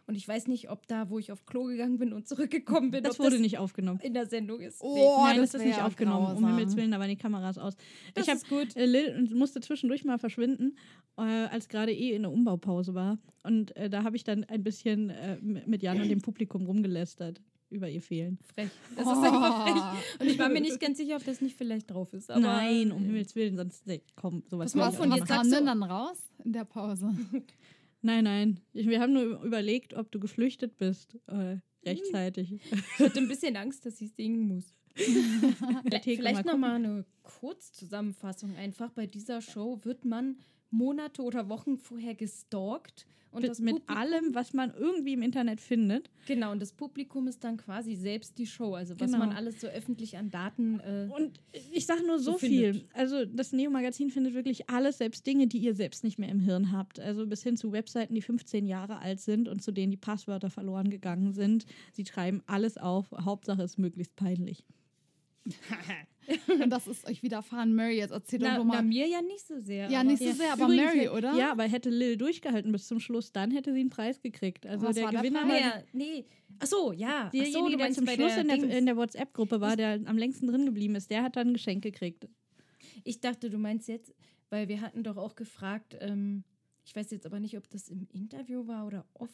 Und 0.07 0.15
ich 0.15 0.25
weiß 0.25 0.47
nicht, 0.47 0.69
ob 0.69 0.87
da, 0.87 1.09
wo 1.09 1.19
ich 1.19 1.33
auf 1.33 1.45
Klo 1.45 1.65
gegangen 1.65 1.97
bin 1.97 2.13
und 2.13 2.27
zurückgekommen 2.29 2.91
bin, 2.91 3.03
Das 3.03 3.15
ob 3.19 3.25
wurde 3.25 3.31
das 3.31 3.41
nicht 3.41 3.57
aufgenommen. 3.57 3.99
in 4.01 4.13
der 4.13 4.25
Sendung 4.25 4.61
ist. 4.61 4.81
Oh, 4.81 5.23
Nein, 5.25 5.35
das 5.37 5.51
das, 5.51 5.61
ist 5.61 5.67
nicht 5.67 5.81
aufgenommen. 5.83 6.27
Um 6.27 6.33
grausam. 6.41 6.55
Himmels 6.57 6.75
Willen, 6.77 6.91
da 6.91 6.99
waren 6.99 7.09
die 7.09 7.17
Kameras 7.17 7.57
aus. 7.57 7.75
Das 8.13 8.23
ich 8.23 8.29
hab, 8.29 8.37
ist 8.37 8.47
gut. 8.47 8.75
Äh, 8.77 8.85
Lil 8.85 9.29
musste 9.35 9.59
zwischendurch 9.59 10.05
mal 10.05 10.17
verschwinden, 10.17 10.77
äh, 11.17 11.21
als 11.23 11.67
gerade 11.67 11.91
eh 11.93 12.13
in 12.15 12.21
der 12.23 12.31
Umbaupause 12.31 12.93
war. 12.95 13.17
Und 13.43 13.75
äh, 13.75 13.89
da 13.89 14.03
habe 14.05 14.15
ich 14.15 14.23
dann 14.23 14.45
ein 14.45 14.63
bisschen 14.63 15.09
äh, 15.09 15.37
mit 15.41 15.83
Jan 15.83 15.99
und 16.01 16.07
dem 16.09 16.21
Publikum 16.21 16.65
rumgelästert 16.65 17.41
über 17.69 17.89
ihr 17.89 18.01
Fehlen. 18.01 18.39
Frech. 18.55 18.69
Das 18.95 19.05
ist 19.05 19.11
Oh. 19.11 19.21
einfach 19.21 19.67
frech. 19.67 20.21
Und 20.21 20.27
ich 20.27 20.39
war 20.39 20.47
mir 20.47 20.61
nicht 20.61 20.79
ganz 20.79 20.99
sicher, 20.99 21.17
ob 21.17 21.25
das 21.25 21.41
nicht 21.41 21.57
vielleicht 21.57 21.91
drauf 21.91 22.13
ist. 22.13 22.31
Aber 22.31 22.39
Nein, 22.39 22.93
um 22.93 23.03
Himmels 23.03 23.35
Willen, 23.35 23.57
sonst 23.57 23.85
nee, 23.85 24.01
komm, 24.15 24.41
sowas. 24.49 24.73
Will 24.73 24.83
auf, 24.83 24.93
ich 24.93 24.99
und 25.01 25.09
was 25.11 25.19
jetzt 25.19 25.27
sagst 25.27 25.51
denn 25.51 25.59
du- 25.59 25.65
dann 25.65 25.83
raus 25.83 26.17
in 26.45 26.53
der 26.53 26.63
Pause? 26.63 27.13
Nein, 28.01 28.23
nein. 28.23 28.59
Wir 28.73 28.99
haben 28.99 29.13
nur 29.13 29.43
überlegt, 29.43 29.93
ob 29.93 30.11
du 30.11 30.19
geflüchtet 30.19 30.77
bist. 30.77 31.17
Äh, 31.27 31.57
rechtzeitig. 31.85 32.53
ich 32.53 32.99
hatte 32.99 33.19
ein 33.19 33.27
bisschen 33.27 33.55
Angst, 33.55 33.85
dass 33.85 33.99
ich 34.01 34.13
singen 34.13 34.47
muss. 34.47 34.73
Vielleicht 36.03 36.45
mal 36.45 36.51
nochmal 36.51 36.75
eine 36.75 37.05
Kurzzusammenfassung 37.23 38.55
einfach. 38.55 38.91
Bei 38.91 39.05
dieser 39.05 39.41
Show 39.41 39.79
wird 39.83 40.05
man 40.05 40.37
Monate 40.69 41.21
oder 41.21 41.49
Wochen 41.49 41.77
vorher 41.77 42.15
gestalkt. 42.15 43.05
Und 43.29 43.41
Mit, 43.41 43.51
das 43.51 43.59
mit 43.59 43.83
allem, 43.87 44.33
was 44.33 44.53
man 44.53 44.73
irgendwie 44.73 45.11
im 45.13 45.21
Internet 45.21 45.59
findet. 45.59 46.09
Genau, 46.27 46.51
und 46.53 46.61
das 46.61 46.71
Publikum 46.71 47.27
ist 47.27 47.43
dann 47.43 47.57
quasi 47.57 47.93
selbst 47.93 48.37
die 48.37 48.47
Show. 48.47 48.73
Also 48.73 48.97
was 48.99 49.11
Genau. 49.11 49.25
man 49.25 49.35
alles 49.35 49.59
so 49.59 49.67
öffentlich 49.67 50.17
an 50.17 50.31
Daten. 50.31 50.79
Äh, 50.79 51.09
Und 51.13 51.41
ich 51.73 51.85
sage 51.85 52.03
nur 52.07 52.19
so, 52.19 52.31
So 52.31 52.37
viel. 52.37 52.73
findet. 52.73 52.95
Also 52.95 53.25
das 53.25 53.51
Neo-Magazin 53.51 54.09
findet 54.11 54.33
wirklich 54.33 54.69
alles, 54.69 54.97
selbst 54.99 55.27
Dinge, 55.27 55.47
die 55.47 55.57
ihr 55.59 55.75
selbst 55.75 56.05
nicht 56.05 56.17
mehr 56.17 56.29
im 56.29 56.39
Hirn 56.39 56.71
habt. 56.71 57.01
Also 57.01 57.27
bis 57.27 57.43
hin 57.43 57.57
zu 57.57 57.73
Webseiten, 57.73 58.15
die 58.15 58.21
15 58.21 58.65
Jahre 58.65 58.99
alt 58.99 59.19
sind 59.19 59.49
und 59.49 59.61
zu 59.61 59.71
denen 59.73 59.91
die 59.91 59.97
Passwörter 59.97 60.49
verloren 60.49 60.89
gegangen 60.89 61.33
sind. 61.33 61.65
Sie 61.91 62.05
schreiben 62.05 62.41
alles 62.47 62.77
auf. 62.77 63.11
Hauptsache 63.11 63.61
es 63.61 63.71
ist 63.73 63.77
möglichst 63.77 64.15
peinlich. 64.15 64.63
Und 66.47 66.69
das 66.69 66.87
ist 66.87 67.07
euch 67.07 67.23
widerfahren. 67.23 67.73
Mary, 67.73 67.97
jetzt 67.97 68.11
erzähl 68.11 68.39
doch 68.39 68.47
noch 68.49 68.57
na, 68.59 68.63
mal. 68.63 68.83
mir 68.83 69.07
ja 69.07 69.21
nicht 69.21 69.45
so 69.45 69.59
sehr. 69.59 69.89
Ja, 69.89 70.03
nicht 70.03 70.21
so 70.21 70.31
sehr, 70.31 70.53
aber 70.53 70.65
Übrigens, 70.65 70.95
Mary, 70.95 71.09
oder? 71.09 71.35
Ja, 71.35 71.51
aber 71.51 71.63
hätte 71.63 71.89
Lil 71.89 72.17
durchgehalten 72.17 72.71
bis 72.71 72.87
zum 72.87 72.99
Schluss, 72.99 73.31
dann 73.31 73.51
hätte 73.51 73.73
sie 73.73 73.79
einen 73.79 73.89
Preis 73.89 74.21
gekriegt. 74.21 74.65
Also 74.65 74.87
Was 74.87 74.95
der 74.95 75.05
war 75.05 75.11
der 75.11 75.21
Gewinner 75.21 75.41
Preis? 75.41 75.51
war 75.51 75.59
ja, 75.59 75.83
nee. 75.93 76.25
Ach 76.59 76.67
so, 76.67 76.91
ja. 76.91 77.29
So, 77.31 77.39
derjenige, 77.39 77.63
du 77.63 77.69
der 77.69 77.77
meinst 77.77 77.99
zum 77.99 78.07
Schluss 78.07 78.35
in 78.35 78.47
der, 78.47 78.77
in 78.77 78.85
der 78.85 78.97
WhatsApp-Gruppe 78.97 79.61
war, 79.61 79.75
der 79.75 79.99
am 80.05 80.17
längsten 80.17 80.47
drin 80.47 80.65
geblieben 80.65 80.95
ist, 80.95 81.09
der 81.11 81.23
hat 81.23 81.35
dann 81.35 81.49
ein 81.49 81.53
Geschenk 81.53 81.83
gekriegt. 81.83 82.27
Ich 83.03 83.21
dachte, 83.21 83.49
du 83.49 83.57
meinst 83.57 83.87
jetzt, 83.87 84.13
weil 84.49 84.67
wir 84.67 84.81
hatten 84.81 85.03
doch 85.03 85.17
auch 85.17 85.35
gefragt, 85.35 85.95
ähm, 85.99 86.43
ich 86.85 86.95
weiß 86.95 87.11
jetzt 87.11 87.25
aber 87.25 87.39
nicht, 87.39 87.57
ob 87.57 87.69
das 87.69 87.89
im 87.89 88.07
Interview 88.11 88.67
war 88.67 88.85
oder 88.87 89.05
off, 89.13 89.29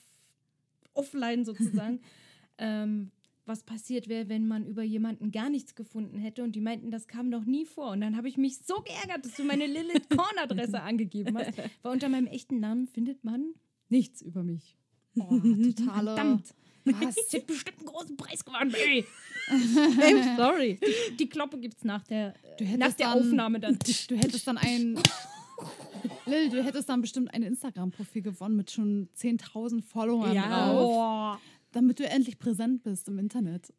offline 0.93 1.45
sozusagen, 1.45 2.01
ähm, 2.57 3.11
was 3.45 3.63
passiert 3.63 4.07
wäre, 4.07 4.29
wenn 4.29 4.47
man 4.47 4.65
über 4.65 4.83
jemanden 4.83 5.31
gar 5.31 5.49
nichts 5.49 5.75
gefunden 5.75 6.17
hätte 6.17 6.43
und 6.43 6.53
die 6.55 6.61
meinten, 6.61 6.91
das 6.91 7.07
kam 7.07 7.29
noch 7.29 7.43
nie 7.45 7.65
vor. 7.65 7.89
Und 7.91 8.01
dann 8.01 8.15
habe 8.15 8.27
ich 8.29 8.37
mich 8.37 8.59
so 8.59 8.75
geärgert, 8.81 9.25
dass 9.25 9.35
du 9.35 9.43
meine 9.43 9.65
Lilith 9.67 10.09
Korn-Adresse 10.09 10.81
angegeben 10.81 11.37
hast, 11.37 11.51
weil 11.81 11.91
unter 11.91 12.09
meinem 12.09 12.27
echten 12.27 12.59
Namen 12.59 12.87
findet 12.87 13.23
man 13.23 13.53
nichts 13.89 14.21
über 14.21 14.43
mich. 14.43 14.77
Oh, 15.17 15.37
totale. 15.39 16.15
Verdammt. 16.15 16.53
Was? 16.85 17.15
Ich 17.17 17.33
hätte 17.33 17.45
bestimmt 17.53 17.77
einen 17.79 17.87
großen 17.87 18.17
Preis 18.17 18.43
gewonnen, 18.43 18.73
ey. 18.73 19.05
I'm 19.49 20.35
sorry. 20.37 20.79
Die 21.19 21.29
Kloppe 21.29 21.57
gibt 21.59 21.77
es 21.77 21.83
nach 21.83 22.03
der, 22.03 22.33
nach 22.77 22.93
der 22.93 23.07
dann- 23.07 23.19
Aufnahme 23.19 23.59
dann. 23.59 23.77
Du 24.09 24.15
hättest 24.17 24.47
dann 24.47 24.57
ein. 24.57 24.99
Lil, 26.25 26.49
du 26.49 26.63
hättest 26.63 26.89
dann 26.89 27.01
bestimmt 27.01 27.33
ein 27.33 27.43
Instagram-Profil 27.43 28.21
gewonnen 28.21 28.55
mit 28.57 28.71
schon 28.71 29.07
10.000 29.17 29.81
Followern 29.83 30.33
Ja. 30.33 30.43
drauf, 30.73 30.79
Boah. 30.95 31.41
Damit 31.73 31.99
du 31.99 32.05
endlich 32.07 32.39
präsent 32.39 32.83
bist 32.83 33.07
im 33.09 33.19
Internet. 33.19 33.73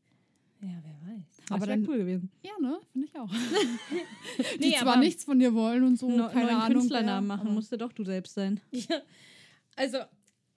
Ja, 0.61 0.71
wer 0.83 1.15
weiß. 1.15 1.25
Aber 1.51 1.67
das 1.67 1.69
dann- 1.69 1.87
cool 1.89 1.99
gewesen. 1.99 2.31
Ja, 2.43 2.53
ne? 2.61 2.79
Finde 2.93 3.07
ich 3.09 3.17
auch. 3.19 3.31
Die 4.61 4.69
Nee, 4.71 4.77
zwar 4.79 4.99
nichts 4.99 5.25
von 5.25 5.39
dir 5.39 5.53
wollen 5.55 5.85
und 5.85 5.99
so, 5.99 6.09
No, 6.09 6.29
keine 6.29 6.47
neuen 6.47 6.57
Ahnung. 6.57 6.79
Künstlernamen 6.79 7.29
wer, 7.29 7.37
machen, 7.37 7.53
musste 7.55 7.77
doch 7.79 7.93
du 7.93 8.05
selbst 8.05 8.35
sein. 8.35 8.61
Ja, 8.73 9.03
also, 9.77 9.99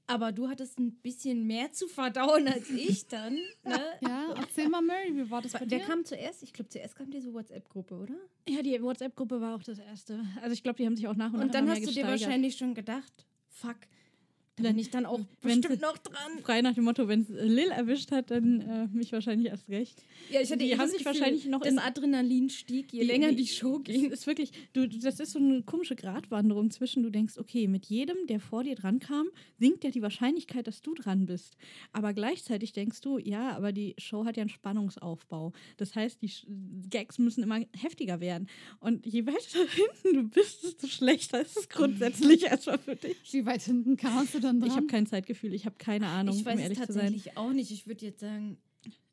aber 0.06 0.32
du 0.32 0.48
hattest 0.48 0.80
ein 0.80 0.92
bisschen 1.02 1.46
mehr 1.46 1.72
zu 1.74 1.88
verdauen 1.88 2.48
als 2.48 2.70
ich 2.70 3.08
dann. 3.08 3.34
Ne? 3.66 3.80
Ja, 4.02 4.34
erzähl 4.38 4.70
mal, 4.70 4.82
Mary, 4.82 5.14
wie 5.14 5.30
war 5.30 5.42
das 5.42 5.52
bei 5.54 5.66
Der 5.66 5.80
dir? 5.80 5.86
kam 5.86 6.06
zuerst, 6.06 6.42
ich 6.44 6.54
glaube, 6.54 6.70
zuerst 6.70 6.96
kam 6.96 7.12
diese 7.12 7.34
WhatsApp-Gruppe, 7.34 7.96
oder? 7.96 8.16
Ja, 8.48 8.62
die 8.62 8.82
WhatsApp-Gruppe 8.82 9.42
war 9.42 9.56
auch 9.56 9.64
das 9.64 9.80
erste. 9.80 10.24
Also 10.42 10.54
ich 10.54 10.64
glaube, 10.64 10.78
die 10.78 10.86
haben 10.86 10.96
sich 10.96 11.08
auch 11.08 11.16
nach 11.16 11.34
und 11.34 11.40
nach 11.40 11.46
Und 11.46 11.54
dann 11.54 11.68
hast 11.70 11.80
mehr 11.80 11.88
du 11.90 11.94
dir 11.94 12.06
wahrscheinlich 12.08 12.56
schon 12.56 12.74
gedacht, 12.76 13.12
fuck, 13.50 13.76
Da 14.60 14.70
bin 14.70 14.80
ich 14.80 14.90
dann 14.90 15.06
auch 15.06 15.20
Wenn 15.44 15.62
bestimmt 15.62 15.82
noch 15.82 15.98
dran. 16.00 16.40
Frei 16.44 16.62
nach 16.62 16.74
dem 16.74 16.84
Motto, 16.86 17.08
wenn 17.08 17.22
es 17.22 17.28
Lil 17.30 17.70
erwischt 17.70 18.12
hat, 18.12 18.32
dann 18.32 18.62
äh, 18.62 18.88
mich 18.92 19.12
wahrscheinlich 19.12 19.48
erst 19.50 19.70
recht. 19.70 20.02
Ja, 20.32 20.42
ich 20.42 20.50
hatte 20.50 20.64
Die 20.64 20.72
eh 20.72 20.78
haben 20.78 20.90
sich 20.90 21.06
wahrscheinlich 21.06 21.46
noch 21.46 21.60
das 21.62 21.74
in- 21.74 21.80
Adrenalin 21.80 22.50
stieg, 22.50 22.92
je 22.92 23.04
länger 23.04 23.32
die 23.34 23.46
Show 23.46 23.78
ging. 23.80 24.10
ist 24.12 24.26
wirklich, 24.26 24.52
du, 24.74 24.88
das 24.90 25.20
ist 25.20 25.32
so 25.34 25.40
eine 25.40 25.62
komische 25.62 25.96
Gratwanderung 25.96 26.72
zwischen, 26.72 27.04
du 27.04 27.12
denkst, 27.12 27.38
okay, 27.38 27.68
mit 27.68 27.86
jedem, 27.86 28.18
der 28.28 28.40
vor 28.40 28.64
dir 28.64 28.74
dran 28.76 29.00
kam, 29.00 29.28
sinkt 29.60 29.84
ja 29.84 29.92
die 29.92 30.02
Wahrscheinlichkeit, 30.02 30.66
dass 30.66 30.82
du 30.82 30.96
dran 30.96 31.28
bist. 31.28 31.56
Aber 31.94 32.14
gleichzeitig 32.14 32.74
denkst 32.74 33.02
du, 33.02 33.20
ja, 33.20 33.56
aber 33.56 33.72
die 33.72 33.94
Show 34.00 34.26
hat 34.26 34.38
ja 34.38 34.42
einen 34.42 34.50
Spannungsaufbau. 34.50 35.54
Das 35.78 35.96
heißt, 35.96 36.20
die 36.22 36.32
Gags 36.90 37.20
müssen 37.20 37.44
immer 37.44 37.60
heftiger 37.80 38.20
werden. 38.20 38.48
Und 38.80 39.06
je 39.06 39.26
weiter 39.28 39.38
hinten 40.04 40.18
du 40.18 40.30
bist, 40.30 40.64
desto 40.64 40.88
schlechter 40.88 41.42
ist 41.42 41.58
es 41.58 41.70
grundsätzlich 41.70 42.44
erstmal 42.46 42.80
für 42.80 42.96
dich. 42.96 43.18
Wie 43.32 43.46
weit 43.46 43.62
hinten 43.62 43.98
kamst 43.98 44.34
du 44.34 44.40
dann 44.48 44.60
dran? 44.60 44.70
Ich 44.70 44.76
habe 44.76 44.88
kein 44.88 45.06
Zeitgefühl, 45.06 45.54
ich 45.54 45.66
habe 45.66 45.76
keine 45.78 46.08
Ahnung, 46.08 46.36
Ich 46.36 46.46
weiß 46.46 46.54
um 46.54 46.60
es 46.60 46.64
ehrlich 46.64 46.80
zu 46.82 46.94
sein. 46.94 47.04
tatsächlich 47.04 47.38
auch 47.38 47.54
nicht. 47.54 47.72
Ich 47.72 47.88
würde 47.88 48.06
jetzt 48.06 48.20
sagen, 48.20 48.58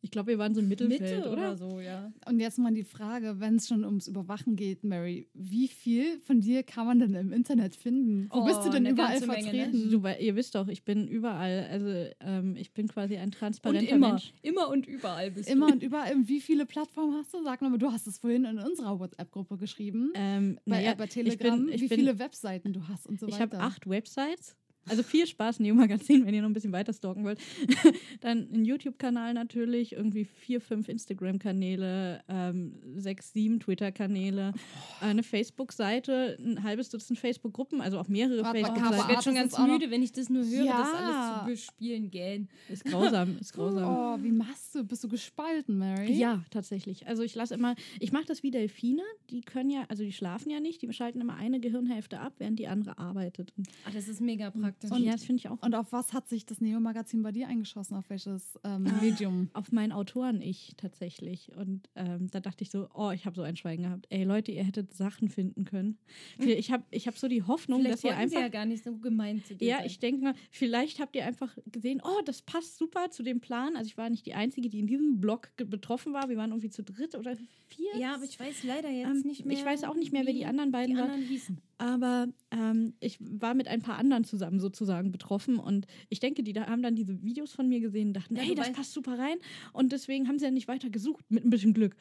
Ich 0.02 0.10
glaube, 0.10 0.32
wir 0.32 0.38
waren 0.38 0.54
so 0.54 0.60
im 0.60 0.68
Mittelfeld, 0.68 1.00
Mitte 1.00 1.30
oder? 1.30 1.32
oder 1.32 1.56
so, 1.56 1.80
ja. 1.80 2.12
Und 2.28 2.38
jetzt 2.38 2.58
mal 2.58 2.70
die 2.74 2.84
Frage, 2.84 3.40
wenn 3.40 3.56
es 3.56 3.68
schon 3.68 3.86
ums 3.86 4.06
Überwachen 4.06 4.54
geht, 4.54 4.84
Mary, 4.84 5.28
wie 5.32 5.66
viel 5.66 6.20
von 6.20 6.42
dir 6.42 6.62
kann 6.62 6.86
man 6.86 6.98
denn 6.98 7.14
im 7.14 7.32
Internet 7.32 7.74
finden? 7.74 8.28
Wo 8.30 8.40
Oh, 8.42 8.44
bist 8.44 8.60
du 8.60 8.64
denn 8.68 8.84
eine 8.84 8.90
überall 8.90 9.18
ganze 9.18 9.26
Menge, 9.26 9.50
ne? 9.52 9.64
vertreten? 9.70 9.90
Du, 9.90 10.06
ihr 10.22 10.36
wisst 10.36 10.54
doch, 10.56 10.68
ich 10.68 10.84
bin 10.84 11.08
überall. 11.08 11.66
Also 11.70 11.88
ähm, 12.20 12.54
ich 12.56 12.72
bin 12.74 12.86
quasi 12.86 13.16
ein 13.16 13.24
Und 13.28 13.34
transparenter 13.34 13.94
immer, 13.94 14.10
Mensch. 14.10 14.34
immer 14.42 14.68
und 14.68 14.86
überall 14.86 15.30
bist 15.30 15.48
Immer 15.48 15.68
du. 15.68 15.72
und 15.72 15.82
überall. 15.82 16.14
Wie 16.28 16.40
viele 16.42 16.66
Plattformen 16.66 17.14
hast 17.16 17.32
du? 17.32 17.42
Sag 17.42 17.62
nochmal, 17.62 17.78
du 17.78 17.90
hast 17.90 18.06
es 18.06 18.18
vorhin 18.18 18.44
in 18.44 18.58
unserer 18.58 19.00
WhatsApp-Gruppe 19.00 19.56
geschrieben. 19.56 20.12
Ähm, 20.16 20.60
bei, 20.66 20.76
naja, 20.82 20.92
äh, 20.92 20.96
bei 20.96 21.06
Telegram, 21.06 21.60
ich 21.60 21.64
bin, 21.64 21.74
ich 21.76 21.80
wie 21.80 21.88
bin, 21.88 21.98
viele 22.00 22.18
Webseiten 22.18 22.74
du 22.74 22.86
hast 22.88 23.06
und 23.06 23.18
so 23.18 23.26
Ich 23.26 23.40
weiter. 23.40 23.56
habe 23.58 23.64
acht 23.72 23.88
Websites. 23.88 24.54
Also 24.88 25.02
viel 25.02 25.26
Spaß 25.26 25.60
Neo 25.60 25.74
Magazin, 25.74 26.26
wenn 26.26 26.34
ihr 26.34 26.42
noch 26.42 26.48
ein 26.48 26.52
bisschen 26.54 26.72
weiter 26.72 26.92
stalken 26.92 27.24
wollt. 27.24 27.38
Dann 28.20 28.48
einen 28.52 28.64
YouTube-Kanal 28.64 29.34
natürlich, 29.34 29.92
irgendwie 29.92 30.24
vier, 30.24 30.60
fünf 30.60 30.88
Instagram-Kanäle, 30.88 32.22
ähm, 32.28 32.74
sechs, 32.96 33.32
sieben 33.32 33.60
Twitter-Kanäle, 33.60 34.52
eine 35.00 35.22
Facebook-Seite, 35.22 36.36
ein 36.40 36.62
halbes 36.62 36.88
Dutzend 36.90 37.18
Facebook-Gruppen, 37.18 37.80
also 37.80 37.98
auch 37.98 38.08
mehrere 38.08 38.42
mal, 38.42 38.54
Ich 38.56 38.66
Facebook-Seiten. 38.66 39.08
werde 39.08 39.22
schon 39.22 39.36
ist 39.36 39.56
ganz 39.56 39.58
müde, 39.70 39.90
wenn 39.90 40.02
ich 40.02 40.12
das 40.12 40.28
nur 40.28 40.44
höre, 40.44 40.64
das 40.66 40.88
Ja. 40.92 40.92
alles 40.98 41.38
zu 41.40 41.50
bespielen 41.72 42.10
gähn. 42.10 42.48
Ist 42.68 42.84
grausam, 42.84 43.36
ist 43.40 43.52
grausam. 43.54 43.84
Oh, 43.84 44.22
wie 44.22 44.32
machst 44.32 44.74
du? 44.74 44.84
Bist 44.84 45.02
du 45.04 45.08
gespalten, 45.08 45.78
Mary? 45.78 46.12
Ja, 46.12 46.44
tatsächlich. 46.50 47.06
Also 47.06 47.22
ich 47.22 47.34
lasse 47.34 47.54
immer, 47.54 47.74
ich 48.00 48.12
mache 48.12 48.24
das 48.26 48.42
wie 48.42 48.50
Delfine, 48.50 49.02
die 49.30 49.40
können 49.40 49.70
ja, 49.70 49.84
also 49.88 50.02
die 50.02 50.12
schlafen 50.12 50.50
ja 50.50 50.60
nicht, 50.60 50.82
die 50.82 50.92
schalten 50.92 51.20
immer 51.20 51.36
eine 51.36 51.60
Gehirnhälfte 51.60 52.20
ab, 52.20 52.34
während 52.38 52.58
die 52.58 52.68
andere 52.68 52.98
arbeitet. 52.98 53.52
Ah, 53.86 53.90
das 53.92 54.08
ist 54.08 54.20
mega 54.20 54.50
praktisch. 54.50 54.73
Ja, 54.82 55.12
das 55.12 55.24
finde 55.24 55.40
ich 55.40 55.48
auch 55.48 55.62
Und 55.62 55.74
auf 55.74 55.92
was 55.92 56.12
hat 56.12 56.28
sich 56.28 56.46
das 56.46 56.60
Neo-Magazin 56.60 57.22
bei 57.22 57.32
dir 57.32 57.48
eingeschossen? 57.48 57.96
Auf 57.96 58.10
welches 58.10 58.58
ähm, 58.64 58.86
Ah. 58.86 59.00
Medium? 59.02 59.48
auf 59.52 59.72
mein 59.72 59.92
Autoren-Ich 59.92 60.74
tatsächlich. 60.76 61.52
Und 61.56 61.88
ähm, 61.94 62.28
da 62.30 62.40
dachte 62.40 62.62
ich 62.64 62.70
so, 62.70 62.88
oh, 62.94 63.10
ich 63.10 63.26
habe 63.26 63.36
so 63.36 63.42
ein 63.42 63.56
Schweigen 63.56 63.84
gehabt. 63.84 64.06
Ey, 64.10 64.24
Leute, 64.24 64.52
ihr 64.52 64.64
hättet 64.64 64.94
Sachen 64.94 65.28
finden 65.28 65.64
können. 65.64 65.98
Ich 66.38 66.70
habe 66.70 66.84
ich 66.90 67.06
hab 67.06 67.16
so 67.18 67.28
die 67.28 67.42
Hoffnung, 67.42 67.80
Vielleicht 67.80 67.94
dass 67.96 68.04
ihr 68.04 68.10
wollten 68.16 68.28
sie 68.30 68.36
einfach. 68.36 68.40
ja 68.42 68.48
gar 68.48 68.66
nicht 68.66 68.84
so 68.84 68.96
gemein 68.96 69.42
zu 69.44 69.54
dir 69.54 69.66
Ja, 69.68 69.76
sein. 69.78 69.86
ich 69.86 69.98
denke 69.98 70.22
mal, 70.24 70.34
vielleicht 70.50 71.00
habt 71.00 71.16
ihr 71.16 71.24
einfach 71.24 71.56
gesehen, 71.66 72.00
oh, 72.04 72.20
das 72.24 72.42
passt 72.42 72.76
super 72.78 73.10
zu 73.10 73.22
dem 73.22 73.40
Plan. 73.40 73.76
Also 73.76 73.86
ich 73.88 73.96
war 73.96 74.10
nicht 74.10 74.26
die 74.26 74.34
Einzige, 74.34 74.68
die 74.68 74.78
in 74.80 74.86
diesem 74.86 75.20
Blog 75.20 75.50
betroffen 75.56 76.12
war. 76.12 76.28
Wir 76.28 76.36
waren 76.36 76.50
irgendwie 76.50 76.70
zu 76.70 76.82
dritt 76.82 77.14
oder 77.14 77.36
vier. 77.66 77.96
Ja, 77.98 78.14
aber 78.14 78.24
ich 78.24 78.38
weiß 78.38 78.64
leider 78.64 78.90
jetzt 78.90 79.08
Ähm, 79.08 79.22
nicht 79.24 79.44
mehr. 79.44 79.56
ich 79.56 79.64
weiß 79.64 79.84
auch 79.84 79.94
nicht 79.96 80.12
mehr, 80.12 80.24
wer 80.26 80.32
die 80.32 80.46
anderen 80.46 80.70
beiden 80.70 80.94
die 80.94 81.00
waren. 81.00 81.10
anderen 81.10 81.28
hießen. 81.28 81.58
Aber 81.78 82.28
ähm, 82.52 82.94
ich 83.00 83.18
war 83.20 83.54
mit 83.54 83.66
ein 83.66 83.82
paar 83.82 83.98
anderen 83.98 84.22
zusammen 84.24 84.60
sozusagen 84.64 85.12
betroffen 85.12 85.58
und 85.58 85.86
ich 86.08 86.18
denke, 86.18 86.42
die 86.42 86.52
da 86.52 86.66
haben 86.66 86.82
dann 86.82 86.96
diese 86.96 87.22
Videos 87.22 87.52
von 87.52 87.68
mir 87.68 87.78
gesehen 87.80 88.08
und 88.08 88.14
dachten, 88.14 88.34
Ja, 88.34 88.42
hey, 88.42 88.54
das 88.56 88.72
passt 88.72 88.92
super 88.92 89.16
rein 89.18 89.36
und 89.72 89.92
deswegen 89.92 90.26
haben 90.26 90.38
sie 90.38 90.46
ja 90.46 90.50
nicht 90.50 90.66
weiter 90.66 90.90
gesucht, 90.90 91.24
mit 91.30 91.44
ein 91.44 91.50
bisschen 91.50 91.74
Glück. 91.74 91.94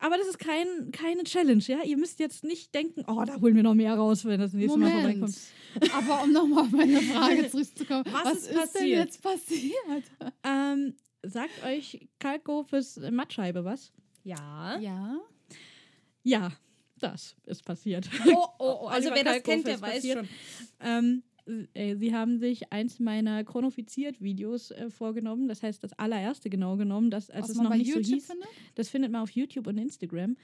Aber 0.00 0.18
das 0.18 0.26
ist 0.26 0.38
kein, 0.38 0.90
keine 0.92 1.24
Challenge, 1.24 1.62
ja? 1.66 1.82
Ihr 1.82 1.96
müsst 1.96 2.18
jetzt 2.20 2.44
nicht 2.44 2.74
denken, 2.74 3.04
oh, 3.06 3.24
da 3.24 3.40
holen 3.40 3.54
wir 3.56 3.62
noch 3.62 3.72
mehr 3.74 3.94
raus, 3.94 4.24
wenn 4.26 4.38
das 4.40 4.52
nächste 4.52 4.78
Mal 4.78 4.90
Moment. 4.90 5.30
vorbeikommt. 5.78 5.94
Aber 5.94 6.22
um 6.24 6.32
nochmal 6.32 6.64
auf 6.64 6.70
meine 6.72 7.00
Frage 7.00 7.48
zurückzukommen. 7.50 8.04
Was 8.10 8.24
was 8.24 8.32
ist 8.34 8.42
ist, 8.42 8.50
denn 8.50 8.60
passiert? 8.60 9.04
jetzt 9.06 9.22
passiert? 9.22 10.04
Ähm, 10.42 10.94
sagt 11.22 11.64
euch 11.64 12.06
Kalkhofes 12.18 13.00
Mattscheibe 13.10 13.64
was? 13.64 13.92
Ja. 14.24 14.78
Ja. 14.80 15.20
Ja, 16.22 16.52
das 16.98 17.36
ist 17.46 17.64
passiert. 17.64 18.08
Oh, 18.26 18.46
oh, 18.58 18.78
oh. 18.82 18.86
Also 18.88 19.10
wer 19.12 19.24
das 19.24 19.42
kennt, 19.42 19.66
der 19.66 19.80
weiß 19.80 19.94
passiert. 19.94 20.18
schon. 20.18 20.28
Ähm, 20.80 21.22
äh, 21.74 21.96
sie 21.96 22.14
haben 22.14 22.38
sich 22.38 22.72
eins 22.72 22.98
meiner 23.00 23.44
Chronofiziert-Videos 23.44 24.70
äh, 24.70 24.90
vorgenommen, 24.90 25.48
das 25.48 25.62
heißt 25.62 25.82
das 25.82 25.92
allererste 25.98 26.50
genau 26.50 26.76
genommen, 26.76 27.10
das, 27.10 27.30
als 27.30 27.48
Was 27.48 27.56
es 27.56 27.62
noch 27.62 27.74
nicht 27.74 27.88
YouTube 27.88 28.04
so 28.04 28.14
hieß. 28.14 28.26
findet? 28.26 28.48
Das 28.74 28.88
findet 28.88 29.12
man 29.12 29.22
auf 29.22 29.30
YouTube 29.30 29.66
und 29.66 29.78
Instagram. 29.78 30.36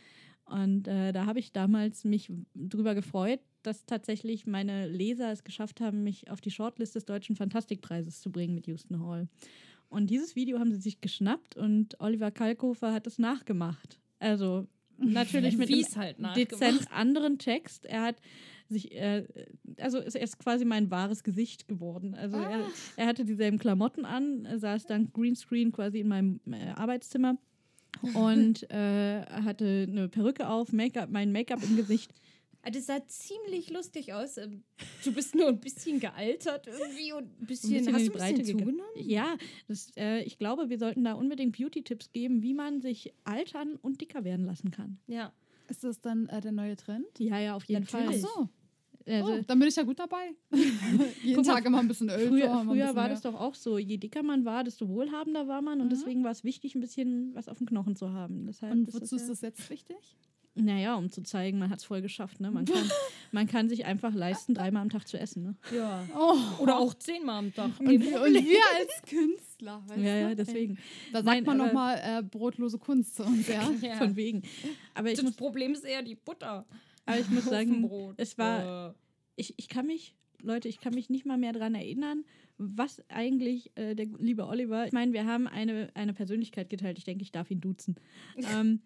Und 0.45 0.89
äh, 0.89 1.13
da 1.13 1.27
habe 1.27 1.39
ich 1.39 1.53
damals 1.53 2.05
mich 2.05 2.31
drüber 2.55 2.95
gefreut, 2.95 3.41
dass 3.63 3.87
tatsächlich 3.87 4.47
meine 4.47 4.89
Leser 4.89 5.31
es 5.31 5.45
geschafft 5.45 5.81
haben, 5.81 6.03
mich 6.03 6.31
auf 6.31 6.41
die 6.41 6.51
Shortlist 6.51 6.95
des 6.95 7.05
Deutschen 7.05 7.37
Fantastikpreises 7.37 8.21
zu 8.21 8.33
bringen 8.33 8.55
mit 8.55 8.67
Houston 8.67 9.05
Hall. 9.05 9.29
Und 9.89 10.11
dieses 10.11 10.37
Video 10.37 10.59
haben 10.59 10.73
sie 10.73 10.81
sich 10.81 11.01
geschnappt 11.01 11.57
und 11.57 12.01
Oliver 12.01 12.31
Kalkofer 12.31 12.93
hat 12.93 13.07
es 13.07 13.19
nachgemacht. 13.19 14.01
Also 14.19 14.67
natürlich 14.99 15.57
mit 15.57 15.69
einem 15.69 15.97
halt 15.97 16.37
dezent 16.37 16.91
anderen 16.93 17.39
Text. 17.39 17.87
Er 17.87 18.03
hat 18.03 18.17
sich, 18.71 18.93
äh, 18.93 19.27
also 19.79 19.99
ist 19.99 20.15
er 20.15 20.23
ist 20.23 20.39
quasi 20.39 20.65
mein 20.65 20.91
wahres 20.91 21.23
Gesicht 21.23 21.69
geworden. 21.69 22.15
Also 22.15 22.37
er, 22.39 22.67
er 22.97 23.07
hatte 23.07 23.25
dieselben 23.25 23.59
Klamotten 23.59 24.05
an, 24.05 24.45
er 24.47 24.59
saß 24.59 24.87
dann 24.87 25.13
Greenscreen 25.13 25.73
quasi 25.73 26.01
in 26.01 26.09
meinem 26.09 26.41
äh, 26.51 26.71
Arbeitszimmer 26.77 27.37
und 28.15 28.71
äh, 28.71 29.23
hatte 29.27 29.87
eine 29.91 30.09
Perücke 30.09 30.49
auf, 30.49 30.73
Make-up, 30.73 31.11
mein 31.11 31.33
Make-up 31.33 31.63
im 31.63 31.77
Gesicht. 31.77 32.13
Ah, 32.63 32.71
Das 32.71 32.87
sah 32.87 33.01
ziemlich 33.07 33.71
lustig 33.71 34.13
aus. 34.13 34.37
Ähm, 34.37 34.63
Du 35.03 35.13
bist 35.13 35.35
nur 35.35 35.49
ein 35.49 35.61
bisschen 35.61 35.99
gealtert 35.99 36.67
irgendwie 36.67 37.13
und 37.15 37.25
ein 37.41 37.47
bisschen, 37.47 37.71
bisschen 37.71 37.89
in 37.89 37.95
hast 37.95 38.07
du 38.07 38.11
ein 38.11 38.13
bisschen 38.13 38.13
Breite 38.13 38.43
gegangen. 38.43 38.59
zugenommen? 38.59 38.91
Ja, 38.97 39.37
das, 39.67 39.91
äh, 39.97 40.23
ich 40.25 40.37
glaube, 40.39 40.69
wir 40.69 40.79
sollten 40.79 41.03
da 41.05 41.15
unbedingt 41.15 41.57
Beauty-Tipps 41.57 42.13
geben, 42.13 42.43
wie 42.43 42.53
man 42.53 42.83
sich 42.83 43.15
altern 43.25 43.77
und 43.77 44.01
dicker 44.03 44.25
werden 44.25 44.45
lassen 44.45 44.71
kann. 44.71 44.99
Ja. 45.07 45.33
Ist 45.69 45.85
das 45.85 46.01
dann 46.03 46.29
äh, 46.29 46.41
der 46.43 46.53
neue 46.53 46.77
Trend? 46.77 47.07
Ja, 47.19 47.39
ja, 47.39 47.55
auf 47.57 47.65
jeden 47.65 47.87
Ach 47.89 47.93
Natürlich. 47.93 48.21
Fall. 48.23 48.31
so. 48.37 48.49
Also, 49.13 49.33
oh, 49.35 49.41
dann 49.47 49.59
bin 49.59 49.69
ich 49.69 49.77
ja 49.77 49.83
gut 49.83 49.99
dabei. 49.99 50.35
Jeden 51.23 51.45
mal, 51.45 51.55
Tag 51.55 51.65
immer 51.65 51.79
ein 51.81 51.89
bisschen 51.89 52.09
Öl. 52.11 52.29
Früher, 52.29 52.53
ein 52.61 52.67
früher 52.67 52.75
bisschen 52.75 52.97
war 52.97 53.03
mehr. 53.05 53.09
das 53.13 53.21
doch 53.23 53.35
auch 53.35 53.55
so, 53.55 53.79
je 53.79 53.97
dicker 53.97 54.23
man 54.23 54.45
war, 54.45 54.65
desto 54.65 54.89
wohlhabender 54.89 55.49
war 55.49 55.63
man 55.63 55.81
und 55.81 55.87
Mhm. 55.87 55.91
deswegen 55.91 56.25
war 56.25 56.31
es 56.31 56.45
wichtig, 56.45 56.75
ein 56.75 56.81
bisschen 56.81 57.35
was 57.35 57.49
auf 57.49 57.59
dem 57.59 57.67
Knochen 57.67 57.97
zu 57.97 58.13
haben. 58.13 58.47
Deshalb 58.47 58.73
Und 58.73 58.89
ist 58.89 58.95
wozu 58.95 59.17
das 59.17 59.23
ist 59.23 59.23
ja, 59.23 59.29
das 59.29 59.41
jetzt 59.59 59.71
wichtig? 59.71 59.97
Naja, 60.57 60.97
um 60.97 61.09
zu 61.11 61.23
zeigen, 61.23 61.61
man 61.61 61.71
hat 61.71 61.79
es 61.79 61.85
voll 61.85 62.03
geschafft. 62.03 62.41
Ne? 62.41 62.51
Man, 62.51 62.65
kann, 62.65 62.91
man 63.33 63.47
kann 63.47 63.69
sich 63.69 63.85
einfach 63.85 64.13
leisten, 64.13 64.53
dreimal 64.53 64.83
am 64.83 64.91
Tag 64.91 65.07
zu 65.07 65.19
essen. 65.19 65.45
Ne? 65.45 65.55
ja. 65.75 66.05
Oh. 66.19 66.37
Oder 66.63 66.77
auch 66.79 66.93
zehnmal 66.95 67.39
am 67.39 67.55
Tag. 67.55 67.71
Und, 67.79 67.89
wir, 67.89 68.21
und 68.21 68.35
wir 68.35 68.61
als 68.79 69.03
Künstler. 69.09 69.81
Weißt 69.87 70.03
Ja, 70.03 70.17
ja, 70.17 70.35
deswegen. 70.35 70.77
Da 71.13 71.23
sagt 71.23 71.27
Nein, 71.27 71.45
man 71.45 71.57
nochmal 71.57 72.01
äh, 72.05 72.23
brotlose 72.25 72.79
Kunst 72.79 73.15
zu 73.15 73.25
uns, 73.25 73.47
ja. 73.47 73.71
Ja. 73.81 73.95
Von 73.99 74.17
wegen. 74.17 74.43
Aber 74.93 75.09
ich 75.11 75.15
Das 75.17 75.25
muss, 75.25 75.37
Problem 75.37 75.73
ist 75.73 75.85
eher 75.85 76.03
die 76.03 76.17
Butter. 76.17 76.67
Aber 77.13 77.21
ich 77.21 77.31
muss 77.31 77.45
sagen, 77.45 77.91
es 78.17 78.39
war, 78.39 78.91
Äh, 78.91 78.95
ich, 79.37 79.55
ich 79.57 79.69
kann 79.69 79.87
mich, 79.87 80.15
Leute, 80.43 80.69
ich 80.69 80.81
kann 80.81 80.95
mich 80.95 81.11
nicht 81.11 81.27
mal 81.27 81.39
mehr 81.39 81.53
daran 81.53 81.75
erinnern, 81.75 82.25
was 82.59 83.03
eigentlich 83.09 83.71
äh, 83.77 83.95
der 83.95 84.07
liebe 84.19 84.47
Oliver, 84.47 84.87
ich 84.87 84.93
meine, 84.93 85.13
wir 85.13 85.25
haben 85.27 85.47
eine, 85.47 85.91
eine 85.95 86.13
Persönlichkeit 86.15 86.69
geteilt, 86.71 86.99
ich 86.99 87.05
denke, 87.05 87.23
ich 87.23 87.33
darf 87.33 87.51
ihn 87.51 87.61
duzen. 87.61 87.97
ähm, 88.55 88.81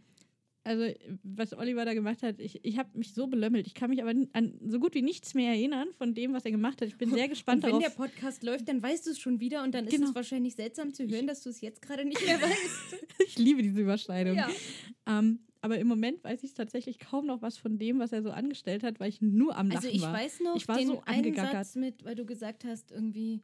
also, 0.66 0.86
was 1.22 1.52
Oliver 1.52 1.84
da 1.84 1.92
gemacht 1.92 2.22
hat, 2.22 2.40
ich, 2.40 2.64
ich 2.64 2.78
habe 2.78 2.96
mich 2.96 3.12
so 3.12 3.26
belömmelt. 3.26 3.66
Ich 3.66 3.74
kann 3.74 3.90
mich 3.90 4.00
aber 4.02 4.14
an 4.32 4.54
so 4.66 4.80
gut 4.80 4.94
wie 4.94 5.02
nichts 5.02 5.34
mehr 5.34 5.50
erinnern 5.52 5.88
von 5.98 6.14
dem, 6.14 6.32
was 6.32 6.46
er 6.46 6.52
gemacht 6.52 6.80
hat. 6.80 6.88
Ich 6.88 6.96
bin 6.96 7.10
sehr 7.12 7.28
gespannt 7.34 7.62
und 7.64 7.70
wenn 7.70 7.80
darauf. 7.80 7.94
der 7.94 8.02
Podcast 8.02 8.42
läuft, 8.42 8.66
dann 8.68 8.82
weißt 8.82 9.06
du 9.06 9.10
es 9.10 9.18
schon 9.18 9.40
wieder 9.40 9.62
und 9.62 9.74
dann 9.74 9.84
ist 9.86 9.92
Genau. 9.92 10.08
es 10.08 10.14
wahrscheinlich 10.14 10.54
seltsam 10.54 10.94
zu 10.94 11.06
hören, 11.06 11.26
dass 11.26 11.42
du 11.42 11.50
es 11.50 11.60
jetzt 11.60 11.82
gerade 11.82 12.06
nicht 12.06 12.24
mehr 12.24 12.38
weißt. 12.40 12.96
ich 13.26 13.38
liebe 13.38 13.62
diese 13.62 13.82
Überschneidung. 13.82 14.36
ja. 14.36 14.48
Ähm, 15.06 15.40
aber 15.64 15.78
im 15.78 15.86
Moment 15.88 16.22
weiß 16.22 16.44
ich 16.44 16.52
tatsächlich 16.52 16.98
kaum 16.98 17.24
noch 17.24 17.40
was 17.40 17.56
von 17.56 17.78
dem, 17.78 17.98
was 17.98 18.12
er 18.12 18.22
so 18.22 18.30
angestellt 18.30 18.82
hat, 18.82 19.00
weil 19.00 19.08
ich 19.08 19.22
nur 19.22 19.56
am 19.56 19.68
Lachen 19.68 19.78
Also 19.78 19.88
ich 19.88 20.02
war. 20.02 20.12
weiß 20.12 20.40
noch 20.40 20.56
Ich 20.56 20.68
war 20.68 20.76
den 20.76 20.88
so 20.88 21.02
einen. 21.06 21.34
Satz 21.34 21.74
mit, 21.74 22.04
weil 22.04 22.14
du 22.14 22.26
gesagt 22.26 22.64
hast, 22.66 22.92
irgendwie, 22.92 23.40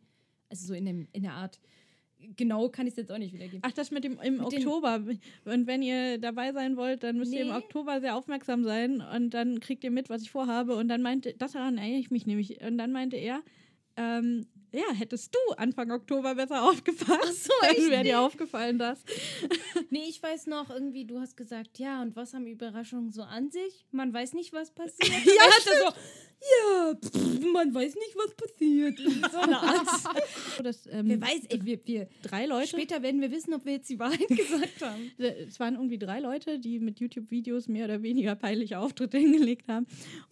also 0.50 0.66
so 0.66 0.74
in, 0.74 0.84
dem, 0.84 1.08
in 1.12 1.22
der 1.22 1.32
Art, 1.32 1.58
genau 2.36 2.68
kann 2.68 2.86
ich 2.86 2.92
es 2.92 2.98
jetzt 2.98 3.10
auch 3.10 3.16
nicht 3.16 3.32
wiedergeben. 3.32 3.60
Ach, 3.64 3.72
das 3.72 3.90
mit 3.90 4.04
dem 4.04 4.18
im 4.20 4.34
Mit 4.36 4.42
Oktober. 4.44 5.02
Und 5.46 5.66
wenn 5.66 5.80
ihr 5.80 6.18
dabei 6.18 6.52
sein 6.52 6.76
wollt, 6.76 7.02
dann 7.02 7.16
müsst 7.16 7.32
ihr 7.32 7.40
im 7.40 7.48
Nee. 7.48 7.54
Oktober 7.54 8.02
sehr 8.02 8.14
aufmerksam 8.14 8.64
sein 8.64 9.00
und 9.00 9.30
dann 9.32 9.58
kriegt 9.60 9.82
ihr 9.82 9.90
mit, 9.90 10.10
was 10.10 10.20
ich 10.20 10.30
vorhabe. 10.30 10.76
Und 10.76 10.88
dann 10.88 11.00
meinte, 11.00 11.32
das 11.38 11.52
daran 11.52 11.78
erinnere 11.78 12.00
ich 12.00 12.10
mich 12.10 12.26
nämlich. 12.26 12.60
Und 12.60 12.76
dann 12.76 12.92
meinte 12.92 13.16
er, 13.16 13.40
ähm, 13.96 14.46
ja, 14.72 14.92
hättest 14.92 15.34
du 15.34 15.54
Anfang 15.54 15.90
Oktober 15.90 16.34
besser 16.34 16.62
aufgepasst, 16.70 17.44
so, 17.44 17.52
dann 17.62 17.90
wäre 17.90 18.04
dir 18.04 18.20
aufgefallen, 18.20 18.78
dass. 18.78 19.02
Nee, 19.92 20.04
ich 20.08 20.22
weiß 20.22 20.46
noch, 20.46 20.70
irgendwie, 20.70 21.04
du 21.04 21.18
hast 21.18 21.36
gesagt, 21.36 21.78
ja, 21.78 22.00
und 22.00 22.14
was 22.14 22.32
haben 22.32 22.46
Überraschungen 22.46 23.10
so 23.10 23.22
an 23.22 23.50
sich? 23.50 23.86
Man 23.90 24.12
weiß 24.12 24.34
nicht, 24.34 24.52
was 24.52 24.70
passiert. 24.70 25.08
ja, 25.24 25.42
er 25.42 25.50
hatte 25.50 25.70
so, 25.84 26.00
ja, 26.42 26.94
pff, 26.94 27.52
man 27.52 27.74
weiß 27.74 27.94
nicht, 27.94 28.16
was 28.16 28.34
passiert. 28.34 28.98
So 29.30 29.38
eine 29.38 29.58
Art. 29.60 29.86
Das, 30.62 30.86
ähm, 30.86 31.08
Wer 31.08 31.20
weiß, 31.20 31.46
ey, 31.50 31.64
wir, 31.64 31.78
wir, 31.86 32.08
drei 32.22 32.46
Leute. 32.46 32.68
später 32.68 33.02
werden 33.02 33.20
wir 33.20 33.30
wissen, 33.30 33.52
ob 33.54 33.64
wir 33.64 33.74
jetzt 33.74 33.88
die 33.90 33.98
Wahrheit 33.98 34.26
gesagt 34.28 34.80
haben. 34.82 35.10
Es 35.18 35.60
waren 35.60 35.74
irgendwie 35.74 35.98
drei 35.98 36.20
Leute, 36.20 36.58
die 36.58 36.80
mit 36.80 37.00
YouTube-Videos 37.00 37.68
mehr 37.68 37.84
oder 37.84 38.02
weniger 38.02 38.34
peinliche 38.34 38.78
Auftritte 38.78 39.18
hingelegt 39.18 39.68
haben 39.68 39.86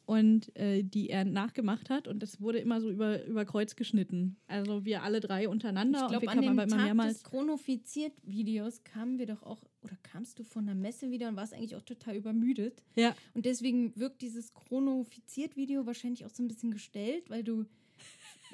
und 0.07 0.55
äh, 0.57 0.83
die 0.83 1.11
er 1.11 1.25
nachgemacht 1.25 1.91
hat. 1.91 2.09
Und 2.09 2.23
das 2.23 2.41
wurde 2.41 2.59
immer 2.59 2.81
so 2.81 2.91
über, 2.91 3.25
über 3.27 3.45
Kreuz 3.45 3.77
geschnitten. 3.77 4.37
Also 4.47 4.85
wir 4.85 5.03
alle 5.03 5.21
drei 5.21 5.49
untereinander 5.49 6.01
Ich 6.03 6.09
glaube, 6.09 6.23
wir 6.23 6.31
an 6.31 6.41
dem 6.41 6.53
aber 6.53 6.63
immer 6.65 6.77
Tag 6.77 6.85
mehrmals. 6.85 7.15
des 7.15 7.25
Chronofiziert-Videos 7.25 8.83
kamen 8.85 9.19
wir 9.19 9.27
doch 9.27 9.43
auch, 9.43 9.63
oder 9.83 9.97
kamst 10.03 10.39
du 10.39 10.45
von 10.45 10.67
der 10.67 10.75
Messe 10.75 11.11
wieder 11.11 11.29
und 11.29 11.37
warst 11.37 11.55
eigentlich 11.55 11.77
auch 11.77 11.83
total 11.83 12.17
übermüdet. 12.17 12.83
Ja, 12.97 13.15
Und 13.35 13.47
deswegen 13.47 13.95
wirkt 13.97 14.23
dieses 14.23 14.53
Chronofiziert-Video 14.55 15.87
wahrscheinlich 15.87 16.25
auch 16.25 16.31
so 16.31 16.43
ein 16.43 16.49
bisschen 16.49 16.71
gestellt, 16.71 17.31
weil 17.31 17.45
du 17.45 17.65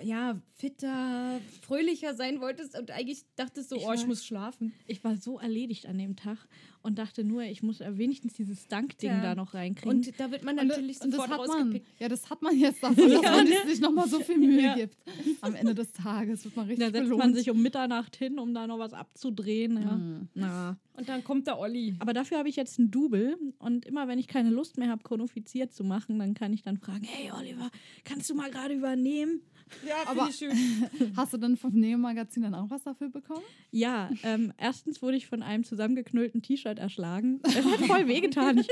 ja 0.03 0.41
fitter, 0.57 1.41
fröhlicher 1.63 2.15
sein 2.15 2.41
wolltest 2.41 2.79
und 2.79 2.91
eigentlich 2.91 3.25
dachtest 3.37 3.71
so, 3.71 3.77
Ich 3.77 3.83
oh, 3.87 3.93
ich 3.93 4.01
weiß. 4.01 4.07
muss 4.07 4.25
schlafen. 4.25 4.73
ich 4.87 5.03
war 5.05 5.17
so 5.17 5.39
erledigt 5.39 5.87
an 5.87 5.99
dem 5.99 6.17
Tag 6.17 6.39
und 6.83 6.99
dachte 6.99 7.25
nur, 7.25 7.43
ich 7.43 7.63
muss 7.63 7.81
wenigstens 7.81 8.35
dieses 8.35 8.67
Dank-Ding 8.69 9.11
Ja. 9.11 9.23
da 9.23 9.35
noch 9.35 9.55
reinkriegen. 9.55 9.91
Und 10.07 10.21
da 10.21 10.31
wird 10.31 10.45
man 10.45 10.59
Und, 10.59 10.69
natürlich 10.69 11.01
und 11.01 11.11
das 11.13 11.21
sofort 11.23 11.41
hat 11.41 11.49
man, 11.49 11.81
ja, 11.99 12.09
das 12.09 12.31
hat 12.31 12.43
man 12.43 12.57
jetzt 12.59 12.83
davon, 12.83 12.97
dass 13.11 13.23
Ja, 13.23 13.31
man 13.31 13.45
ne? 13.49 13.55
sich 13.67 13.81
nochmal 13.81 14.09
so 14.09 14.21
viel 14.21 14.39
Mühe 14.39 14.61
Ja. 14.63 14.75
gibt. 14.75 14.97
Am 15.41 15.55
Ende 15.55 15.75
des 15.75 15.93
Tages 15.93 16.45
wird 16.45 16.57
man 16.57 16.67
richtig 16.67 16.87
da 16.87 16.93
setzt 16.93 17.05
belohnt. 17.05 17.19
man 17.25 17.35
sich 17.35 17.51
um 17.51 17.61
Mitternacht 17.63 18.17
hin, 18.17 18.39
um 18.39 18.55
da 18.55 18.67
noch 18.67 18.79
was 18.79 18.93
abzudrehen. 18.93 19.81
Ja. 19.83 19.93
Mhm. 19.93 20.29
Na. 20.35 20.77
Und 20.97 21.09
dann 21.09 21.25
kommt 21.25 21.47
der 21.47 21.59
Olli. 21.59 21.97
Aber 21.99 22.13
dafür 22.13 22.39
habe 22.39 22.49
ich 22.49 22.57
jetzt 22.57 22.79
ein 22.79 22.91
Double 22.91 23.37
und 23.59 23.85
immer 23.87 24.07
wenn 24.07 24.19
ich 24.19 24.29
keine 24.29 24.51
Lust 24.51 24.79
mehr 24.79 24.91
habe, 24.91 25.03
chronofiziert 25.03 25.73
zu 25.73 25.83
machen, 25.85 26.19
dann 26.19 26.35
kann 26.35 26.53
ich 26.53 26.63
dann 26.63 26.79
fragen, 26.79 27.03
hey 27.05 27.33
Oliver, 27.33 27.71
kannst 28.05 28.31
du 28.31 28.35
mal 28.35 28.51
gerade 28.51 28.75
übernehmen? 28.75 29.41
Ja, 29.87 29.95
Aber- 30.07 30.29
ich 30.29 30.37
schön. 30.37 30.53
Hast 31.17 31.33
du 31.33 31.37
dann 31.37 31.57
vom 31.57 31.73
Neo-Magazin 31.73 32.43
dann 32.43 32.55
auch 32.55 32.71
was 32.71 32.83
dafür 32.83 33.09
bekommen? 33.09 33.43
Ja, 33.71 34.11
ähm, 34.23 34.53
erstens 34.59 35.03
wurde 35.03 35.17
ich 35.17 35.27
von 35.27 35.43
einem 35.43 35.65
zusammengeknüllten 35.65 36.43
T-Shirt 36.43 36.79
erschlagen. 36.79 37.41
Das 37.43 37.57
hat 37.57 37.81
voll 37.87 38.07
wehgetan. 38.09 38.59
Ich, 38.59 38.69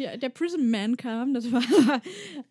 ich, 0.00 0.18
der 0.18 0.28
Prism 0.28 0.70
Man 0.70 0.96
kam, 0.96 1.34
das 1.34 1.50
war 1.50 1.62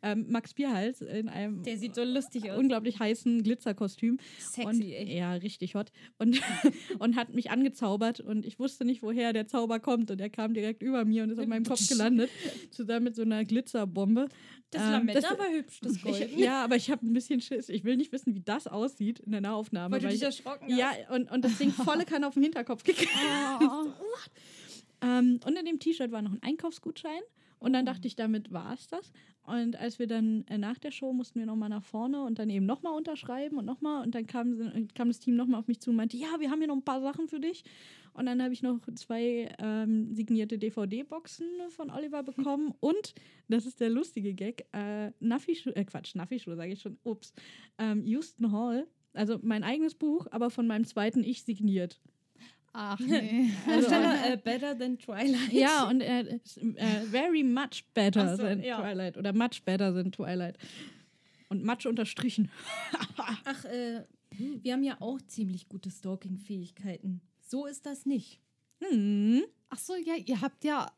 ähm, 0.01 0.25
Max 0.29 0.53
Bierhals 0.53 1.01
in 1.01 1.29
einem 1.29 1.63
Der 1.63 1.77
sieht 1.77 1.95
so 1.95 2.03
lustig 2.03 2.49
aus. 2.51 2.57
unglaublich 2.57 2.99
heißen 2.99 3.43
Glitzerkostüm. 3.43 4.17
Sexy, 4.39 4.65
und, 4.65 4.81
ey. 4.81 5.17
Ja, 5.17 5.33
richtig 5.33 5.75
hot. 5.75 5.91
Und, 6.17 6.41
und 6.99 7.15
hat 7.15 7.33
mich 7.33 7.51
angezaubert 7.51 8.19
und 8.19 8.45
ich 8.45 8.59
wusste 8.59 8.85
nicht, 8.85 9.01
woher 9.03 9.33
der 9.33 9.47
Zauber 9.47 9.79
kommt. 9.79 10.11
Und 10.11 10.19
er 10.21 10.29
kam 10.29 10.53
direkt 10.53 10.81
über 10.81 11.05
mir 11.05 11.23
und 11.23 11.29
ist 11.31 11.39
auf 11.39 11.47
meinem 11.47 11.65
Kopf 11.65 11.87
gelandet, 11.87 12.29
zusammen 12.71 13.05
mit 13.05 13.15
so 13.15 13.21
einer 13.21 13.43
Glitzerbombe. 13.45 14.27
Das 14.71 14.81
Ähm, 14.83 14.91
Lametta 14.91 15.19
das- 15.21 15.37
war 15.39 15.49
hübsch, 15.49 15.79
das 15.81 16.01
Gold. 16.01 16.21
Ich, 16.31 16.37
ja, 16.37 16.63
aber 16.63 16.75
ich 16.77 16.89
habe 16.89 17.05
ein 17.05 17.13
bisschen 17.13 17.41
Schiss. 17.41 17.69
Ich 17.69 17.83
will 17.83 17.97
nicht 17.97 18.11
wissen, 18.11 18.33
wie 18.35 18.39
das 18.41 18.67
aussieht 18.67 19.19
in 19.19 19.31
der 19.33 19.41
Nahaufnahme. 19.41 19.91
weil 19.93 19.99
du 19.99 20.05
weil 20.05 20.11
dich 20.13 20.21
ich, 20.21 20.25
erschrocken 20.25 20.69
ja, 20.75 20.91
hast. 20.91 21.09
und, 21.11 21.29
und 21.31 21.43
das 21.45 21.57
Ding 21.57 21.71
volle 21.71 22.05
Kanne 22.05 22.27
auf 22.27 22.33
den 22.35 22.43
Hinterkopf 22.43 22.83
gekriegt. 22.85 23.11
Ähm, 25.01 25.39
und 25.45 25.57
in 25.57 25.65
dem 25.65 25.79
T-Shirt 25.79 26.11
war 26.11 26.21
noch 26.21 26.31
ein 26.31 26.41
Einkaufsgutschein. 26.43 27.21
Und 27.59 27.73
dann 27.73 27.85
dachte 27.85 28.07
ich, 28.07 28.15
damit 28.15 28.51
war 28.51 28.73
es 28.73 28.87
das. 28.87 29.11
Und 29.43 29.75
als 29.75 29.97
wir 29.97 30.07
dann 30.07 30.45
äh, 30.47 30.57
nach 30.57 30.77
der 30.77 30.91
Show 30.91 31.13
mussten 31.13 31.39
wir 31.39 31.45
nochmal 31.45 31.69
nach 31.69 31.83
vorne 31.83 32.23
und 32.23 32.37
dann 32.37 32.49
eben 32.49 32.65
nochmal 32.65 32.93
unterschreiben 32.93 33.57
und 33.57 33.65
nochmal. 33.65 34.03
Und 34.03 34.13
dann 34.13 34.27
kam, 34.27 34.87
kam 34.93 35.07
das 35.07 35.19
Team 35.19 35.35
nochmal 35.35 35.59
auf 35.59 35.67
mich 35.67 35.79
zu 35.79 35.89
und 35.89 35.95
meinte, 35.95 36.17
ja, 36.17 36.39
wir 36.39 36.51
haben 36.51 36.59
hier 36.59 36.67
noch 36.67 36.75
ein 36.75 36.83
paar 36.83 37.01
Sachen 37.01 37.27
für 37.27 37.39
dich. 37.39 37.63
Und 38.13 38.25
dann 38.25 38.41
habe 38.41 38.53
ich 38.53 38.61
noch 38.61 38.79
zwei 38.95 39.53
ähm, 39.57 40.13
signierte 40.13 40.57
DVD-Boxen 40.57 41.47
von 41.69 41.89
Oliver 41.89 42.23
bekommen. 42.23 42.73
Und, 42.79 43.13
das 43.47 43.65
ist 43.65 43.79
der 43.79 43.89
lustige 43.89 44.33
Gag, 44.33 44.65
äh, 44.73 45.11
Nuffy-Schuhe, 45.19 45.75
äh 45.75 45.85
Quatsch, 45.85 46.15
Nuffy-Schuhe 46.15 46.55
sage 46.55 46.73
ich 46.73 46.81
schon, 46.81 46.97
ups, 47.03 47.33
ähm, 47.77 48.05
Houston 48.05 48.51
Hall, 48.51 48.87
also 49.13 49.39
mein 49.41 49.63
eigenes 49.63 49.95
Buch, 49.95 50.27
aber 50.31 50.49
von 50.49 50.67
meinem 50.67 50.85
zweiten 50.85 51.23
Ich 51.23 51.43
signiert. 51.43 52.01
Ach 52.73 52.99
nee. 53.05 53.51
Stand 53.65 53.91
da, 53.91 54.25
äh, 54.31 54.37
better 54.37 54.77
than 54.77 54.97
Twilight. 54.97 55.51
Ja, 55.51 55.87
und 55.89 56.01
äh, 56.01 56.21
äh, 56.21 57.01
very 57.09 57.43
much 57.43 57.83
better 57.93 58.35
so, 58.37 58.43
than 58.43 58.63
ja. 58.63 58.79
Twilight. 58.79 59.17
Oder 59.17 59.33
much 59.33 59.63
better 59.65 59.93
than 59.93 60.11
Twilight. 60.11 60.57
Und 61.49 61.65
much 61.65 61.85
unterstrichen. 61.85 62.49
Ach, 63.45 63.65
äh, 63.65 64.03
wir 64.37 64.73
haben 64.73 64.83
ja 64.83 64.95
auch 65.01 65.19
ziemlich 65.27 65.67
gute 65.67 65.91
Stalking-Fähigkeiten. 65.91 67.21
So 67.41 67.65
ist 67.65 67.85
das 67.85 68.05
nicht. 68.05 68.39
Hm. 68.79 69.43
Ach 69.69 69.77
so, 69.77 69.93
ja, 69.95 70.15
ihr 70.15 70.39
habt 70.41 70.63
ja, 70.63 70.89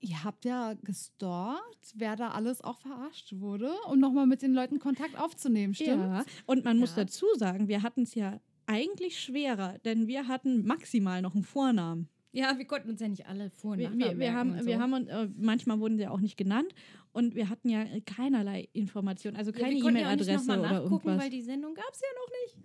ihr 0.00 0.22
habt 0.22 0.44
ja 0.44 0.74
gestalkt, 0.84 1.94
wer 1.94 2.16
da 2.16 2.32
alles 2.32 2.60
auch 2.60 2.78
verarscht 2.78 3.32
wurde, 3.38 3.72
um 3.88 3.98
nochmal 3.98 4.26
mit 4.26 4.42
den 4.42 4.52
Leuten 4.52 4.78
Kontakt 4.78 5.18
aufzunehmen, 5.18 5.74
stimmt? 5.74 6.02
Ja. 6.04 6.24
Und 6.46 6.64
man 6.64 6.78
muss 6.78 6.90
Ja. 6.90 7.04
dazu 7.04 7.26
sagen, 7.36 7.68
wir 7.68 7.82
hatten 7.82 8.02
es 8.02 8.14
ja 8.14 8.38
eigentlich 8.72 9.20
schwerer, 9.20 9.78
denn 9.84 10.06
wir 10.06 10.28
hatten 10.28 10.64
maximal 10.66 11.22
noch 11.22 11.34
einen 11.34 11.44
Vornamen. 11.44 12.08
Ja, 12.34 12.56
wir 12.56 12.64
konnten 12.64 12.88
uns 12.88 12.98
ja 13.00 13.08
nicht 13.08 13.26
alle 13.26 13.50
vor 13.50 13.72
und 13.72 13.78
Wir, 13.78 13.92
wir, 13.92 14.18
wir 14.18 14.32
haben, 14.32 14.52
und 14.52 14.64
wir 14.64 14.76
so. 14.76 14.80
haben 14.80 14.94
uns, 14.94 15.06
äh, 15.10 15.28
manchmal 15.38 15.80
wurden 15.80 15.98
sie 15.98 16.06
auch 16.08 16.20
nicht 16.20 16.38
genannt 16.38 16.74
und 17.12 17.34
wir 17.34 17.50
hatten 17.50 17.68
ja 17.68 17.84
keinerlei 18.06 18.70
Informationen, 18.72 19.36
also 19.36 19.50
Ja, 19.52 19.58
keine 19.58 19.74
wir 19.74 19.82
konnten 19.82 19.98
ja 19.98 20.04
E-Mail-Adresse 20.12 20.38
nochmal 20.48 20.58
oder 20.60 20.68
nachgucken, 20.70 20.92
irgendwas. 21.08 21.22
weil 21.24 21.30
die 21.30 21.42
Sendung 21.42 21.74
gab 21.74 21.92
es 21.92 22.00
ja 22.00 22.08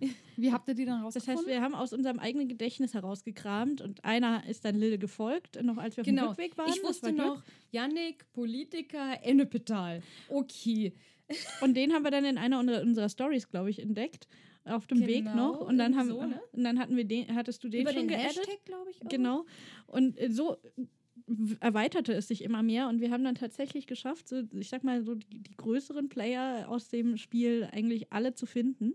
nicht. 0.08 0.16
Wie 0.38 0.52
habt 0.54 0.68
ihr 0.68 0.74
die 0.74 0.86
dann 0.86 1.02
Das 1.04 1.16
rausgefunden? 1.16 1.38
heißt, 1.40 1.48
wir 1.48 1.60
haben 1.60 1.74
aus 1.74 1.92
unserem 1.92 2.18
eigenen 2.18 2.48
Gedächtnis 2.48 2.94
herausgekramt 2.94 3.82
und 3.82 4.02
einer 4.06 4.42
ist 4.48 4.64
dann 4.64 4.74
Lille 4.76 4.96
gefolgt, 4.96 5.62
noch 5.62 5.76
als 5.76 5.98
wir 5.98 6.00
auf 6.00 6.06
dem 6.06 6.16
Genau. 6.16 6.30
Rückweg 6.30 6.56
waren. 6.56 6.70
Ich 6.70 6.76
Das 6.80 6.84
wusste 6.88 7.18
war 7.18 7.26
noch, 7.26 7.42
Yannick, 7.70 8.24
Politiker, 8.32 9.22
Ennepetal. 9.22 10.00
Okay. 10.30 10.94
Und 11.60 11.76
den 11.76 11.92
haben 11.92 12.04
wir 12.04 12.10
dann 12.10 12.24
in 12.24 12.38
einer 12.38 12.58
unserer, 12.58 12.80
unserer 12.80 13.10
Stories, 13.10 13.50
glaube 13.50 13.68
ich, 13.68 13.80
entdeckt. 13.82 14.26
Auf 14.68 14.86
dem 14.86 15.06
Weg 15.06 15.24
Genau, 15.24 15.52
noch. 15.52 15.60
Und 15.68 15.78
dann, 15.78 15.96
haben, 15.96 16.08
so, 16.08 16.20
ne? 16.24 16.40
und 16.52 16.64
dann 16.64 16.78
hatten 16.78 16.96
wir 16.96 17.04
den, 17.04 17.34
hattest 17.34 17.62
du 17.64 17.68
den 17.68 17.82
Über 17.82 17.92
schon 17.92 18.02
den 18.02 18.08
geaddet. 18.08 18.36
Hashtag, 18.38 18.64
glaube 18.64 18.90
ich. 18.90 19.02
Auch. 19.04 19.08
Genau. 19.08 19.44
Und 19.86 20.18
äh, 20.18 20.30
so 20.30 20.56
erweiterte 21.60 22.12
es 22.14 22.28
sich 22.28 22.42
immer 22.42 22.62
mehr 22.62 22.88
und 22.88 23.00
wir 23.00 23.10
haben 23.10 23.24
dann 23.24 23.34
tatsächlich 23.34 23.86
geschafft, 23.86 24.28
so, 24.28 24.42
ich 24.58 24.68
sag 24.68 24.82
mal, 24.84 25.02
so 25.02 25.14
die, 25.14 25.40
die 25.42 25.56
größeren 25.56 26.08
Player 26.08 26.66
aus 26.68 26.88
dem 26.88 27.16
Spiel 27.18 27.68
eigentlich 27.72 28.12
alle 28.12 28.34
zu 28.34 28.46
finden. 28.46 28.94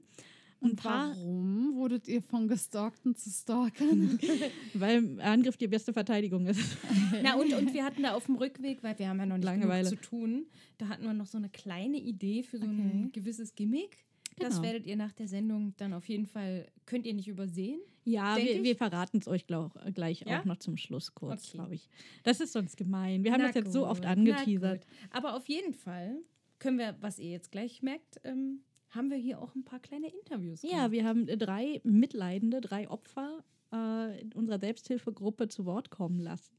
Und 0.60 0.84
warum 0.86 1.76
wurdet 1.76 2.08
ihr 2.08 2.22
von 2.22 2.48
Gestalkten 2.48 3.16
zu 3.16 3.30
Stalkern? 3.30 4.18
weil 4.74 5.20
Angriff 5.20 5.58
die 5.58 5.68
beste 5.68 5.92
Verteidigung 5.92 6.48
ist. 6.48 6.78
Na 7.22 7.36
und, 7.36 7.54
und 7.54 7.74
wir 7.74 7.84
hatten 7.84 8.02
da 8.04 8.14
auf 8.14 8.26
dem 8.28 8.36
Rückweg, 8.36 8.82
weil 8.82 8.98
wir 8.98 9.10
haben 9.10 9.20
ja 9.20 9.26
noch 9.26 9.36
nicht 9.36 9.46
Langeweile. 9.46 9.90
genug 9.90 10.04
zu 10.04 10.10
tun, 10.10 10.46
da 10.78 10.88
hatten 10.88 11.04
wir 11.04 11.14
noch 11.14 11.28
so 11.28 11.38
eine 11.38 11.50
kleine 11.50 11.98
Idee 11.98 12.44
für 12.44 12.58
so 12.60 12.64
Okay. 12.66 12.74
ein 12.76 13.10
gewisses 13.12 13.54
Gimmick. 13.56 14.06
Das 14.40 14.56
Genau. 14.56 14.64
werdet 14.64 14.86
ihr 14.88 14.96
nach 14.96 15.12
der 15.14 15.28
Sendung 15.28 15.74
dann 15.78 15.94
auf 15.94 16.08
jeden 16.10 16.26
Fall, 16.26 16.68
könnt 16.86 17.06
ihr 17.06 17.14
nicht 17.14 17.28
übersehen. 17.28 17.80
Ja, 18.06 18.36
wir, 18.38 18.64
wir 18.64 18.76
verraten 18.76 19.20
es 19.20 19.28
euch 19.28 19.48
glaub, 19.48 19.80
gleich 19.94 20.22
Ja? 20.28 20.40
auch 20.42 20.46
noch 20.46 20.58
zum 20.58 20.76
Schluss 20.78 21.14
kurz, 21.14 21.48
Okay. 21.48 21.58
glaube 21.58 21.76
ich. 21.76 21.88
Das 22.24 22.40
ist 22.42 22.52
sonst 22.54 22.76
gemein. 22.78 23.24
Wir 23.24 23.32
haben 23.32 23.42
Na 23.42 23.48
das 23.48 23.56
jetzt 23.56 23.72
so 23.74 23.88
oft 23.88 24.02
gut, 24.02 24.12
angeteasert. 24.12 24.82
gut. 24.86 24.88
Aber 25.12 25.36
auf 25.36 25.48
jeden 25.48 25.74
Fall 25.74 26.18
können 26.60 26.78
wir, 26.80 26.96
was 27.02 27.20
ihr 27.20 27.30
jetzt 27.32 27.52
gleich 27.52 27.82
merkt, 27.82 28.20
ähm, 28.24 28.60
haben 28.90 29.10
wir 29.10 29.18
hier 29.18 29.42
auch 29.42 29.56
ein 29.56 29.64
paar 29.64 29.80
kleine 29.80 30.08
Interviews. 30.08 30.62
Ja, 30.64 30.70
gemacht. 30.88 30.92
wir 30.92 31.06
haben 31.06 31.28
äh, 31.28 31.38
drei 31.38 31.82
Mitleidende, 31.84 32.60
drei 32.62 32.90
Opfer 32.90 33.44
äh, 33.72 34.22
in 34.22 34.34
unserer 34.34 34.60
Selbsthilfegruppe 34.60 35.48
zu 35.48 35.66
Wort 35.66 35.90
kommen 35.90 36.20
lassen, 36.20 36.54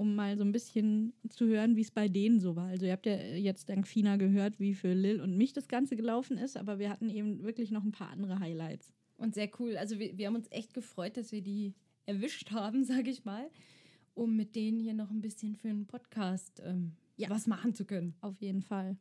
um 0.00 0.14
mal 0.14 0.38
so 0.38 0.44
ein 0.44 0.50
bisschen 0.52 1.12
zu 1.28 1.46
hören, 1.46 1.76
wie 1.76 1.82
es 1.82 1.90
bei 1.90 2.08
denen 2.08 2.40
so 2.40 2.56
war. 2.56 2.68
Also 2.68 2.86
ihr 2.86 2.92
habt 2.92 3.04
ja 3.04 3.14
jetzt 3.16 3.68
dank 3.68 3.86
Fina 3.86 4.16
gehört, 4.16 4.58
wie 4.58 4.74
für 4.74 4.94
Lil 4.94 5.20
und 5.20 5.36
mich 5.36 5.52
das 5.52 5.68
Ganze 5.68 5.94
gelaufen 5.94 6.38
ist, 6.38 6.56
aber 6.56 6.78
wir 6.78 6.88
hatten 6.88 7.10
eben 7.10 7.42
wirklich 7.42 7.70
noch 7.70 7.84
ein 7.84 7.92
paar 7.92 8.08
andere 8.08 8.40
Highlights. 8.40 8.94
Und 9.18 9.34
sehr 9.34 9.50
cool. 9.58 9.76
Also 9.76 9.98
wir, 9.98 10.16
wir 10.16 10.26
haben 10.26 10.36
uns 10.36 10.46
echt 10.50 10.72
gefreut, 10.72 11.18
dass 11.18 11.32
wir 11.32 11.42
die 11.42 11.74
erwischt 12.06 12.50
haben, 12.50 12.82
sage 12.92 13.10
ich 13.10 13.26
mal, 13.26 13.50
um 14.14 14.36
mit 14.36 14.56
denen 14.56 14.80
hier 14.80 14.94
noch 14.94 15.10
ein 15.10 15.20
bisschen 15.20 15.54
für 15.54 15.68
einen 15.68 15.86
Podcast 15.86 16.62
ähm, 16.64 16.92
was 17.28 17.46
machen 17.46 17.74
zu 17.74 17.84
können. 17.84 18.14
Auf 18.22 18.40
jeden 18.40 18.62
Fall. 18.62 18.96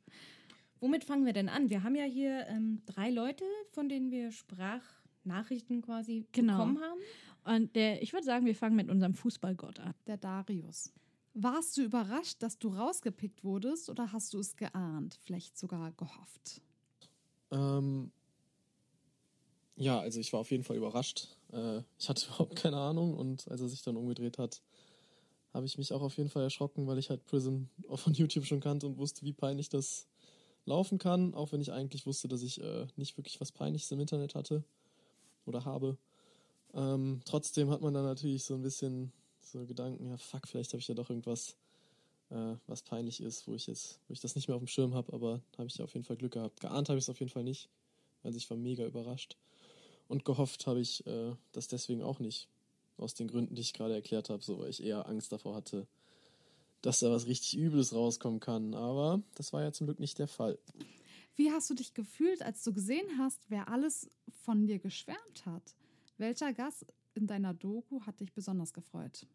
Womit 0.81 1.05
fangen 1.05 1.25
wir 1.25 1.31
denn 1.33 1.47
an? 1.47 1.69
Wir 1.69 1.83
haben 1.83 1.95
ja 1.95 2.03
hier 2.03 2.45
ähm, 2.49 2.81
drei 2.85 3.09
Leute, 3.09 3.45
von 3.69 3.87
denen 3.87 4.11
wir 4.11 4.31
Sprachnachrichten 4.31 5.81
quasi 5.81 6.25
Genau. 6.33 6.57
bekommen 6.57 6.79
haben. 6.81 6.99
Und 7.43 7.75
der, 7.75 8.01
ich 8.01 8.13
würde 8.13 8.25
sagen, 8.25 8.45
wir 8.45 8.55
fangen 8.55 8.75
mit 8.75 8.89
unserem 8.89 9.13
Fußballgott 9.13 9.79
an. 9.79 9.93
Der 10.07 10.17
Darius. 10.17 10.91
Warst 11.33 11.77
du 11.77 11.83
überrascht, 11.83 12.41
dass 12.41 12.57
du 12.57 12.69
rausgepickt 12.69 13.43
wurdest 13.43 13.89
oder 13.89 14.11
hast 14.11 14.33
du 14.33 14.39
es 14.39 14.55
geahnt, 14.57 15.17
vielleicht 15.21 15.57
sogar 15.57 15.91
gehofft? 15.93 16.61
Ähm, 17.51 18.11
ja, 19.75 19.99
also 19.99 20.19
ich 20.19 20.33
war 20.33 20.41
auf 20.41 20.51
jeden 20.51 20.63
Fall 20.63 20.75
überrascht. 20.75 21.29
Äh, 21.53 21.81
ich 21.97 22.09
hatte 22.09 22.25
überhaupt 22.27 22.55
keine 22.55 22.77
Ahnung 22.77 23.13
und 23.13 23.47
als 23.49 23.61
er 23.61 23.69
sich 23.69 23.81
dann 23.81 23.95
umgedreht 23.95 24.37
hat, 24.37 24.61
habe 25.53 25.65
ich 25.65 25.77
mich 25.77 25.93
auch 25.93 26.01
auf 26.01 26.17
jeden 26.17 26.29
Fall 26.29 26.43
erschrocken, 26.43 26.85
weil 26.87 26.97
ich 26.97 27.09
halt 27.09 27.25
Prism 27.25 27.63
von 27.95 28.13
YouTube 28.13 28.45
schon 28.45 28.59
kannte 28.59 28.87
und 28.87 28.97
wusste, 28.97 29.25
wie 29.25 29.33
peinlich 29.33 29.69
das 29.69 30.07
laufen 30.65 30.97
kann, 30.97 31.33
auch 31.33 31.51
wenn 31.51 31.61
ich 31.61 31.71
eigentlich 31.71 32.05
wusste, 32.05 32.27
dass 32.27 32.43
ich 32.43 32.61
äh, 32.61 32.87
nicht 32.95 33.17
wirklich 33.17 33.39
was 33.39 33.51
Peinliches 33.51 33.91
im 33.91 33.99
Internet 33.99 34.35
hatte 34.35 34.63
oder 35.45 35.65
habe. 35.65 35.97
Ähm, 36.73 37.21
trotzdem 37.25 37.69
hat 37.69 37.81
man 37.81 37.93
dann 37.93 38.05
natürlich 38.05 38.43
so 38.43 38.55
ein 38.55 38.61
bisschen 38.61 39.11
so 39.41 39.65
Gedanken, 39.65 40.07
ja 40.07 40.17
fuck, 40.17 40.47
vielleicht 40.47 40.73
habe 40.73 40.81
ich 40.81 40.87
ja 40.87 40.95
doch 40.95 41.09
irgendwas 41.09 41.55
äh, 42.29 42.55
was 42.67 42.83
peinlich 42.83 43.21
ist, 43.21 43.47
wo 43.47 43.55
ich 43.55 43.67
jetzt, 43.67 43.99
wo 44.07 44.13
ich 44.13 44.19
das 44.19 44.35
nicht 44.35 44.47
mehr 44.47 44.55
auf 44.55 44.63
dem 44.63 44.67
Schirm 44.67 44.93
habe, 44.93 45.13
aber 45.13 45.41
habe 45.57 45.67
ich 45.67 45.81
auf 45.81 45.93
jeden 45.93 46.05
Fall 46.05 46.17
Glück 46.17 46.33
gehabt. 46.33 46.59
Geahnt 46.59 46.89
habe 46.89 46.99
ich 46.99 47.05
es 47.05 47.09
auf 47.09 47.19
jeden 47.19 47.31
Fall 47.31 47.43
nicht. 47.43 47.69
Also 48.23 48.37
ich 48.37 48.49
war 48.49 48.57
mega 48.57 48.85
überrascht. 48.85 49.37
Und 50.07 50.25
gehofft 50.25 50.67
habe 50.67 50.81
ich 50.81 51.05
äh, 51.07 51.35
das 51.51 51.67
deswegen 51.67 52.01
auch 52.01 52.19
nicht. 52.19 52.47
Aus 52.97 53.13
den 53.13 53.27
Gründen, 53.27 53.55
die 53.55 53.61
ich 53.61 53.73
gerade 53.73 53.93
erklärt 53.93 54.29
habe, 54.29 54.43
so 54.43 54.59
weil 54.59 54.69
ich 54.69 54.83
eher 54.83 55.07
Angst 55.07 55.31
davor 55.31 55.55
hatte, 55.55 55.87
dass 56.81 56.99
da 56.99 57.09
was 57.09 57.27
richtig 57.27 57.57
Übles 57.57 57.93
rauskommen 57.93 58.39
kann. 58.39 58.73
Aber 58.73 59.21
das 59.35 59.53
war 59.53 59.63
ja 59.63 59.71
zum 59.71 59.87
Glück 59.87 59.99
nicht 59.99 60.19
der 60.19 60.27
Fall. 60.27 60.59
Wie 61.35 61.51
hast 61.51 61.69
du 61.69 61.73
dich 61.75 61.93
gefühlt, 61.93 62.41
als 62.41 62.63
du 62.63 62.73
gesehen 62.73 63.17
hast, 63.17 63.39
wer 63.47 63.69
alles 63.69 64.09
von 64.43 64.67
dir 64.67 64.79
geschwärmt 64.79 65.45
hat? 65.45 65.75
Welcher 66.19 66.53
Gast 66.53 66.85
in 67.15 67.27
deiner 67.27 67.53
Doku 67.53 68.01
hat 68.01 68.19
dich 68.19 68.33
besonders 68.33 68.73
gefreut? 68.73 69.25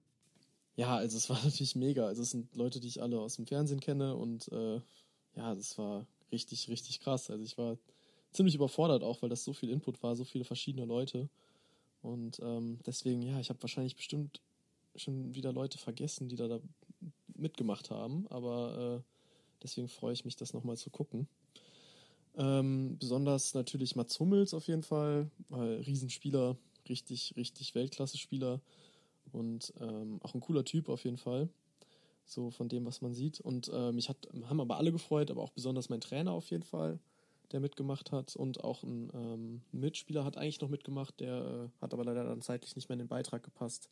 Ja, 0.76 0.96
also 0.96 1.16
es 1.16 1.30
war 1.30 1.38
natürlich 1.44 1.76
mega. 1.76 2.06
Also 2.06 2.22
es 2.22 2.30
sind 2.30 2.54
Leute, 2.54 2.78
die 2.78 2.88
ich 2.88 3.02
alle 3.02 3.18
aus 3.18 3.36
dem 3.36 3.46
Fernsehen 3.46 3.80
kenne 3.80 4.14
und 4.14 4.48
äh, 4.52 4.80
ja, 5.34 5.54
das 5.54 5.78
war 5.78 6.06
richtig, 6.30 6.68
richtig 6.68 7.00
krass. 7.00 7.30
Also 7.30 7.42
ich 7.42 7.56
war 7.56 7.78
ziemlich 8.32 8.54
überfordert 8.54 9.02
auch, 9.02 9.22
weil 9.22 9.30
das 9.30 9.44
so 9.44 9.54
viel 9.54 9.70
Input 9.70 10.02
war, 10.02 10.14
so 10.14 10.24
viele 10.24 10.44
verschiedene 10.44 10.84
Leute. 10.84 11.28
Und 12.02 12.38
ähm, 12.40 12.78
deswegen, 12.84 13.22
ja, 13.22 13.40
ich 13.40 13.48
habe 13.48 13.62
wahrscheinlich 13.62 13.96
bestimmt 13.96 14.42
schon 14.94 15.34
wieder 15.34 15.52
Leute 15.52 15.78
vergessen, 15.78 16.28
die 16.28 16.36
da, 16.36 16.48
da 16.48 16.60
mitgemacht 17.34 17.90
haben. 17.90 18.26
Aber 18.28 19.02
äh, 19.02 19.12
deswegen 19.62 19.88
freue 19.88 20.12
ich 20.12 20.26
mich, 20.26 20.36
das 20.36 20.52
nochmal 20.52 20.76
zu 20.76 20.90
gucken. 20.90 21.28
Ähm, 22.36 22.98
besonders 22.98 23.54
natürlich 23.54 23.96
Mats 23.96 24.18
Hummels 24.18 24.54
auf 24.54 24.66
jeden 24.66 24.82
Fall, 24.82 25.30
weil 25.48 25.76
Riesenspieler, 25.82 26.56
richtig, 26.88 27.34
richtig 27.36 27.74
Weltklasse-Spieler 27.74 28.60
und 29.32 29.72
ähm, 29.80 30.20
auch 30.22 30.34
ein 30.34 30.40
cooler 30.40 30.64
Typ 30.64 30.88
auf 30.88 31.04
jeden 31.04 31.16
Fall. 31.16 31.48
So 32.26 32.50
von 32.50 32.68
dem, 32.68 32.86
was 32.86 33.02
man 33.02 33.12
sieht. 33.12 33.40
Und 33.40 33.70
äh, 33.72 33.92
mich 33.92 34.08
hat, 34.08 34.28
haben 34.48 34.60
aber 34.60 34.78
alle 34.78 34.92
gefreut, 34.92 35.30
aber 35.30 35.42
auch 35.42 35.50
besonders 35.50 35.90
mein 35.90 36.00
Trainer 36.00 36.32
auf 36.32 36.50
jeden 36.50 36.62
Fall, 36.62 36.98
der 37.52 37.60
mitgemacht 37.60 38.12
hat. 38.12 38.34
Und 38.34 38.64
auch 38.64 38.82
ein 38.82 39.10
ähm, 39.12 39.60
Mitspieler 39.72 40.24
hat 40.24 40.38
eigentlich 40.38 40.60
noch 40.60 40.70
mitgemacht, 40.70 41.20
der 41.20 41.70
äh, 41.78 41.82
hat 41.82 41.92
aber 41.92 42.04
leider 42.04 42.24
dann 42.24 42.40
zeitlich 42.40 42.76
nicht 42.76 42.88
mehr 42.88 42.94
in 42.94 43.00
den 43.00 43.08
Beitrag 43.08 43.42
gepasst. 43.42 43.90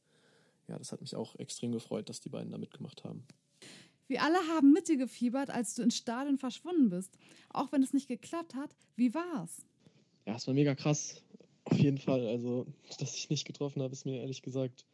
Ja, 0.68 0.78
das 0.78 0.92
hat 0.92 1.00
mich 1.00 1.14
auch 1.14 1.36
extrem 1.36 1.72
gefreut, 1.72 2.08
dass 2.08 2.20
die 2.20 2.30
beiden 2.30 2.50
da 2.50 2.58
mitgemacht 2.58 3.04
haben. 3.04 3.26
Wir 4.08 4.22
alle 4.22 4.38
haben 4.48 4.72
mit 4.72 4.88
dir 4.88 4.96
gefiebert, 4.96 5.50
als 5.50 5.74
du 5.74 5.82
ins 5.82 5.96
Stadion 5.96 6.38
verschwunden 6.38 6.90
bist. 6.90 7.18
Auch 7.50 7.72
wenn 7.72 7.82
es 7.82 7.92
nicht 7.92 8.08
geklappt 8.08 8.54
hat, 8.54 8.74
wie 8.96 9.14
war's? 9.14 9.64
Ja, 10.26 10.36
es 10.36 10.46
war 10.46 10.54
mega 10.54 10.74
krass. 10.74 11.22
Auf 11.72 11.78
jeden 11.78 11.98
Fall. 11.98 12.26
Also, 12.26 12.66
dass 12.98 13.16
ich 13.16 13.30
nicht 13.30 13.46
getroffen 13.46 13.82
habe, 13.82 13.92
ist 13.92 14.04
mir 14.04 14.20
ehrlich 14.20 14.42
gesagt 14.42 14.84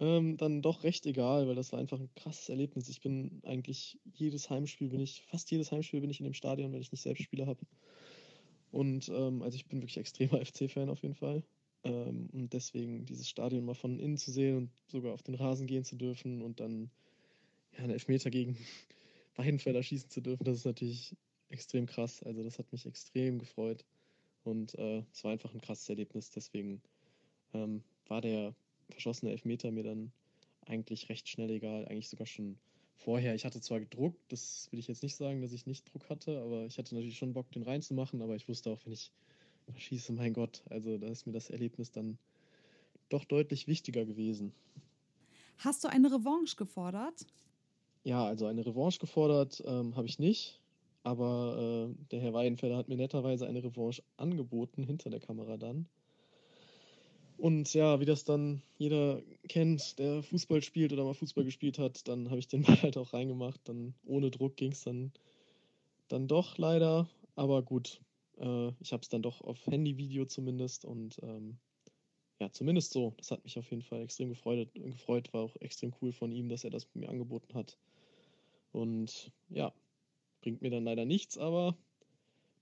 ähm, 0.00 0.38
dann 0.38 0.62
doch 0.62 0.84
recht 0.84 1.04
egal, 1.04 1.46
weil 1.46 1.54
das 1.54 1.72
war 1.72 1.78
einfach 1.78 2.00
ein 2.00 2.08
krasses 2.14 2.48
Erlebnis. 2.48 2.88
Ich 2.88 3.02
bin 3.02 3.42
eigentlich 3.44 4.00
jedes 4.14 4.48
Heimspiel 4.48 4.88
bin 4.88 5.00
ich, 5.00 5.22
fast 5.22 5.50
jedes 5.50 5.70
Heimspiel 5.70 6.00
bin 6.00 6.10
ich 6.10 6.18
in 6.18 6.24
dem 6.24 6.34
Stadion, 6.34 6.72
weil 6.72 6.80
ich 6.80 6.92
nicht 6.92 7.02
selbst 7.02 7.22
Spieler 7.22 7.46
habe. 7.46 7.60
Und 8.70 9.10
ähm, 9.10 9.42
also 9.42 9.54
ich 9.54 9.66
bin 9.66 9.80
wirklich 9.80 9.98
extremer 9.98 10.40
FC-Fan 10.44 10.88
auf 10.88 11.02
jeden 11.02 11.14
Fall. 11.14 11.44
Ähm, 11.84 12.30
und 12.32 12.54
deswegen 12.54 13.04
dieses 13.04 13.28
Stadion 13.28 13.66
mal 13.66 13.74
von 13.74 13.98
innen 14.00 14.16
zu 14.16 14.30
sehen 14.30 14.56
und 14.56 14.70
sogar 14.88 15.12
auf 15.12 15.22
den 15.22 15.34
Rasen 15.34 15.66
gehen 15.66 15.84
zu 15.84 15.96
dürfen 15.96 16.40
und 16.40 16.58
dann 16.60 16.90
ja, 17.74 17.80
einen 17.80 17.90
Elfmeter 17.90 18.30
gegen 18.30 18.56
Weidenfeller 19.36 19.82
schießen 19.82 20.08
zu 20.08 20.22
dürfen, 20.22 20.44
das 20.44 20.56
ist 20.56 20.64
natürlich 20.64 21.14
extrem 21.50 21.84
krass. 21.84 22.22
Also 22.22 22.42
das 22.42 22.58
hat 22.58 22.72
mich 22.72 22.86
extrem 22.86 23.38
gefreut. 23.38 23.84
Und 24.44 24.74
äh, 24.78 25.02
es 25.12 25.24
war 25.24 25.32
einfach 25.32 25.52
ein 25.54 25.60
krasses 25.60 25.88
Erlebnis. 25.88 26.30
Deswegen 26.30 26.82
ähm, 27.54 27.82
war 28.08 28.20
der 28.20 28.54
verschossene 28.90 29.30
Elfmeter 29.30 29.70
mir 29.70 29.84
dann 29.84 30.12
eigentlich 30.66 31.08
recht 31.08 31.28
schnell 31.28 31.50
egal, 31.50 31.86
eigentlich 31.86 32.08
sogar 32.08 32.26
schon 32.26 32.56
vorher. 32.96 33.34
Ich 33.34 33.44
hatte 33.44 33.60
zwar 33.60 33.80
gedruckt, 33.80 34.20
das 34.28 34.68
will 34.70 34.78
ich 34.78 34.88
jetzt 34.88 35.02
nicht 35.02 35.16
sagen, 35.16 35.42
dass 35.42 35.52
ich 35.52 35.66
nicht 35.66 35.92
Druck 35.92 36.08
hatte, 36.08 36.40
aber 36.40 36.66
ich 36.66 36.78
hatte 36.78 36.94
natürlich 36.94 37.18
schon 37.18 37.32
Bock, 37.32 37.50
den 37.50 37.62
reinzumachen, 37.62 38.22
aber 38.22 38.36
ich 38.36 38.48
wusste 38.48 38.70
auch, 38.70 38.78
wenn 38.84 38.92
ich 38.92 39.10
schieße, 39.76 40.12
mein 40.12 40.32
Gott, 40.32 40.62
also 40.70 40.98
da 40.98 41.08
ist 41.08 41.26
mir 41.26 41.32
das 41.32 41.50
Erlebnis 41.50 41.90
dann 41.90 42.18
doch 43.08 43.24
deutlich 43.24 43.66
wichtiger 43.66 44.04
gewesen. 44.04 44.52
Hast 45.58 45.84
du 45.84 45.88
eine 45.88 46.12
Revanche 46.12 46.56
gefordert? 46.56 47.26
Ja, 48.04 48.24
also 48.24 48.46
eine 48.46 48.64
Revanche 48.64 48.98
gefordert 48.98 49.62
ähm, 49.66 49.96
habe 49.96 50.06
ich 50.06 50.18
nicht, 50.18 50.60
aber 51.02 51.88
äh, 51.90 52.04
der 52.10 52.20
Herr 52.20 52.32
Weidenfeller 52.32 52.76
hat 52.76 52.88
mir 52.88 52.96
netterweise 52.96 53.46
eine 53.46 53.62
Revanche 53.62 54.02
angeboten, 54.16 54.84
hinter 54.84 55.10
der 55.10 55.20
Kamera 55.20 55.56
dann. 55.56 55.86
Und 57.42 57.74
ja, 57.74 57.98
wie 57.98 58.04
das 58.04 58.22
dann 58.24 58.62
jeder 58.78 59.20
kennt, 59.48 59.98
der 59.98 60.22
Fußball 60.22 60.62
spielt 60.62 60.92
oder 60.92 61.02
mal 61.02 61.14
Fußball 61.14 61.44
gespielt 61.44 61.78
hat, 61.78 62.06
dann 62.06 62.30
habe 62.30 62.38
ich 62.38 62.46
den 62.46 62.62
Ball 62.62 62.80
halt 62.82 62.96
auch 62.96 63.12
reingemacht. 63.12 63.60
Dann 63.64 63.94
ohne 64.04 64.30
Druck 64.30 64.56
ging 64.56 64.70
es 64.70 64.84
dann, 64.84 65.12
dann 66.06 66.28
doch 66.28 66.56
leider. 66.56 67.08
Aber 67.34 67.62
gut, 67.62 68.00
äh, 68.38 68.68
ich 68.78 68.92
habe 68.92 69.02
es 69.02 69.08
dann 69.08 69.22
doch 69.22 69.40
auf 69.40 69.66
Handyvideo 69.66 70.26
zumindest 70.26 70.84
und 70.84 71.18
ähm, 71.22 71.58
ja, 72.38 72.50
zumindest 72.52 72.92
so. 72.92 73.14
Das 73.16 73.32
hat 73.32 73.42
mich 73.42 73.58
auf 73.58 73.68
jeden 73.70 73.82
Fall 73.82 74.02
extrem 74.02 74.28
gefreut, 74.28 74.68
gefreut. 74.74 75.32
War 75.32 75.42
auch 75.42 75.56
extrem 75.56 75.92
cool 76.00 76.12
von 76.12 76.30
ihm, 76.30 76.48
dass 76.48 76.62
er 76.62 76.70
das 76.70 76.86
mir 76.94 77.08
angeboten 77.08 77.54
hat. 77.54 77.76
Und 78.70 79.32
ja, 79.48 79.72
bringt 80.42 80.60
mir 80.60 80.70
dann 80.70 80.84
leider 80.84 81.04
nichts, 81.06 81.38
aber 81.38 81.76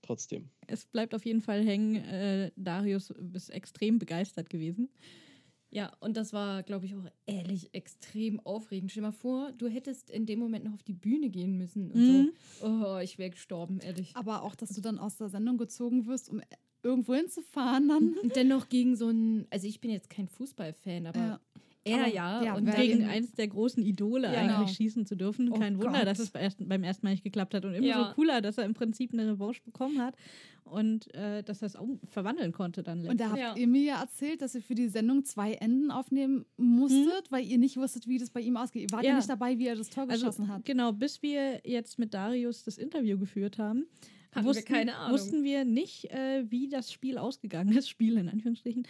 trotzdem. 0.01 0.49
Es 0.67 0.85
bleibt 0.85 1.13
auf 1.13 1.25
jeden 1.25 1.41
Fall 1.41 1.63
hängen. 1.65 1.95
Äh, 1.97 2.51
Darius 2.55 3.09
ist 3.33 3.49
extrem 3.49 3.99
begeistert 3.99 4.49
gewesen. 4.49 4.89
Ja, 5.69 5.91
und 6.01 6.17
das 6.17 6.33
war, 6.33 6.63
glaube 6.63 6.85
ich, 6.85 6.95
auch 6.95 7.05
ehrlich 7.25 7.73
extrem 7.73 8.39
aufregend. 8.41 8.91
Stell 8.91 9.01
dir 9.03 9.07
mal 9.07 9.13
vor, 9.13 9.51
du 9.53 9.67
hättest 9.67 10.09
in 10.09 10.25
dem 10.25 10.39
Moment 10.39 10.65
noch 10.65 10.73
auf 10.73 10.83
die 10.83 10.93
Bühne 10.93 11.29
gehen 11.29 11.57
müssen 11.57 11.91
und 11.91 12.07
Mhm. 12.07 12.31
so. 12.59 12.65
Oh, 12.67 12.97
ich 12.99 13.17
wäre 13.17 13.29
gestorben, 13.29 13.79
ehrlich. 13.79 14.11
Aber 14.15 14.43
auch, 14.43 14.55
dass 14.55 14.69
du 14.71 14.81
dann 14.81 14.99
aus 14.99 15.17
der 15.17 15.29
Sendung 15.29 15.57
gezogen 15.57 16.07
wirst, 16.07 16.29
um 16.29 16.41
irgendwo 16.83 17.13
hinzufahren 17.15 17.87
dann. 17.87 18.17
Und 18.21 18.35
dennoch 18.35 18.67
gegen 18.67 18.95
so 18.97 19.09
ein, 19.09 19.47
also 19.49 19.65
ich 19.65 19.79
bin 19.79 19.91
jetzt 19.91 20.09
kein 20.09 20.27
Fußballfan, 20.27 21.05
aber 21.07 21.19
Ja. 21.19 21.39
Er 21.83 22.07
ja. 22.07 22.43
ja, 22.43 22.55
und 22.55 22.65
Gegen 22.75 23.05
eins 23.05 23.31
der 23.33 23.47
großen 23.47 23.81
Idole 23.83 24.27
Ja. 24.31 24.39
eigentlich 24.39 24.55
Genau. 24.57 24.67
schießen 24.67 25.05
zu 25.05 25.15
dürfen. 25.15 25.49
Oh 25.51 25.57
Kein 25.59 25.77
Wunder, 25.77 25.99
Gott. 25.99 26.07
dass 26.07 26.19
es 26.19 26.29
beim 26.31 26.83
ersten 26.83 27.05
Mal 27.05 27.11
nicht 27.11 27.23
geklappt 27.23 27.53
hat. 27.53 27.65
Und 27.65 27.73
immer 27.73 27.87
Ja. 27.87 28.07
so 28.09 28.13
cooler, 28.15 28.41
dass 28.41 28.57
er 28.57 28.65
im 28.65 28.73
Prinzip 28.73 29.13
eine 29.13 29.27
Revanche 29.31 29.61
bekommen 29.63 29.99
hat 29.99 30.15
und 30.63 31.13
äh, 31.15 31.43
dass 31.43 31.61
er 31.63 31.65
es 31.67 31.75
auch 31.75 31.87
verwandeln 32.05 32.51
konnte 32.51 32.83
dann 32.83 33.05
Und 33.07 33.19
da 33.19 33.29
habt 33.29 33.39
Ja. 33.39 33.55
ihr 33.55 33.67
mir 33.67 33.81
ja 33.81 34.01
erzählt, 34.01 34.41
dass 34.41 34.53
ihr 34.55 34.61
für 34.61 34.75
die 34.75 34.87
Sendung 34.89 35.25
zwei 35.25 35.53
Enden 35.53 35.91
aufnehmen 35.91 36.45
musstet, 36.57 37.31
weil 37.31 37.45
ihr 37.45 37.57
nicht 37.57 37.77
wusstet, 37.77 38.07
wie 38.07 38.17
das 38.19 38.29
bei 38.29 38.41
ihm 38.41 38.57
ausgeht. 38.57 38.83
Ihr 38.83 38.91
wart 38.95 39.03
ja, 39.03 39.09
Ja. 39.11 39.15
nicht 39.17 39.29
dabei, 39.29 39.57
wie 39.57 39.67
er 39.67 39.75
das 39.75 39.89
Tor 39.89 40.03
Also 40.07 40.25
geschossen 40.27 40.47
hat. 40.49 40.63
genau, 40.65 40.93
bis 40.93 41.21
wir 41.21 41.61
jetzt 41.65 41.97
mit 41.99 42.13
Darius 42.13 42.63
das 42.63 42.77
Interview 42.77 43.17
geführt 43.17 43.57
haben, 43.57 43.85
Hatten 44.31 44.45
wir 44.45 44.49
wussten, 44.49 44.65
keine 44.73 44.95
Ahnung. 44.95 45.13
wussten 45.13 45.43
wir 45.43 45.65
nicht, 45.65 46.05
äh, 46.11 46.45
wie 46.49 46.69
das 46.69 46.91
Spiel 46.93 47.17
ausgegangen 47.17 47.75
ist, 47.75 47.89
Spiel 47.89 48.17
in 48.17 48.29
Anführungsstrichen. 48.29 48.87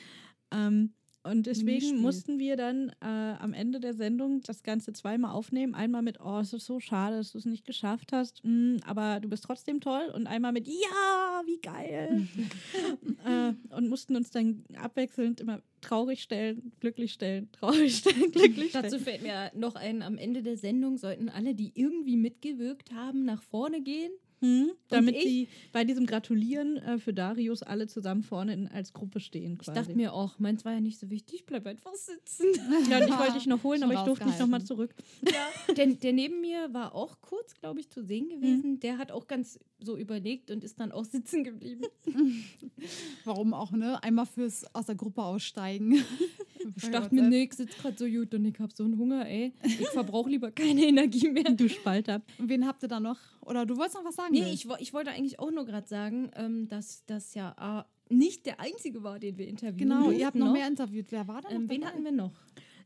Ähm, 0.53 0.93
und 1.23 1.45
deswegen 1.45 1.99
mussten 2.01 2.39
wir 2.39 2.55
dann 2.55 2.89
äh, 3.01 3.05
am 3.05 3.53
Ende 3.53 3.79
der 3.79 3.93
Sendung 3.93 4.41
das 4.41 4.63
Ganze 4.63 4.91
zweimal 4.91 5.31
aufnehmen. 5.31 5.75
Einmal 5.75 6.01
mit, 6.01 6.19
oh, 6.19 6.39
es 6.39 6.51
ist 6.53 6.65
so 6.65 6.79
schade, 6.79 7.17
dass 7.17 7.33
du 7.33 7.37
es 7.37 7.45
nicht 7.45 7.65
geschafft 7.65 8.11
hast, 8.11 8.41
mm, 8.43 8.77
aber 8.85 9.19
du 9.19 9.29
bist 9.29 9.43
trotzdem 9.43 9.81
toll. 9.81 10.11
Und 10.15 10.25
einmal 10.25 10.51
mit, 10.51 10.67
ja, 10.67 11.43
wie 11.45 11.59
geil. 11.61 12.27
äh, 13.25 13.53
und 13.75 13.89
mussten 13.89 14.15
uns 14.15 14.31
dann 14.31 14.63
abwechselnd 14.75 15.41
immer 15.41 15.61
traurig 15.81 16.23
stellen, 16.23 16.71
glücklich 16.79 17.13
stellen, 17.13 17.51
traurig 17.51 17.97
stellen, 17.97 18.31
glücklich 18.31 18.69
stellen. 18.69 18.83
Dazu 18.83 18.99
fällt 18.99 19.21
mir 19.21 19.51
noch 19.53 19.75
ein, 19.75 20.01
am 20.01 20.17
Ende 20.17 20.41
der 20.41 20.57
Sendung 20.57 20.97
sollten 20.97 21.29
alle, 21.29 21.53
die 21.53 21.71
irgendwie 21.75 22.17
mitgewirkt 22.17 22.93
haben, 22.93 23.25
nach 23.25 23.43
vorne 23.43 23.81
gehen. 23.81 24.11
Hm, 24.41 24.71
damit 24.89 25.15
ich- 25.15 25.23
sie 25.23 25.47
bei 25.71 25.83
diesem 25.83 26.07
Gratulieren 26.07 26.77
äh, 26.77 26.97
für 26.97 27.13
Darius 27.13 27.61
alle 27.61 27.85
zusammen 27.87 28.23
vorne 28.23 28.53
in, 28.53 28.67
als 28.67 28.91
Gruppe 28.91 29.19
stehen. 29.19 29.53
Ich 29.61 29.67
Quasi. 29.67 29.79
dachte 29.79 29.95
mir 29.95 30.13
auch, 30.13 30.39
meins 30.39 30.65
war 30.65 30.73
ja 30.73 30.81
nicht 30.81 30.99
so 30.99 31.11
wichtig, 31.11 31.41
ich 31.41 31.45
bleib 31.45 31.67
einfach 31.67 31.93
sitzen. 31.93 32.47
ja, 32.89 33.05
ich 33.05 33.17
wollte 33.19 33.33
dich 33.33 33.45
noch 33.45 33.63
holen, 33.63 33.83
aber 33.83 33.93
ich 33.93 33.99
durfte 34.01 34.25
nicht 34.25 34.39
nochmal 34.39 34.63
zurück. 34.63 34.95
der, 35.77 35.87
der 35.87 36.13
neben 36.13 36.41
mir 36.41 36.73
war 36.73 36.95
auch 36.95 37.21
kurz, 37.21 37.53
glaube 37.53 37.79
ich, 37.81 37.89
zu 37.91 38.03
sehen 38.03 38.29
gewesen. 38.29 38.79
Der 38.79 38.97
hat 38.97 39.11
auch 39.11 39.27
ganz 39.27 39.59
so 39.79 39.95
überlegt 39.97 40.49
und 40.49 40.63
ist 40.63 40.79
dann 40.79 40.91
auch 40.91 41.05
sitzen 41.05 41.43
geblieben. 41.43 41.83
Warum 43.25 43.53
auch, 43.53 43.71
ne? 43.71 44.01
Einmal 44.03 44.25
fürs 44.25 44.65
aus 44.73 44.87
der 44.87 44.95
Gruppe 44.95 45.23
aussteigen. 45.23 46.03
Ich 46.77 46.91
dachte 46.91 47.15
mir, 47.15 47.23
nee, 47.23 47.45
ich 47.45 47.53
sitze 47.53 47.75
gerade 47.81 47.97
so 47.97 48.05
gut 48.05 48.35
und 48.35 48.45
ich 48.45 48.59
habe 48.59 48.71
so 48.75 48.83
einen 48.83 48.95
Hunger, 48.99 49.27
ey. 49.27 49.51
Ich 49.63 49.89
verbrauche 49.89 50.29
lieber 50.29 50.51
keine 50.51 50.85
Energie 50.85 51.27
mehr. 51.29 51.43
Du 51.55 51.67
Spalter. 51.67 52.21
Und 52.37 52.49
wen 52.49 52.67
habt 52.67 52.83
ihr 52.83 52.87
da 52.87 52.99
noch? 52.99 53.17
Oder 53.45 53.65
du 53.65 53.77
wolltest 53.77 53.95
noch 53.95 54.05
was 54.05 54.15
sagen? 54.15 54.31
Nee, 54.33 54.51
ich, 54.51 54.67
ich 54.79 54.93
wollte 54.93 55.11
eigentlich 55.11 55.39
auch 55.39 55.51
nur 55.51 55.65
gerade 55.65 55.87
sagen, 55.87 56.31
ähm, 56.35 56.67
dass 56.67 57.05
das 57.05 57.33
ja 57.33 57.83
äh, 58.09 58.13
nicht 58.13 58.45
der 58.45 58.59
einzige 58.59 59.03
war, 59.03 59.19
den 59.19 59.37
wir 59.37 59.47
interviewen 59.47 59.77
Genau, 59.77 60.03
durften 60.03 60.19
ihr 60.19 60.25
habt 60.25 60.35
noch 60.35 60.53
mehr 60.53 60.67
interviewt. 60.67 61.11
Wer 61.11 61.27
war 61.27 61.41
da 61.41 61.49
noch 61.49 61.55
Ähm, 61.55 61.69
wen 61.69 61.85
hatten 61.85 62.03
wir 62.03 62.11
noch? 62.11 62.33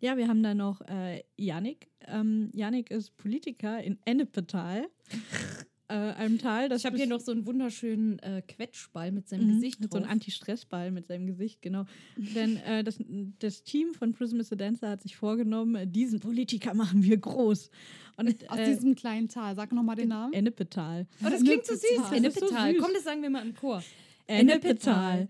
Ja, 0.02 0.18
wir 0.18 0.27
haben 0.27 0.44
da 0.44 0.53
noch 0.53 0.82
äh, 0.82 1.23
Yannick. 1.38 1.90
Ähm, 2.07 2.49
Yannick 2.53 2.91
ist 2.91 3.15
Politiker 3.18 3.82
in 3.82 3.98
Ennepetal. 4.06 4.88
äh, 5.88 5.94
einem 5.94 6.40
Tal. 6.40 6.70
Das 6.70 6.82
Ich 6.82 6.86
habe 6.86 6.98
hier 6.98 7.07
noch 7.07 7.20
so 7.20 7.32
einen 7.32 7.45
wunderschönen 7.45 8.20
äh, 8.20 8.41
Quetschball 8.41 9.12
mit 9.12 9.28
seinem 9.28 9.48
Mhm, 9.48 9.53
Gesicht 9.56 9.82
So 9.82 9.88
drauf. 9.88 10.03
ein 10.03 10.10
Anti-Stress-Ball 10.10 10.91
mit 10.91 11.06
seinem 11.07 11.28
Gesicht, 11.28 11.62
genau. 11.62 11.86
Denn 12.18 12.57
äh, 12.57 12.84
das, 12.84 12.98
das 13.40 13.64
Team 13.64 13.94
von 13.94 14.14
Prism 14.14 14.40
is 14.40 14.52
a 14.52 14.56
Dancer 14.56 14.90
hat 14.90 15.02
sich 15.02 15.16
vorgenommen, 15.16 15.76
äh, 15.76 15.88
diesen 15.88 16.20
Politiker 16.20 16.74
machen 16.74 17.03
wir 17.03 17.18
groß. 17.18 17.70
Und 18.18 18.49
Aus 18.49 18.57
äh, 18.57 18.66
diesem 18.66 18.95
kleinen 18.95 19.28
Tal. 19.28 19.56
Sag 19.56 19.72
nochmal 19.74 19.95
den 19.95 20.10
Namen. 20.10 20.34
Ennepetal. 20.34 21.06
oh, 21.24 21.30
das 21.30 21.41
klingt 21.44 21.66
so 21.66 21.74
süß. 21.76 22.12
Ennepetal. 22.14 22.49
So 22.49 22.74
süß. 22.74 22.82
Komm, 22.84 22.94
das 22.94 23.03
sagen 23.03 23.22
wir 23.22 23.30
mal 23.30 23.45
im 23.45 23.53
Chor. 23.53 23.84
Ennepetal. 24.28 25.28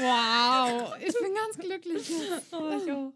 Wow, 0.00 0.94
ich 1.00 1.14
bin 1.14 1.34
ganz 1.34 1.58
glücklich. 1.58 2.10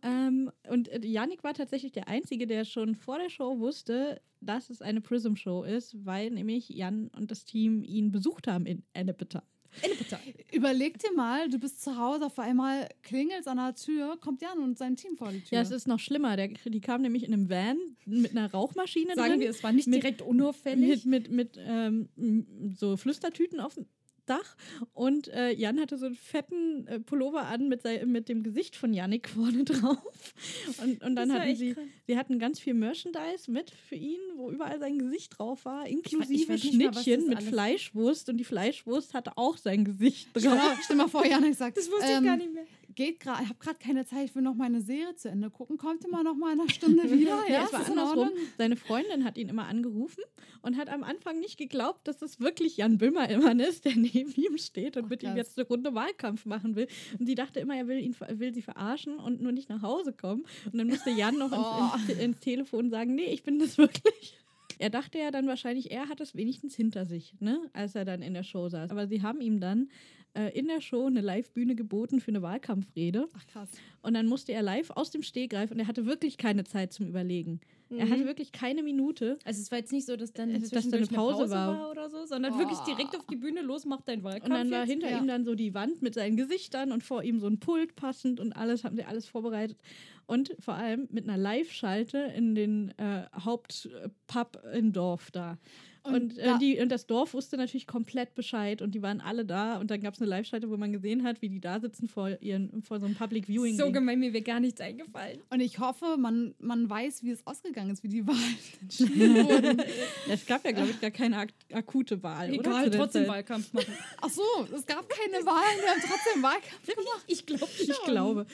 Ähm, 0.03 0.51
und 0.69 0.89
äh, 0.89 1.01
Yannick 1.07 1.43
war 1.45 1.55
tatsächlich 1.55 1.93
der 1.93 2.09
Einzige, 2.09 2.47
der 2.47 2.65
schon 2.65 2.95
vor 2.95 3.19
der 3.19 3.28
Show 3.31 3.59
wusste, 3.59 4.20
dass 4.41 4.70
es 4.70 4.82
eine 4.82 5.01
Prism-Show 5.01 5.65
ist, 5.65 6.05
weil 6.05 6.31
nämlich 6.31 6.69
Jan 6.69 7.09
und 7.16 7.31
das 7.31 7.45
Team 7.45 7.82
ihn 7.82 8.12
besucht 8.12 8.47
haben 8.47 8.66
in 8.66 8.82
Ennepetal. 8.93 9.43
Ennepetal. 9.82 10.20
Überleg 10.53 10.99
dir 11.01 11.12
mal, 11.16 11.49
du 11.49 11.59
bist 11.59 11.82
zu 11.82 11.99
Hause, 11.99 12.27
auf 12.27 12.39
einmal 12.39 12.89
klingelt 13.03 13.49
an 13.49 13.57
der 13.57 13.74
Tür, 13.74 14.16
kommt 14.20 14.41
Jan 14.41 14.61
und 14.61 14.78
sein 14.78 14.95
Team 14.95 15.16
vor 15.16 15.32
die 15.32 15.41
Tür. 15.41 15.57
Ja, 15.57 15.62
es 15.62 15.73
ist 15.73 15.89
noch 15.89 15.99
schlimmer. 15.99 16.36
Der, 16.36 16.47
die 16.49 16.81
kam 16.81 17.03
nämlich 17.03 17.24
in 17.24 17.32
einem 17.32 17.51
Van 17.51 17.77
mit 18.07 18.31
einer 18.31 18.49
Rauchmaschine 18.53 19.15
Sagen 19.16 19.31
drin. 19.32 19.41
wir, 19.41 19.51
es 19.51 19.65
war 19.65 19.73
nicht 19.73 19.89
Mit- 19.89 20.03
direkt 20.03 20.23
unauffällig. 20.23 21.05
Mit, 21.05 21.28
mit, 21.28 21.57
mit 21.57 21.65
ähm, 21.66 22.70
so 22.78 22.97
Flüstertüten 22.97 23.59
auf 23.59 23.74
dem 23.74 23.86
Dach. 24.26 24.56
Und 24.92 25.28
äh, 25.28 25.51
Jan 25.52 25.80
hatte 25.80 25.96
so 25.96 26.06
einen 26.06 26.14
fetten 26.14 26.86
äh, 26.86 27.01
Pullover 27.01 27.46
an 27.46 27.68
mit, 27.68 27.82
mit 28.06 28.28
dem 28.28 28.42
Gesicht 28.42 28.76
von 28.76 28.92
Yannick 28.92 29.28
vorne 29.28 29.64
drauf. 29.64 30.34
Und, 30.82 31.02
und 31.02 31.16
dann 31.16 31.32
hatten 31.32 31.56
sie, 31.56 31.74
krass. 31.74 31.84
sie 32.06 32.16
hatten 32.16 32.38
ganz 32.38 32.60
viel 32.60 32.74
Merchandise 32.74 33.51
mit 33.51 33.70
für 33.70 33.96
ihn, 33.96 34.20
wo 34.36 34.51
überall 34.51 34.78
sein 34.78 34.98
Gesicht 34.98 35.38
drauf 35.38 35.64
war, 35.64 35.86
ich 35.86 35.92
inklusive 35.92 36.52
mal, 36.52 36.55
was 36.55 36.60
Schnittchen 36.60 37.20
das 37.20 37.28
mit 37.28 37.42
Fleischwurst. 37.42 38.28
Und 38.28 38.36
die 38.38 38.44
Fleischwurst 38.44 39.14
hatte 39.14 39.36
auch 39.36 39.56
sein 39.56 39.84
Gesicht 39.84 40.28
Stell 40.30 40.51
drauf. 40.51 40.59
mal, 40.59 40.76
stell 40.82 40.96
mal 40.96 41.09
vor, 41.09 41.26
Janik 41.26 41.55
sagt, 41.55 41.76
Das 41.76 41.90
wusste 41.90 42.06
ähm, 42.06 42.24
ich 42.24 42.24
gar 42.24 42.36
nicht 42.36 42.52
mehr. 42.52 42.64
Geht 42.94 43.20
gerade, 43.20 43.42
ich 43.42 43.48
habe 43.48 43.58
gerade 43.58 43.78
keine 43.78 44.04
Zeit, 44.06 44.26
ich 44.26 44.34
will 44.34 44.42
noch 44.42 44.54
meine 44.54 44.80
Serie 44.80 45.14
zu 45.16 45.28
Ende 45.28 45.50
gucken. 45.50 45.78
Kommt 45.78 46.04
immer 46.04 46.22
noch 46.22 46.34
mal 46.36 46.52
in 46.52 46.60
einer 46.60 46.70
Stunde 46.70 47.02
wieder? 47.10 47.42
Ja, 47.48 47.54
Ja, 47.54 47.64
es 47.64 47.72
war 47.72 47.86
andersrum. 47.86 48.30
Seine 48.56 48.76
Freundin 48.76 49.24
hat 49.24 49.36
ihn 49.36 49.48
immer 49.48 49.66
angerufen 49.66 50.22
und 50.62 50.76
hat 50.76 50.88
am 50.88 51.02
Anfang 51.02 51.40
nicht 51.40 51.58
geglaubt, 51.58 52.06
dass 52.06 52.18
das 52.18 52.40
wirklich 52.40 52.76
Jan 52.76 52.98
Böhmermann 52.98 53.58
ist, 53.60 53.84
der 53.84 53.96
neben 53.96 54.32
ihm 54.34 54.58
steht 54.58 54.96
und 54.96 55.06
Ach, 55.06 55.10
mit 55.10 55.22
ihm 55.22 55.28
krass. 55.30 55.36
jetzt 55.36 55.58
eine 55.58 55.66
Runde 55.66 55.94
Wahlkampf 55.94 56.46
machen 56.46 56.76
will. 56.76 56.86
Und 57.18 57.26
sie 57.26 57.34
dachte 57.34 57.60
immer, 57.60 57.76
er 57.76 57.88
will, 57.88 57.98
ihn, 57.98 58.14
will 58.28 58.54
sie 58.54 58.62
verarschen 58.62 59.18
und 59.18 59.40
nur 59.42 59.52
nicht 59.52 59.68
nach 59.68 59.82
Hause 59.82 60.12
kommen. 60.12 60.44
Und 60.70 60.78
dann 60.78 60.86
musste 60.86 61.10
Jan 61.10 61.36
noch 61.38 61.50
Oh. 61.52 61.96
ins, 61.96 62.08
ins, 62.10 62.18
ins 62.20 62.40
Telefon 62.40 62.90
sagen, 62.90 63.14
nee, 63.14 63.26
ich 63.32 63.42
bin 63.42 63.58
das 63.58 63.76
wirklich. 63.78 64.36
Er 64.78 64.90
dachte 64.90 65.18
ja 65.18 65.30
dann 65.30 65.46
wahrscheinlich, 65.46 65.90
er 65.92 66.08
hat 66.08 66.20
es 66.20 66.34
wenigstens 66.34 66.74
hinter 66.74 67.06
sich, 67.06 67.34
ne, 67.40 67.60
als 67.72 67.94
er 67.94 68.04
dann 68.04 68.22
in 68.22 68.34
der 68.34 68.42
Show 68.42 68.68
saß. 68.68 68.90
Aber 68.90 69.06
sie 69.06 69.22
haben 69.22 69.40
ihm 69.40 69.60
dann 69.60 69.88
äh, 70.35 70.51
in 70.59 70.66
der 70.69 70.81
Show 70.81 71.06
eine 71.06 71.20
Live-Bühne 71.20 71.74
geboten 71.74 72.20
für 72.20 72.28
eine 72.28 72.43
Wahlkampfrede. 72.43 73.28
Ach 73.36 73.47
krass. 73.47 73.69
Und 74.02 74.15
dann 74.15 74.27
musste 74.27 74.52
er 74.52 74.62
live 74.62 74.90
aus 74.90 75.11
dem 75.11 75.23
Stehgreif 75.23 75.70
und 75.70 75.78
er 75.78 75.86
hatte 75.86 76.06
wirklich 76.06 76.36
keine 76.36 76.65
Zeit 76.65 76.93
zum 76.93 77.06
Überlegen. 77.06 77.61
Er 77.90 78.09
hatte 78.11 78.24
wirklich 78.27 78.51
keine 78.51 78.82
Minute. 78.82 79.39
Also 79.44 79.61
es 79.61 79.70
war 79.70 79.78
jetzt 79.78 79.93
nicht 79.93 80.06
so, 80.06 80.16
dass 80.16 80.32
dann 80.32 80.51
Es- 80.51 80.62
dass 80.62 80.70
da 80.70 80.90
zwischendurch 80.90 81.09
eine 81.11 81.16
Pause 81.16 81.51
war. 81.51 81.90
oder 81.93 82.11
so, 82.11 82.24
sondern 82.24 82.55
Oh. 82.55 82.59
wirklich 82.59 82.78
direkt 82.81 83.16
auf 83.16 83.24
die 83.27 83.36
Bühne 83.36 83.61
los, 83.62 83.85
mach 83.85 84.01
deinen 84.01 84.24
Wahlkampf 84.24 84.47
Und 84.47 84.51
dann 84.51 84.70
war 84.73 84.81
jetzt. 84.81 84.90
hinter 84.90 85.11
Ja. 85.11 85.19
ihm 85.19 85.28
dann 85.28 85.44
so 85.44 85.55
die 85.55 85.74
Wand 85.74 86.02
mit 86.02 86.15
seinen 86.15 86.36
Gesichtern 86.36 86.90
und 86.90 87.05
vor 87.05 87.23
ihm 87.23 87.39
so 87.39 87.47
ein 87.47 87.61
Pult 87.61 87.94
passend 87.94 88.40
und 88.40 88.52
alles 88.55 88.82
haben 88.82 88.97
sie 88.97 89.05
alles 89.05 89.27
vorbereitet. 89.28 89.78
Und 90.27 90.56
vor 90.59 90.74
allem 90.74 91.06
mit 91.12 91.28
einer 91.28 91.36
Live-Schalte 91.39 92.19
in 92.36 92.55
den 92.56 92.90
äh, 92.98 93.27
Hauptpub 93.39 94.62
im 94.74 94.93
Dorf 94.93 95.31
da. 95.31 95.59
Und, 96.06 96.14
Und 96.35 96.39
äh, 96.39 96.59
die, 96.59 96.78
und 96.81 96.90
das 96.90 97.06
Dorf 97.06 97.32
wusste 97.32 97.56
natürlich 97.56 97.86
komplett 97.86 98.35
Bescheid 98.35 98.82
und 98.82 98.94
die 98.94 99.01
waren 99.01 99.22
alle 99.22 99.47
da. 99.47 99.78
Und 99.78 99.90
dann 99.90 100.02
gab 100.02 100.12
es 100.12 100.20
eine 100.20 100.28
Live-Schalte, 100.28 100.68
wo 100.68 100.76
man 100.76 100.93
gesehen 100.93 101.24
hat, 101.24 101.40
wie 101.40 101.48
die 101.48 101.60
da 101.60 101.81
sitzen 101.81 102.09
vor, 102.09 102.31
ihren, 102.43 102.82
vor 102.82 103.01
so 103.01 103.06
einem 103.06 103.14
Public 103.14 103.47
Viewing. 103.48 103.74
So 103.78 103.90
gemein, 103.90 104.18
mir 104.20 104.35
wäre 104.35 104.43
gar 104.43 104.60
nichts 104.60 104.82
eingefallen. 104.82 105.40
Und 105.48 105.60
ich 105.60 105.78
hoffe, 105.78 106.16
man, 106.18 106.55
man 106.59 106.90
weiß, 106.90 107.22
wie 107.22 107.31
es 107.31 107.47
ausgegangen 107.47 107.90
ist, 107.90 108.02
wie 108.02 108.09
die 108.09 108.26
Wahl 108.26 108.36
entschieden 108.82 109.35
wurden. 109.48 109.82
es 110.28 110.44
gab 110.44 110.62
ja, 110.66 110.72
glaube 110.72 110.90
ich, 110.90 111.01
gar 111.01 111.10
keine 111.10 111.39
ak 111.39 111.48
akute 111.72 112.22
Wahl. 112.22 112.51
oder? 112.51 112.60
Egal, 112.60 112.85
Zu 112.85 112.90
der 112.90 113.01
trotzdem. 113.01 113.26
Wahlkampf 113.28 113.72
machen. 113.72 113.94
Ach 114.20 114.28
so, 114.31 114.43
es 114.76 114.85
gab 114.85 115.09
keine 115.09 115.44
Wahlen, 115.47 115.81
wir 115.81 115.89
haben 115.90 116.01
trotzdem 116.06 116.43
Wahlkampf 116.43 116.86
gemacht. 116.86 117.24
Ich 117.28 117.47
glaube 117.47 117.72
Ich 117.81 118.02
glaube. 118.05 118.47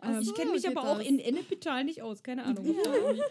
Ach 0.00 0.20
Ich 0.20 0.32
kenne 0.34 0.52
mich 0.52 0.66
aber 0.68 0.82
auch 0.88 0.98
das. 0.98 1.06
in 1.08 1.18
Ennepetal 1.18 1.82
nicht 1.82 2.00
aus, 2.02 2.22
keine 2.22 2.44
Ahnung. 2.44 2.64
irgendwie- 2.64 3.22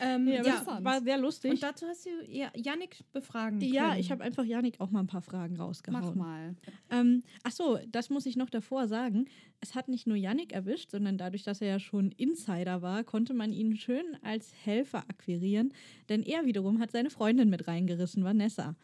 ähm, 0.00 0.28
Ja, 0.28 0.42
ja, 0.44 0.84
war 0.84 1.00
sehr 1.02 1.18
lustig. 1.18 1.50
und 1.52 1.62
dazu 1.62 1.86
hast 1.86 2.06
du 2.06 2.10
ja, 2.30 2.50
Yannick 2.54 3.04
befragen 3.12 3.60
Ja, 3.60 3.88
können. 3.90 4.00
ich 4.00 4.10
habe 4.10 4.22
einfach 4.22 4.44
Janik 4.44 4.80
auch 4.80 4.90
mal 4.90 5.00
ein 5.00 5.06
paar 5.06 5.22
Fragen 5.22 5.56
rausgehauen. 5.56 6.02
Mach 6.04 6.14
mal. 6.14 6.54
Ähm, 6.90 7.22
ach 7.42 7.52
so, 7.52 7.78
das 7.88 8.10
muss 8.10 8.26
ich 8.26 8.36
noch 8.36 8.50
davor 8.50 8.88
sagen. 8.88 9.26
Es 9.60 9.74
hat 9.74 9.88
nicht 9.88 10.06
nur 10.06 10.16
Yannick 10.16 10.52
erwischt, 10.52 10.90
sondern 10.90 11.18
dadurch, 11.18 11.42
dass 11.44 11.60
er 11.60 11.68
ja 11.68 11.78
schon 11.78 12.10
Insider 12.12 12.82
war, 12.82 13.04
konnte 13.04 13.32
man 13.34 13.52
ihn 13.52 13.76
schön 13.76 14.04
als 14.22 14.52
Helfer 14.64 14.98
akquirieren. 15.08 15.72
Denn 16.08 16.22
er 16.22 16.44
wiederum 16.46 16.80
hat 16.80 16.90
seine 16.90 17.10
Freundin 17.10 17.48
mit 17.48 17.68
reingerissen, 17.68 18.24
Vanessa. 18.24 18.76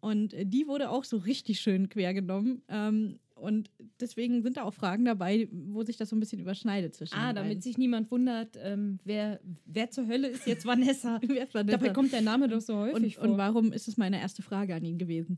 Und 0.00 0.34
die 0.42 0.66
wurde 0.68 0.90
auch 0.90 1.04
so 1.04 1.16
richtig 1.16 1.60
schön 1.60 1.88
quer 1.88 2.14
genommen. 2.14 2.62
Ähm, 2.68 3.18
und 3.40 3.70
deswegen 4.00 4.42
sind 4.42 4.56
da 4.56 4.62
auch 4.64 4.74
Fragen 4.74 5.04
dabei, 5.04 5.48
wo 5.52 5.82
sich 5.82 5.96
das 5.96 6.08
so 6.08 6.16
ein 6.16 6.20
bisschen 6.20 6.40
überschneidet 6.40 6.94
zwischen 6.94 7.14
Ah, 7.14 7.28
den 7.32 7.36
damit 7.36 7.50
beiden. 7.50 7.62
sich 7.62 7.78
niemand 7.78 8.10
wundert, 8.10 8.56
ähm, 8.62 8.98
wer, 9.04 9.40
wer 9.66 9.90
zur 9.90 10.06
Hölle 10.06 10.28
ist 10.28 10.46
jetzt 10.46 10.64
Vanessa? 10.66 11.18
Wer 11.26 11.44
ist 11.44 11.54
Vanessa? 11.54 11.78
Dabei 11.78 11.92
kommt 11.92 12.12
der 12.12 12.22
Name 12.22 12.48
doch 12.48 12.60
so 12.60 12.76
häufig 12.76 12.94
und, 12.96 13.14
vor. 13.14 13.24
und 13.24 13.38
warum 13.38 13.72
ist 13.72 13.88
es 13.88 13.96
meine 13.96 14.20
erste 14.20 14.42
Frage 14.42 14.74
an 14.74 14.84
ihn 14.84 14.98
gewesen? 14.98 15.36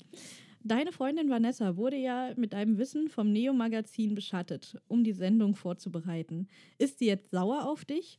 Deine 0.63 0.93
Freundin 0.93 1.31
Vanessa 1.31 1.77
wurde 1.77 1.97
ja 1.97 2.33
mit 2.37 2.53
deinem 2.53 2.77
Wissen 2.77 3.09
vom 3.09 3.33
Neo-Magazin 3.33 4.15
beschattet, 4.15 4.77
um 4.89 5.05
die 5.05 5.13
Sendung 5.15 5.55
vorzubereiten. 5.55 6.49
Ist 6.79 6.99
sie 6.99 7.07
jetzt 7.07 7.31
sauer 7.31 7.67
auf 7.67 7.85
dich? 7.87 8.19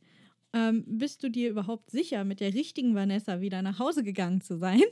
Ähm, 0.52 0.84
bist 0.86 1.22
du 1.22 1.30
dir 1.30 1.48
überhaupt 1.50 1.90
sicher, 1.90 2.24
mit 2.24 2.40
der 2.40 2.52
richtigen 2.52 2.94
Vanessa 2.94 3.40
wieder 3.40 3.62
nach 3.62 3.78
Hause 3.78 4.02
gegangen 4.02 4.40
zu 4.40 4.56
sein? 4.58 4.82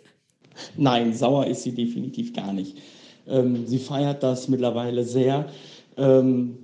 Nein, 0.77 1.13
sauer 1.13 1.47
ist 1.47 1.63
sie 1.65 1.75
definitiv 1.75 2.33
gar 2.33 2.53
nicht. 2.53 2.79
Ähm, 3.27 3.67
sie 3.67 3.79
feiert 3.79 4.23
das 4.23 4.49
mittlerweile 4.49 5.05
sehr, 5.05 5.47
ähm, 5.97 6.59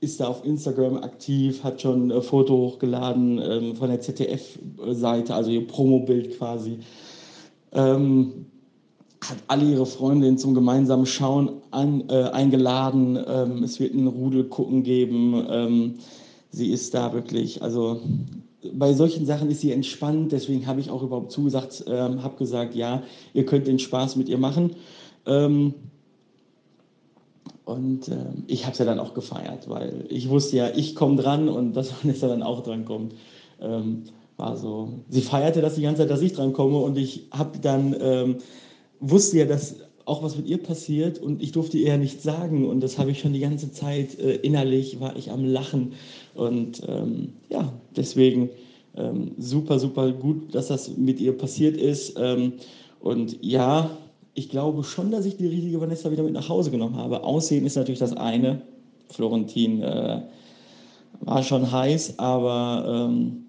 ist 0.00 0.20
da 0.20 0.28
auf 0.28 0.44
Instagram 0.44 0.98
aktiv, 0.98 1.62
hat 1.62 1.82
schon 1.82 2.10
ein 2.10 2.22
Foto 2.22 2.56
hochgeladen 2.56 3.38
ähm, 3.38 3.76
von 3.76 3.90
der 3.90 4.00
ZDF-Seite, 4.00 5.34
also 5.34 5.50
ihr 5.50 5.66
Promobild 5.66 6.38
quasi. 6.38 6.78
Ähm, 7.72 8.46
hat 9.22 9.36
alle 9.48 9.70
ihre 9.70 9.86
Freundinnen 9.86 10.38
zum 10.38 10.54
gemeinsamen 10.54 11.04
Schauen 11.04 11.60
an, 11.70 12.04
äh, 12.08 12.30
eingeladen. 12.30 13.18
Ähm, 13.26 13.62
es 13.62 13.78
wird 13.78 13.92
einen 13.92 14.06
Rudel 14.06 14.44
gucken 14.44 14.82
geben. 14.82 15.44
Ähm, 15.50 15.94
sie 16.50 16.70
ist 16.70 16.94
da 16.94 17.12
wirklich, 17.12 17.62
also 17.62 18.00
bei 18.72 18.92
solchen 18.92 19.26
Sachen 19.26 19.50
ist 19.50 19.60
sie 19.60 19.72
entspannt, 19.72 20.32
deswegen 20.32 20.66
habe 20.66 20.80
ich 20.80 20.90
auch 20.90 21.02
überhaupt 21.02 21.32
zugesagt, 21.32 21.84
ähm, 21.86 22.22
habe 22.22 22.36
gesagt, 22.36 22.74
ja, 22.74 23.02
ihr 23.32 23.46
könnt 23.46 23.66
den 23.66 23.78
Spaß 23.78 24.16
mit 24.16 24.28
ihr 24.28 24.38
machen. 24.38 24.76
Ähm, 25.26 25.74
und 27.70 28.08
ähm, 28.08 28.44
ich 28.46 28.64
habe 28.64 28.72
es 28.72 28.78
ja 28.78 28.84
dann 28.84 28.98
auch 28.98 29.14
gefeiert, 29.14 29.68
weil 29.68 30.04
ich 30.08 30.28
wusste 30.28 30.56
ja, 30.56 30.70
ich 30.74 30.94
komme 30.94 31.20
dran 31.20 31.48
und 31.48 31.72
dass 31.76 31.92
Vanessa 32.02 32.28
dann 32.28 32.42
auch 32.42 32.62
dran 32.62 32.84
kommt. 32.84 33.14
Ähm, 33.60 34.04
war 34.36 34.56
so. 34.56 34.88
Sie 35.08 35.20
feierte 35.20 35.60
das 35.60 35.74
die 35.74 35.82
ganze 35.82 36.02
Zeit, 36.02 36.10
dass 36.10 36.22
ich 36.22 36.32
dran 36.32 36.52
komme 36.52 36.78
und 36.78 36.96
ich 36.96 37.28
habe 37.30 37.58
dann 37.60 37.94
ähm, 38.00 38.36
wusste 38.98 39.38
ja, 39.38 39.44
dass 39.44 39.76
auch 40.06 40.22
was 40.22 40.36
mit 40.36 40.48
ihr 40.48 40.58
passiert 40.58 41.18
und 41.18 41.42
ich 41.42 41.52
durfte 41.52 41.78
ihr 41.78 41.88
ja 41.88 41.96
nichts 41.96 42.22
sagen 42.22 42.66
und 42.68 42.80
das 42.80 42.98
habe 42.98 43.10
ich 43.10 43.20
schon 43.20 43.32
die 43.32 43.40
ganze 43.40 43.70
Zeit 43.70 44.18
äh, 44.18 44.36
innerlich 44.36 44.98
war 44.98 45.14
ich 45.14 45.30
am 45.30 45.44
Lachen 45.44 45.92
und 46.34 46.82
ähm, 46.88 47.34
ja 47.48 47.72
deswegen 47.96 48.48
ähm, 48.96 49.32
super 49.38 49.78
super 49.78 50.10
gut, 50.10 50.54
dass 50.54 50.68
das 50.68 50.96
mit 50.96 51.20
ihr 51.20 51.36
passiert 51.36 51.76
ist 51.76 52.18
ähm, 52.18 52.54
und 52.98 53.36
ja 53.44 53.90
ich 54.40 54.48
glaube 54.48 54.84
schon, 54.84 55.10
dass 55.10 55.26
ich 55.26 55.36
die 55.36 55.46
richtige 55.46 55.82
Vanessa 55.82 56.10
wieder 56.10 56.22
mit 56.22 56.32
nach 56.32 56.48
Hause 56.48 56.70
genommen 56.70 56.96
habe. 56.96 57.24
Aussehen 57.24 57.66
ist 57.66 57.76
natürlich 57.76 58.00
das 58.00 58.16
eine. 58.16 58.62
Florentin 59.10 59.82
äh, 59.82 60.22
war 61.20 61.42
schon 61.42 61.70
heiß, 61.70 62.18
aber 62.18 63.08
ähm, 63.10 63.44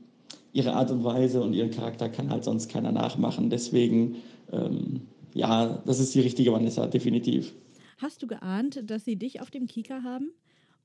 ihre 0.52 0.74
Art 0.74 0.92
und 0.92 1.06
Weise 1.06 1.42
und 1.42 1.54
ihren 1.54 1.72
Charakter 1.72 2.10
kann 2.10 2.30
halt 2.30 2.44
sonst 2.44 2.70
keiner 2.70 2.92
nachmachen. 2.92 3.50
Deswegen, 3.50 4.18
ähm, 4.52 5.04
ja, 5.34 5.82
das 5.86 6.02
ist 6.02 6.14
die 6.14 6.20
richtige 6.20 6.52
Vanessa, 6.52 6.86
definitiv. 6.88 7.54
Hast 7.98 8.22
du 8.22 8.28
geahnt, 8.28 8.84
dass 8.86 9.06
sie 9.06 9.16
dich 9.16 9.40
auf 9.40 9.50
dem 9.50 9.68
Kika 9.68 10.04
haben? 10.04 10.32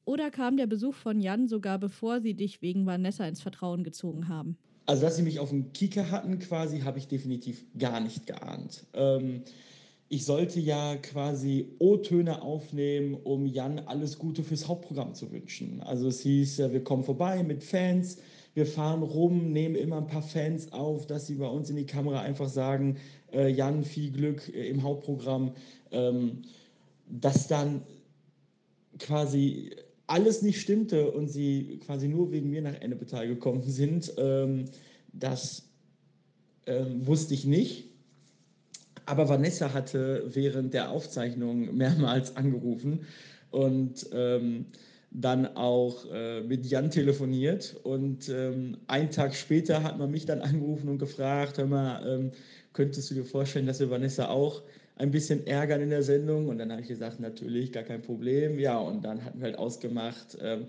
Oder 0.05 0.31
kam 0.31 0.57
der 0.57 0.69
Besuch 0.69 0.95
von 0.95 1.21
Jan 1.21 1.49
sogar 1.49 1.81
bevor 1.81 2.21
sie 2.21 2.35
dich 2.35 2.63
wegen 2.63 2.87
Vanessa 2.87 3.27
ins 3.27 3.41
Vertrauen 3.41 3.83
gezogen 3.83 4.29
haben? 4.29 4.57
Also, 4.87 5.03
dass 5.03 5.17
sie 5.17 5.23
mich 5.23 5.41
auf 5.41 5.49
dem 5.49 5.73
Kieker 5.73 6.13
hatten, 6.13 6.39
quasi, 6.39 6.83
habe 6.83 6.99
ich 6.99 7.09
definitiv 7.09 7.65
gar 7.77 7.99
nicht 7.99 8.25
geahnt. 8.29 8.87
Ähm, 8.95 9.43
ich 10.09 10.25
sollte 10.25 10.61
ja 10.61 10.97
quasi 10.97 11.75
O-Töne 11.79 12.43
aufnehmen, 12.43 13.15
um 13.25 13.47
Jan 13.47 13.81
alles 13.81 14.19
Gute 14.19 14.45
fürs 14.45 14.69
Hauptprogramm 14.69 15.15
zu 15.15 15.33
wünschen. 15.33 15.81
Also 15.81 16.09
es 16.09 16.21
hieß, 16.21 16.59
wir 16.59 16.85
kommen 16.85 17.03
vorbei 17.03 17.43
mit 17.43 17.65
Fans, 17.65 18.19
wir 18.55 18.67
fahren 18.67 19.03
rum, 19.03 19.53
nehmen 19.53 19.75
immer 19.75 19.99
ein 19.99 20.07
paar 20.07 20.23
Fans 20.23 20.73
auf, 20.73 21.07
dass 21.07 21.27
sie 21.27 21.35
bei 21.35 21.49
uns 21.49 21.71
in 21.71 21.77
die 21.77 21.87
Kamera 21.87 22.21
einfach 22.21 22.49
sagen, 22.49 22.97
äh, 23.33 23.49
Jan, 23.49 23.85
viel 23.85 24.13
Glück 24.13 24.49
äh, 24.55 24.69
im 24.69 24.83
Hauptprogramm, 24.83 25.53
ähm, 25.91 26.43
dass 27.09 27.49
dann 27.49 27.83
quasi 28.99 29.73
alles 30.07 30.41
nicht 30.41 30.61
stimmte 30.61 31.11
und 31.11 31.29
sie 31.29 31.81
quasi 31.85 32.07
nur 32.07 32.31
wegen 32.31 32.51
mir 32.51 32.63
nach 32.63 32.81
Ennepetal 32.81 33.27
gekommen 33.27 33.63
sind, 33.63 34.13
ähm, 34.19 34.67
das 35.13 35.69
ähm, 36.67 37.07
wusste 37.07 37.35
ich 37.35 37.45
nicht. 37.45 37.86
Aber 39.07 39.29
Vanessa 39.29 39.73
hatte 39.73 40.25
während 40.27 40.75
der 40.75 40.91
Aufzeichnung 40.91 41.77
mehrmals 41.77 42.37
angerufen 42.37 43.07
und 43.51 44.07
ähm, 44.13 44.67
dann 45.13 45.57
auch 45.57 46.05
äh, 46.13 46.43
mit 46.43 46.67
Jan 46.67 46.91
telefoniert. 46.91 47.77
Und 47.85 48.29
ähm, 48.29 48.77
einen 48.89 49.11
Tag 49.11 49.35
später 49.35 49.83
hat 49.83 49.99
man 49.99 50.11
mich 50.11 50.27
dann 50.27 50.43
angerufen 50.43 50.89
und 50.89 50.99
gefragt, 50.99 51.59
hör 51.59 51.67
mal, 51.67 52.07
ähm, 52.07 52.33
könntest 52.73 53.11
du 53.11 53.15
dir 53.15 53.25
vorstellen, 53.25 53.67
dass 53.67 53.81
wir 53.81 53.91
Vanessa 53.91 54.29
auch 54.29 54.63
ein 54.97 55.11
bisschen 55.11 55.47
ärgern 55.47 55.81
in 55.81 55.91
der 55.91 56.03
Sendung? 56.03 56.49
Und 56.49 56.59
dann 56.59 56.71
habe 56.71 56.83
ich 56.83 56.89
gesagt, 56.89 57.21
natürlich, 57.21 57.73
gar 57.73 57.85
kein 57.85 58.03
Problem. 58.03 58.59
Ja, 58.59 58.79
und 58.79 59.05
dann 59.05 59.25
hatten 59.25 59.39
wir 59.39 59.47
halt 59.47 59.59
ausgemacht, 59.59 60.37
ähm, 60.43 60.67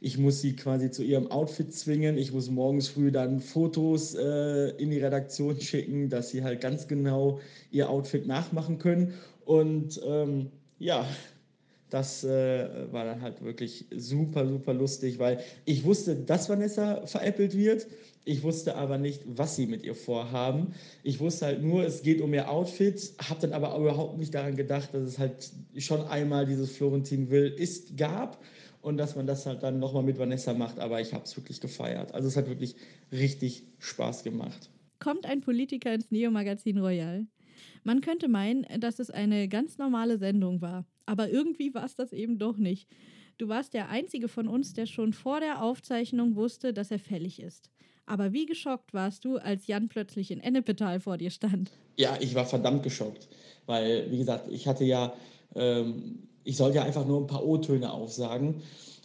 ich 0.00 0.16
muss 0.16 0.40
sie 0.40 0.56
quasi 0.56 0.90
zu 0.90 1.02
ihrem 1.02 1.30
Outfit 1.30 1.74
zwingen. 1.74 2.16
Ich 2.16 2.32
muss 2.32 2.50
morgens 2.50 2.88
früh 2.88 3.12
dann 3.12 3.40
Fotos 3.40 4.14
äh, 4.14 4.70
in 4.78 4.90
die 4.90 4.98
Redaktion 4.98 5.60
schicken, 5.60 6.08
dass 6.08 6.30
sie 6.30 6.42
halt 6.42 6.62
ganz 6.62 6.88
genau 6.88 7.40
ihr 7.70 7.90
Outfit 7.90 8.26
nachmachen 8.26 8.78
können. 8.78 9.12
Und 9.44 10.00
ähm, 10.06 10.50
ja, 10.78 11.06
das 11.90 12.24
äh, 12.24 12.68
war 12.92 13.04
dann 13.04 13.20
halt 13.20 13.44
wirklich 13.44 13.84
super, 13.94 14.48
super 14.48 14.72
lustig, 14.72 15.18
weil 15.18 15.40
ich 15.66 15.84
wusste, 15.84 16.16
dass 16.16 16.48
Vanessa 16.48 17.06
veräppelt 17.06 17.56
wird. 17.56 17.86
Ich 18.24 18.42
wusste 18.42 18.76
aber 18.76 18.96
nicht, 18.96 19.22
was 19.26 19.56
sie 19.56 19.66
mit 19.66 19.82
ihr 19.82 19.94
vorhaben. 19.94 20.74
Ich 21.02 21.20
wusste 21.20 21.46
halt 21.46 21.62
nur, 21.62 21.84
es 21.84 22.02
geht 22.02 22.20
um 22.20 22.32
ihr 22.32 22.50
Outfit, 22.50 23.12
habe 23.18 23.40
dann 23.40 23.52
aber 23.52 23.76
überhaupt 23.76 24.18
nicht 24.18 24.34
daran 24.34 24.56
gedacht, 24.56 24.90
dass 24.94 25.02
es 25.02 25.18
halt 25.18 25.50
schon 25.76 26.02
einmal 26.06 26.46
dieses 26.46 26.70
Florentin 26.70 27.30
Will 27.30 27.48
ist 27.48 27.98
gab 27.98 28.38
und 28.82 28.96
dass 28.96 29.16
man 29.16 29.26
das 29.26 29.46
halt 29.46 29.62
dann 29.62 29.78
nochmal 29.78 30.02
mit 30.02 30.18
Vanessa 30.18 30.54
macht. 30.54 30.78
Aber 30.78 31.00
ich 31.00 31.12
habe 31.12 31.24
es 31.24 31.36
wirklich 31.36 31.60
gefeiert. 31.60 32.12
Also 32.12 32.28
es 32.28 32.36
hat 32.36 32.48
wirklich 32.48 32.76
richtig 33.12 33.64
Spaß 33.78 34.24
gemacht. 34.24 34.70
Kommt 34.98 35.26
ein 35.26 35.40
Politiker 35.40 35.94
ins 35.94 36.10
Neo-Magazin 36.10 36.78
Royal? 36.78 37.26
Man 37.84 38.00
könnte 38.00 38.28
meinen, 38.28 38.66
dass 38.80 38.98
es 38.98 39.10
eine 39.10 39.48
ganz 39.48 39.78
normale 39.78 40.18
Sendung 40.18 40.60
war. 40.60 40.86
Aber 41.06 41.30
irgendwie 41.30 41.74
war 41.74 41.84
es 41.84 41.94
das 41.94 42.12
eben 42.12 42.38
doch 42.38 42.56
nicht. 42.56 42.88
Du 43.38 43.48
warst 43.48 43.72
der 43.74 43.88
Einzige 43.88 44.28
von 44.28 44.48
uns, 44.48 44.74
der 44.74 44.86
schon 44.86 45.12
vor 45.12 45.40
der 45.40 45.62
Aufzeichnung 45.62 46.36
wusste, 46.36 46.72
dass 46.72 46.90
er 46.90 46.98
fällig 46.98 47.40
ist. 47.40 47.70
Aber 48.06 48.32
wie 48.32 48.44
geschockt 48.44 48.92
warst 48.92 49.24
du, 49.24 49.36
als 49.36 49.66
Jan 49.66 49.88
plötzlich 49.88 50.30
in 50.30 50.40
Ennepetal 50.40 51.00
vor 51.00 51.16
dir 51.16 51.30
stand? 51.30 51.70
Ja, 51.96 52.18
ich 52.20 52.34
war 52.34 52.44
verdammt 52.44 52.82
geschockt. 52.82 53.28
Weil, 53.66 54.10
wie 54.10 54.18
gesagt, 54.18 54.48
ich 54.50 54.66
hatte 54.66 54.84
ja, 54.84 55.14
ähm, 55.54 56.28
ich 56.50 56.56
sollte 56.56 56.78
ja 56.78 56.82
einfach 56.82 57.06
nur 57.06 57.20
ein 57.20 57.28
paar 57.28 57.46
O-Töne 57.46 57.92
aufsagen. 57.92 58.56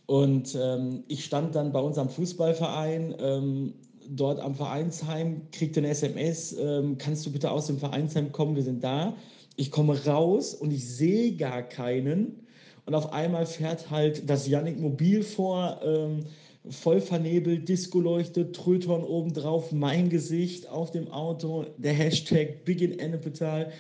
Und 0.08 0.58
ähm, 0.60 1.04
ich 1.08 1.24
stand 1.24 1.54
dann 1.54 1.72
bei 1.72 1.80
unserem 1.80 2.10
Fußballverein 2.10 3.16
ähm, 3.20 3.74
dort 4.10 4.40
am 4.40 4.56
Vereinsheim, 4.56 5.42
kriegte 5.52 5.80
eine 5.80 5.90
SMS, 5.90 6.58
ähm, 6.60 6.98
kannst 6.98 7.24
du 7.24 7.32
bitte 7.32 7.52
aus 7.52 7.68
dem 7.68 7.78
Vereinsheim 7.78 8.32
kommen, 8.32 8.56
wir 8.56 8.64
sind 8.64 8.84
da. 8.84 9.16
Ich 9.58 9.70
komme 9.70 9.96
raus 10.06 10.56
und 10.56 10.72
ich 10.72 10.90
sehe 10.90 11.36
gar 11.36 11.62
keinen. 11.62 12.40
Und 12.88 12.96
auf 12.96 13.14
einmal 13.14 13.46
fährt 13.46 13.92
halt 13.92 14.28
das 14.28 14.48
Yannick 14.48 14.80
Mobil 14.80 15.22
vor, 15.22 15.80
ähm, 15.84 16.26
voll 16.68 17.00
vernebelt, 17.00 17.70
Disco-Leuchte, 17.70 18.52
Tröton 18.54 19.04
obendrauf, 19.04 19.72
mein 19.72 20.10
Gesicht 20.10 20.68
auf 20.68 20.90
dem 20.90 21.12
Auto, 21.12 21.66
der 21.78 21.94
Hashtag 21.94 22.66
Big 22.66 22.82
in 22.82 22.98
Ennepetal. 22.98 23.72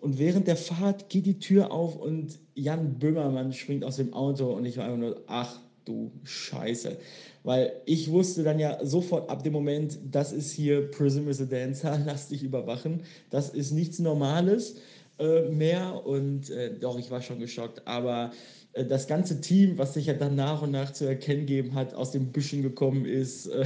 Und 0.00 0.18
während 0.18 0.46
der 0.46 0.56
Fahrt 0.56 1.08
geht 1.08 1.26
die 1.26 1.38
Tür 1.38 1.72
auf 1.72 1.96
und 1.96 2.38
Jan 2.54 2.98
Böhmermann 2.98 3.52
springt 3.52 3.84
aus 3.84 3.96
dem 3.96 4.14
Auto 4.14 4.52
und 4.52 4.64
ich 4.64 4.76
war 4.76 4.84
einfach 4.84 4.98
nur, 4.98 5.22
ach 5.26 5.60
du 5.84 6.10
Scheiße. 6.24 6.96
Weil 7.42 7.72
ich 7.86 8.10
wusste 8.10 8.42
dann 8.42 8.58
ja 8.58 8.84
sofort 8.84 9.28
ab 9.30 9.42
dem 9.42 9.52
Moment, 9.52 9.98
das 10.10 10.32
ist 10.32 10.52
hier 10.52 10.90
Prism 10.90 11.28
is 11.28 11.40
a 11.40 11.44
Dancer, 11.44 11.98
lass 12.06 12.28
dich 12.28 12.42
überwachen. 12.42 13.02
Das 13.30 13.50
ist 13.50 13.72
nichts 13.72 13.98
Normales 13.98 14.76
äh, 15.18 15.48
mehr 15.48 16.06
und 16.06 16.50
äh, 16.50 16.78
doch, 16.78 16.98
ich 16.98 17.10
war 17.10 17.22
schon 17.22 17.38
geschockt. 17.38 17.86
Aber 17.86 18.32
äh, 18.72 18.84
das 18.84 19.06
ganze 19.06 19.40
Team, 19.40 19.78
was 19.78 19.94
sich 19.94 20.06
ja 20.06 20.14
dann 20.14 20.34
nach 20.34 20.62
und 20.62 20.70
nach 20.70 20.92
zu 20.92 21.06
erkennen 21.06 21.46
gegeben 21.46 21.74
hat, 21.74 21.94
aus 21.94 22.10
den 22.10 22.32
Büschen 22.32 22.62
gekommen 22.62 23.04
ist, 23.04 23.46
äh, 23.46 23.64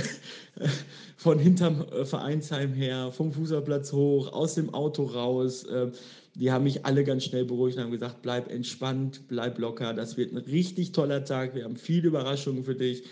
von 1.17 1.39
hinterm 1.39 1.85
äh, 1.93 2.05
Vereinsheim 2.05 2.73
her, 2.73 3.11
vom 3.13 3.33
Fußballplatz 3.33 3.93
hoch, 3.93 4.33
aus 4.33 4.55
dem 4.55 4.73
Auto 4.73 5.05
raus, 5.05 5.65
äh, 5.65 5.91
die 6.35 6.51
haben 6.51 6.65
mich 6.65 6.85
alle 6.85 7.05
ganz 7.05 7.25
schnell 7.25 7.45
beruhigt 7.45 7.77
und 7.77 7.85
haben 7.85 7.91
gesagt, 7.93 8.23
bleib 8.23 8.51
entspannt, 8.51 9.23
bleib 9.29 9.59
locker, 9.59 9.95
das 9.95 10.17
wird 10.17 10.33
ein 10.33 10.39
richtig 10.39 10.93
toller 10.93 11.25
Tag, 11.25 11.55
wir 11.55 11.65
haben 11.65 11.77
viele 11.77 12.09
Überraschungen 12.09 12.65
für 12.65 12.75
dich 12.75 13.05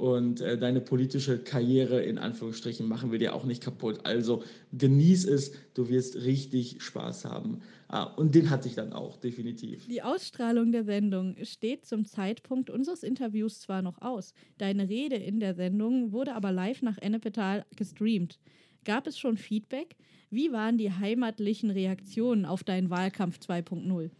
und 0.00 0.40
äh, 0.40 0.56
deine 0.56 0.80
politische 0.80 1.38
Karriere 1.38 2.02
in 2.02 2.16
Anführungsstrichen 2.16 2.88
machen 2.88 3.12
wir 3.12 3.18
dir 3.18 3.34
auch 3.34 3.44
nicht 3.44 3.62
kaputt. 3.62 4.00
Also 4.04 4.42
genieß 4.72 5.26
es, 5.26 5.52
du 5.74 5.90
wirst 5.90 6.16
richtig 6.16 6.82
Spaß 6.82 7.26
haben. 7.26 7.60
Ah, 7.88 8.04
und 8.04 8.34
den 8.34 8.48
hatte 8.48 8.66
ich 8.66 8.74
dann 8.74 8.94
auch, 8.94 9.18
definitiv. 9.18 9.86
Die 9.88 10.00
Ausstrahlung 10.00 10.72
der 10.72 10.84
Sendung 10.84 11.36
steht 11.42 11.84
zum 11.84 12.06
Zeitpunkt 12.06 12.70
unseres 12.70 13.02
Interviews 13.02 13.60
zwar 13.60 13.82
noch 13.82 14.00
aus. 14.00 14.32
Deine 14.56 14.88
Rede 14.88 15.16
in 15.16 15.38
der 15.38 15.54
Sendung 15.54 16.12
wurde 16.12 16.34
aber 16.34 16.50
live 16.50 16.80
nach 16.80 16.96
Ennepetal 16.98 17.66
gestreamt. 17.76 18.38
Gab 18.84 19.06
es 19.06 19.18
schon 19.18 19.36
Feedback? 19.36 19.96
Wie 20.30 20.52
waren 20.52 20.78
die 20.78 20.92
heimatlichen 20.92 21.70
Reaktionen 21.70 22.44
auf 22.44 22.64
deinen 22.64 22.90
Wahlkampf 22.90 23.38
2.0? 23.38 24.10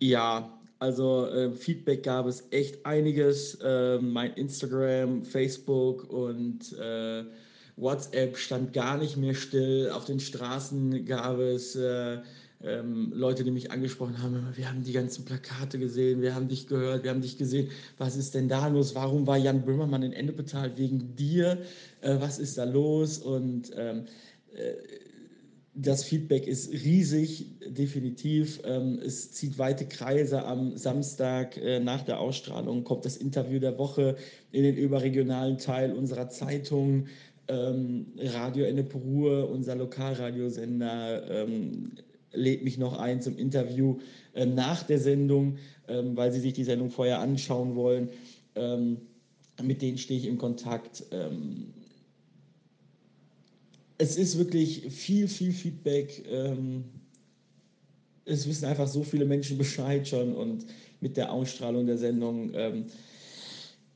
Ja, 0.00 0.58
also 0.78 1.26
äh, 1.26 1.52
Feedback 1.52 2.02
gab 2.02 2.26
es 2.26 2.44
echt 2.50 2.84
einiges. 2.86 3.54
Äh, 3.62 3.98
mein 3.98 4.32
Instagram, 4.34 5.24
Facebook 5.24 6.10
und 6.10 6.72
äh, 6.78 7.24
WhatsApp 7.76 8.36
stand 8.36 8.72
gar 8.72 8.98
nicht 8.98 9.16
mehr 9.16 9.34
still. 9.34 9.90
Auf 9.90 10.04
den 10.04 10.20
Straßen 10.20 11.04
gab 11.06 11.38
es 11.38 11.76
äh, 11.76 12.18
ähm, 12.64 13.12
Leute, 13.14 13.44
die 13.44 13.50
mich 13.50 13.70
angesprochen 13.70 14.22
haben, 14.22 14.46
wir 14.54 14.68
haben 14.68 14.84
die 14.84 14.92
ganzen 14.92 15.24
Plakate 15.24 15.78
gesehen, 15.78 16.22
wir 16.22 16.34
haben 16.34 16.48
dich 16.48 16.66
gehört, 16.66 17.02
wir 17.04 17.10
haben 17.10 17.22
dich 17.22 17.38
gesehen. 17.38 17.70
Was 17.98 18.16
ist 18.16 18.34
denn 18.34 18.48
da 18.48 18.68
los? 18.68 18.94
Warum 18.94 19.26
war 19.26 19.36
Jan 19.36 19.64
Böhmermann 19.64 20.02
in 20.02 20.12
Ende 20.12 20.32
bezahlt? 20.32 20.78
Wegen 20.78 21.16
dir? 21.16 21.62
Äh, 22.00 22.16
was 22.20 22.38
ist 22.38 22.58
da 22.58 22.64
los? 22.64 23.18
Und 23.18 23.70
ähm, 23.76 24.04
äh, 24.54 24.74
das 25.74 26.04
Feedback 26.04 26.46
ist 26.46 26.70
riesig, 26.72 27.46
definitiv. 27.66 28.60
Ähm, 28.64 29.00
es 29.04 29.32
zieht 29.32 29.58
weite 29.58 29.86
Kreise. 29.86 30.44
Am 30.44 30.76
Samstag 30.76 31.56
äh, 31.56 31.80
nach 31.80 32.02
der 32.02 32.20
Ausstrahlung 32.20 32.84
kommt 32.84 33.06
das 33.06 33.16
Interview 33.16 33.58
der 33.58 33.78
Woche 33.78 34.16
in 34.50 34.64
den 34.64 34.76
überregionalen 34.76 35.58
Teil 35.58 35.94
unserer 35.94 36.28
Zeitung. 36.28 37.06
Ähm, 37.48 38.06
Radio 38.18 38.66
Ennepe 38.66 38.98
unser 38.98 39.74
Lokalradiosender, 39.74 41.28
ähm, 41.30 41.92
lädt 42.32 42.64
mich 42.64 42.78
noch 42.78 42.98
ein 42.98 43.20
zum 43.20 43.36
Interview 43.36 43.98
nach 44.34 44.82
der 44.82 44.98
Sendung, 44.98 45.58
weil 45.86 46.32
sie 46.32 46.40
sich 46.40 46.52
die 46.54 46.64
Sendung 46.64 46.90
vorher 46.90 47.20
anschauen 47.20 47.74
wollen. 47.76 48.08
mit 49.62 49.82
denen 49.82 49.98
stehe 49.98 50.18
ich 50.18 50.26
in 50.26 50.38
Kontakt 50.38 51.04
es 54.02 54.16
ist 54.16 54.36
wirklich 54.36 54.86
viel, 54.88 55.28
viel 55.28 55.52
Feedback. 55.52 56.24
Ähm, 56.28 56.84
es 58.24 58.48
wissen 58.48 58.64
einfach 58.64 58.88
so 58.88 59.04
viele 59.04 59.24
Menschen 59.24 59.58
Bescheid 59.58 60.06
schon 60.08 60.34
und 60.34 60.66
mit 61.00 61.16
der 61.16 61.32
Ausstrahlung 61.32 61.86
der 61.86 61.98
Sendung 61.98 62.50
ähm, 62.54 62.86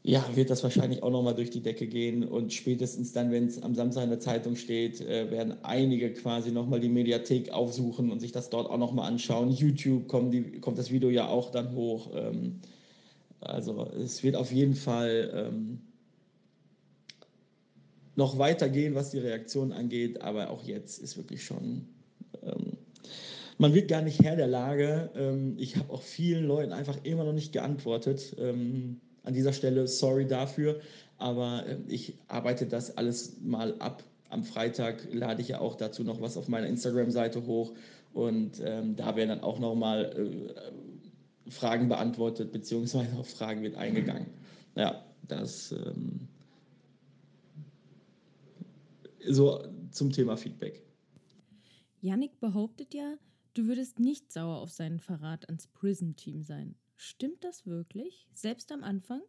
ja, 0.07 0.25
wird 0.37 0.51
das 0.51 0.63
wahrscheinlich 0.63 1.03
auch 1.03 1.11
nochmal 1.11 1.35
durch 1.35 1.51
die 1.51 1.63
Decke 1.63 1.89
gehen 1.89 2.23
und 2.23 2.53
spätestens 2.53 3.13
dann, 3.13 3.33
wenn 3.33 3.47
es 3.47 3.61
am 3.61 3.75
Samstag 3.75 4.05
in 4.05 4.11
der 4.11 4.21
Zeitung 4.21 4.55
steht, 4.55 5.01
äh, 5.01 5.33
werden 5.33 5.57
einige 5.65 6.13
quasi 6.13 6.53
nochmal 6.53 6.79
die 6.79 6.89
Mediathek 6.89 7.51
aufsuchen 7.51 8.13
und 8.13 8.21
sich 8.21 8.31
das 8.31 8.49
dort 8.49 8.71
auch 8.71 8.79
nochmal 8.79 9.09
anschauen. 9.09 9.51
YouTube 9.51 10.07
kommt, 10.07 10.33
die, 10.33 10.61
kommt 10.61 10.79
das 10.79 10.93
Video 10.93 11.11
ja 11.11 11.27
auch 11.27 11.51
dann 11.51 11.75
hoch. 11.75 12.13
Ähm, 12.15 12.61
also 13.41 13.85
es 14.01 14.23
wird 14.23 14.37
auf 14.37 14.53
jeden 14.53 14.77
Fall 14.77 15.33
ähm, 15.35 15.81
noch 18.15 18.39
weitergehen, 18.39 18.95
was 18.95 19.11
die 19.11 19.19
Reaktion 19.19 19.73
angeht, 19.73 20.23
aber 20.23 20.51
auch 20.51 20.63
jetzt 20.63 21.01
ist 21.01 21.17
wirklich 21.17 21.43
schon, 21.43 21.89
ähm, 22.45 22.79
man 23.59 23.75
wird 23.75 23.89
gar 23.89 24.03
nicht 24.03 24.23
Herr 24.23 24.37
der 24.37 24.47
Lage. 24.47 25.11
Ähm, 25.17 25.57
ich 25.59 25.77
habe 25.77 25.93
auch 25.93 26.03
vielen 26.03 26.45
Leuten 26.45 26.73
einfach 26.73 26.97
immer 27.03 27.25
noch 27.25 27.33
nicht 27.33 27.53
geantwortet. 27.53 28.37
Ähm, 28.39 29.01
an 29.27 29.35
dieser 29.35 29.53
Stelle 29.53 29.87
sorry 29.87 30.27
dafür, 30.27 30.81
aber 31.19 31.67
äh, 31.67 31.79
ich 31.89 32.15
arbeite 32.29 32.67
das 32.67 32.97
alles 32.97 33.37
mal 33.43 33.79
ab. 33.81 34.03
Am 34.29 34.45
Freitag 34.45 35.07
lade 35.13 35.43
ich 35.43 35.49
ja 35.49 35.61
auch 35.61 35.77
dazu 35.77 36.03
noch 36.03 36.21
was 36.21 36.37
auf 36.37 36.49
meiner 36.49 36.67
Instagram-Seite 36.67 37.47
hoch 37.47 37.73
und 38.15 38.61
ähm, 38.65 38.97
da 38.97 39.15
werden 39.17 39.29
dann 39.29 39.41
auch 39.41 39.59
nochmal 39.59 40.55
äh, 41.47 41.51
Fragen 41.51 41.89
beantwortet, 41.89 42.53
beziehungsweise 42.53 43.17
auf 43.17 43.29
Fragen 43.29 43.63
wird 43.63 43.77
eingegangen. 43.77 44.27
Ja, 44.75 45.05
das 45.29 45.73
ähm, 45.73 46.29
so 49.29 49.65
zum 49.91 50.13
Thema 50.13 50.37
Feedback. 50.37 50.83
Yannick 52.01 52.39
behauptet 52.41 52.95
ja, 52.95 53.17
du 53.55 53.67
würdest 53.67 53.99
nicht 53.99 54.33
sauer 54.33 54.59
auf 54.59 54.71
seinen 54.71 55.01
Verrat 55.01 55.47
ans 55.49 55.67
Prison-Team 55.69 56.43
sein. 56.43 56.77
Stimmt 56.97 57.45
das 57.45 57.67
wirklich? 57.67 58.27
Selbst 58.35 58.73
am 58.73 58.83
Anfang? 58.83 59.21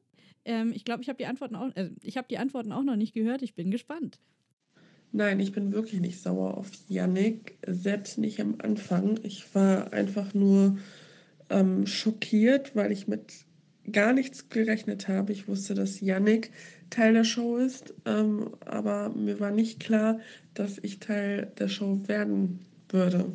Ähm, 0.45 0.71
ich 0.73 0.85
glaube, 0.85 1.03
ich 1.03 1.09
habe 1.09 1.17
die 1.17 1.25
Antworten 1.25 1.55
auch, 1.55 1.75
äh, 1.75 1.91
ich 2.01 2.17
die 2.29 2.37
Antworten 2.37 2.71
auch 2.71 2.83
noch 2.83 2.95
nicht 2.95 3.13
gehört. 3.13 3.41
Ich 3.41 3.55
bin 3.55 3.71
gespannt. 3.71 4.19
Nein, 5.11 5.39
ich 5.39 5.51
bin 5.51 5.71
wirklich 5.71 6.01
nicht 6.01 6.21
sauer 6.21 6.57
auf 6.57 6.71
Yannick, 6.89 7.57
selbst 7.65 8.17
nicht 8.17 8.39
am 8.39 8.55
Anfang. 8.59 9.19
Ich 9.23 9.53
war 9.55 9.93
einfach 9.93 10.33
nur 10.33 10.77
ähm, 11.49 11.85
schockiert, 11.85 12.75
weil 12.75 12.91
ich 12.91 13.07
mit 13.07 13.45
gar 13.91 14.13
nichts 14.13 14.49
gerechnet 14.49 15.07
habe. 15.07 15.31
Ich 15.31 15.47
wusste, 15.47 15.73
dass 15.73 16.01
Yannick 16.01 16.51
Teil 16.89 17.13
der 17.13 17.23
Show 17.23 17.57
ist, 17.57 17.93
ähm, 18.05 18.51
aber 18.65 19.09
mir 19.09 19.39
war 19.39 19.51
nicht 19.51 19.79
klar, 19.79 20.19
dass 20.53 20.77
ich 20.77 20.99
Teil 20.99 21.51
der 21.57 21.67
Show 21.67 22.01
werden 22.07 22.59
würde. 22.89 23.31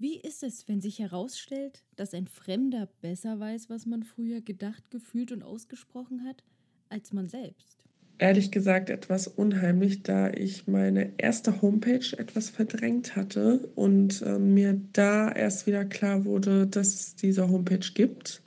Wie 0.00 0.18
ist 0.18 0.42
es, 0.42 0.66
wenn 0.66 0.80
sich 0.80 0.98
herausstellt, 0.98 1.82
dass 1.96 2.14
ein 2.14 2.26
Fremder 2.26 2.88
besser 3.02 3.38
weiß, 3.38 3.68
was 3.68 3.84
man 3.84 4.02
früher 4.02 4.40
gedacht, 4.40 4.90
gefühlt 4.90 5.30
und 5.30 5.42
ausgesprochen 5.42 6.24
hat, 6.24 6.42
als 6.88 7.12
man 7.12 7.28
selbst? 7.28 7.84
Ehrlich 8.16 8.50
gesagt 8.50 8.88
etwas 8.88 9.28
unheimlich, 9.28 10.02
da 10.02 10.30
ich 10.30 10.66
meine 10.66 11.12
erste 11.18 11.60
Homepage 11.60 12.16
etwas 12.16 12.48
verdrängt 12.48 13.14
hatte 13.14 13.68
und 13.74 14.22
äh, 14.22 14.38
mir 14.38 14.80
da 14.94 15.30
erst 15.30 15.66
wieder 15.66 15.84
klar 15.84 16.24
wurde, 16.24 16.66
dass 16.66 16.94
es 16.94 17.16
diese 17.16 17.50
Homepage 17.50 17.92
gibt. 17.92 18.40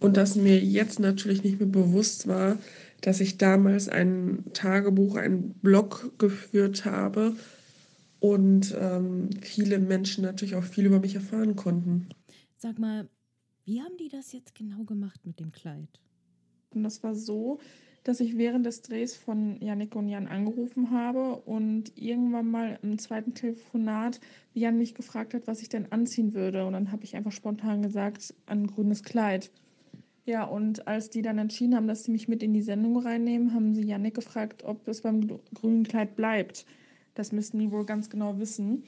Und 0.00 0.16
dass 0.16 0.34
mir 0.34 0.58
jetzt 0.58 0.98
natürlich 0.98 1.44
nicht 1.44 1.60
mehr 1.60 1.68
bewusst 1.68 2.26
war, 2.26 2.58
dass 3.02 3.20
ich 3.20 3.38
damals 3.38 3.88
ein 3.88 4.42
Tagebuch, 4.52 5.14
einen 5.14 5.54
Blog 5.62 6.18
geführt 6.18 6.84
habe 6.84 7.36
und 8.20 8.76
ähm, 8.78 9.30
viele 9.40 9.78
Menschen 9.78 10.24
natürlich 10.24 10.54
auch 10.54 10.64
viel 10.64 10.86
über 10.86 11.00
mich 11.00 11.14
erfahren 11.14 11.56
konnten. 11.56 12.08
Sag 12.56 12.78
mal, 12.78 13.08
wie 13.64 13.80
haben 13.80 13.96
die 13.98 14.08
das 14.08 14.32
jetzt 14.32 14.54
genau 14.54 14.84
gemacht 14.84 15.20
mit 15.24 15.38
dem 15.40 15.52
Kleid? 15.52 16.00
Und 16.74 16.82
das 16.82 17.02
war 17.02 17.14
so, 17.14 17.58
dass 18.04 18.20
ich 18.20 18.38
während 18.38 18.64
des 18.64 18.82
Drehs 18.82 19.14
von 19.14 19.60
Yannick 19.60 19.94
und 19.94 20.08
Jan 20.08 20.26
angerufen 20.28 20.90
habe 20.90 21.36
und 21.36 21.92
irgendwann 21.96 22.50
mal 22.50 22.78
im 22.82 22.98
zweiten 22.98 23.34
Telefonat 23.34 24.20
Jan 24.54 24.78
mich 24.78 24.94
gefragt 24.94 25.34
hat, 25.34 25.46
was 25.46 25.60
ich 25.60 25.68
denn 25.68 25.92
anziehen 25.92 26.34
würde. 26.34 26.64
Und 26.64 26.72
dann 26.72 26.90
habe 26.90 27.04
ich 27.04 27.16
einfach 27.16 27.32
spontan 27.32 27.82
gesagt, 27.82 28.34
ein 28.46 28.66
grünes 28.66 29.02
Kleid. 29.02 29.50
Ja, 30.24 30.44
und 30.44 30.86
als 30.88 31.10
die 31.10 31.22
dann 31.22 31.38
entschieden 31.38 31.74
haben, 31.74 31.88
dass 31.88 32.04
sie 32.04 32.10
mich 32.10 32.28
mit 32.28 32.42
in 32.42 32.52
die 32.52 32.62
Sendung 32.62 32.98
reinnehmen, 32.98 33.54
haben 33.54 33.74
sie 33.74 33.84
Yannick 33.84 34.14
gefragt, 34.14 34.64
ob 34.64 34.86
es 34.88 35.02
beim 35.02 35.26
grünen 35.54 35.84
Kleid 35.84 36.16
bleibt. 36.16 36.66
Das 37.18 37.32
müssten 37.32 37.58
die 37.58 37.72
wohl 37.72 37.84
ganz 37.84 38.10
genau 38.10 38.38
wissen. 38.38 38.84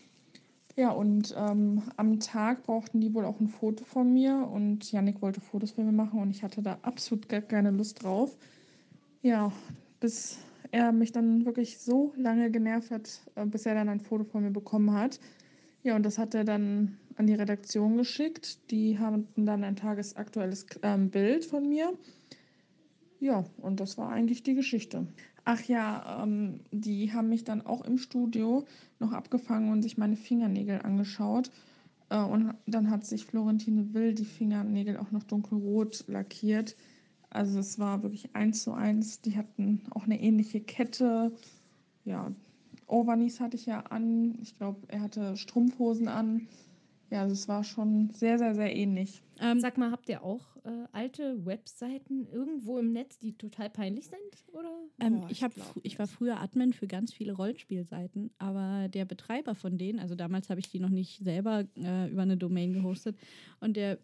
Ja, 0.77 0.93
und 0.93 1.35
ähm, 1.37 1.83
am 1.97 2.21
Tag 2.21 2.63
brauchten 2.63 3.01
die 3.01 3.13
wohl 3.13 3.25
auch 3.25 3.41
ein 3.41 3.49
Foto 3.49 3.85
von 3.85 4.13
mir 4.13 4.49
und 4.53 4.93
Yannick 4.93 5.21
wollte 5.21 5.41
Fotos 5.41 5.73
von 5.73 5.85
mir 5.85 5.91
machen 5.91 6.21
und 6.21 6.31
ich 6.31 6.45
hatte 6.45 6.63
da 6.63 6.79
absolut 6.83 7.29
gar 7.29 7.41
keine 7.41 7.73
Lust 7.73 8.05
drauf. 8.05 8.37
Ja, 9.23 9.51
bis 9.99 10.39
er 10.71 10.93
mich 10.93 11.11
dann 11.11 11.45
wirklich 11.45 11.81
so 11.81 12.13
lange 12.17 12.53
genervt 12.53 12.93
hat, 12.93 13.21
äh, 13.35 13.45
bis 13.47 13.67
er 13.67 13.75
dann 13.75 13.89
ein 13.89 13.99
Foto 13.99 14.23
von 14.23 14.45
mir 14.45 14.53
bekommen 14.53 14.93
hat. 14.93 15.19
Ja, 15.83 15.97
und 15.97 16.07
das 16.07 16.17
hat 16.17 16.33
er 16.33 16.45
dann 16.45 16.99
an 17.17 17.27
die 17.27 17.35
Redaktion 17.35 17.97
geschickt. 17.97 18.71
Die 18.71 18.97
haben 18.97 19.27
dann 19.35 19.65
ein 19.65 19.75
tagesaktuelles 19.75 20.67
ähm, 20.85 21.11
Bild 21.11 21.45
von 21.45 21.69
mir. 21.69 21.95
Ja, 23.19 23.45
und 23.57 23.81
das 23.81 23.99
war 23.99 24.11
eigentlich 24.11 24.45
die 24.45 24.55
Geschichte. 24.55 25.09
Ach 25.53 25.65
ja, 25.65 26.23
ähm, 26.23 26.61
die 26.71 27.13
haben 27.13 27.29
mich 27.29 27.43
dann 27.43 27.67
auch 27.67 27.81
im 27.81 27.99
Studio 27.99 28.67
noch 29.01 29.11
abgefangen 29.11 29.73
und 29.73 29.83
sich 29.83 29.99
meine 29.99 30.15
Fingernägel 30.15 30.81
angeschaut. 30.83 31.51
Äh, 32.09 32.23
und 32.23 32.55
dann 32.67 32.89
hat 32.89 33.05
sich 33.05 33.25
Florentine 33.25 33.93
Will 33.93 34.15
die 34.15 34.25
Fingernägel 34.25 34.97
auch 34.97 35.11
noch 35.11 35.25
dunkelrot 35.25 36.05
lackiert. 36.07 36.77
Also 37.31 37.59
es 37.59 37.81
war 37.81 38.05
wirklich 38.05 38.37
eins 38.37 38.63
zu 38.63 38.75
eins. 38.75 39.23
Die 39.23 39.37
hatten 39.37 39.83
auch 39.91 40.05
eine 40.05 40.21
ähnliche 40.21 40.61
Kette. 40.61 41.33
Ja, 42.05 42.31
Overknees 42.87 43.41
hatte 43.41 43.57
ich 43.57 43.67
ja 43.67 43.81
an. 43.81 44.39
Ich 44.43 44.57
glaube, 44.57 44.79
er 44.87 45.01
hatte 45.01 45.37
Strumpfhosen 45.37 46.07
an. 46.07 46.47
Ja, 47.11 47.23
also 47.23 47.33
es 47.33 47.49
war 47.49 47.65
schon 47.65 48.11
sehr, 48.13 48.39
sehr, 48.39 48.55
sehr 48.55 48.75
ähnlich. 48.75 49.23
Ähm, 49.41 49.61
Sag 49.61 49.79
mal, 49.79 49.91
habt 49.91 50.09
ihr 50.09 50.23
auch 50.23 50.57
äh, 50.65 50.87
alte 50.93 51.45
Webseiten 51.45 52.27
irgendwo 52.31 52.79
im 52.79 52.93
Netz, 52.93 53.19
die 53.19 53.33
total 53.33 53.69
peinlich 53.69 54.07
sind? 54.07 54.55
Oder? 54.55 54.71
Ähm, 55.01 55.21
Boah, 55.21 55.31
ich, 55.31 55.43
hab, 55.43 55.53
ich 55.83 55.99
war 55.99 56.07
früher 56.07 56.41
Admin 56.41 56.73
für 56.73 56.87
ganz 56.87 57.13
viele 57.13 57.33
Rollenspielseiten, 57.33 58.31
aber 58.39 58.89
der 58.89 59.05
Betreiber 59.07 59.55
von 59.55 59.77
denen, 59.77 59.99
also 59.99 60.15
damals 60.15 60.51
habe 60.51 60.61
ich 60.61 60.71
die 60.71 60.79
noch 60.79 60.89
nicht 60.91 61.25
selber 61.25 61.65
äh, 61.77 62.11
über 62.11 62.23
eine 62.23 62.37
Domain 62.37 62.73
gehostet, 62.73 63.17
und 63.59 63.77
der 63.77 63.99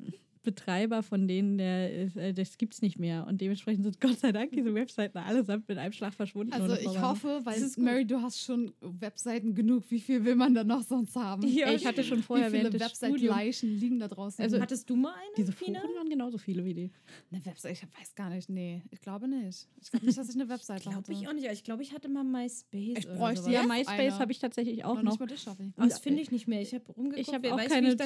Betreiber 0.47 1.03
von 1.03 1.27
denen, 1.27 1.59
der 1.59 1.93
ist, 1.93 2.17
äh, 2.17 2.33
das 2.33 2.57
gibt 2.57 2.73
es 2.75 2.81
nicht 2.81 2.99
mehr. 2.99 3.27
Und 3.27 3.41
dementsprechend 3.41 3.85
sind 3.85 4.01
Gott 4.01 4.19
sei 4.19 4.31
Dank 4.33 4.53
diese 4.53 4.73
Webseiten 4.75 5.19
allesamt 5.19 5.69
mit 5.69 5.77
einem 5.77 5.93
Schlag 5.93 6.15
verschwunden. 6.15 6.53
Also 6.53 6.75
ich 6.75 7.01
hoffe, 7.01 7.41
weil. 7.45 7.61
Mary, 7.79 8.07
du 8.07 8.23
hast 8.23 8.41
schon 8.41 8.73
Webseiten 8.81 9.55
genug. 9.55 9.85
Wie 9.91 10.01
viel 10.01 10.25
will 10.25 10.37
man 10.37 10.55
da 10.55 10.63
noch 10.65 10.83
sonst 10.83 11.17
haben? 11.17 11.47
Ja, 11.47 11.73
ich 11.73 11.85
hatte 11.85 12.05
schon 12.05 12.23
vorher 12.23 12.53
Wie 12.53 12.59
viele 12.59 12.73
Website-Leichen 12.73 13.69
liegen 13.77 13.99
da 13.99 14.09
draußen? 14.09 14.43
Also, 14.43 14.61
Hattest 14.61 14.89
du 14.89 14.97
mal 14.97 15.13
eine? 15.13 15.35
Diese? 15.37 15.53
Foren 15.53 15.75
waren 15.75 16.09
genauso 16.09 16.39
viele 16.39 16.65
wie 16.65 16.75
die. 16.75 16.91
Eine 17.33 17.45
Website, 17.45 17.73
ich 17.73 17.83
weiß 17.83 18.15
gar 18.15 18.31
nicht. 18.31 18.49
Nee, 18.49 18.83
ich 18.91 19.01
glaube 19.01 19.27
nicht. 19.27 19.69
Ich 19.81 19.91
glaube 19.91 20.07
nicht, 20.07 20.17
dass 20.17 20.29
ich 20.29 20.37
eine 20.37 20.49
Webseite 20.49 20.83
Glaube 20.83 20.97
hatte. 20.99 21.13
ich 21.13 21.29
auch 21.29 21.33
nicht. 21.33 21.51
Ich 21.51 21.65
glaube, 21.65 21.83
ich 21.83 21.93
hatte 21.93 22.09
mal 22.09 22.25
MySpace. 22.25 22.99
Ich 22.99 23.09
bräuchte. 23.09 23.51
Ja, 23.51 23.65
MySpace 23.65 24.19
habe 24.21 24.31
ich 24.33 24.39
tatsächlich 24.39 24.85
auch 24.85 24.95
Noch 24.95 25.03
noch. 25.03 25.11
nicht 25.13 25.21
mal 25.21 25.27
das 25.27 25.43
schaffe 25.43 25.65
ich. 25.65 25.73
Aber 25.77 25.89
das 25.89 25.99
finde 25.99 26.23
ich 26.23 26.31
nicht 26.31 26.47
mehr. 26.47 26.63
Ich 26.63 26.73
habe 26.73 26.85
rumgeguckt, 26.93 27.29
Ich 27.29 27.35
habe 27.35 27.53
auch 27.53 27.59
keine. 27.59 27.97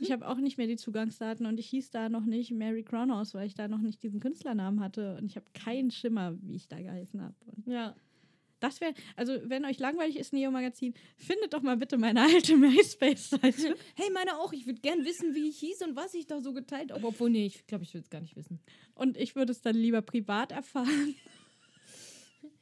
Ich 0.00 0.12
habe 0.12 0.28
auch 0.28 0.36
nicht 0.38 0.58
mehr 0.58 0.66
die 0.66 0.76
Zugangsdaten 0.76 1.46
und 1.46 1.58
ich 1.58 1.66
hieß 1.66 1.87
da 1.90 2.08
noch 2.08 2.24
nicht 2.24 2.50
Mary 2.52 2.82
Crownhouse, 2.82 3.34
weil 3.34 3.46
ich 3.46 3.54
da 3.54 3.68
noch 3.68 3.80
nicht 3.80 4.02
diesen 4.02 4.20
Künstlernamen 4.20 4.80
hatte 4.80 5.16
und 5.16 5.26
ich 5.26 5.36
habe 5.36 5.46
keinen 5.54 5.90
Schimmer, 5.90 6.36
wie 6.42 6.54
ich 6.56 6.68
da 6.68 6.80
geheißen 6.80 7.20
habe. 7.20 7.34
Ja. 7.66 7.94
Das 8.60 8.80
wäre, 8.80 8.92
also 9.14 9.34
wenn 9.44 9.64
euch 9.64 9.78
langweilig 9.78 10.16
ist, 10.18 10.32
Neo 10.32 10.50
Magazin, 10.50 10.92
findet 11.16 11.52
doch 11.54 11.62
mal 11.62 11.76
bitte 11.76 11.96
meine 11.96 12.22
alte 12.22 12.56
MySpace-Seite. 12.56 13.76
Hey, 13.94 14.10
meine 14.12 14.36
auch. 14.40 14.52
Ich 14.52 14.66
würde 14.66 14.80
gern 14.80 15.04
wissen, 15.04 15.32
wie 15.36 15.48
ich 15.48 15.58
hieß 15.60 15.82
und 15.82 15.94
was 15.94 16.12
ich 16.14 16.26
da 16.26 16.40
so 16.40 16.52
geteilt 16.52 16.90
habe. 16.90 17.06
Obwohl, 17.06 17.30
nee, 17.30 17.46
ich 17.46 17.66
glaube, 17.68 17.84
ich 17.84 17.94
will 17.94 18.00
es 18.00 18.10
gar 18.10 18.20
nicht 18.20 18.34
wissen. 18.34 18.58
Und 18.96 19.16
ich 19.16 19.36
würde 19.36 19.52
es 19.52 19.60
dann 19.60 19.76
lieber 19.76 20.02
privat 20.02 20.50
erfahren. 20.50 21.14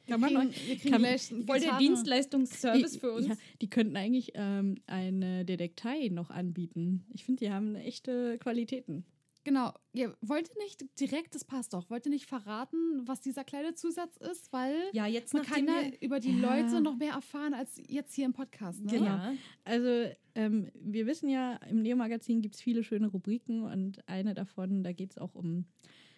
Kann 0.07 0.21
man 0.21 0.51
kriegen- 0.51 0.71
euch- 0.71 0.83
kann- 0.83 1.03
einen 1.03 1.45
Voll 1.47 1.59
der 1.59 1.77
Dienstleistungsservice 1.79 2.97
für 2.97 3.11
uns. 3.11 3.27
Ja, 3.27 3.35
die 3.61 3.69
könnten 3.69 3.97
eigentlich 3.97 4.31
ähm, 4.35 4.75
eine 4.87 5.43
Detektei 5.45 6.07
noch 6.09 6.29
anbieten. 6.29 7.05
Ich 7.13 7.25
finde, 7.25 7.43
die 7.45 7.51
haben 7.51 7.75
echte 7.75 8.37
Qualitäten. 8.37 9.03
Genau. 9.47 9.71
Ihr 9.93 10.13
wollt 10.19 10.51
nicht 10.57 10.83
direkt, 10.99 11.33
das 11.33 11.45
passt 11.45 11.73
doch, 11.73 11.89
wollt 11.89 12.05
ihr 12.05 12.09
nicht 12.11 12.25
verraten, 12.25 12.77
was 13.07 13.21
dieser 13.21 13.45
kleine 13.45 13.75
Zusatz 13.75 14.17
ist? 14.17 14.51
Weil 14.51 14.75
Ja, 14.91 15.07
jetzt 15.07 15.33
man 15.33 15.43
kann 15.43 15.65
ja 15.65 15.73
wir- 15.83 16.01
über 16.01 16.19
die 16.19 16.37
Ja. 16.37 16.57
Leute 16.61 16.81
noch 16.81 16.97
mehr 16.97 17.13
erfahren 17.13 17.53
als 17.53 17.81
jetzt 17.87 18.13
hier 18.13 18.25
im 18.25 18.33
Podcast. 18.33 18.83
Ne? 18.83 18.91
Genau. 18.91 19.05
Ja. 19.05 19.33
Also, 19.63 20.11
ähm, 20.35 20.69
wir 20.75 21.05
wissen 21.07 21.29
ja, 21.29 21.55
im 21.69 21.81
Neo-Magazin 21.81 22.41
gibt 22.41 22.55
es 22.55 22.61
viele 22.61 22.83
schöne 22.83 23.07
Rubriken 23.07 23.63
und 23.63 24.07
eine 24.09 24.33
davon, 24.33 24.83
da 24.83 24.91
geht 24.91 25.11
es 25.11 25.17
auch 25.17 25.33
um 25.33 25.63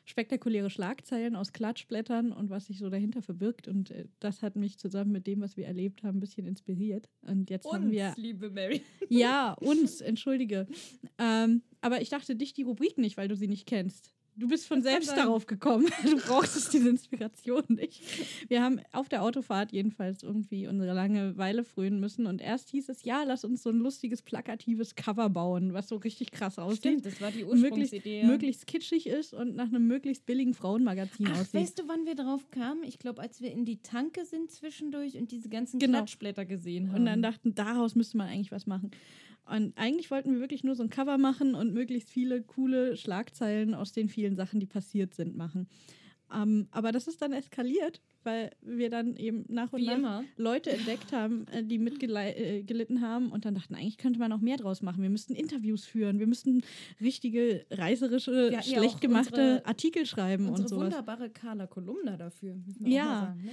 spektakuläre 0.06 0.72
Schlagzeilen 0.72 1.36
aus 1.36 1.54
Klatschblättern 1.54 2.32
und 2.32 2.50
was 2.50 2.66
sich 2.66 2.80
so 2.80 2.90
dahinter 2.90 3.22
verbirgt. 3.22 3.68
Und 3.68 3.92
äh, 3.92 4.08
das 4.20 4.42
hat 4.42 4.56
mich 4.56 4.80
zusammen 4.80 5.12
mit 5.12 5.28
dem, 5.28 5.40
was 5.42 5.56
wir 5.56 5.68
erlebt 5.68 6.02
haben, 6.02 6.18
ein 6.18 6.20
bisschen 6.20 6.48
inspiriert. 6.48 7.08
Und 7.22 7.52
jetzt 7.52 7.72
haben 7.72 7.92
wir. 7.92 8.14
liebe 8.18 8.50
Mary. 8.50 8.82
Ja, 9.08 9.54
uns, 9.54 10.02
entschuldige. 10.02 10.66
Ähm, 11.20 11.62
aber 11.82 12.02
ich 12.02 12.10
dachte 12.10 12.36
dich 12.36 12.54
die 12.54 12.64
Rubrik 12.64 12.98
nicht, 12.98 13.18
weil 13.18 13.28
du 13.28 13.36
sie 13.36 13.48
nicht 13.48 13.66
kennst. 13.68 14.14
Du 14.36 14.48
bist 14.48 14.68
von 14.68 14.82
Das 14.82 14.90
selbst 14.94 15.18
darauf 15.18 15.48
gekommen. 15.48 15.88
Du 16.06 16.16
brauchst 16.16 16.72
diese 16.72 16.88
Inspiration 16.88 17.64
nicht. 17.68 18.02
Wir 18.48 18.64
haben 18.64 18.80
auf 18.94 19.10
der 19.10 19.22
Autofahrt 19.22 19.74
jedenfalls 19.74 20.24
irgendwie 20.24 20.66
unsere 20.66 20.94
Langeweile 20.94 21.66
frönen 21.66 22.00
müssen. 22.00 22.26
Und 22.26 22.40
erst 22.40 22.70
hieß 22.70 22.88
es, 22.88 23.04
ja, 23.04 23.24
lass 23.24 23.44
uns 23.44 23.64
so 23.64 23.70
ein 23.70 23.80
lustiges, 23.80 24.22
plakatives 24.22 24.96
Cover 24.96 25.28
bauen, 25.30 25.74
was 25.74 25.90
so 25.90 25.98
richtig 25.98 26.32
krass 26.32 26.58
aussieht. 26.58 26.78
Stimmt, 26.80 27.06
das 27.06 27.20
war 27.20 27.32
die 27.32 27.44
möglichst, 27.44 27.64
Ursprungsidee. 27.66 28.22
ja. 28.22 28.28
möglichst 28.28 28.66
kitschig 28.66 29.08
ist 29.08 29.34
und 29.34 29.58
nach 29.58 29.68
einem 29.68 29.86
möglichst 29.88 30.26
billigen 30.26 30.54
Frauenmagazin 30.54 31.28
Ach, 31.28 31.42
aussieht. 31.42 31.56
weißt 31.56 31.80
du, 31.80 31.88
wann 31.90 32.06
wir 32.06 32.16
drauf 32.16 32.50
kamen? 32.50 32.84
Ich 32.84 32.98
glaube, 32.98 33.22
als 33.22 33.42
wir 33.42 33.52
in 33.52 33.66
die 33.66 33.82
Tanke 33.82 34.24
sind 34.24 34.52
zwischendurch 34.52 35.18
und 35.18 35.32
diese 35.32 35.50
ganzen 35.50 35.80
Genau. 35.80 35.98
Klatschblätter 35.98 36.46
gesehen 36.46 36.94
haben. 36.94 37.00
Und 37.02 37.06
dann 37.08 37.22
dachten, 37.22 37.56
daraus 37.56 37.94
müsste 37.96 38.16
man 38.16 38.30
eigentlich 38.30 38.54
was 38.54 38.66
machen. 38.68 38.92
Und 39.50 39.78
eigentlich 39.78 40.12
wollten 40.12 40.34
wir 40.34 40.40
wirklich 40.40 40.64
nur 40.64 40.76
so 40.76 40.84
ein 40.84 40.90
Cover 40.90 41.18
machen 41.18 41.56
und 41.56 41.74
möglichst 41.74 42.10
viele 42.10 42.42
coole 42.44 42.96
Schlagzeilen 42.98 43.74
aus 43.74 43.92
den 43.92 44.08
vielen 44.10 44.36
Sachen, 44.36 44.60
die 44.60 44.66
passiert 44.68 45.14
sind, 45.16 45.36
machen. 45.36 45.68
Ähm, 46.32 46.68
aber 46.70 46.92
das 46.92 47.08
ist 47.08 47.24
dann 47.24 47.34
eskaliert, 47.34 48.02
weil 48.24 48.52
wir 48.62 48.92
dann 48.92 49.16
eben 49.16 49.46
nach 49.48 49.74
und 49.74 49.82
Wie 49.82 49.88
nach 49.88 49.96
immer. 49.98 50.24
Leute 50.38 50.70
entdeckt 50.70 51.12
haben, 51.12 51.48
äh, 51.48 51.64
die 51.64 51.80
mitgelitten 51.80 53.02
haben 53.02 53.32
und 53.32 53.46
dann 53.46 53.56
dachten, 53.56 53.74
eigentlich 53.74 53.98
könnte 53.98 54.20
man 54.20 54.30
noch 54.30 54.40
mehr 54.40 54.58
draus 54.58 54.84
machen. 54.84 55.02
Wir 55.02 55.10
müssten 55.10 55.34
Interviews 55.34 55.86
führen, 55.86 56.20
wir 56.20 56.28
müssten 56.28 56.62
richtige 57.02 57.66
reißerische, 57.72 58.52
ja 58.52 58.62
schlecht 58.62 58.98
auch 58.98 59.00
gemachte 59.00 59.32
unsere- 59.42 59.66
Artikel 59.66 60.06
schreiben 60.06 60.44
und 60.46 60.52
Unsere 60.52 60.70
sowas. 60.70 60.84
wunderbare 60.86 61.32
Carla 61.32 61.66
Kolumna 61.66 62.16
dafür. 62.16 62.60
Auch 62.84 62.88
Ja. 62.88 63.22
sagen, 63.22 63.44
ne? 63.46 63.52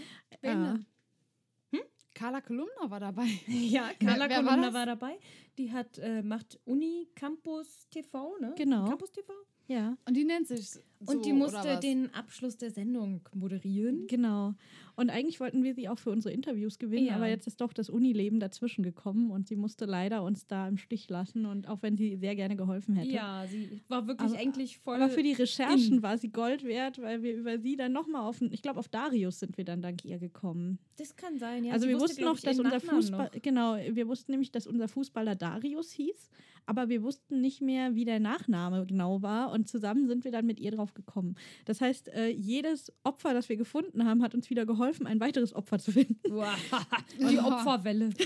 Carla 2.17 2.41
Kolumna 2.41 2.91
war 2.91 3.01
dabei. 3.01 3.29
Ja, 3.47 3.91
Carla 4.01 4.29
war 4.29 4.43
Kolumna 4.43 4.63
das? 4.67 4.75
war 4.75 4.87
dabei. 4.87 5.19
Die 5.59 5.71
hat, 5.71 5.99
äh, 5.99 6.23
macht 6.23 6.59
Uni 6.65 7.09
Campus 7.15 7.89
TV, 7.91 8.39
ne? 8.41 8.55
Genau. 8.57 8.89
Campus 8.89 9.13
TV. 9.13 9.33
Ja. 9.69 9.97
Und 10.07 10.17
die 10.17 10.25
nennt 10.25 10.47
sich 10.47 10.71
so, 10.71 10.81
Und 11.07 11.25
die 11.27 11.33
musste 11.33 11.79
den 11.83 12.13
Abschluss 12.15 12.57
der 12.57 12.71
Sendung 12.71 13.21
moderieren. 13.35 14.07
Genau. 14.07 14.55
Und 14.95 15.11
eigentlich 15.11 15.41
wollten 15.41 15.63
wir 15.63 15.75
sie 15.75 15.89
auch 15.91 15.99
für 15.99 16.11
unsere 16.11 16.33
Interviews 16.33 16.79
gewinnen, 16.79 17.07
Ja. 17.09 17.17
aber 17.17 17.29
jetzt 17.29 17.47
ist 17.47 17.61
doch 17.61 17.73
das 17.75 17.91
Unileben 17.91 18.41
dazwischen 18.41 18.83
gekommen 18.83 19.31
und 19.31 19.47
sie 19.47 19.57
musste 19.57 19.85
leider 19.85 20.23
uns 20.23 20.47
da 20.47 20.67
im 20.69 20.79
Stich 20.79 21.11
lassen 21.11 21.45
und 21.45 21.69
auch 21.69 21.83
wenn 21.83 21.97
sie 21.99 22.17
sehr 22.17 22.35
gerne 22.35 22.57
geholfen 22.57 22.95
hätte. 22.97 23.11
Ja, 23.11 23.45
sie 23.47 23.83
war 23.89 24.07
wirklich 24.07 24.31
Aber- 24.31 24.39
eigentlich 24.39 24.79
voll. 24.79 24.97
Aber 24.97 25.11
für 25.11 25.23
die 25.23 25.33
Recherchen 25.35 25.97
in. 25.97 26.03
war 26.03 26.17
sie 26.17 26.29
Gold 26.31 26.65
wert, 26.65 26.99
weil 27.03 27.23
wir 27.23 27.37
über 27.37 27.59
sie 27.59 27.77
dann 27.77 27.93
nochmal 27.93 28.23
auf, 28.23 28.41
ich 28.41 28.63
glaube 28.63 28.79
auf 28.81 28.89
Darius 28.89 29.39
sind 29.41 29.59
wir 29.59 29.65
dann 29.65 29.83
dank 29.83 30.03
ihr 30.05 30.19
gekommen. 30.19 30.79
Das 30.97 31.15
kann 31.17 31.39
sein, 31.39 31.65
ja. 31.65 31.73
also 31.75 31.85
Sie 31.87 31.91
wir 31.91 31.97
wusste, 32.01 32.23
wussten 32.23 32.25
noch, 32.25 32.41
dass 32.41 32.59
unser 32.59 32.81
Fußball, 32.81 33.31
noch. 33.35 33.43
genau, 33.43 33.77
wir 33.77 34.09
wussten 34.09 34.31
nämlich, 34.33 34.51
dass 34.51 34.67
unser 34.67 34.89
Fußballer 34.89 35.35
Darius 35.35 35.91
hieß, 35.91 36.31
aber 36.67 36.89
wir 36.89 37.03
wussten 37.03 37.41
nicht 37.41 37.63
mehr, 37.63 37.95
wie 37.95 38.05
der 38.05 38.21
Nachname 38.21 38.85
genau 38.87 39.23
war 39.23 39.53
und 39.53 39.69
zusammen 39.69 40.07
sind 40.07 40.25
wir 40.25 40.33
dann 40.33 40.47
mit 40.47 40.61
ihr 40.61 40.73
drauf 40.73 40.95
gekommen. 40.95 41.37
Das 41.65 41.81
heißt, 41.81 42.09
äh, 42.09 42.29
jedes 42.29 42.93
Opfer, 43.05 43.33
das 43.35 43.49
wir 43.49 43.57
gefunden 43.57 44.05
haben, 44.05 44.23
hat 44.23 44.35
uns 44.35 44.51
wieder 44.51 44.67
geholfen, 44.67 45.07
ein 45.07 45.21
weiteres 45.21 45.55
Opfer 45.55 45.79
zu 45.79 45.93
finden. 45.93 46.21
Die 47.19 47.39
Opferwelle. 47.39 48.11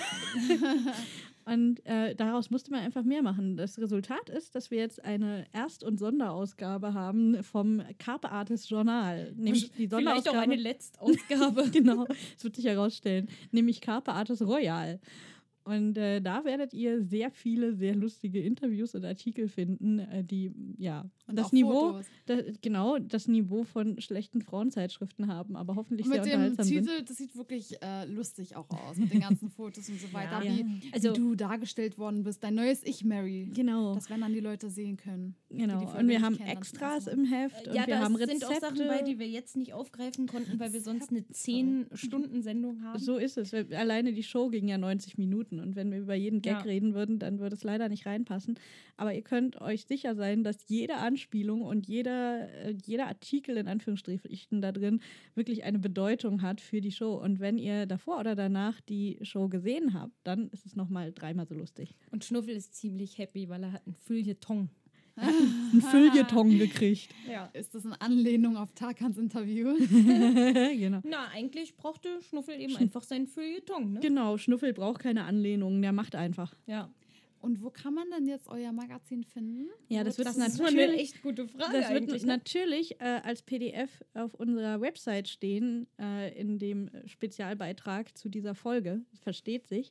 Und 1.44 1.84
äh, 1.84 2.14
daraus 2.14 2.50
musste 2.50 2.70
man 2.70 2.80
einfach 2.80 3.02
mehr 3.02 3.22
machen. 3.22 3.56
Das 3.56 3.78
Resultat 3.78 4.28
ist, 4.28 4.54
dass 4.54 4.70
wir 4.70 4.78
jetzt 4.78 5.04
eine 5.04 5.46
Erst- 5.52 5.82
und 5.82 5.98
Sonderausgabe 5.98 6.94
haben 6.94 7.42
vom 7.42 7.82
Carpe 7.98 8.30
Artis 8.30 8.68
Journal. 8.68 9.32
Nämlich 9.36 9.72
die 9.72 9.88
Vielleicht 9.88 9.90
Sonderausgabe. 9.90 10.38
auch 10.38 10.42
eine 10.42 10.56
Letztausgabe. 10.56 11.70
genau, 11.72 12.04
das 12.04 12.44
wird 12.44 12.56
sich 12.56 12.66
herausstellen. 12.66 13.28
Nämlich 13.50 13.80
Carpe 13.80 14.12
Artis 14.12 14.42
Royal. 14.42 15.00
Und 15.70 15.96
äh, 15.98 16.20
da 16.20 16.44
werdet 16.44 16.74
ihr 16.74 17.02
sehr 17.02 17.30
viele, 17.30 17.74
sehr 17.74 17.94
lustige 17.94 18.40
Interviews 18.40 18.94
und 18.94 19.04
Artikel 19.04 19.48
finden, 19.48 19.98
äh, 20.00 20.24
die 20.24 20.52
ja 20.78 21.08
Und 21.26 21.36
das 21.38 21.46
auch 21.46 21.52
Niveau, 21.52 21.90
Fotos. 21.92 22.06
da, 22.26 22.36
genau 22.60 22.98
das 22.98 23.28
Niveau 23.28 23.62
von 23.64 24.00
schlechten 24.00 24.40
Frauenzeitschriften 24.42 25.26
haben, 25.28 25.56
aber 25.56 25.76
hoffentlich 25.76 26.06
Und 26.06 26.12
sehr 26.12 26.22
mit 26.22 26.32
dem 26.32 26.34
unterhaltsam 26.40 26.64
sind. 26.66 26.86
Titel, 26.88 27.04
das 27.04 27.16
sieht 27.16 27.36
wirklich 27.36 27.74
äh, 27.82 28.04
lustig 28.06 28.56
auch 28.56 28.68
aus, 28.70 28.96
mit 28.96 29.12
den 29.12 29.20
ganzen 29.20 29.48
Fotos 29.50 29.88
und 29.88 30.00
so 30.00 30.12
weiter, 30.12 30.42
Ja. 30.44 30.52
wie, 30.56 30.90
Also- 30.92 31.10
wie 31.10 31.18
du 31.18 31.34
dargestellt 31.34 31.98
worden 31.98 32.24
bist. 32.24 32.42
Dein 32.42 32.54
neues 32.54 32.82
Ich, 32.84 33.04
Mary. 33.04 33.50
Genau. 33.54 33.94
Das 33.94 34.08
werden 34.10 34.22
dann 34.22 34.32
die 34.32 34.40
Leute 34.40 34.70
sehen 34.70 34.96
können. 34.96 35.34
die 35.50 35.54
die 35.56 35.60
Genau. 35.62 35.96
Und 35.96 36.08
wir 36.08 36.20
haben 36.20 36.36
kennen, 36.36 36.48
Extras 36.50 37.06
im 37.06 37.24
Heft 37.24 37.68
und 37.68 37.74
ja, 37.74 37.86
wir 37.86 37.94
da 37.94 38.00
haben 38.00 38.16
sind 38.16 38.28
Rezepte. 38.30 38.46
auch 38.48 38.60
Sachen 38.60 38.88
bei, 38.88 39.02
die 39.02 39.18
wir 39.18 39.28
jetzt 39.28 39.56
nicht 39.56 39.72
aufgreifen 39.72 40.26
konnten, 40.26 40.58
weil 40.58 40.72
wir 40.72 40.80
sonst 40.80 41.10
eine 41.10 41.20
10-Stunden-Sendung 41.20 42.82
haben. 42.82 42.98
So 42.98 43.16
ist 43.18 43.36
es. 43.38 43.52
Alleine 43.54 44.12
die 44.12 44.22
Show 44.22 44.48
ging 44.48 44.68
ja 44.68 44.78
90 44.78 45.18
Minuten 45.18 45.59
und 45.60 45.76
wenn 45.76 45.90
wir 45.90 45.98
über 45.98 46.14
jeden 46.14 46.42
Gag 46.42 46.52
Ja. 46.52 46.60
reden 46.62 46.94
würden, 46.94 47.18
dann 47.18 47.38
würde 47.38 47.54
es 47.54 47.64
leider 47.64 47.88
nicht 47.88 48.06
reinpassen. 48.06 48.58
Aber 48.96 49.14
ihr 49.14 49.22
könnt 49.22 49.60
euch 49.60 49.84
sicher 49.86 50.14
sein, 50.14 50.42
dass 50.44 50.68
jede 50.68 50.96
Anspielung 50.96 51.62
und 51.62 51.86
jeder, 51.86 52.48
äh, 52.64 52.74
jeder 52.84 53.06
Artikel 53.06 53.56
in 53.56 53.68
Anführungsstrichen 53.68 54.60
da 54.60 54.72
drin 54.72 55.00
wirklich 55.34 55.64
eine 55.64 55.78
Bedeutung 55.78 56.42
hat 56.42 56.60
für 56.60 56.80
die 56.80 56.92
Show. 56.92 57.14
Und 57.14 57.40
wenn 57.40 57.58
ihr 57.58 57.86
davor 57.86 58.20
oder 58.20 58.34
danach 58.34 58.80
die 58.80 59.18
Show 59.22 59.48
gesehen 59.48 59.94
habt, 59.94 60.14
dann 60.24 60.48
ist 60.50 60.66
es 60.66 60.76
nochmal 60.76 61.12
dreimal 61.12 61.46
so 61.46 61.54
lustig. 61.54 61.94
Und 62.10 62.24
Schnuffel 62.24 62.54
ist 62.56 62.74
ziemlich 62.74 63.18
happy, 63.18 63.48
weil 63.48 63.62
er 63.62 63.72
hat 63.72 63.86
ein 63.86 63.94
Feuilleton. 63.94 64.70
Ein 65.72 65.80
Feuilleton 65.80 66.50
gekriegt. 66.58 67.08
Ja. 67.30 67.50
Ist 67.52 67.74
das 67.74 67.84
eine 67.84 68.00
Anlehnung 68.00 68.56
auf 68.56 68.72
Tarkans 68.72 69.18
Interview? 69.18 69.74
genau. 69.78 71.00
Na, 71.04 71.28
eigentlich 71.32 71.76
brauchte 71.76 72.20
Schnuffel 72.22 72.60
eben 72.60 72.76
einfach 72.76 73.02
sein 73.02 73.26
Feuilleton, 73.26 73.94
ne? 73.94 74.00
Genau, 74.00 74.36
Schnuffel 74.36 74.72
braucht 74.72 75.00
keine 75.00 75.24
Anlehnungen, 75.24 75.82
der 75.82 75.92
macht 75.92 76.14
einfach. 76.14 76.54
Ja. 76.66 76.90
Und 77.40 77.62
wo 77.62 77.70
kann 77.70 77.94
man 77.94 78.10
denn 78.10 78.26
jetzt 78.26 78.48
euer 78.48 78.70
Magazin 78.70 79.24
finden? 79.24 79.68
Ja, 79.88 80.04
das 80.04 80.18
wird 80.18 80.28
Das 80.28 80.36
ist 80.36 80.58
natürlich 80.58 80.78
eine 80.78 80.96
echt 80.98 81.22
gute 81.22 81.48
Frage 81.48 81.78
Das 81.78 81.90
wird 81.90 82.02
eigentlich. 82.02 82.22
Ne? 82.22 82.28
natürlich 82.28 83.00
äh, 83.00 83.20
als 83.22 83.42
PDF 83.42 84.04
auf 84.12 84.34
unserer 84.34 84.80
Website 84.82 85.26
stehen, 85.26 85.86
äh, 85.98 86.38
in 86.38 86.58
dem 86.58 86.90
Spezialbeitrag 87.06 88.16
zu 88.16 88.28
dieser 88.28 88.54
Folge. 88.54 89.00
Das 89.10 89.20
versteht 89.20 89.66
sich. 89.66 89.90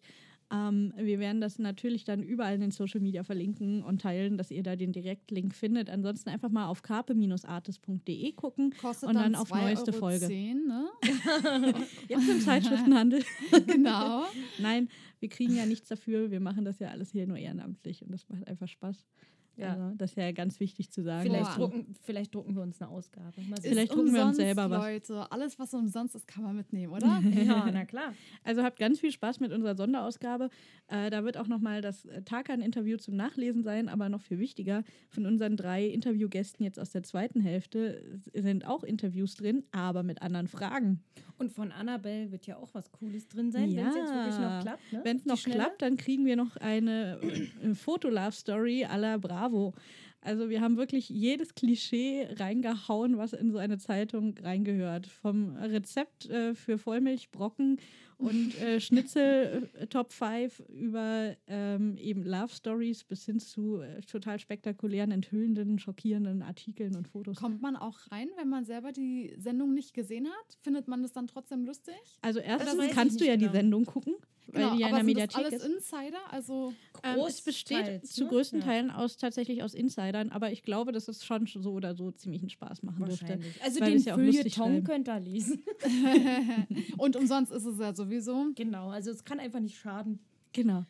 Ähm, 0.51 0.93
wir 0.97 1.19
werden 1.19 1.41
das 1.41 1.59
natürlich 1.59 2.05
dann 2.05 2.23
überall 2.23 2.55
in 2.55 2.61
den 2.61 2.71
Social 2.71 2.99
Media 3.01 3.23
verlinken 3.23 3.83
und 3.83 4.01
teilen, 4.01 4.37
dass 4.37 4.49
ihr 4.49 4.63
da 4.63 4.75
den 4.75 4.91
Direktlink 4.91 5.53
findet. 5.53 5.89
Ansonsten 5.89 6.29
einfach 6.29 6.49
mal 6.49 6.67
auf 6.67 6.81
carpe-artist.de 6.81 8.31
gucken 8.33 8.73
Kostet 8.81 9.09
und 9.09 9.15
dann, 9.15 9.33
dann 9.33 9.41
auf 9.41 9.51
2,10 9.51 9.61
neueste 9.61 9.91
Euro, 9.91 9.99
Folge. 9.99 10.27
ne? 10.27 10.89
Jetzt 12.07 12.29
im 12.29 12.41
Zeitschriftenhandel. 12.41 13.23
genau. 13.67 14.25
Nein, 14.59 14.89
wir 15.19 15.29
kriegen 15.29 15.55
ja 15.55 15.65
nichts 15.65 15.89
dafür. 15.89 16.31
Wir 16.31 16.39
machen 16.39 16.65
das 16.65 16.79
ja 16.79 16.89
alles 16.89 17.11
hier 17.11 17.27
nur 17.27 17.37
ehrenamtlich 17.37 18.03
und 18.03 18.11
das 18.11 18.27
macht 18.29 18.47
einfach 18.47 18.67
Spaß. 18.67 19.05
Ja. 19.59 19.73
Also, 19.73 19.95
das 19.97 20.11
ist 20.11 20.17
ja 20.17 20.31
ganz 20.31 20.59
wichtig 20.59 20.89
zu 20.91 21.03
sagen. 21.03 21.29
Vielleicht, 21.29 21.57
drucken, 21.57 21.95
vielleicht 22.03 22.35
drucken 22.35 22.55
wir 22.55 22.63
uns 22.63 22.81
eine 22.81 22.89
Ausgabe. 22.89 23.41
Mal 23.49 23.61
sehen. 23.61 23.71
Vielleicht 23.71 23.91
drucken 23.93 24.13
wir 24.13 24.21
uns 24.21 24.37
umsonst, 24.37 24.39
selber 24.39 24.69
was. 24.69 24.83
Leute, 24.83 25.31
alles, 25.31 25.59
was 25.59 25.73
umsonst 25.73 26.15
ist, 26.15 26.27
kann 26.27 26.43
man 26.43 26.55
mitnehmen, 26.55 26.93
oder? 26.93 27.21
Ja, 27.39 27.69
na 27.71 27.85
klar. 27.85 28.13
Also 28.43 28.63
habt 28.63 28.79
ganz 28.79 28.99
viel 28.99 29.11
Spaß 29.11 29.39
mit 29.39 29.51
unserer 29.51 29.75
Sonderausgabe. 29.75 30.49
Äh, 30.87 31.09
da 31.09 31.23
wird 31.23 31.37
auch 31.37 31.47
nochmal 31.47 31.81
das 31.81 32.05
äh, 32.05 32.21
Tarkan-Interview 32.21 32.97
zum 32.97 33.15
Nachlesen 33.15 33.63
sein, 33.63 33.87
aber 33.87 34.09
noch 34.09 34.21
viel 34.21 34.39
wichtiger, 34.39 34.83
von 35.09 35.25
unseren 35.25 35.55
drei 35.55 35.85
Interviewgästen 35.85 36.63
jetzt 36.63 36.79
aus 36.79 36.91
der 36.91 37.03
zweiten 37.03 37.39
Hälfte 37.41 38.19
sind 38.33 38.65
auch 38.65 38.83
Interviews 38.83 39.35
drin, 39.35 39.63
aber 39.71 40.03
mit 40.03 40.21
anderen 40.21 40.47
Fragen. 40.47 41.01
Und 41.37 41.53
von 41.53 41.71
Annabelle 41.71 42.31
wird 42.31 42.47
ja 42.47 42.57
auch 42.57 42.73
was 42.73 42.91
Cooles 42.91 43.27
drin 43.27 43.51
sein, 43.51 43.73
wenn 43.73 43.87
es 43.87 43.95
jetzt 43.95 44.13
wirklich 44.13 44.39
noch 44.39 44.61
klappt. 44.61 44.93
Ne? 44.93 45.01
Wenn 45.03 45.17
es 45.17 45.25
noch 45.25 45.41
klappt, 45.41 45.81
dann 45.81 45.95
kriegen 45.95 46.25
wir 46.25 46.35
noch 46.35 46.57
eine 46.57 47.19
äh, 47.21 47.73
Foto-Love-Story 47.73 48.85
à 48.85 48.97
la 48.97 49.17
Bravo. 49.49 49.73
Also 50.21 50.49
wir 50.49 50.59
haben 50.59 50.75
wirklich 50.75 51.07
jedes 51.07 51.55
Klischee 51.55 52.27
reingehauen, 52.37 53.17
was 53.17 53.31
in 53.31 53.51
so 53.51 53.57
eine 53.57 53.77
Zeitung 53.77 54.37
reingehört. 54.37 55.07
Vom 55.07 55.55
Rezept 55.55 56.29
äh, 56.29 56.55
für 56.55 56.77
Vollmilchbrocken 56.77 57.79
und 58.17 58.59
äh, 58.61 58.81
Schnitzel 58.81 59.69
äh, 59.75 59.87
Top 59.87 60.11
5 60.11 60.59
über 60.67 61.37
ähm, 61.47 61.95
eben 61.95 62.23
Love 62.23 62.53
Stories 62.53 63.05
bis 63.05 63.25
hin 63.25 63.39
zu 63.39 63.79
äh, 63.79 64.01
total 64.01 64.39
spektakulären, 64.39 65.11
enthüllenden, 65.11 65.79
schockierenden 65.79 66.41
Artikeln 66.41 66.97
und 66.97 67.07
Fotos. 67.07 67.37
Kommt 67.37 67.61
man 67.61 67.77
auch 67.77 67.97
rein, 68.11 68.27
wenn 68.35 68.49
man 68.49 68.65
selber 68.65 68.91
die 68.91 69.33
Sendung 69.37 69.73
nicht 69.73 69.93
gesehen 69.93 70.27
hat? 70.27 70.57
Findet 70.61 70.89
man 70.89 71.01
das 71.01 71.13
dann 71.13 71.27
trotzdem 71.27 71.63
lustig? 71.63 71.95
Also 72.21 72.41
erstens 72.41 72.91
kannst 72.91 73.21
du 73.21 73.25
ja 73.25 73.37
die 73.37 73.45
genau. 73.45 73.53
Sendung 73.53 73.85
gucken, 73.85 74.15
weil 74.51 74.63
Genau, 74.63 74.75
die 74.75 74.81
ja 74.81 74.87
in 74.87 74.93
der 74.93 75.03
sind 75.03 75.17
das 75.17 75.35
Mediathek 75.35 75.37
alles 75.37 75.53
ist. 75.53 75.65
Insider? 75.93 76.19
Also 76.31 76.73
Ähm, 77.03 77.19
es 77.27 77.41
besteht 77.41 77.77
Großteils, 77.77 78.11
zu 78.11 78.23
ne? 78.23 78.29
größten 78.29 78.59
Ja. 78.59 78.65
Teilen 78.65 78.91
aus 78.91 79.17
tatsächlich 79.17 79.63
aus 79.63 79.73
Insidern, 79.73 80.29
aber 80.29 80.51
ich 80.51 80.63
glaube, 80.63 80.91
dass 80.91 81.07
es 81.07 81.23
schon 81.25 81.45
so 81.47 81.71
oder 81.73 81.95
so 81.95 82.11
ziemlich 82.11 82.41
einen 82.41 82.49
Spaß 82.49 82.83
machen 82.83 83.05
dürfte. 83.05 83.39
Also 83.63 83.79
den 83.83 83.99
ja 83.99 84.15
Feuilleton 84.15 84.83
könnt 84.83 85.07
ihr 85.07 85.19
lesen. 85.19 85.63
und 86.97 87.15
umsonst 87.15 87.51
ist 87.51 87.65
es 87.65 87.79
ja 87.79 87.93
sowieso. 87.95 88.47
Genau, 88.55 88.89
also 88.89 89.11
es 89.11 89.23
kann 89.23 89.39
einfach 89.39 89.59
nicht 89.59 89.77
schaden. 89.77 90.19
Genau. 90.51 90.83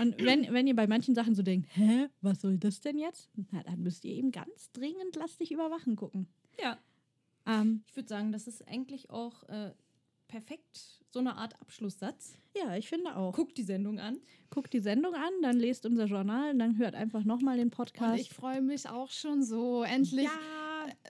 Und 0.00 0.20
wenn, 0.24 0.52
wenn 0.52 0.66
ihr 0.66 0.74
bei 0.74 0.86
manchen 0.86 1.14
Sachen 1.14 1.34
so 1.34 1.42
denkt, 1.42 1.68
hä, 1.76 2.08
was 2.20 2.40
soll 2.40 2.58
das 2.58 2.80
denn 2.80 2.98
jetzt? 2.98 3.30
Na, 3.52 3.62
dann 3.62 3.80
müsst 3.80 4.04
ihr 4.04 4.12
eben 4.12 4.32
ganz 4.32 4.72
dringend 4.72 5.16
Lass 5.16 5.36
dich 5.36 5.52
überwachen 5.52 5.94
gucken. 5.96 6.26
Ja. 6.60 6.78
Ähm, 7.46 7.84
Ich 7.88 7.94
würde 7.96 8.08
sagen, 8.08 8.32
das 8.32 8.48
ist 8.48 8.66
eigentlich 8.66 9.10
auch 9.10 9.44
äh, 9.48 9.70
perfekt 10.34 11.00
so 11.12 11.20
eine 11.20 11.36
Art 11.36 11.54
Abschlusssatz. 11.60 12.36
ja, 12.56 12.76
ich 12.76 12.88
finde 12.88 13.14
auch. 13.16 13.32
Guckt 13.36 13.56
die 13.56 13.62
Sendung 13.62 14.00
an. 14.00 14.18
Guckt 14.50 14.72
die 14.72 14.80
Sendung 14.80 15.14
an, 15.14 15.30
dann 15.42 15.56
lest 15.60 15.86
unser 15.86 16.06
Journal 16.06 16.50
und 16.50 16.58
dann 16.58 16.76
hört 16.76 16.96
einfach 16.96 17.22
nochmal 17.24 17.56
den 17.56 17.66
Und 17.66 17.70
Podcast. 17.76 18.20
ich 18.20 18.30
freue 18.30 18.60
mich 18.60 18.88
auch 18.88 19.12
schon 19.12 19.44
so. 19.44 19.84
Endlich. 19.84 20.28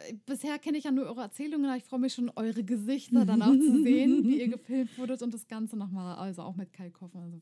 Äh, 0.09 0.15
Bisher 0.27 0.59
kenne 0.59 0.79
ich 0.79 0.85
ja 0.85 0.91
nur 0.91 1.07
eure 1.07 1.23
Erzählungen, 1.23 1.67
aber 1.67 1.77
ich 1.77 1.85
freue 1.85 2.01
mich 2.01 2.15
schon, 2.15 2.31
eure 2.37 2.63
Gesichter 2.65 3.25
dann 3.25 3.43
auch 3.43 3.53
zu 3.53 3.83
sehen, 3.83 4.25
wie 4.29 4.41
ihr 4.41 4.49
gefilmt 4.49 4.97
wurdet 4.99 5.23
und 5.23 5.33
das 5.35 5.47
Ganze 5.49 5.77
nochmal, 5.77 6.17
also 6.17 6.43
auch 6.43 6.57
mit 6.57 6.73
Kai 6.73 6.91
Koffer. 6.91 7.21
Also, 7.21 7.41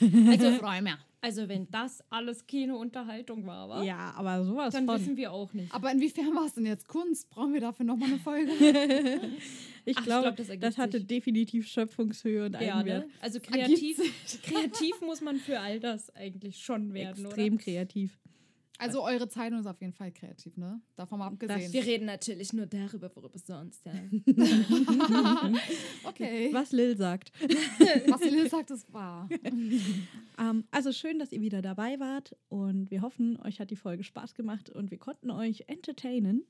Also, 0.30 0.50
freue 0.58 0.82
mich. 0.82 0.94
also 1.20 1.48
wenn 1.48 1.68
das 1.70 2.02
alles 2.10 2.46
Kinounterhaltung 2.46 3.46
war, 3.46 3.68
wa? 3.68 3.82
ja, 3.82 4.12
aber 4.16 4.44
sowas 4.44 4.72
dann 4.72 4.86
von. 4.86 5.00
wissen 5.00 5.16
wir 5.16 5.32
auch 5.32 5.52
nicht. 5.52 5.72
Aber 5.74 5.90
inwiefern 5.92 6.34
war 6.34 6.46
es 6.46 6.54
denn 6.54 6.66
jetzt 6.66 6.88
Kunst? 6.88 7.28
Brauchen 7.30 7.52
wir 7.52 7.60
dafür 7.60 7.86
nochmal 7.86 8.08
eine 8.08 8.18
Folge? 8.18 8.50
Ich 9.84 9.96
Ach, 9.96 10.00
ich 10.00 10.06
glaube, 10.06 10.32
glaub, 10.32 10.36
das 10.36 10.60
das, 10.60 10.78
hatte 10.78 10.98
sich. 10.98 11.08
definitiv 11.08 11.66
Schöpfungshöhe 11.66 12.46
und 12.46 12.52
ja, 12.52 12.76
Eigenwert. 12.78 13.06
ne? 13.08 13.12
Also 13.20 13.40
kreativ, 13.40 13.98
kreativ 14.44 15.00
muss 15.00 15.20
man 15.20 15.38
für 15.38 15.58
all 15.58 15.80
das 15.80 16.14
eigentlich 16.14 16.58
schon 16.58 16.94
werden, 16.94 17.24
Extrem 17.24 17.54
oder? 17.54 17.62
kreativ. 17.64 18.16
Also 18.78 19.04
eure 19.04 19.28
Zeitung 19.28 19.60
ist 19.60 19.66
auf 19.66 19.80
jeden 19.80 19.92
Fall 19.92 20.10
kreativ, 20.10 20.56
ne? 20.56 20.80
Davon 20.96 21.18
mal 21.18 21.28
abgesehen. 21.28 21.72
Wir 21.72 21.84
reden 21.84 22.06
natürlich 22.06 22.52
nur 22.52 22.66
darüber, 22.66 23.14
worüber 23.14 23.38
sonst. 23.38 23.84
Ja. 23.86 23.92
okay. 26.04 26.48
Was 26.52 26.72
Lil 26.72 26.96
sagt. 26.96 27.32
Was 28.08 28.20
Lil 28.22 28.48
sagt, 28.48 28.70
ist 28.70 28.92
wahr. 28.92 29.28
Ähm, 30.38 30.64
also 30.70 30.92
schön, 30.92 31.18
dass 31.18 31.30
ihr 31.30 31.42
wieder 31.42 31.60
dabei 31.60 32.00
wart 32.00 32.34
und 32.48 32.90
wir 32.90 33.02
hoffen, 33.02 33.38
euch 33.42 33.60
hat 33.60 33.70
die 33.70 33.76
Folge 33.76 34.02
Spaß 34.02 34.34
gemacht 34.34 34.70
und 34.70 34.90
wir 34.90 34.98
konnten 34.98 35.30
euch 35.30 35.64
entertainen. 35.66 36.44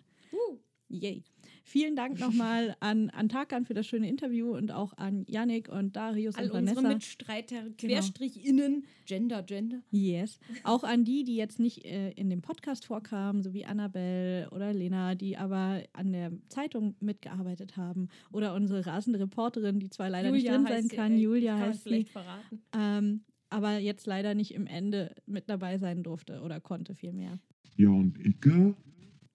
Yay. 0.88 1.24
Vielen 1.64 1.96
Dank 1.96 2.18
nochmal 2.18 2.76
an, 2.80 3.10
an 3.10 3.28
Tarkan 3.28 3.64
für 3.64 3.74
das 3.74 3.86
schöne 3.86 4.08
Interview 4.08 4.54
und 4.56 4.72
auch 4.72 4.96
an 4.96 5.24
Yannick 5.28 5.68
und 5.68 5.96
Darius 5.96 6.36
All 6.36 6.50
und 6.50 6.58
unsere 6.58 6.76
Vanessa. 6.76 6.94
Mitstreiter, 6.94 7.70
QuerstrichInnen, 7.80 8.84
Gender, 9.06 9.42
Gender. 9.42 9.82
Yes. 9.90 10.38
Auch 10.64 10.84
an 10.84 11.04
die, 11.04 11.24
die 11.24 11.36
jetzt 11.36 11.60
nicht 11.60 11.84
äh, 11.84 12.10
in 12.12 12.30
dem 12.30 12.42
Podcast 12.42 12.84
vorkamen, 12.84 13.42
so 13.42 13.54
wie 13.54 13.64
Annabelle 13.64 14.50
oder 14.50 14.72
Lena, 14.72 15.14
die 15.14 15.36
aber 15.36 15.82
an 15.92 16.12
der 16.12 16.32
Zeitung 16.48 16.96
mitgearbeitet 17.00 17.76
haben. 17.76 18.08
Oder 18.32 18.54
unsere 18.54 18.84
rasende 18.86 19.20
Reporterin, 19.20 19.78
die 19.78 19.90
zwar 19.90 20.10
leider 20.10 20.28
Julia 20.28 20.58
nicht 20.58 20.68
drin 20.68 20.74
sein 20.74 20.88
sie, 20.88 20.96
kann, 20.96 21.12
ey. 21.12 21.20
Julia 21.20 21.58
Kann 21.58 21.68
heißt 21.68 21.84
sie. 21.84 21.88
vielleicht 21.88 22.08
verraten. 22.10 22.62
Ähm, 22.76 23.20
aber 23.50 23.78
jetzt 23.78 24.06
leider 24.06 24.34
nicht 24.34 24.54
im 24.54 24.66
Ende 24.66 25.14
mit 25.26 25.48
dabei 25.50 25.78
sein 25.78 26.02
durfte 26.02 26.40
oder 26.40 26.60
konnte 26.60 26.94
vielmehr. 26.94 27.38
Ja, 27.76 27.90
und 27.90 28.18
Icke? 28.18 28.74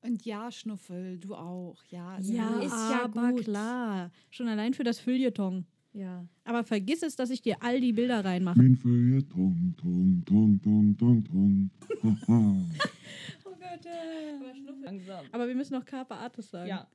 Und 0.01 0.25
ja, 0.25 0.51
Schnuffel, 0.51 1.17
du 1.17 1.35
auch. 1.35 1.83
Ja, 1.89 2.17
Ja, 2.19 2.59
ist 2.59 2.71
ja 2.71 3.03
aber 3.03 3.31
gut. 3.31 3.43
klar. 3.43 4.11
Schon 4.29 4.47
allein 4.47 4.73
für 4.73 4.83
das 4.83 4.99
Feuilleton. 4.99 5.65
Ja. 5.93 6.27
Aber 6.43 6.63
vergiss 6.63 7.01
es, 7.01 7.15
dass 7.15 7.29
ich 7.31 7.41
dir 7.41 7.57
all 7.61 7.81
die 7.81 7.93
Bilder 7.93 8.23
reinmache. 8.23 8.57
Mein 8.59 8.75
Feuilleton, 8.75 9.75
tong, 9.77 10.23
tong, 10.25 10.61
tong, 10.61 10.97
tong, 10.97 11.23
tong. 11.23 11.69
Haha. 12.03 12.55
Oh 13.45 13.55
Gott, 13.59 13.85
äh. 13.85 14.83
langsam. 14.85 15.25
Aber 15.31 15.47
wir 15.47 15.55
müssen 15.55 15.73
noch 15.73 15.85
Carpe 15.85 16.13
Artis 16.13 16.51
sagen. 16.51 16.69
Ja. 16.69 16.87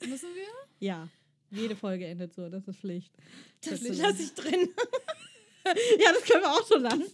Müssen 0.00 0.28
wir? 0.34 0.86
Ja. 0.86 1.08
Jede 1.50 1.76
Folge 1.76 2.06
endet 2.06 2.32
so, 2.34 2.48
das 2.48 2.66
ist 2.68 2.78
Pflicht. 2.78 3.14
Das 3.62 3.82
zu 3.82 3.92
lasse 3.92 4.22
ich 4.22 4.34
drin. 4.34 4.68
ja, 5.64 6.12
das 6.12 6.24
können 6.24 6.42
wir 6.42 6.50
auch 6.50 6.66
so 6.66 6.78
lassen. 6.78 7.04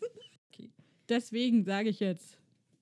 Deswegen 1.08 1.64
sage 1.64 1.88
ich 1.88 2.00
jetzt, 2.00 2.38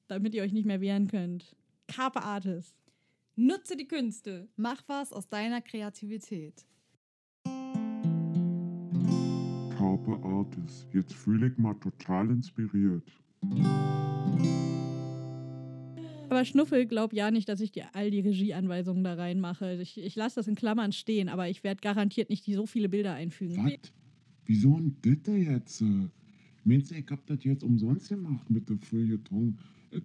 damit 0.09 0.35
ihr 0.35 0.43
euch 0.43 0.53
nicht 0.53 0.67
mehr 0.67 0.81
wehren 0.81 1.09
könnt. 1.09 1.57
Carpe 1.95 2.23
Artis. 2.23 2.75
Nutze 3.37 3.77
die 3.77 3.87
Künste. 3.87 4.49
Mach 4.57 4.83
was 4.87 5.13
aus 5.13 5.29
deiner 5.29 5.61
Kreativität. 5.61 6.65
Carpe 9.77 10.19
Artis. 10.23 10.87
Jetzt 10.95 11.13
fühle 11.13 11.49
ich 11.49 11.59
mal 11.59 11.75
total 11.75 12.31
inspiriert. 12.31 13.05
Aber 16.31 16.47
Schnuffel, 16.47 16.87
glaub 16.87 17.13
ja 17.13 17.31
nicht, 17.31 17.51
dass 17.51 17.61
ich 17.61 17.73
dir 17.73 17.95
all 17.95 18.11
die 18.11 18.21
Regieanweisungen 18.21 19.05
da 19.05 19.13
reinmache. 19.13 19.79
Ich, 19.83 19.99
ich 19.99 20.17
lasse 20.17 20.37
das 20.37 20.49
in 20.49 20.55
Klammern 20.55 20.93
stehen, 20.93 21.29
aber 21.29 21.51
ich 21.51 21.63
werde 21.63 21.83
garantiert 21.83 22.31
nicht 22.31 22.47
die 22.47 22.55
so 22.55 22.65
viele 22.65 22.89
Bilder 22.89 23.13
einfügen. 23.13 23.67
Was? 23.67 23.93
Wieso 24.47 24.79
ein 24.79 24.97
Ditte 25.03 25.33
jetzt? 25.33 25.83
äh? 25.83 26.09
Meinst 26.65 26.91
du, 26.91 26.95
ich 26.95 27.07
hab 27.11 27.27
das 27.27 27.45
jetzt 27.45 27.63
umsonst 27.63 28.09
gemacht 28.09 28.49
mit 28.49 28.71
der 28.71 28.79
Feuilleton? 28.79 29.59
Äh, 29.93 30.01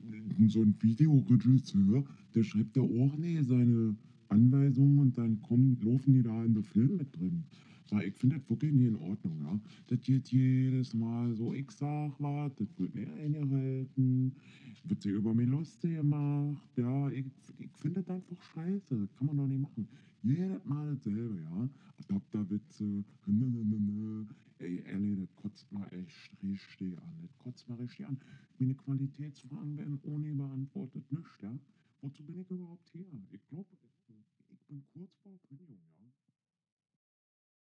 So 0.48 0.62
ein 0.62 0.76
Videoregisseur, 0.82 2.04
der 2.36 2.44
schreibt 2.44 2.78
ja 2.78 2.84
auch 2.84 3.18
nie 3.18 3.42
seine 3.44 3.96
Anweisungen 4.30 5.00
und 5.00 5.18
dann 5.18 5.42
kommen, 5.42 5.80
laufen 5.82 6.14
die 6.14 6.22
da 6.24 6.44
in 6.44 6.54
den 6.54 6.64
Film 6.64 6.98
mit 6.98 7.16
drin. 7.16 7.46
Sag, 7.90 8.06
ich 8.06 8.16
finde 8.16 8.38
das 8.38 8.50
wirklich 8.50 8.74
nie 8.74 8.88
in 8.88 8.96
Ordnung, 8.98 9.40
ja. 9.44 9.60
Das 9.88 10.02
geht 10.02 10.28
jedes 10.32 10.94
Mal 10.94 11.34
so, 11.36 11.54
ich 11.54 11.72
sag 11.72 12.14
was, 12.20 12.54
das 12.56 12.68
wird 12.78 12.94
nicht 12.96 13.10
eingehalten, 13.10 14.36
wird 14.84 15.02
sich 15.02 15.14
über 15.14 15.34
mich 15.34 15.48
lustig 15.48 15.96
gemacht, 15.96 16.78
ja. 16.78 17.10
Ich, 17.10 17.26
ich 17.58 17.72
finde 17.78 18.04
das 18.04 18.10
einfach 18.16 18.42
scheiße, 18.54 18.98
das 19.00 19.16
kann 19.16 19.28
man 19.28 19.38
doch 19.38 19.48
nicht 19.48 19.62
machen. 19.62 19.88
Jedes 20.22 20.66
Mal 20.66 20.94
dasselbe, 20.96 21.40
ja. 21.42 21.70
Adapterwitze, 22.00 23.04
Ey, 24.60 24.84
ehrlich, 24.86 25.20
das 25.20 25.36
kotzt 25.36 25.72
mal 25.72 25.88
echt 25.94 26.32
richtig 26.44 26.98
an. 26.98 27.20
Das 27.22 27.38
kotzt 27.38 27.70
mal 27.70 27.76
richtig 27.76 28.08
an. 28.08 28.20
Meine 28.58 28.74
Qualitätsfragen 28.74 29.78
werden 29.78 30.00
ohne 30.04 30.34
beantwortet, 30.34 31.12
nicht, 31.12 31.42
ja. 31.42 31.58
Wozu 32.02 32.24
bin 32.24 32.40
ich 32.40 32.50
überhaupt 32.50 32.90
hier? 32.90 33.06
Ich 33.32 33.46
glaube, 33.48 33.68
ich 34.50 34.60
bin 34.68 34.84
kurz 34.94 35.16
vor 35.24 35.40
Kündigung, 35.48 35.80
ja. 35.92 35.97